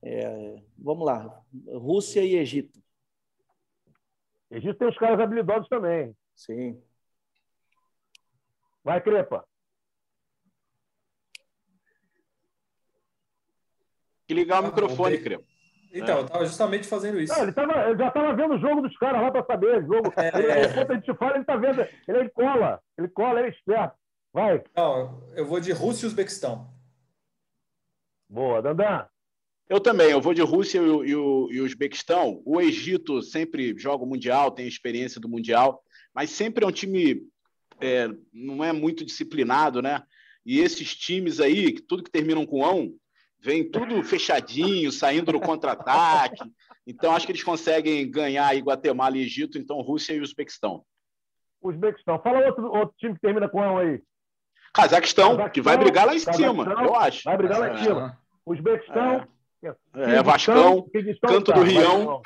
É, 0.02 0.62
vamos 0.76 1.06
lá, 1.06 1.43
Rússia 1.72 2.22
e 2.22 2.36
Egito. 2.36 2.78
Egito 4.51 4.76
tem 4.76 4.89
os 4.89 4.98
caras 4.98 5.18
habilidosos 5.18 5.70
também. 5.70 6.14
Sim. 6.36 6.78
Vai, 8.85 9.01
Crepa. 9.01 9.48
Que 14.28 14.34
ligar 14.34 14.62
o 14.62 14.66
ah, 14.66 14.68
microfone, 14.68 15.16
Crepa. 15.16 15.44
Então, 15.90 16.18
é. 16.18 16.20
eu 16.20 16.26
estava 16.26 16.44
justamente 16.44 16.86
fazendo 16.86 17.18
isso. 17.18 17.32
Não, 17.32 17.42
ele, 17.44 17.52
tava, 17.52 17.88
ele 17.88 17.98
já 17.98 18.09
estava 18.09 18.36
vendo 18.36 18.55
o 18.55 18.60
jogo 18.60 18.82
dos 18.82 18.94
caras 18.98 19.22
lá 19.22 19.30
para 19.30 19.46
saber. 19.46 19.82
O 19.82 19.86
jogo. 19.86 20.12
É, 20.18 20.38
ele, 20.38 20.46
é. 20.52 20.66
Enquanto 20.66 20.90
a 20.90 20.94
gente 20.94 21.14
fala, 21.14 21.32
ele 21.32 21.40
está 21.40 21.56
vendo. 21.56 21.80
Ele, 21.80 22.18
ele 22.18 22.28
cola. 22.28 22.80
Ele 22.98 23.09
cola, 23.09 23.40
ele 23.40 23.48
é 23.48 23.50
esperto. 23.52 23.96
Vai. 24.30 24.62
Não, 24.76 25.26
eu 25.34 25.46
vou 25.46 25.59
de 25.59 25.72
Rússia 25.72 26.05
e 26.05 26.09
Uzbequistão. 26.09 26.70
Boa, 28.28 28.60
Dandan. 28.60 29.06
Eu 29.66 29.80
também, 29.80 30.10
eu 30.10 30.20
vou 30.20 30.34
de 30.34 30.42
Rússia 30.42 30.78
e, 30.78 30.82
e, 30.82 31.12
e 31.12 31.60
Uzbequistão. 31.62 32.42
O 32.44 32.60
Egito 32.60 33.22
sempre 33.22 33.74
joga 33.78 34.05
o 34.05 34.06
Mundial, 34.06 34.50
tem 34.50 34.68
experiência 34.68 35.18
do 35.18 35.28
Mundial, 35.28 35.82
mas 36.14 36.30
sempre 36.30 36.64
é 36.64 36.68
um 36.68 36.72
time 36.72 37.22
é, 37.80 38.09
não 38.32 38.62
é 38.62 38.72
muito 38.72 39.05
disciplinado, 39.05 39.80
né? 39.80 40.02
E 40.44 40.60
esses 40.60 40.94
times 40.94 41.40
aí, 41.40 41.72
tudo 41.80 42.02
que 42.02 42.10
terminam 42.10 42.44
com 42.46 42.64
ão, 42.64 42.94
vem 43.40 43.69
tudo 43.69 44.02
fechadinho, 44.02 44.90
saindo 44.90 45.32
no 45.32 45.40
contra-ataque. 45.40 46.43
Então, 46.86 47.15
acho 47.15 47.27
que 47.27 47.32
eles 47.32 47.44
conseguem 47.44 48.10
ganhar 48.10 48.47
aí 48.47 48.60
Guatemala 48.60 49.16
e 49.16 49.23
Egito, 49.23 49.59
então 49.59 49.81
Rússia 49.81 50.15
e 50.15 50.20
Uzbequistão. 50.20 50.82
Uzbequistão. 51.62 52.19
Fala 52.20 52.47
outro, 52.47 52.66
outro 52.66 52.94
time 52.98 53.15
que 53.15 53.20
termina 53.20 53.48
com 53.48 53.62
ão 53.62 53.78
aí. 53.78 54.01
Cazaquistão, 54.73 55.31
Cazaquistão, 55.31 55.51
que 55.51 55.60
vai 55.60 55.77
brigar 55.77 56.06
lá 56.06 56.15
em 56.15 56.19
cima, 56.19 56.65
eu 56.82 56.94
acho. 56.94 57.24
Vai 57.24 57.36
brigar 57.36 57.59
lá 57.59 57.74
em 57.74 57.78
cima. 57.78 58.19
Uzbequistão. 58.47 59.27
É, 59.94 60.15
é 60.15 60.23
Vascão, 60.23 60.89
Canto 61.27 61.52
do 61.52 61.62
Rião. 61.62 62.23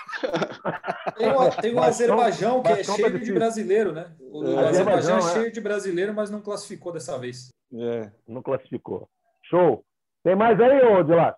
Tem 1.16 1.30
o, 1.30 1.51
tem 1.62 1.74
o 1.74 1.82
Azerbaijão, 1.82 2.62
que 2.62 2.72
é 2.72 2.76
tá 2.76 2.94
cheio 2.94 3.18
de 3.18 3.32
brasileiro, 3.32 3.93
né? 3.93 4.12
O 4.20 4.44
é, 4.44 4.68
Azerbaijão 4.68 5.18
é 5.18 5.32
cheio 5.32 5.52
de 5.52 5.60
brasileiro, 5.60 6.12
mas 6.12 6.30
não 6.30 6.43
classificou 6.43 6.93
dessa 6.93 7.18
vez. 7.18 7.48
É, 7.72 8.12
não 8.28 8.43
classificou. 8.43 9.09
Show. 9.44 9.82
Tem 10.23 10.36
mais 10.36 10.61
aí, 10.61 10.82
ô 10.85 11.03
Dilas? 11.03 11.35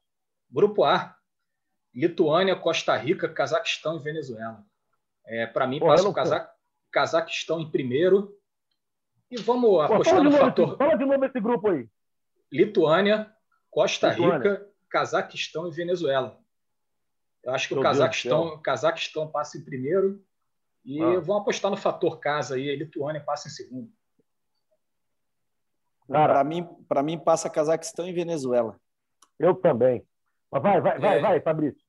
Grupo 0.51 0.85
A. 0.85 1.17
Lituânia, 1.95 2.57
Costa 2.57 2.97
Rica, 2.97 3.29
Cazaquistão 3.29 3.97
e 3.97 4.03
Venezuela. 4.03 4.65
É, 5.27 5.47
Para 5.47 5.67
mim, 5.67 5.79
Pô, 5.79 5.87
passa 5.87 6.09
o 6.09 6.13
Caza... 6.13 6.51
Cazaquistão 6.91 7.61
em 7.61 7.71
primeiro. 7.71 8.37
E 9.31 9.37
vamos 9.41 9.71
Pô, 9.71 9.81
apostar 9.81 10.23
no 10.23 10.31
fator. 10.33 10.69
Esse, 10.69 10.77
fala 10.77 10.97
de 10.97 11.05
novo 11.05 11.25
esse 11.25 11.41
grupo 11.41 11.69
aí. 11.69 11.89
Lituânia, 12.53 13.33
Costa 13.71 14.11
Lituânia. 14.11 14.37
Rica, 14.37 14.71
Cazaquistão 14.91 15.67
e 15.67 15.71
Venezuela. 15.71 16.39
Eu 17.43 17.53
acho 17.53 17.69
que 17.69 17.75
Meu 17.75 17.81
o 17.81 17.85
Cazaquistão, 17.85 18.63
Cazaquistão 18.63 19.29
passa 19.29 19.59
em 19.59 19.65
primeiro. 19.65 20.25
E 20.85 21.01
ah. 21.01 21.21
vamos 21.21 21.43
apostar 21.43 21.71
no 21.71 21.77
fator 21.77 22.21
casa 22.21 22.57
aí. 22.57 22.77
Lituânia 22.77 23.21
passa 23.21 23.49
em 23.49 23.51
segundo. 23.51 23.91
Para 26.07 26.45
mim, 26.45 26.69
para 26.89 27.03
mim 27.03 27.19
passa 27.19 27.51
Cazaquistão 27.51 28.07
e 28.07 28.13
Venezuela. 28.13 28.77
Eu 29.39 29.55
também. 29.55 30.05
Mas 30.51 30.63
vai, 30.63 30.81
vai, 30.81 30.99
vai, 30.99 31.19
é... 31.19 31.21
vai, 31.21 31.41
Fabrício. 31.41 31.83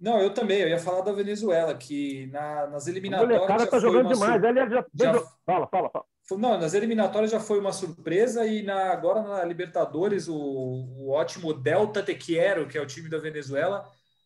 Não, 0.00 0.20
eu 0.20 0.32
também. 0.32 0.60
Eu 0.60 0.68
ia 0.68 0.78
falar 0.78 1.02
da 1.02 1.12
Venezuela, 1.12 1.74
que 1.74 2.26
na, 2.28 2.68
nas 2.68 2.86
eliminatórias. 2.86 3.42
O 3.42 3.46
cara 3.46 3.66
tá 3.66 3.78
jogando 3.78 4.14
demais. 4.14 4.40
Sur... 4.40 4.44
Ele 4.44 4.70
já... 4.70 4.86
já... 4.94 5.12
Fala, 5.44 5.66
fala, 5.66 5.90
fala. 5.90 6.04
Não, 6.36 6.58
nas 6.58 6.74
eliminatórias 6.74 7.30
já 7.30 7.40
foi 7.40 7.58
uma 7.58 7.72
surpresa 7.72 8.46
e 8.46 8.62
na, 8.62 8.92
agora 8.92 9.22
na 9.22 9.44
Libertadores 9.44 10.28
o, 10.28 10.36
o 10.36 11.10
ótimo 11.10 11.54
Delta 11.54 12.02
Tequiero, 12.02 12.68
que 12.68 12.76
é 12.76 12.82
o 12.82 12.86
time 12.86 13.08
da 13.08 13.18
Venezuela, 13.18 13.84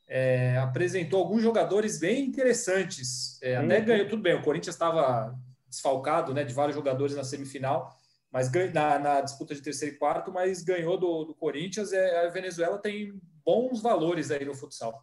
é, 0.09 0.59
apresentou 0.59 1.21
alguns 1.21 1.43
jogadores 1.43 2.01
bem 2.01 2.25
interessantes. 2.25 3.41
É, 3.41 3.57
até 3.57 3.81
ganhou 3.81 4.09
tudo 4.09 4.23
bem. 4.23 4.35
O 4.35 4.43
Corinthians 4.43 4.75
estava 4.75 5.33
desfalcado, 5.69 6.35
né, 6.35 6.45
de 6.45 6.53
vários 6.53 6.77
jogadores 6.77 7.17
na 7.17 7.25
semifinal, 7.25 7.97
mas 8.33 8.51
na, 8.73 8.99
na, 8.99 9.21
disputa 9.21 9.55
de 9.55 9.61
terceiro 9.61 9.95
e 9.95 9.99
quarto, 9.99 10.33
mas 10.33 10.63
ganhou 10.63 10.97
do, 10.97 11.25
do 11.25 11.35
Corinthians. 11.35 11.93
É, 11.93 12.27
a 12.27 12.31
Venezuela 12.31 12.79
tem 12.79 13.13
bons 13.45 13.83
valores 13.83 14.31
aí 14.31 14.45
no 14.45 14.55
futsal. 14.55 14.99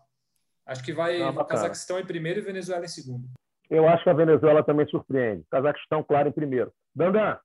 Acho 0.66 0.84
que 0.84 0.92
vai 0.92 1.22
ah, 1.22 1.46
Cazaquistão 1.46 2.00
em 2.00 2.06
primeiro 2.06 2.40
e 2.40 2.44
Venezuela 2.44 2.86
em 2.86 2.90
segundo. 2.90 3.30
Eu 3.70 3.88
acho 3.88 4.04
que 4.04 4.10
a 4.10 4.14
Venezuela 4.14 4.64
também 4.64 4.88
surpreende. 4.88 5.46
Cazaquistão, 5.52 6.04
claro, 6.04 6.30
em 6.30 6.32
primeiro. 6.32 6.74
Dandan. 6.96 7.38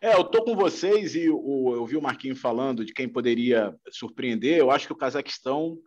É, 0.00 0.14
eu 0.14 0.24
tô 0.24 0.44
com 0.44 0.56
vocês 0.56 1.14
e 1.14 1.30
o, 1.30 1.72
eu 1.74 1.86
vi 1.86 1.96
o 1.96 2.02
Marquinho 2.02 2.34
falando 2.34 2.84
de 2.84 2.92
quem 2.92 3.08
poderia 3.08 3.72
surpreender. 3.90 4.58
Eu 4.58 4.72
acho 4.72 4.88
que 4.88 4.92
o 4.92 4.96
Cazaquistão 4.96 5.78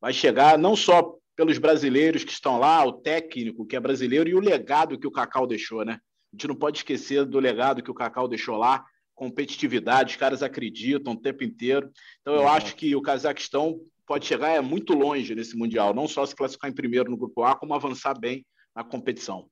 vai 0.00 0.12
chegar 0.12 0.56
não 0.56 0.76
só 0.76 1.16
pelos 1.34 1.58
brasileiros 1.58 2.22
que 2.22 2.30
estão 2.30 2.58
lá, 2.58 2.84
o 2.84 2.92
técnico 2.92 3.66
que 3.66 3.74
é 3.74 3.80
brasileiro 3.80 4.28
e 4.28 4.34
o 4.34 4.40
legado 4.40 4.98
que 4.98 5.06
o 5.06 5.10
Cacau 5.10 5.46
deixou, 5.46 5.84
né? 5.84 5.98
A 6.36 6.38
gente 6.38 6.48
não 6.48 6.54
pode 6.54 6.78
esquecer 6.78 7.24
do 7.24 7.40
legado 7.40 7.82
que 7.82 7.90
o 7.90 7.94
Cacau 7.94 8.28
deixou 8.28 8.58
lá, 8.58 8.84
competitividade, 9.14 10.10
os 10.10 10.16
caras 10.16 10.42
acreditam 10.42 11.14
o 11.14 11.18
tempo 11.18 11.42
inteiro. 11.42 11.90
Então 12.20 12.34
eu 12.34 12.42
uhum. 12.42 12.48
acho 12.48 12.76
que 12.76 12.94
o 12.94 13.00
Cazaquistão 13.00 13.80
pode 14.06 14.26
chegar 14.26 14.50
é 14.50 14.60
muito 14.60 14.92
longe 14.92 15.34
nesse 15.34 15.56
mundial, 15.56 15.94
não 15.94 16.06
só 16.06 16.26
se 16.26 16.36
classificar 16.36 16.70
em 16.70 16.74
primeiro 16.74 17.10
no 17.10 17.16
grupo 17.16 17.42
A, 17.42 17.56
como 17.56 17.72
avançar 17.72 18.12
bem 18.18 18.44
na 18.74 18.84
competição. 18.84 19.48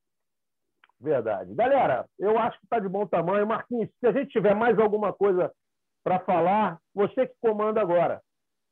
Verdade. 1.00 1.54
Galera, 1.54 2.04
eu 2.18 2.38
acho 2.38 2.58
que 2.58 2.66
está 2.66 2.78
de 2.78 2.88
bom 2.88 3.06
tamanho. 3.06 3.46
Marquinhos, 3.46 3.88
se 3.98 4.06
a 4.06 4.12
gente 4.12 4.28
tiver 4.30 4.54
mais 4.54 4.78
alguma 4.78 5.10
coisa 5.10 5.50
para 6.04 6.20
falar, 6.20 6.78
você 6.94 7.26
que 7.26 7.34
comanda 7.40 7.80
agora. 7.80 8.20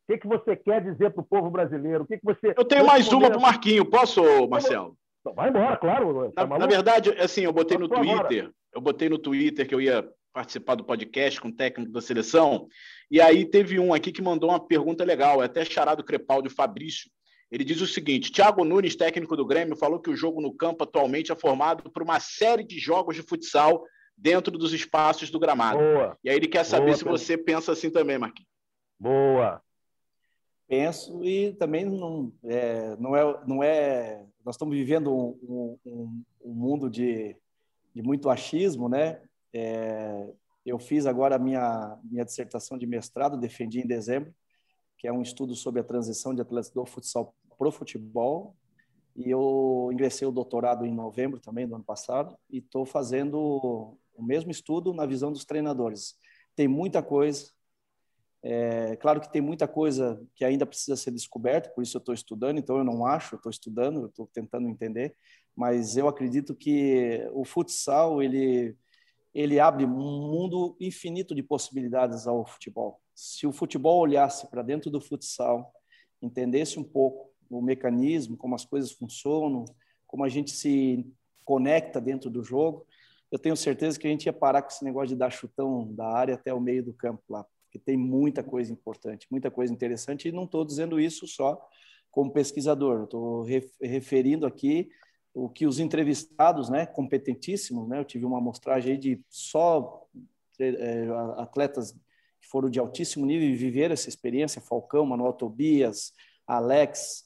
O 0.06 0.12
que, 0.12 0.18
que 0.18 0.26
você 0.26 0.55
quer 0.55 0.82
dizer 0.82 1.10
para 1.12 1.22
o 1.22 1.26
povo 1.26 1.51
brasileiro? 1.51 2.05
O 2.05 2.06
que, 2.06 2.18
que 2.18 2.24
você. 2.24 2.52
Eu 2.56 2.64
tenho 2.64 2.86
mais 2.86 3.10
uma 3.10 3.30
para 3.30 3.39
o 3.39 3.43
Marquinho, 3.43 3.89
posso, 3.89 4.22
Marcelo? 4.48 4.97
Vai 5.24 5.51
embora, 5.51 5.77
claro. 5.77 6.32
Tá 6.32 6.47
na, 6.47 6.59
na, 6.59 6.66
verdade, 6.66 7.11
assim, 7.20 7.43
eu 7.43 7.53
botei 7.53 7.78
no 7.78 7.89
Twitter, 7.89 8.51
eu 8.74 8.81
botei 8.81 9.09
no 9.09 9.19
Twitter 9.19 9.66
que 9.66 9.74
eu 9.74 9.81
ia 9.81 10.09
participar 10.32 10.74
do 10.74 10.85
podcast 10.85 11.40
com 11.40 11.49
o 11.49 11.55
técnico 11.55 11.93
da 11.93 12.01
seleção, 12.01 12.66
e 13.11 13.20
aí 13.20 13.44
teve 13.44 13.78
um 13.78 13.93
aqui 13.94 14.11
que 14.11 14.23
mandou 14.23 14.51
uma 14.51 14.66
pergunta 14.66 15.05
legal, 15.05 15.43
é 15.43 15.47
até 15.47 15.65
charado 15.65 16.03
Crepaldi 16.03 16.49
Fabrício. 16.49 17.11
Ele 17.51 17.65
diz 17.65 17.81
o 17.82 17.86
seguinte: 17.86 18.32
Thiago 18.32 18.65
Nunes, 18.65 18.97
técnico 18.97 19.36
do 19.36 19.47
Grêmio, 19.47 19.77
falou 19.77 20.01
que 20.01 20.09
o 20.09 20.16
jogo 20.16 20.40
no 20.40 20.55
campo 20.55 20.85
atualmente 20.85 21.31
é 21.31 21.36
formado 21.36 21.90
por 21.90 22.03
uma 22.03 22.19
série 22.19 22.65
de 22.65 22.78
jogos 22.78 23.15
de 23.15 23.23
futsal 23.23 23.85
dentro 24.16 24.57
dos 24.57 24.73
espaços 24.73 25.31
do 25.31 25.39
gramado. 25.39 25.78
Boa. 25.78 26.19
E 26.24 26.31
aí 26.31 26.36
ele 26.36 26.49
quer 26.49 26.65
saber 26.65 26.86
Boa, 26.86 26.97
se 26.97 27.05
você 27.05 27.36
pensa 27.36 27.73
assim 27.73 27.90
também, 27.90 28.16
Marquinhos. 28.19 28.49
Boa. 28.99 29.61
Penso 30.68 31.24
e 31.24 31.52
também 31.55 31.84
não 31.84 32.32
é, 32.44 32.97
não 32.97 33.16
é, 33.16 33.47
não 33.47 33.62
é 33.62 34.24
nós 34.44 34.55
estamos 34.55 34.74
vivendo 34.74 35.14
um, 35.14 35.78
um, 35.84 36.24
um 36.44 36.52
mundo 36.52 36.90
de, 36.90 37.36
de 37.94 38.02
muito 38.02 38.28
achismo, 38.28 38.89
né? 38.89 39.20
É, 39.52 40.28
eu 40.64 40.78
fiz 40.78 41.06
agora 41.06 41.36
a 41.36 41.39
minha, 41.39 41.98
minha 42.05 42.24
dissertação 42.24 42.78
de 42.78 42.86
mestrado, 42.86 43.36
defendi 43.36 43.80
em 43.80 43.86
dezembro, 43.86 44.34
que 44.97 45.06
é 45.06 45.12
um 45.12 45.22
estudo 45.22 45.55
sobre 45.55 45.80
a 45.80 45.84
transição 45.84 46.34
de 46.34 46.40
atletas 46.40 46.70
do 46.70 46.86
futsal 46.86 47.34
para 47.59 47.68
o 47.68 47.72
futebol. 47.72 48.56
E 49.14 49.28
eu 49.30 49.90
ingressei 49.93 50.26
o 50.26 50.32
doutorado 50.32 50.86
em 50.86 50.94
novembro 50.94 51.39
também 51.39 51.66
do 51.66 51.74
ano 51.74 51.84
passado 51.84 52.36
e 52.48 52.59
estou 52.59 52.86
fazendo 52.86 53.97
o 54.14 54.22
mesmo 54.22 54.51
estudo 54.51 54.94
na 54.94 55.05
visão 55.05 55.30
dos 55.30 55.44
treinadores. 55.44 56.14
Tem 56.56 56.66
muita 56.66 57.02
coisa. 57.02 57.51
É, 58.44 58.97
claro 58.97 59.20
que 59.20 59.31
tem 59.31 59.40
muita 59.40 59.69
coisa 59.69 60.20
que 60.35 60.44
ainda 60.44 60.66
precisa 60.66 60.97
ser 60.97 61.12
descoberta, 61.12 61.70
por 61.70 61.82
isso 61.82 61.97
eu 61.97 62.01
estou 62.01 62.14
estudando. 62.14 62.59
Então 62.59 62.77
eu 62.77 62.85
não 62.85 63.06
acho, 63.06 63.35
eu 63.35 63.36
estou 63.36 63.51
estudando, 63.51 64.06
estou 64.06 64.28
tentando 64.32 64.69
entender. 64.69 65.14
Mas 65.55 65.97
eu 65.97 66.09
acredito 66.09 66.55
que 66.55 67.28
o 67.32 67.44
futsal 67.44 68.23
ele 68.23 68.77
ele 69.35 69.59
abre 69.59 69.86
um 69.86 69.89
mundo 69.89 70.77
infinito 70.78 71.35
de 71.35 71.43
possibilidades 71.43 72.27
ao 72.27 72.44
futebol. 72.44 73.01
Se 73.14 73.47
o 73.47 73.52
futebol 73.52 73.98
olhasse 73.98 74.47
para 74.51 74.62
dentro 74.62 74.90
do 74.90 75.01
futsal, 75.01 75.73
entendesse 76.20 76.78
um 76.78 76.85
pouco 76.85 77.32
o 77.48 77.62
mecanismo, 77.62 78.36
como 78.36 78.55
as 78.55 78.64
coisas 78.64 78.93
funcionam, 78.93 79.64
como 80.06 80.24
a 80.24 80.28
gente 80.28 80.51
se 80.51 81.06
conecta 81.44 82.01
dentro 82.01 82.28
do 82.28 82.43
jogo, 82.44 82.86
eu 83.31 83.39
tenho 83.39 83.56
certeza 83.56 83.98
que 83.98 84.06
a 84.06 84.10
gente 84.10 84.27
ia 84.27 84.32
parar 84.32 84.60
com 84.62 84.69
esse 84.69 84.85
negócio 84.85 85.09
de 85.09 85.16
dar 85.16 85.31
chutão 85.31 85.90
da 85.94 86.06
área 86.06 86.35
até 86.35 86.52
o 86.52 86.60
meio 86.60 86.85
do 86.85 86.93
campo 86.93 87.23
lá, 87.31 87.44
porque 87.73 87.78
tem 87.78 87.97
muita 87.97 88.43
coisa 88.43 88.70
importante, 88.70 89.27
muita 89.31 89.51
coisa 89.51 89.73
interessante, 89.73 90.28
e 90.28 90.32
não 90.32 90.44
estou 90.44 90.62
dizendo 90.62 91.01
isso 91.01 91.27
só 91.27 91.59
como 92.11 92.31
pesquisador, 92.31 93.05
estou 93.05 93.47
referindo 93.81 94.44
aqui 94.44 94.90
o 95.32 95.49
que 95.49 95.66
os 95.66 95.78
entrevistados, 95.78 96.69
né, 96.69 96.85
competentíssimos, 96.85 97.89
né, 97.89 97.99
eu 97.99 98.05
tive 98.05 98.27
uma 98.27 98.36
amostragem 98.36 98.99
de 98.99 99.19
só 99.31 100.07
é, 100.61 101.07
atletas 101.39 101.93
que 102.39 102.47
foram 102.47 102.69
de 102.69 102.78
altíssimo 102.78 103.24
nível 103.24 103.49
e 103.49 103.57
viveram 103.57 103.94
essa 103.94 104.11
experiência, 104.11 104.61
Falcão, 104.61 105.07
Manuel 105.07 105.32
Tobias, 105.32 106.12
Alex, 106.47 107.24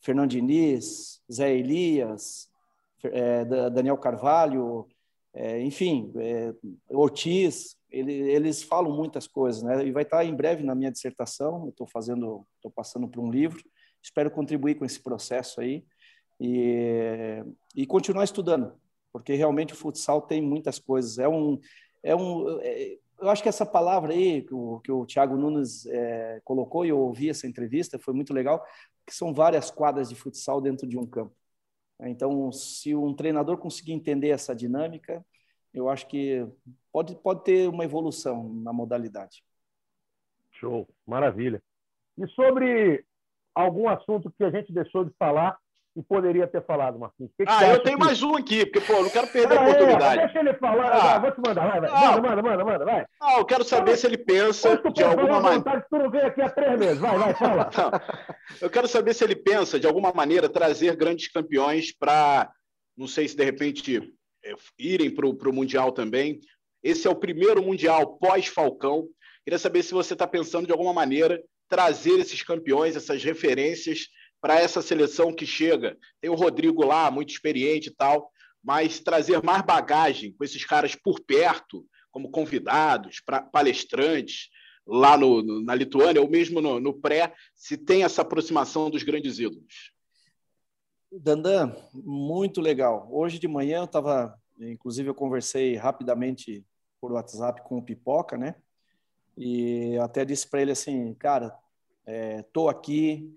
Fernando 0.00 0.32
Diniz, 0.32 1.22
Zé 1.32 1.56
Elias, 1.56 2.50
é, 3.02 3.46
Daniel 3.70 3.96
Carvalho, 3.96 4.86
é, 5.32 5.62
enfim, 5.62 6.12
é, 6.16 6.52
Ortiz, 6.90 7.75
ele, 7.90 8.12
eles 8.12 8.62
falam 8.62 8.94
muitas 8.94 9.26
coisas, 9.26 9.62
né? 9.62 9.86
E 9.86 9.92
vai 9.92 10.02
estar 10.02 10.24
em 10.24 10.34
breve 10.34 10.62
na 10.62 10.74
minha 10.74 10.90
dissertação. 10.90 11.68
Estou 11.68 11.86
fazendo, 11.86 12.46
estou 12.56 12.70
passando 12.70 13.08
por 13.08 13.20
um 13.20 13.30
livro. 13.30 13.62
Espero 14.02 14.30
contribuir 14.30 14.76
com 14.76 14.84
esse 14.84 15.00
processo 15.00 15.60
aí 15.60 15.84
e, 16.40 17.42
e 17.74 17.86
continuar 17.86 18.24
estudando, 18.24 18.72
porque 19.12 19.34
realmente 19.34 19.72
o 19.72 19.76
futsal 19.76 20.22
tem 20.22 20.40
muitas 20.40 20.78
coisas. 20.78 21.18
É 21.18 21.28
um, 21.28 21.58
é 22.02 22.14
um, 22.14 22.60
é, 22.60 22.98
eu 23.20 23.30
acho 23.30 23.42
que 23.42 23.48
essa 23.48 23.66
palavra 23.66 24.12
aí 24.12 24.42
que 24.42 24.54
o, 24.54 24.80
que 24.80 24.92
o 24.92 25.06
Thiago 25.06 25.36
Nunes 25.36 25.86
é, 25.86 26.40
colocou 26.44 26.84
e 26.84 26.90
eu 26.90 26.98
ouvi 26.98 27.30
essa 27.30 27.46
entrevista 27.46 27.98
foi 27.98 28.14
muito 28.14 28.32
legal, 28.32 28.64
que 29.06 29.14
são 29.14 29.32
várias 29.32 29.70
quadras 29.70 30.08
de 30.08 30.14
futsal 30.14 30.60
dentro 30.60 30.86
de 30.86 30.98
um 30.98 31.06
campo. 31.06 31.34
Então, 32.00 32.52
se 32.52 32.94
um 32.94 33.14
treinador 33.14 33.56
conseguir 33.56 33.92
entender 33.92 34.28
essa 34.28 34.54
dinâmica, 34.54 35.24
eu 35.76 35.88
acho 35.88 36.06
que 36.06 36.46
pode, 36.92 37.14
pode 37.16 37.44
ter 37.44 37.68
uma 37.68 37.84
evolução 37.84 38.52
na 38.54 38.72
modalidade. 38.72 39.44
Show, 40.52 40.88
maravilha. 41.06 41.62
E 42.18 42.26
sobre 42.28 43.04
algum 43.54 43.88
assunto 43.88 44.32
que 44.36 44.44
a 44.44 44.50
gente 44.50 44.72
deixou 44.72 45.04
de 45.04 45.12
falar 45.18 45.58
e 45.94 46.02
poderia 46.02 46.46
ter 46.46 46.62
falado, 46.62 46.98
Marquinhos? 46.98 47.32
Que 47.36 47.44
que 47.46 47.50
ah, 47.50 47.68
eu 47.68 47.82
tenho 47.82 47.98
que... 47.98 48.04
mais 48.04 48.22
um 48.22 48.36
aqui, 48.36 48.66
porque, 48.66 48.80
pô, 48.80 48.94
eu 48.94 49.04
não 49.04 49.10
quero 49.10 49.28
perder 49.28 49.56
a 49.56 49.62
oportunidade. 49.62 50.22
deixa 50.22 50.38
ele 50.40 50.54
falar, 50.54 50.90
ah, 50.92 51.18
vou 51.18 51.32
te 51.32 51.40
mandar, 51.40 51.70
vai, 51.70 51.80
vai. 51.80 51.90
Ah, 51.90 52.20
manda, 52.20 52.20
manda, 52.20 52.42
manda, 52.42 52.64
manda, 52.64 52.84
vai. 52.84 53.06
Ah, 53.20 53.38
eu 53.38 53.46
quero 53.46 53.64
saber 53.64 53.96
se 53.96 54.06
ele 54.06 54.18
pensa 54.18 54.78
de 54.92 55.02
alguma 55.02 55.40
maneira. 55.40 55.86
Tu 55.88 55.98
não 55.98 56.10
veio 56.10 56.26
aqui 56.26 56.42
há 56.42 56.50
três 56.50 56.78
meses, 56.78 56.98
vai, 56.98 57.18
vai, 57.18 57.34
fala. 57.34 57.70
Eu 58.60 58.70
quero 58.70 58.86
saber 58.86 59.14
se 59.14 59.24
ele 59.24 59.34
pensa, 59.34 59.80
de 59.80 59.86
alguma 59.86 60.12
maneira, 60.12 60.48
trazer 60.48 60.94
grandes 60.96 61.28
campeões 61.28 61.92
para, 61.92 62.50
não 62.96 63.08
sei 63.08 63.26
se 63.26 63.36
de 63.36 63.44
repente 63.44 63.96
é, 63.96 64.00
irem 64.78 65.10
para 65.10 65.26
o 65.28 65.52
Mundial 65.52 65.92
também. 65.92 66.40
Esse 66.82 67.06
é 67.06 67.10
o 67.10 67.16
primeiro 67.16 67.62
Mundial 67.62 68.16
pós-Falcão. 68.18 69.08
Queria 69.44 69.58
saber 69.58 69.82
se 69.82 69.92
você 69.92 70.12
está 70.12 70.26
pensando 70.26 70.66
de 70.66 70.72
alguma 70.72 70.92
maneira 70.92 71.42
trazer 71.68 72.18
esses 72.20 72.42
campeões, 72.42 72.96
essas 72.96 73.22
referências 73.24 74.08
para 74.40 74.60
essa 74.60 74.82
seleção 74.82 75.32
que 75.32 75.46
chega. 75.46 75.96
Tem 76.20 76.30
o 76.30 76.34
Rodrigo 76.34 76.84
lá, 76.84 77.10
muito 77.10 77.30
experiente 77.30 77.88
e 77.88 77.94
tal, 77.94 78.30
mas 78.62 79.00
trazer 79.00 79.42
mais 79.42 79.62
bagagem 79.62 80.32
com 80.32 80.44
esses 80.44 80.64
caras 80.64 80.94
por 80.94 81.20
perto, 81.20 81.84
como 82.10 82.30
convidados, 82.30 83.20
pra, 83.20 83.42
palestrantes, 83.42 84.48
lá 84.86 85.18
no, 85.18 85.42
no, 85.42 85.62
na 85.62 85.74
Lituânia, 85.74 86.22
ou 86.22 86.28
mesmo 86.28 86.60
no, 86.60 86.78
no 86.78 86.94
pré, 86.94 87.34
se 87.54 87.76
tem 87.76 88.04
essa 88.04 88.22
aproximação 88.22 88.88
dos 88.88 89.02
grandes 89.02 89.38
ídolos. 89.38 89.92
Dandan, 91.12 91.74
muito 91.94 92.60
legal. 92.60 93.08
Hoje 93.10 93.38
de 93.38 93.46
manhã 93.46 93.78
eu 93.78 93.84
estava, 93.84 94.38
inclusive 94.60 95.08
eu 95.08 95.14
conversei 95.14 95.76
rapidamente 95.76 96.66
por 97.00 97.12
WhatsApp 97.12 97.62
com 97.62 97.78
o 97.78 97.82
Pipoca, 97.82 98.36
né? 98.36 98.56
E 99.36 99.96
até 99.98 100.24
disse 100.24 100.48
para 100.48 100.62
ele 100.62 100.72
assim, 100.72 101.14
cara, 101.14 101.56
é, 102.06 102.44
aqui, 102.68 103.36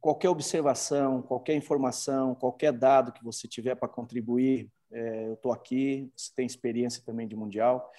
qualquer 0.00 0.28
observação, 0.28 1.20
qualquer 1.22 1.54
informação, 1.54 2.34
qualquer 2.34 2.72
dado 2.72 3.12
que 3.12 3.24
você 3.24 3.46
tiver 3.48 3.74
para 3.74 3.88
contribuir, 3.88 4.70
é, 4.90 5.28
eu 5.28 5.34
estou 5.34 5.52
aqui. 5.52 6.10
Você 6.16 6.30
tem 6.34 6.46
experiência 6.46 7.02
também 7.04 7.26
de 7.26 7.36
mundial. 7.36 7.90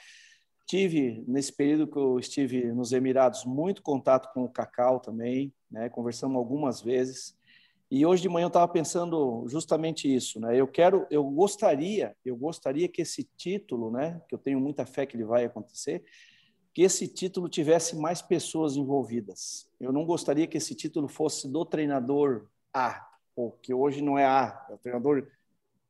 Tive 0.65 1.23
nesse 1.27 1.53
período 1.53 1.88
que 1.88 1.98
eu 1.98 2.18
estive 2.18 2.72
nos 2.72 2.91
Emirados 2.91 3.45
muito 3.45 3.84
contato 3.84 4.34
com 4.34 4.44
o 4.44 4.49
Cacau 4.49 4.99
também, 4.99 5.53
né? 5.69 5.90
Conversamos 5.90 6.38
algumas 6.38 6.82
vezes. 6.82 7.38
E 7.90 8.06
hoje 8.06 8.22
de 8.22 8.30
manhã 8.30 8.45
eu 8.45 8.49
estava 8.49 8.68
pensando 8.68 9.45
justamente 9.48 10.14
isso, 10.14 10.40
né? 10.40 10.60
Eu 10.60 10.68
quero, 10.68 11.06
eu 11.10 11.24
gostaria, 11.24 12.16
eu 12.26 12.36
gostaria 12.36 12.88
que 12.88 13.02
esse 13.02 13.24
título, 13.38 13.91
né? 13.91 14.22
Que 14.28 14.36
eu 14.36 14.40
tenho 14.40 14.60
muita 14.60 14.86
fé 14.86 15.06
que 15.06 15.16
ele 15.16 15.24
vai 15.24 15.45
acontecer, 15.45 16.03
que 16.74 16.82
esse 16.82 17.07
título 17.07 17.48
tivesse 17.48 17.95
mais 17.95 18.22
pessoas 18.22 18.76
envolvidas. 18.76 19.70
Eu 19.80 19.94
não 19.94 20.06
gostaria 20.06 20.48
que 20.48 20.57
esse 20.57 20.74
título 20.76 21.07
fosse 21.07 21.48
do 21.48 21.64
treinador 21.64 22.48
A, 22.74 23.07
ou 23.36 23.52
que 23.52 23.74
hoje 23.74 24.02
não 24.02 24.18
é 24.18 24.26
A, 24.26 24.66
é 24.70 24.74
o 24.74 24.78
treinador 24.78 25.28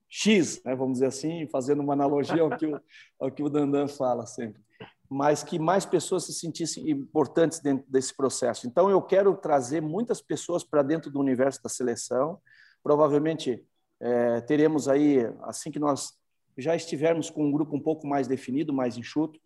X, 0.08 0.62
né, 0.64 0.76
vamos 0.76 0.94
dizer 0.94 1.08
assim, 1.08 1.48
fazendo 1.48 1.82
uma 1.82 1.94
analogia 1.94 2.42
ao 2.42 2.56
que 2.56 2.66
o, 2.66 2.80
ao 3.20 3.32
que 3.32 3.44
o 3.44 3.50
Dandan 3.50 3.88
fala 3.88 4.26
sempre. 4.26 4.62
Mas 5.10 5.44
que 5.44 5.60
mais 5.60 5.86
pessoas 5.86 6.26
se 6.26 6.34
sentissem 6.34 6.90
importantes 6.90 7.60
dentro 7.60 7.86
desse 7.90 8.16
processo. 8.16 8.68
Então, 8.68 8.90
eu 8.90 9.02
quero 9.02 9.36
trazer 9.36 9.82
muitas 9.82 10.22
pessoas 10.22 10.64
para 10.64 10.82
dentro 10.82 11.12
do 11.12 11.20
universo 11.20 11.62
da 11.62 11.70
seleção. 11.70 12.40
Provavelmente 12.84 13.64
é, 14.00 14.42
teremos 14.42 14.88
aí, 14.88 15.20
assim 15.44 15.72
que 15.72 15.80
nós 15.80 16.14
já 16.58 16.76
estivermos 16.76 17.30
com 17.30 17.46
um 17.46 17.52
grupo 17.52 17.76
um 17.76 17.82
pouco 17.82 18.08
mais 18.08 18.28
definido, 18.28 18.74
mais 18.74 18.98
enxuto, 18.98 19.40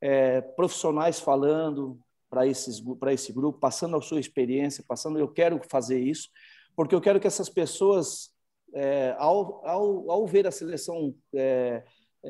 é, 0.00 0.40
profissionais 0.40 1.20
falando 1.20 1.98
para 2.30 2.46
esse 2.46 3.32
grupo, 3.32 3.58
passando 3.58 3.96
a 3.96 4.02
sua 4.02 4.20
experiência, 4.20 4.84
passando, 4.86 5.18
eu 5.18 5.28
quero 5.28 5.60
fazer 5.68 5.98
isso, 5.98 6.28
porque 6.76 6.94
eu 6.94 7.00
quero 7.00 7.18
que 7.18 7.26
essas 7.26 7.48
pessoas, 7.48 8.30
é, 8.74 9.14
ao, 9.18 9.66
ao, 9.66 10.10
ao, 10.10 10.26
ver 10.26 10.46
a 10.46 10.50
seleção 10.50 11.14
é, 11.34 11.84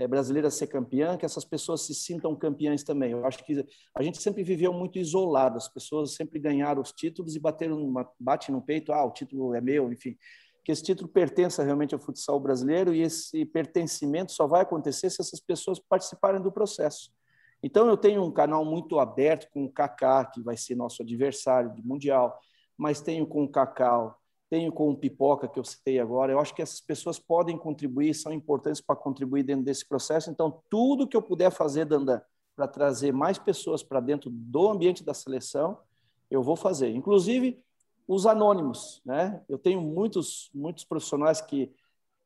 brasileira 0.08 0.50
ser 0.50 0.66
campeã, 0.66 1.16
que 1.16 1.24
essas 1.24 1.44
pessoas 1.44 1.86
se 1.86 1.94
sintam 1.94 2.36
campeãs 2.36 2.82
também. 2.82 3.12
Eu 3.12 3.24
acho 3.24 3.44
que 3.44 3.64
a 3.94 4.02
gente 4.02 4.20
sempre 4.20 4.42
viveu 4.42 4.72
muito 4.72 4.98
isolado, 4.98 5.56
as 5.56 5.68
pessoas 5.68 6.14
sempre 6.14 6.38
ganharam 6.38 6.82
os 6.82 6.92
títulos 6.92 7.34
e 7.34 7.40
bateram 7.40 7.82
uma, 7.82 8.08
bate 8.20 8.52
no 8.52 8.60
peito, 8.60 8.92
ah, 8.92 9.04
o 9.04 9.12
título 9.12 9.54
é 9.54 9.60
meu, 9.60 9.92
enfim. 9.92 10.16
Que 10.64 10.72
esse 10.72 10.82
título 10.82 11.08
pertença 11.08 11.64
realmente 11.64 11.94
ao 11.94 12.00
futsal 12.00 12.38
brasileiro 12.38 12.94
e 12.94 13.00
esse 13.00 13.44
pertencimento 13.46 14.32
só 14.32 14.46
vai 14.46 14.60
acontecer 14.60 15.08
se 15.08 15.22
essas 15.22 15.40
pessoas 15.40 15.78
participarem 15.78 16.42
do 16.42 16.52
processo. 16.52 17.10
Então, 17.62 17.88
eu 17.88 17.96
tenho 17.96 18.22
um 18.22 18.30
canal 18.30 18.64
muito 18.64 19.00
aberto 19.00 19.48
com 19.50 19.64
o 19.64 19.72
Kaká, 19.72 20.24
que 20.26 20.40
vai 20.42 20.56
ser 20.56 20.76
nosso 20.76 21.02
adversário 21.02 21.74
de 21.74 21.82
Mundial, 21.82 22.38
mas 22.76 23.00
tenho 23.00 23.26
com 23.26 23.42
o 23.42 23.48
Cacau, 23.48 24.16
tenho 24.50 24.72
com 24.72 24.90
o 24.90 24.96
Pipoca, 24.96 25.48
que 25.48 25.58
eu 25.58 25.64
citei 25.64 25.98
agora. 25.98 26.32
Eu 26.32 26.40
acho 26.40 26.54
que 26.54 26.62
essas 26.62 26.80
pessoas 26.80 27.18
podem 27.18 27.56
contribuir, 27.58 28.14
são 28.14 28.32
importantes 28.32 28.80
para 28.80 28.96
contribuir 28.96 29.42
dentro 29.42 29.64
desse 29.64 29.86
processo. 29.86 30.30
Então, 30.30 30.62
tudo 30.70 31.06
que 31.06 31.16
eu 31.16 31.22
puder 31.22 31.50
fazer, 31.50 31.84
Dandan, 31.84 32.20
para 32.56 32.66
trazer 32.66 33.12
mais 33.12 33.38
pessoas 33.38 33.82
para 33.82 34.00
dentro 34.00 34.30
do 34.30 34.68
ambiente 34.68 35.04
da 35.04 35.14
seleção, 35.14 35.78
eu 36.30 36.42
vou 36.42 36.56
fazer. 36.56 36.90
Inclusive, 36.90 37.62
os 38.06 38.26
anônimos. 38.26 39.02
Né? 39.04 39.42
Eu 39.48 39.58
tenho 39.58 39.80
muitos, 39.80 40.50
muitos 40.54 40.84
profissionais 40.84 41.40
que 41.40 41.70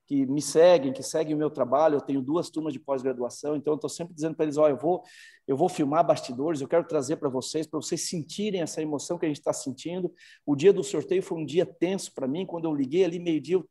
que 0.06 0.26
me 0.26 0.42
seguem, 0.42 0.92
que 0.92 1.02
seguem 1.02 1.34
o 1.34 1.38
meu 1.38 1.50
trabalho. 1.50 1.96
Eu 1.96 2.00
tenho 2.00 2.20
duas 2.20 2.50
turmas 2.50 2.72
de 2.72 2.80
pós-graduação, 2.80 3.56
então 3.56 3.72
eu 3.72 3.76
estou 3.76 3.90
sempre 3.90 4.14
dizendo 4.14 4.34
para 4.34 4.44
eles: 4.44 4.56
olha, 4.56 4.72
eu 4.72 4.78
vou, 4.78 5.02
eu 5.46 5.56
vou 5.56 5.68
filmar 5.68 6.06
bastidores, 6.06 6.60
eu 6.60 6.68
quero 6.68 6.84
trazer 6.84 7.16
para 7.16 7.28
vocês, 7.28 7.66
para 7.66 7.80
vocês 7.80 8.08
sentirem 8.08 8.60
essa 8.60 8.82
emoção 8.82 9.18
que 9.18 9.24
a 9.24 9.28
gente 9.28 9.38
está 9.38 9.52
sentindo. 9.52 10.12
O 10.44 10.54
dia 10.56 10.72
do 10.72 10.82
sorteio 10.82 11.22
foi 11.22 11.38
um 11.38 11.44
dia 11.44 11.64
tenso 11.64 12.12
para 12.14 12.26
mim, 12.26 12.44
quando 12.46 12.64
eu 12.64 12.74
liguei 12.74 13.04
ali 13.04 13.18
meio-dia, 13.18 13.62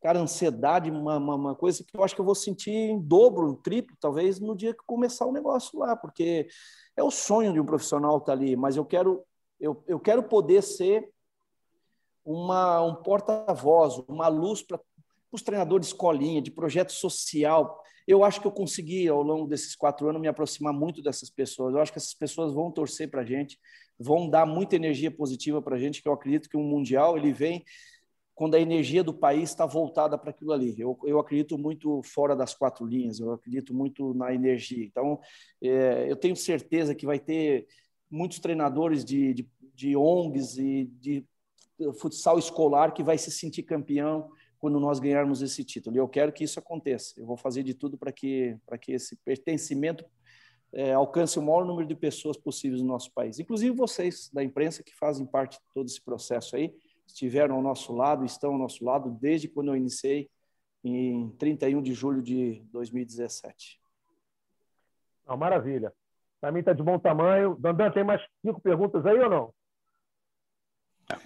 cara, 0.00 0.18
ansiedade, 0.18 0.90
uma, 0.90 1.16
uma, 1.16 1.34
uma, 1.34 1.54
coisa 1.54 1.82
que 1.82 1.96
eu 1.96 2.04
acho 2.04 2.14
que 2.14 2.20
eu 2.20 2.26
vou 2.26 2.34
sentir 2.34 2.70
em 2.70 3.00
dobro, 3.00 3.50
em 3.50 3.56
triplo, 3.62 3.96
talvez, 4.00 4.40
no 4.40 4.54
dia 4.54 4.74
que 4.74 4.82
começar 4.86 5.26
o 5.26 5.32
negócio 5.32 5.78
lá, 5.78 5.96
porque 5.96 6.46
é 6.96 7.02
o 7.02 7.10
sonho 7.10 7.52
de 7.52 7.60
um 7.60 7.64
profissional 7.64 8.18
estar 8.18 8.26
tá 8.26 8.32
ali, 8.32 8.56
mas 8.56 8.76
eu 8.76 8.84
quero, 8.84 9.24
eu, 9.58 9.82
eu 9.86 9.98
quero 9.98 10.22
poder 10.22 10.62
ser 10.62 11.08
uma, 12.24 12.80
um 12.80 12.94
porta-voz, 12.94 14.02
uma 14.08 14.28
luz 14.28 14.62
para 14.62 14.80
os 15.34 15.42
treinadores 15.42 15.86
de 15.86 15.92
escolinha, 15.92 16.40
de 16.40 16.50
projeto 16.50 16.92
social. 16.92 17.82
Eu 18.06 18.22
acho 18.22 18.40
que 18.40 18.46
eu 18.46 18.52
consegui, 18.52 19.08
ao 19.08 19.22
longo 19.22 19.48
desses 19.48 19.74
quatro 19.74 20.08
anos, 20.08 20.20
me 20.20 20.28
aproximar 20.28 20.72
muito 20.72 21.02
dessas 21.02 21.30
pessoas. 21.30 21.74
Eu 21.74 21.80
acho 21.80 21.92
que 21.92 21.98
essas 21.98 22.14
pessoas 22.14 22.52
vão 22.52 22.70
torcer 22.70 23.10
para 23.10 23.22
a 23.22 23.24
gente, 23.24 23.58
vão 23.98 24.28
dar 24.28 24.46
muita 24.46 24.76
energia 24.76 25.10
positiva 25.10 25.60
para 25.60 25.76
a 25.76 25.78
gente, 25.78 26.02
que 26.02 26.08
eu 26.08 26.12
acredito 26.12 26.48
que 26.48 26.56
um 26.56 26.62
Mundial 26.62 27.16
ele 27.16 27.32
vem 27.32 27.64
quando 28.34 28.56
a 28.56 28.60
energia 28.60 29.02
do 29.02 29.14
país 29.14 29.50
está 29.50 29.64
voltada 29.64 30.18
para 30.18 30.30
aquilo 30.30 30.52
ali. 30.52 30.74
Eu, 30.78 30.98
eu 31.04 31.18
acredito 31.18 31.56
muito 31.56 32.02
fora 32.02 32.34
das 32.36 32.54
quatro 32.54 32.84
linhas, 32.84 33.20
eu 33.20 33.32
acredito 33.32 33.72
muito 33.74 34.12
na 34.14 34.34
energia. 34.34 34.84
Então, 34.84 35.20
é, 35.62 36.10
eu 36.10 36.16
tenho 36.16 36.36
certeza 36.36 36.94
que 36.94 37.06
vai 37.06 37.18
ter 37.18 37.66
muitos 38.10 38.38
treinadores 38.38 39.04
de, 39.04 39.34
de, 39.34 39.48
de 39.74 39.96
ONGs 39.96 40.58
e 40.58 40.84
de 40.84 41.26
futsal 41.98 42.38
escolar 42.38 42.92
que 42.92 43.02
vai 43.02 43.18
se 43.18 43.30
sentir 43.30 43.62
campeão, 43.62 44.30
quando 44.64 44.80
nós 44.80 44.98
ganharmos 44.98 45.42
esse 45.42 45.62
título. 45.62 45.94
E 45.94 45.98
eu 45.98 46.08
quero 46.08 46.32
que 46.32 46.42
isso 46.42 46.58
aconteça. 46.58 47.20
Eu 47.20 47.26
vou 47.26 47.36
fazer 47.36 47.62
de 47.62 47.74
tudo 47.74 47.98
para 47.98 48.10
que, 48.10 48.56
para 48.64 48.78
que 48.78 48.92
esse 48.92 49.14
pertencimento 49.16 50.06
é, 50.72 50.94
alcance 50.94 51.38
o 51.38 51.42
maior 51.42 51.66
número 51.66 51.86
de 51.86 51.94
pessoas 51.94 52.38
possíveis 52.38 52.80
no 52.80 52.88
nosso 52.88 53.12
país. 53.12 53.38
Inclusive 53.38 53.76
vocês 53.76 54.30
da 54.32 54.42
imprensa 54.42 54.82
que 54.82 54.94
fazem 54.94 55.26
parte 55.26 55.58
de 55.58 55.64
todo 55.74 55.84
esse 55.84 56.02
processo 56.02 56.56
aí, 56.56 56.74
estiveram 57.06 57.56
ao 57.56 57.60
nosso 57.60 57.92
lado, 57.92 58.24
estão 58.24 58.52
ao 58.52 58.58
nosso 58.58 58.82
lado 58.82 59.10
desde 59.20 59.48
quando 59.48 59.68
eu 59.68 59.76
iniciei 59.76 60.30
em 60.82 61.28
31 61.36 61.82
de 61.82 61.92
julho 61.92 62.22
de 62.22 62.64
2017. 62.72 63.78
Não, 65.26 65.36
maravilha. 65.36 65.92
Para 66.40 66.50
mim 66.50 66.60
está 66.60 66.72
de 66.72 66.82
bom 66.82 66.98
tamanho. 66.98 67.54
Dandan, 67.56 67.90
tem 67.90 68.02
mais 68.02 68.22
cinco 68.40 68.62
perguntas 68.62 69.04
aí 69.04 69.18
ou 69.18 69.28
não? 69.28 69.54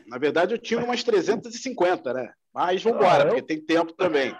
Na 0.08 0.18
verdade, 0.18 0.54
eu 0.54 0.58
tinha 0.58 0.82
umas 0.82 1.04
350, 1.04 2.12
né? 2.12 2.32
Mas 2.52 2.82
vamos 2.82 2.98
embora, 3.00 3.26
porque 3.26 3.42
tem 3.42 3.60
tempo 3.60 3.92
também. 3.92 4.34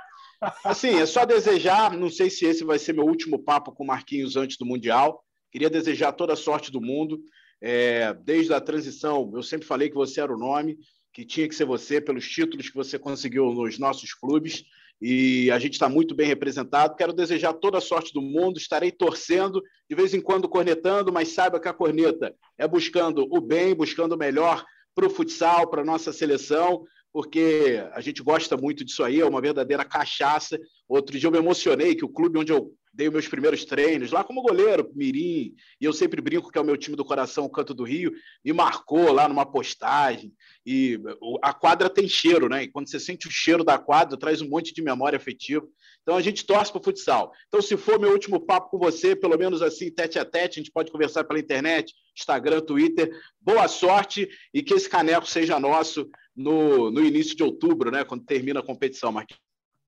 Assim, 0.65 1.01
é 1.01 1.07
só 1.07 1.25
desejar, 1.25 1.97
não 1.97 2.11
sei 2.11 2.31
se 2.31 2.47
esse 2.47 2.65
vai 2.65 2.79
ser 2.79 2.93
meu 2.93 3.05
último 3.05 3.39
papo 3.39 3.73
com 3.73 3.83
o 3.83 3.87
Marquinhos 3.87 4.37
antes 4.37 4.57
do 4.57 4.65
Mundial. 4.65 5.23
Queria 5.51 5.71
desejar 5.71 6.13
toda 6.13 6.35
a 6.35 6.37
sorte 6.37 6.71
do 6.71 6.81
mundo. 6.81 7.21
É, 7.61 8.15
desde 8.15 8.53
a 8.55 8.61
transição, 8.61 9.31
eu 9.35 9.43
sempre 9.43 9.67
falei 9.67 9.89
que 9.89 9.97
você 9.97 10.21
era 10.21 10.33
o 10.33 10.39
nome, 10.39 10.79
que 11.13 11.25
tinha 11.25 11.49
que 11.49 11.55
ser 11.55 11.65
você, 11.65 12.01
pelos 12.01 12.29
títulos 12.29 12.69
que 12.69 12.77
você 12.77 12.99
conseguiu 12.99 13.47
nos 13.53 13.79
nossos 13.79 14.15
clubes. 14.15 14.65
E 15.01 15.51
a 15.51 15.59
gente 15.59 15.75
está 15.75 15.89
muito 15.89 16.15
bem 16.15 16.27
representado. 16.27 16.97
Quero 16.97 17.13
desejar 17.13 17.55
toda 17.55 17.79
a 17.79 17.81
sorte 17.81 18.13
do 18.13 18.23
mundo. 18.23 18.59
Estarei 18.59 18.93
torcendo, 18.93 19.63
de 19.89 19.97
vez 19.97 20.15
em 20.15 20.21
quando 20.21 20.49
cornetando, 20.49 21.13
mas 21.13 21.29
saiba 21.29 21.59
que 21.59 21.69
a 21.69 21.73
corneta 21.73 22.35
é 22.57 22.67
buscando 22.67 23.27
o 23.31 23.41
bem, 23.41 23.75
buscando 23.75 24.15
o 24.15 24.19
melhor 24.19 24.65
para 24.95 25.07
o 25.07 25.11
futsal, 25.11 25.69
para 25.69 25.83
a 25.83 25.85
nossa 25.85 26.13
seleção 26.13 26.85
porque 27.13 27.83
a 27.93 28.01
gente 28.01 28.23
gosta 28.23 28.57
muito 28.57 28.85
disso 28.85 29.03
aí, 29.03 29.21
é 29.21 29.27
uma 29.27 29.41
verdadeira 29.41 29.85
cachaça. 29.85 30.59
Outro 30.89 31.19
dia 31.19 31.27
eu 31.27 31.33
me 31.33 31.39
emocionei 31.39 31.95
que 31.95 32.05
o 32.05 32.09
clube 32.09 32.39
onde 32.39 32.53
eu 32.53 32.73
dei 32.99 33.09
meus 33.09 33.29
primeiros 33.29 33.65
treinos, 33.65 34.11
lá 34.11 34.25
como 34.25 34.43
goleiro, 34.43 34.91
Mirim, 34.93 35.55
e 35.81 35.85
eu 35.85 35.93
sempre 35.93 36.21
brinco 36.21 36.51
que 36.51 36.59
é 36.59 36.61
o 36.61 36.65
meu 36.65 36.77
time 36.77 36.97
do 36.97 37.05
coração, 37.05 37.45
o 37.45 37.49
Canto 37.49 37.73
do 37.73 37.85
Rio, 37.85 38.13
me 38.45 38.53
marcou 38.53 39.13
lá 39.13 39.29
numa 39.29 39.47
postagem. 39.47 40.33
E 40.67 41.01
a 41.41 41.55
quadra 41.55 41.89
tem 41.89 42.09
cheiro, 42.09 42.49
né? 42.49 42.65
E 42.65 42.69
quando 42.69 42.91
você 42.91 42.99
sente 42.99 43.29
o 43.29 43.31
cheiro 43.31 43.63
da 43.63 43.79
quadra, 43.79 44.19
traz 44.19 44.43
um 44.43 44.49
monte 44.49 44.75
de 44.75 44.83
memória 44.83 45.17
afetiva. 45.17 45.65
Então 46.03 46.17
a 46.17 46.21
gente 46.21 46.45
torce 46.45 46.73
para 46.73 46.81
o 46.81 46.83
futsal. 46.83 47.31
Então, 47.47 47.63
se 47.63 47.77
for 47.77 48.01
meu 48.01 48.11
último 48.11 48.41
papo 48.41 48.71
com 48.71 48.79
você, 48.79 49.15
pelo 49.15 49.39
menos 49.39 49.63
assim, 49.63 49.93
tete 49.93 50.19
a 50.19 50.25
tete, 50.25 50.59
a 50.59 50.63
gente 50.63 50.73
pode 50.73 50.91
conversar 50.91 51.23
pela 51.23 51.39
internet, 51.39 51.95
Instagram, 52.19 52.63
Twitter. 52.63 53.09
Boa 53.41 53.69
sorte 53.69 54.29
e 54.53 54.61
que 54.61 54.75
esse 54.75 54.91
caneco 54.91 55.27
seja 55.27 55.61
nosso 55.61 56.11
no, 56.35 56.91
no 56.91 57.05
início 57.05 57.37
de 57.37 57.45
outubro, 57.45 57.93
né? 57.93 58.03
Quando 58.03 58.25
termina 58.25 58.59
a 58.59 58.67
competição, 58.67 59.13
Marquinhos. 59.13 59.41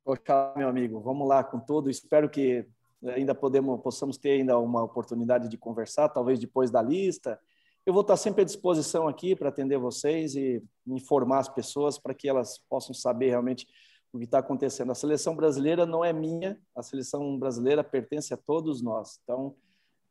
Poxa, 0.04 0.54
meu 0.56 0.68
amigo, 0.68 1.00
vamos 1.00 1.26
lá 1.26 1.42
com 1.42 1.58
tudo. 1.58 1.90
Espero 1.90 2.30
que 2.30 2.64
ainda 3.08 3.34
podemos, 3.34 3.80
possamos 3.80 4.18
ter 4.18 4.32
ainda 4.32 4.58
uma 4.58 4.82
oportunidade 4.82 5.48
de 5.48 5.56
conversar, 5.56 6.08
talvez 6.08 6.38
depois 6.38 6.70
da 6.70 6.82
lista. 6.82 7.38
Eu 7.86 7.92
vou 7.92 8.02
estar 8.02 8.16
sempre 8.16 8.42
à 8.42 8.44
disposição 8.44 9.08
aqui 9.08 9.34
para 9.34 9.48
atender 9.48 9.78
vocês 9.78 10.34
e 10.34 10.62
informar 10.86 11.38
as 11.38 11.48
pessoas 11.48 11.98
para 11.98 12.14
que 12.14 12.28
elas 12.28 12.58
possam 12.68 12.94
saber 12.94 13.30
realmente 13.30 13.66
o 14.12 14.18
que 14.18 14.24
está 14.24 14.38
acontecendo. 14.38 14.92
A 14.92 14.94
seleção 14.94 15.34
brasileira 15.34 15.86
não 15.86 16.04
é 16.04 16.12
minha, 16.12 16.60
a 16.76 16.82
seleção 16.82 17.38
brasileira 17.38 17.82
pertence 17.82 18.34
a 18.34 18.36
todos 18.36 18.82
nós. 18.82 19.18
Então, 19.22 19.54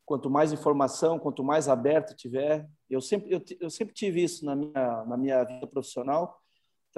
quanto 0.06 0.30
mais 0.30 0.52
informação, 0.52 1.20
quanto 1.20 1.44
mais 1.44 1.68
aberto 1.68 2.16
tiver, 2.16 2.68
eu 2.90 3.02
sempre, 3.02 3.32
eu, 3.32 3.42
eu 3.60 3.70
sempre 3.70 3.94
tive 3.94 4.24
isso 4.24 4.44
na 4.46 4.56
minha, 4.56 5.06
na 5.06 5.18
minha 5.18 5.44
vida 5.44 5.68
profissional. 5.68 6.42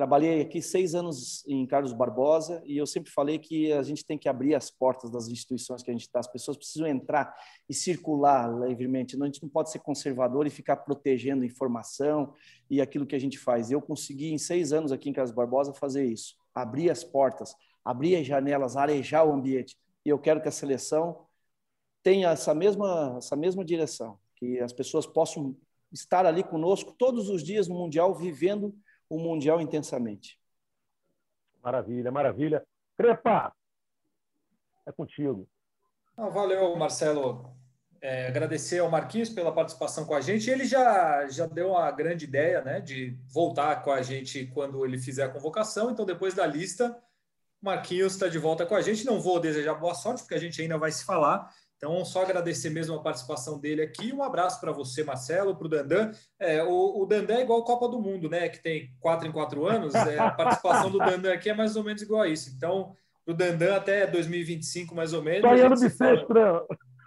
Trabalhei 0.02 0.42
aqui 0.42 0.64
seis 0.64 0.96
anos 0.96 1.46
em 1.48 1.64
Carlos 1.68 1.94
Barbosa 1.94 2.60
e 2.66 2.76
eu 2.76 2.88
sempre 2.88 3.12
falei 3.12 3.38
que 3.38 3.72
a 3.72 3.84
gente 3.84 4.04
tem 4.04 4.18
que 4.18 4.28
abrir 4.28 4.56
as 4.56 4.72
portas 4.72 5.12
das 5.12 5.28
instituições 5.28 5.84
que 5.84 5.92
a 5.92 5.94
gente 5.94 6.08
está. 6.08 6.20
As 6.20 6.28
pessoas 6.28 6.58
precisam 6.58 6.88
entrar 6.88 7.32
e 7.70 7.74
circular 7.76 8.52
livremente. 8.68 9.16
A 9.16 9.26
gente 9.28 9.44
não 9.44 9.50
pode 9.50 9.70
ser 9.70 9.78
conservador 9.78 10.48
e 10.48 10.50
ficar 10.50 10.78
protegendo 10.78 11.46
informação 11.46 12.34
e 12.68 12.82
aquilo 12.82 13.06
que 13.06 13.16
a 13.16 13.20
gente 13.20 13.38
faz. 13.38 13.70
Eu 13.70 13.80
consegui, 13.80 14.34
em 14.34 14.40
seis 14.40 14.74
anos 14.74 14.92
aqui 14.92 15.08
em 15.08 15.14
Carlos 15.14 15.36
Barbosa, 15.36 15.72
fazer 15.72 16.04
isso. 16.04 16.36
Abrir 16.52 16.90
as 16.90 17.04
portas, 17.04 17.54
abrir 17.86 18.16
as 18.16 18.26
janelas, 18.26 18.76
arejar 18.76 19.24
o 19.24 19.32
ambiente. 19.32 19.78
E 20.04 20.10
eu 20.10 20.18
quero 20.18 20.42
que 20.42 20.48
a 20.48 20.52
seleção 20.52 21.28
tenha 22.02 22.32
essa 22.32 22.56
mesma, 22.56 23.18
essa 23.20 23.36
mesma 23.36 23.64
direção, 23.64 24.18
que 24.36 24.60
as 24.62 24.74
pessoas 24.74 25.06
possam 25.06 25.56
estar 25.92 26.26
ali 26.26 26.44
conosco 26.44 26.96
todos 26.98 27.30
os 27.30 27.44
dias 27.44 27.68
no 27.68 27.76
Mundial, 27.76 28.16
vivendo 28.16 28.74
o 29.12 29.20
Mundial 29.20 29.60
intensamente. 29.60 30.40
Maravilha, 31.62 32.10
maravilha. 32.10 32.66
Crepa, 32.98 33.54
é 34.86 34.92
contigo. 34.94 35.46
Ah, 36.16 36.30
valeu, 36.30 36.74
Marcelo. 36.78 37.54
É, 38.00 38.28
agradecer 38.28 38.80
ao 38.80 38.90
Marquinhos 38.90 39.30
pela 39.30 39.54
participação 39.54 40.06
com 40.06 40.16
a 40.16 40.22
gente. 40.22 40.50
Ele 40.50 40.64
já, 40.64 41.28
já 41.28 41.46
deu 41.46 41.72
uma 41.72 41.92
grande 41.92 42.24
ideia 42.24 42.62
né, 42.62 42.80
de 42.80 43.18
voltar 43.28 43.84
com 43.84 43.92
a 43.92 44.02
gente 44.02 44.48
quando 44.48 44.86
ele 44.86 44.98
fizer 44.98 45.26
a 45.26 45.30
convocação. 45.30 45.92
Então, 45.92 46.06
depois 46.06 46.34
da 46.34 46.48
lista, 46.48 46.98
Marquinhos 47.62 48.14
está 48.14 48.30
de 48.30 48.40
volta 48.40 48.66
com 48.66 48.76
a 48.76 48.82
gente. 48.82 49.06
Não 49.06 49.20
vou 49.20 49.42
desejar 49.42 49.74
boa 49.76 49.94
sorte, 49.94 50.22
porque 50.22 50.36
a 50.36 50.40
gente 50.40 50.62
ainda 50.62 50.78
vai 50.78 50.92
se 50.92 51.04
falar. 51.04 51.54
Então, 51.84 52.06
só 52.06 52.22
agradecer 52.22 52.70
mesmo 52.70 52.94
a 52.96 53.02
participação 53.02 53.58
dele 53.58 53.82
aqui. 53.82 54.14
Um 54.14 54.22
abraço 54.22 54.62
para 54.62 54.72
você, 54.72 55.04
Marcelo, 55.04 55.56
para 55.56 55.66
o 55.66 55.70
Dandan. 55.70 56.12
É, 56.40 56.64
o, 56.64 57.02
o 57.02 57.06
Dandan 57.08 57.38
é 57.38 57.42
igual 57.42 57.62
a 57.62 57.66
Copa 57.66 57.90
do 57.90 58.00
Mundo, 58.00 58.30
né? 58.30 58.48
Que 58.50 58.62
tem 58.62 58.94
quatro 59.00 59.28
em 59.28 59.32
quatro 59.32 59.66
anos. 59.66 59.96
É, 59.96 60.20
a 60.20 60.30
participação 60.30 60.92
do 60.92 61.00
Dandan 61.00 61.34
aqui 61.34 61.50
é 61.50 61.56
mais 61.56 61.76
ou 61.76 61.84
menos 61.84 62.04
igual 62.04 62.22
a 62.22 62.28
isso. 62.28 62.54
Então, 62.56 62.94
o 63.26 63.34
Dandan 63.34 63.78
até 63.78 64.06
2025, 64.06 64.94
mais 64.94 65.12
ou 65.12 65.24
menos. 65.24 65.42
Só 65.42 65.56
ano 65.56 65.80
bissexto, 65.80 66.34
né? 66.36 66.62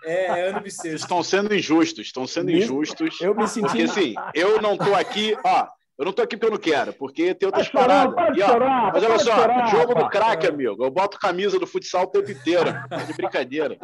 É, 0.07 0.25
é 0.25 0.49
ano 0.49 0.61
bissexto. 0.61 0.97
Estão 0.97 1.23
sendo 1.23 1.55
injustos, 1.55 2.07
estão 2.07 2.27
sendo 2.27 2.51
injustos. 2.51 3.21
Eu 3.21 3.33
me 3.33 3.47
senti. 3.47 3.67
Porque 3.69 3.83
assim, 3.83 4.15
eu 4.35 4.61
não 4.61 4.75
estou 4.75 4.97
aqui, 4.97 5.37
ó. 5.45 5.69
Eu 5.97 6.05
não 6.05 6.13
tô 6.13 6.23
aqui 6.23 6.37
porque 6.37 6.47
eu 6.47 6.51
não 6.51 6.59
quero, 6.59 6.93
porque 6.93 7.35
tem 7.35 7.47
outras 7.47 7.69
paradas. 7.69 8.37
e, 8.37 8.43
ó, 8.43 8.47
chorar, 8.49 8.93
mas 8.93 9.05
olha 9.05 9.19
só, 9.19 9.37
chorar, 9.37 9.67
jogo 9.69 9.95
do 9.95 10.09
craque, 10.09 10.47
amigo. 10.47 10.85
Eu 10.85 10.91
boto 10.91 11.19
camisa 11.21 11.57
do 11.59 11.67
futsal 11.69 12.03
o 12.03 12.07
tempo 12.09 12.31
inteiro. 12.33 12.73
De 13.07 13.13
brincadeira. 13.13 13.79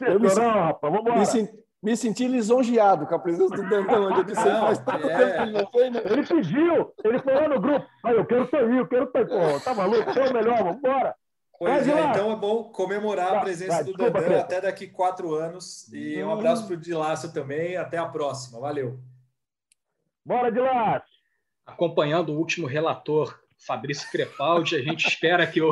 Eu 0.00 0.18
me, 0.18 0.28
chorar, 0.28 0.66
rapaz. 0.66 0.92
Vamos 0.92 1.18
me, 1.18 1.24
senti, 1.24 1.52
me 1.80 1.96
senti 1.96 2.26
lisonjeado 2.26 3.06
com 3.06 3.14
a 3.14 3.18
presença 3.18 3.54
do 3.54 3.68
Dandão. 3.68 4.16
Eu 4.16 4.24
disse, 4.24 4.44
não, 4.44 4.60
faz 4.62 4.78
tanto 4.80 5.08
é... 5.08 5.46
não 5.46 5.70
foi, 5.70 5.90
né? 5.90 6.02
Ele 6.04 6.26
pediu, 6.26 6.92
ele 7.04 7.18
falou 7.20 7.48
no 7.48 7.60
grupo. 7.60 7.86
Aí, 8.04 8.16
eu 8.16 8.26
quero 8.26 8.50
sair, 8.50 8.76
eu 8.78 8.88
quero 8.88 9.10
sair. 9.12 9.26
Pô, 9.26 9.60
tá 9.60 9.72
maluco? 9.72 10.10
É 10.10 10.30
o 10.30 10.34
melhor, 10.34 10.58
vamos 10.58 10.78
embora. 10.78 11.14
Pois 11.60 11.86
é, 11.86 12.06
então 12.06 12.32
é 12.32 12.34
bom 12.34 12.64
comemorar 12.72 13.36
a 13.36 13.40
presença 13.40 13.76
vai, 13.76 13.84
do 13.84 13.92
Dandão 13.92 14.40
até 14.40 14.60
daqui 14.60 14.88
quatro 14.88 15.32
anos. 15.32 15.88
E 15.92 16.20
um 16.20 16.32
abraço 16.32 16.66
para 16.66 16.74
o 16.74 16.76
Dilácio 16.76 17.32
também. 17.32 17.76
Até 17.76 17.98
a 17.98 18.06
próxima. 18.06 18.58
Valeu. 18.58 18.98
Bora, 20.26 20.50
Dilácio 20.50 21.11
acompanhando 21.72 22.32
o 22.32 22.38
último 22.38 22.66
relator, 22.66 23.38
Fabrício 23.58 24.10
Crepaldi. 24.10 24.76
A 24.76 24.82
gente 24.82 25.08
espera 25.08 25.46
que 25.46 25.60
o 25.60 25.70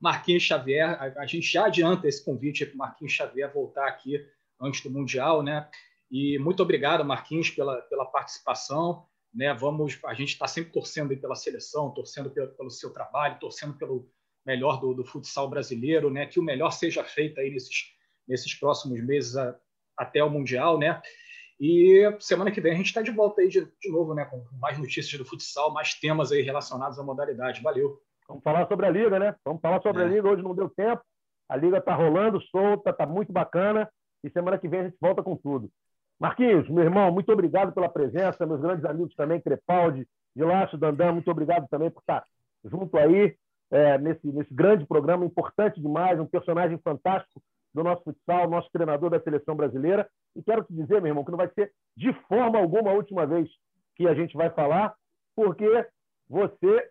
Marquinhos 0.00 0.42
Xavier, 0.42 0.90
a, 0.90 1.22
a 1.22 1.26
gente 1.26 1.50
já 1.50 1.66
adianta 1.66 2.08
esse 2.08 2.24
convite 2.24 2.66
para 2.66 2.74
o 2.74 2.78
Marquinhos 2.78 3.12
Xavier 3.12 3.52
voltar 3.52 3.86
aqui 3.86 4.24
antes 4.60 4.82
do 4.82 4.90
Mundial, 4.90 5.42
né? 5.42 5.68
E 6.10 6.38
muito 6.38 6.62
obrigado, 6.62 7.04
Marquinhos, 7.04 7.50
pela, 7.50 7.80
pela 7.82 8.06
participação. 8.06 9.06
Né? 9.32 9.52
Vamos, 9.54 9.98
a 10.06 10.14
gente 10.14 10.30
está 10.30 10.48
sempre 10.48 10.72
torcendo 10.72 11.14
pela 11.16 11.34
seleção, 11.34 11.90
torcendo 11.90 12.30
pelo, 12.30 12.48
pelo, 12.48 12.70
seu 12.70 12.90
trabalho, 12.92 13.38
torcendo 13.38 13.74
pelo 13.74 14.10
melhor 14.44 14.80
do, 14.80 14.94
do, 14.94 15.04
futsal 15.04 15.48
brasileiro, 15.48 16.10
né? 16.10 16.26
Que 16.26 16.40
o 16.40 16.42
melhor 16.42 16.70
seja 16.70 17.04
feito 17.04 17.38
aí 17.38 17.50
nesses, 17.50 17.92
nesses 18.26 18.54
próximos 18.54 19.04
meses 19.04 19.36
a, 19.36 19.54
até 19.96 20.24
o 20.24 20.30
Mundial, 20.30 20.78
né? 20.78 21.00
E 21.60 22.16
semana 22.20 22.50
que 22.50 22.60
vem 22.60 22.72
a 22.72 22.76
gente 22.76 22.86
está 22.86 23.02
de 23.02 23.10
volta 23.10 23.40
aí 23.40 23.48
de, 23.48 23.64
de, 23.64 23.90
novo, 23.90 24.14
né? 24.14 24.24
Com 24.24 24.44
mais 24.60 24.78
notícias 24.78 25.18
do 25.18 25.24
futsal, 25.24 25.72
mais 25.72 25.94
temas 25.94 26.30
aí 26.30 26.42
relacionados 26.42 26.98
à 26.98 27.02
modalidade. 27.02 27.62
Valeu. 27.62 28.00
Vamos 28.28 28.42
falar 28.44 28.68
sobre 28.68 28.86
a 28.86 28.90
Liga, 28.90 29.18
né? 29.18 29.34
Vamos 29.44 29.60
falar 29.60 29.82
sobre 29.82 30.02
é. 30.02 30.04
a 30.04 30.08
Liga. 30.08 30.28
Hoje 30.28 30.42
não 30.42 30.54
deu 30.54 30.68
tempo. 30.68 31.02
A 31.48 31.56
Liga 31.56 31.78
está 31.78 31.94
rolando, 31.94 32.40
solta, 32.42 32.90
está 32.90 33.06
muito 33.06 33.32
bacana. 33.32 33.90
E 34.22 34.30
semana 34.30 34.58
que 34.58 34.68
vem 34.68 34.80
a 34.80 34.84
gente 34.84 34.98
volta 35.00 35.22
com 35.22 35.36
tudo. 35.36 35.70
Marquinhos, 36.20 36.68
meu 36.68 36.84
irmão, 36.84 37.12
muito 37.12 37.32
obrigado 37.32 37.72
pela 37.72 37.88
presença. 37.88 38.46
Meus 38.46 38.60
grandes 38.60 38.84
amigos 38.84 39.14
também, 39.14 39.40
Crepaldi, 39.40 40.06
Dilácio, 40.34 40.78
Dandan, 40.78 41.12
muito 41.12 41.30
obrigado 41.30 41.66
também 41.68 41.90
por 41.90 42.00
estar 42.00 42.24
junto 42.64 42.96
aí 42.96 43.36
é, 43.70 43.98
nesse, 43.98 44.26
nesse 44.28 44.52
grande 44.52 44.86
programa, 44.86 45.24
importante 45.24 45.80
demais, 45.80 46.18
um 46.18 46.26
personagem 46.26 46.78
fantástico 46.78 47.40
do 47.74 47.82
nosso 47.82 48.02
futsal, 48.02 48.48
nosso 48.48 48.70
treinador 48.72 49.10
da 49.10 49.20
seleção 49.20 49.54
brasileira. 49.54 50.08
E 50.36 50.42
quero 50.42 50.64
te 50.64 50.72
dizer, 50.72 51.00
meu 51.00 51.10
irmão, 51.10 51.24
que 51.24 51.30
não 51.30 51.38
vai 51.38 51.50
ser 51.50 51.72
de 51.96 52.12
forma 52.28 52.58
alguma 52.58 52.90
a 52.90 52.94
última 52.94 53.26
vez 53.26 53.48
que 53.96 54.06
a 54.06 54.14
gente 54.14 54.36
vai 54.36 54.50
falar, 54.50 54.94
porque 55.34 55.86
você 56.28 56.88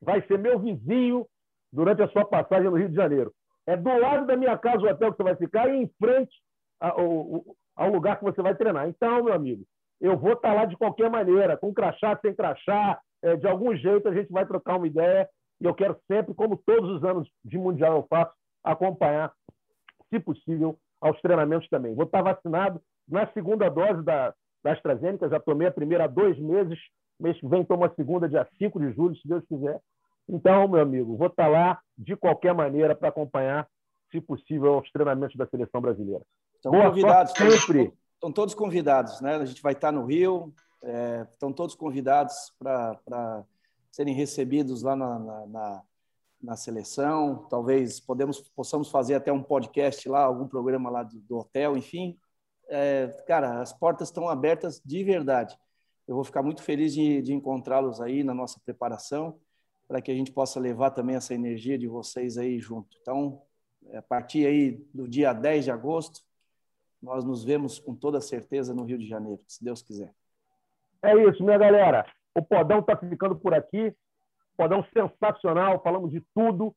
vai 0.00 0.26
ser 0.26 0.38
meu 0.38 0.58
vizinho 0.58 1.26
durante 1.72 2.02
a 2.02 2.08
sua 2.08 2.24
passagem 2.24 2.70
no 2.70 2.76
Rio 2.76 2.88
de 2.88 2.96
Janeiro. 2.96 3.32
É 3.66 3.76
do 3.76 3.98
lado 3.98 4.26
da 4.26 4.36
minha 4.36 4.56
casa 4.58 4.84
o 4.84 4.88
hotel 4.88 5.12
que 5.12 5.18
você 5.18 5.22
vai 5.22 5.36
ficar 5.36 5.68
e 5.68 5.82
em 5.82 5.90
frente 5.98 6.34
ao, 6.80 7.44
ao 7.76 7.90
lugar 7.90 8.18
que 8.18 8.24
você 8.24 8.42
vai 8.42 8.54
treinar. 8.54 8.88
Então, 8.88 9.22
meu 9.22 9.34
amigo, 9.34 9.64
eu 10.00 10.16
vou 10.16 10.32
estar 10.32 10.52
lá 10.54 10.64
de 10.64 10.76
qualquer 10.76 11.10
maneira, 11.10 11.56
com 11.56 11.72
crachá, 11.72 12.18
sem 12.22 12.34
crachá, 12.34 12.98
é, 13.22 13.36
de 13.36 13.46
algum 13.46 13.76
jeito 13.76 14.08
a 14.08 14.14
gente 14.14 14.32
vai 14.32 14.46
trocar 14.46 14.76
uma 14.76 14.86
ideia. 14.86 15.28
E 15.60 15.66
eu 15.66 15.74
quero 15.74 15.96
sempre, 16.10 16.34
como 16.34 16.56
todos 16.56 16.90
os 16.90 17.04
anos 17.04 17.28
de 17.44 17.58
Mundial 17.58 17.96
eu 17.96 18.06
faço, 18.08 18.32
acompanhar 18.64 19.32
se 20.10 20.20
possível, 20.20 20.78
aos 21.00 21.20
treinamentos 21.22 21.68
também. 21.68 21.94
Vou 21.94 22.04
estar 22.04 22.22
vacinado 22.22 22.80
na 23.08 23.26
segunda 23.32 23.68
dose 23.68 24.02
da, 24.02 24.34
da 24.62 24.72
AstraZeneca, 24.72 25.28
já 25.28 25.40
tomei 25.40 25.68
a 25.68 25.72
primeira 25.72 26.04
há 26.04 26.06
dois 26.06 26.38
meses, 26.38 26.78
mês 27.18 27.38
que 27.38 27.48
vem 27.48 27.64
tomo 27.64 27.84
a 27.84 27.94
segunda, 27.94 28.28
dia 28.28 28.46
5 28.58 28.78
de 28.78 28.92
julho, 28.92 29.16
se 29.16 29.26
Deus 29.26 29.44
quiser. 29.46 29.80
Então, 30.28 30.68
meu 30.68 30.80
amigo, 30.80 31.16
vou 31.16 31.26
estar 31.26 31.48
lá 31.48 31.80
de 31.96 32.14
qualquer 32.16 32.54
maneira 32.54 32.94
para 32.94 33.08
acompanhar, 33.08 33.66
se 34.10 34.20
possível, 34.20 34.78
os 34.78 34.90
treinamentos 34.90 35.36
da 35.36 35.46
seleção 35.46 35.80
brasileira. 35.80 36.22
Estão 36.54 36.72
Boa 36.72 36.88
convidados, 36.88 37.32
sempre. 37.32 37.92
Estão 38.14 38.30
todos 38.30 38.54
convidados, 38.54 39.20
né? 39.20 39.36
A 39.36 39.44
gente 39.44 39.62
vai 39.62 39.72
estar 39.72 39.90
no 39.90 40.04
Rio, 40.04 40.52
É, 40.82 41.26
estão 41.30 41.52
todos 41.52 41.74
convidados 41.74 42.54
para 42.58 43.44
serem 43.90 44.14
recebidos 44.14 44.82
lá 44.82 44.96
na, 44.96 45.18
na, 45.18 45.46
na, 45.46 45.82
na, 46.42 46.56
seleção. 46.56 47.46
Talvez 47.48 48.00
podemos, 48.00 48.40
possamos 48.50 48.90
fazer 48.90 49.14
até 49.14 49.32
um 49.32 49.42
podcast 49.42 50.08
lá, 50.08 50.22
algum 50.22 50.46
programa 50.46 50.90
lá 50.90 51.02
do, 51.02 51.18
do 51.20 51.38
hotel, 51.38 51.76
enfim. 51.76 52.18
É, 52.68 53.08
cara, 53.26 53.60
as 53.60 53.72
portas 53.72 54.08
estão 54.08 54.28
abertas 54.28 54.80
de 54.84 55.02
verdade. 55.02 55.58
Eu 56.06 56.14
vou 56.14 56.24
ficar 56.24 56.42
muito 56.42 56.62
feliz 56.62 56.92
de, 56.92 57.22
de 57.22 57.32
encontrá-los 57.32 58.00
aí 58.00 58.24
na 58.24 58.34
nossa 58.34 58.60
preparação, 58.64 59.38
para 59.86 60.00
que 60.00 60.10
a 60.10 60.14
gente 60.14 60.32
possa 60.32 60.58
levar 60.60 60.90
também 60.90 61.16
essa 61.16 61.34
energia 61.34 61.78
de 61.78 61.86
vocês 61.86 62.38
aí 62.38 62.58
junto. 62.58 62.96
Então, 63.00 63.42
é, 63.88 63.98
a 63.98 64.02
partir 64.02 64.46
aí 64.46 64.84
do 64.94 65.08
dia 65.08 65.32
10 65.32 65.64
de 65.64 65.70
agosto, 65.70 66.20
nós 67.02 67.24
nos 67.24 67.42
vemos 67.44 67.78
com 67.78 67.94
toda 67.94 68.20
certeza 68.20 68.74
no 68.74 68.84
Rio 68.84 68.98
de 68.98 69.06
Janeiro, 69.06 69.40
se 69.46 69.64
Deus 69.64 69.82
quiser. 69.82 70.14
É 71.02 71.14
isso, 71.28 71.42
minha 71.42 71.56
galera. 71.56 72.04
O 72.34 72.42
Podão 72.42 72.80
está 72.80 72.96
ficando 72.96 73.36
por 73.36 73.54
aqui. 73.54 73.94
Podão 74.60 74.84
sensacional, 74.92 75.80
falamos 75.82 76.10
de 76.10 76.22
tudo 76.34 76.74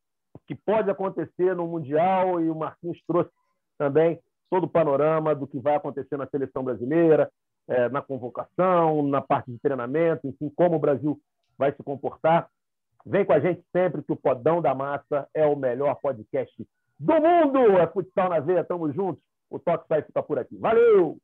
que 0.47 0.55
pode 0.55 0.89
acontecer 0.89 1.53
no 1.53 1.67
Mundial 1.67 2.39
e 2.39 2.49
o 2.49 2.55
Marquinhos 2.55 2.97
trouxe 3.05 3.29
também 3.77 4.21
todo 4.49 4.63
o 4.63 4.69
panorama 4.69 5.35
do 5.35 5.45
que 5.45 5.59
vai 5.59 5.75
acontecer 5.75 6.15
na 6.15 6.25
seleção 6.27 6.63
brasileira, 6.63 7.29
é, 7.67 7.89
na 7.89 8.01
convocação, 8.01 9.03
na 9.03 9.21
parte 9.21 9.51
de 9.51 9.59
treinamento, 9.59 10.25
enfim, 10.25 10.49
como 10.55 10.77
o 10.77 10.79
Brasil 10.79 11.19
vai 11.57 11.73
se 11.73 11.83
comportar. 11.83 12.47
Vem 13.05 13.25
com 13.25 13.33
a 13.33 13.39
gente 13.41 13.61
sempre 13.73 14.01
que 14.01 14.13
o 14.13 14.17
Podão 14.17 14.61
da 14.61 14.73
Massa 14.73 15.27
é 15.33 15.45
o 15.45 15.57
melhor 15.57 15.95
podcast 15.95 16.55
do 16.97 17.13
mundo. 17.15 17.77
É 17.79 17.87
Futsal 17.87 18.29
na 18.29 18.39
Veia, 18.39 18.63
tamo 18.63 18.93
juntos. 18.93 19.21
O 19.49 19.59
Toque 19.59 19.89
Sai 19.89 20.03
fica 20.03 20.23
por 20.23 20.39
aqui. 20.39 20.55
Valeu! 20.55 21.17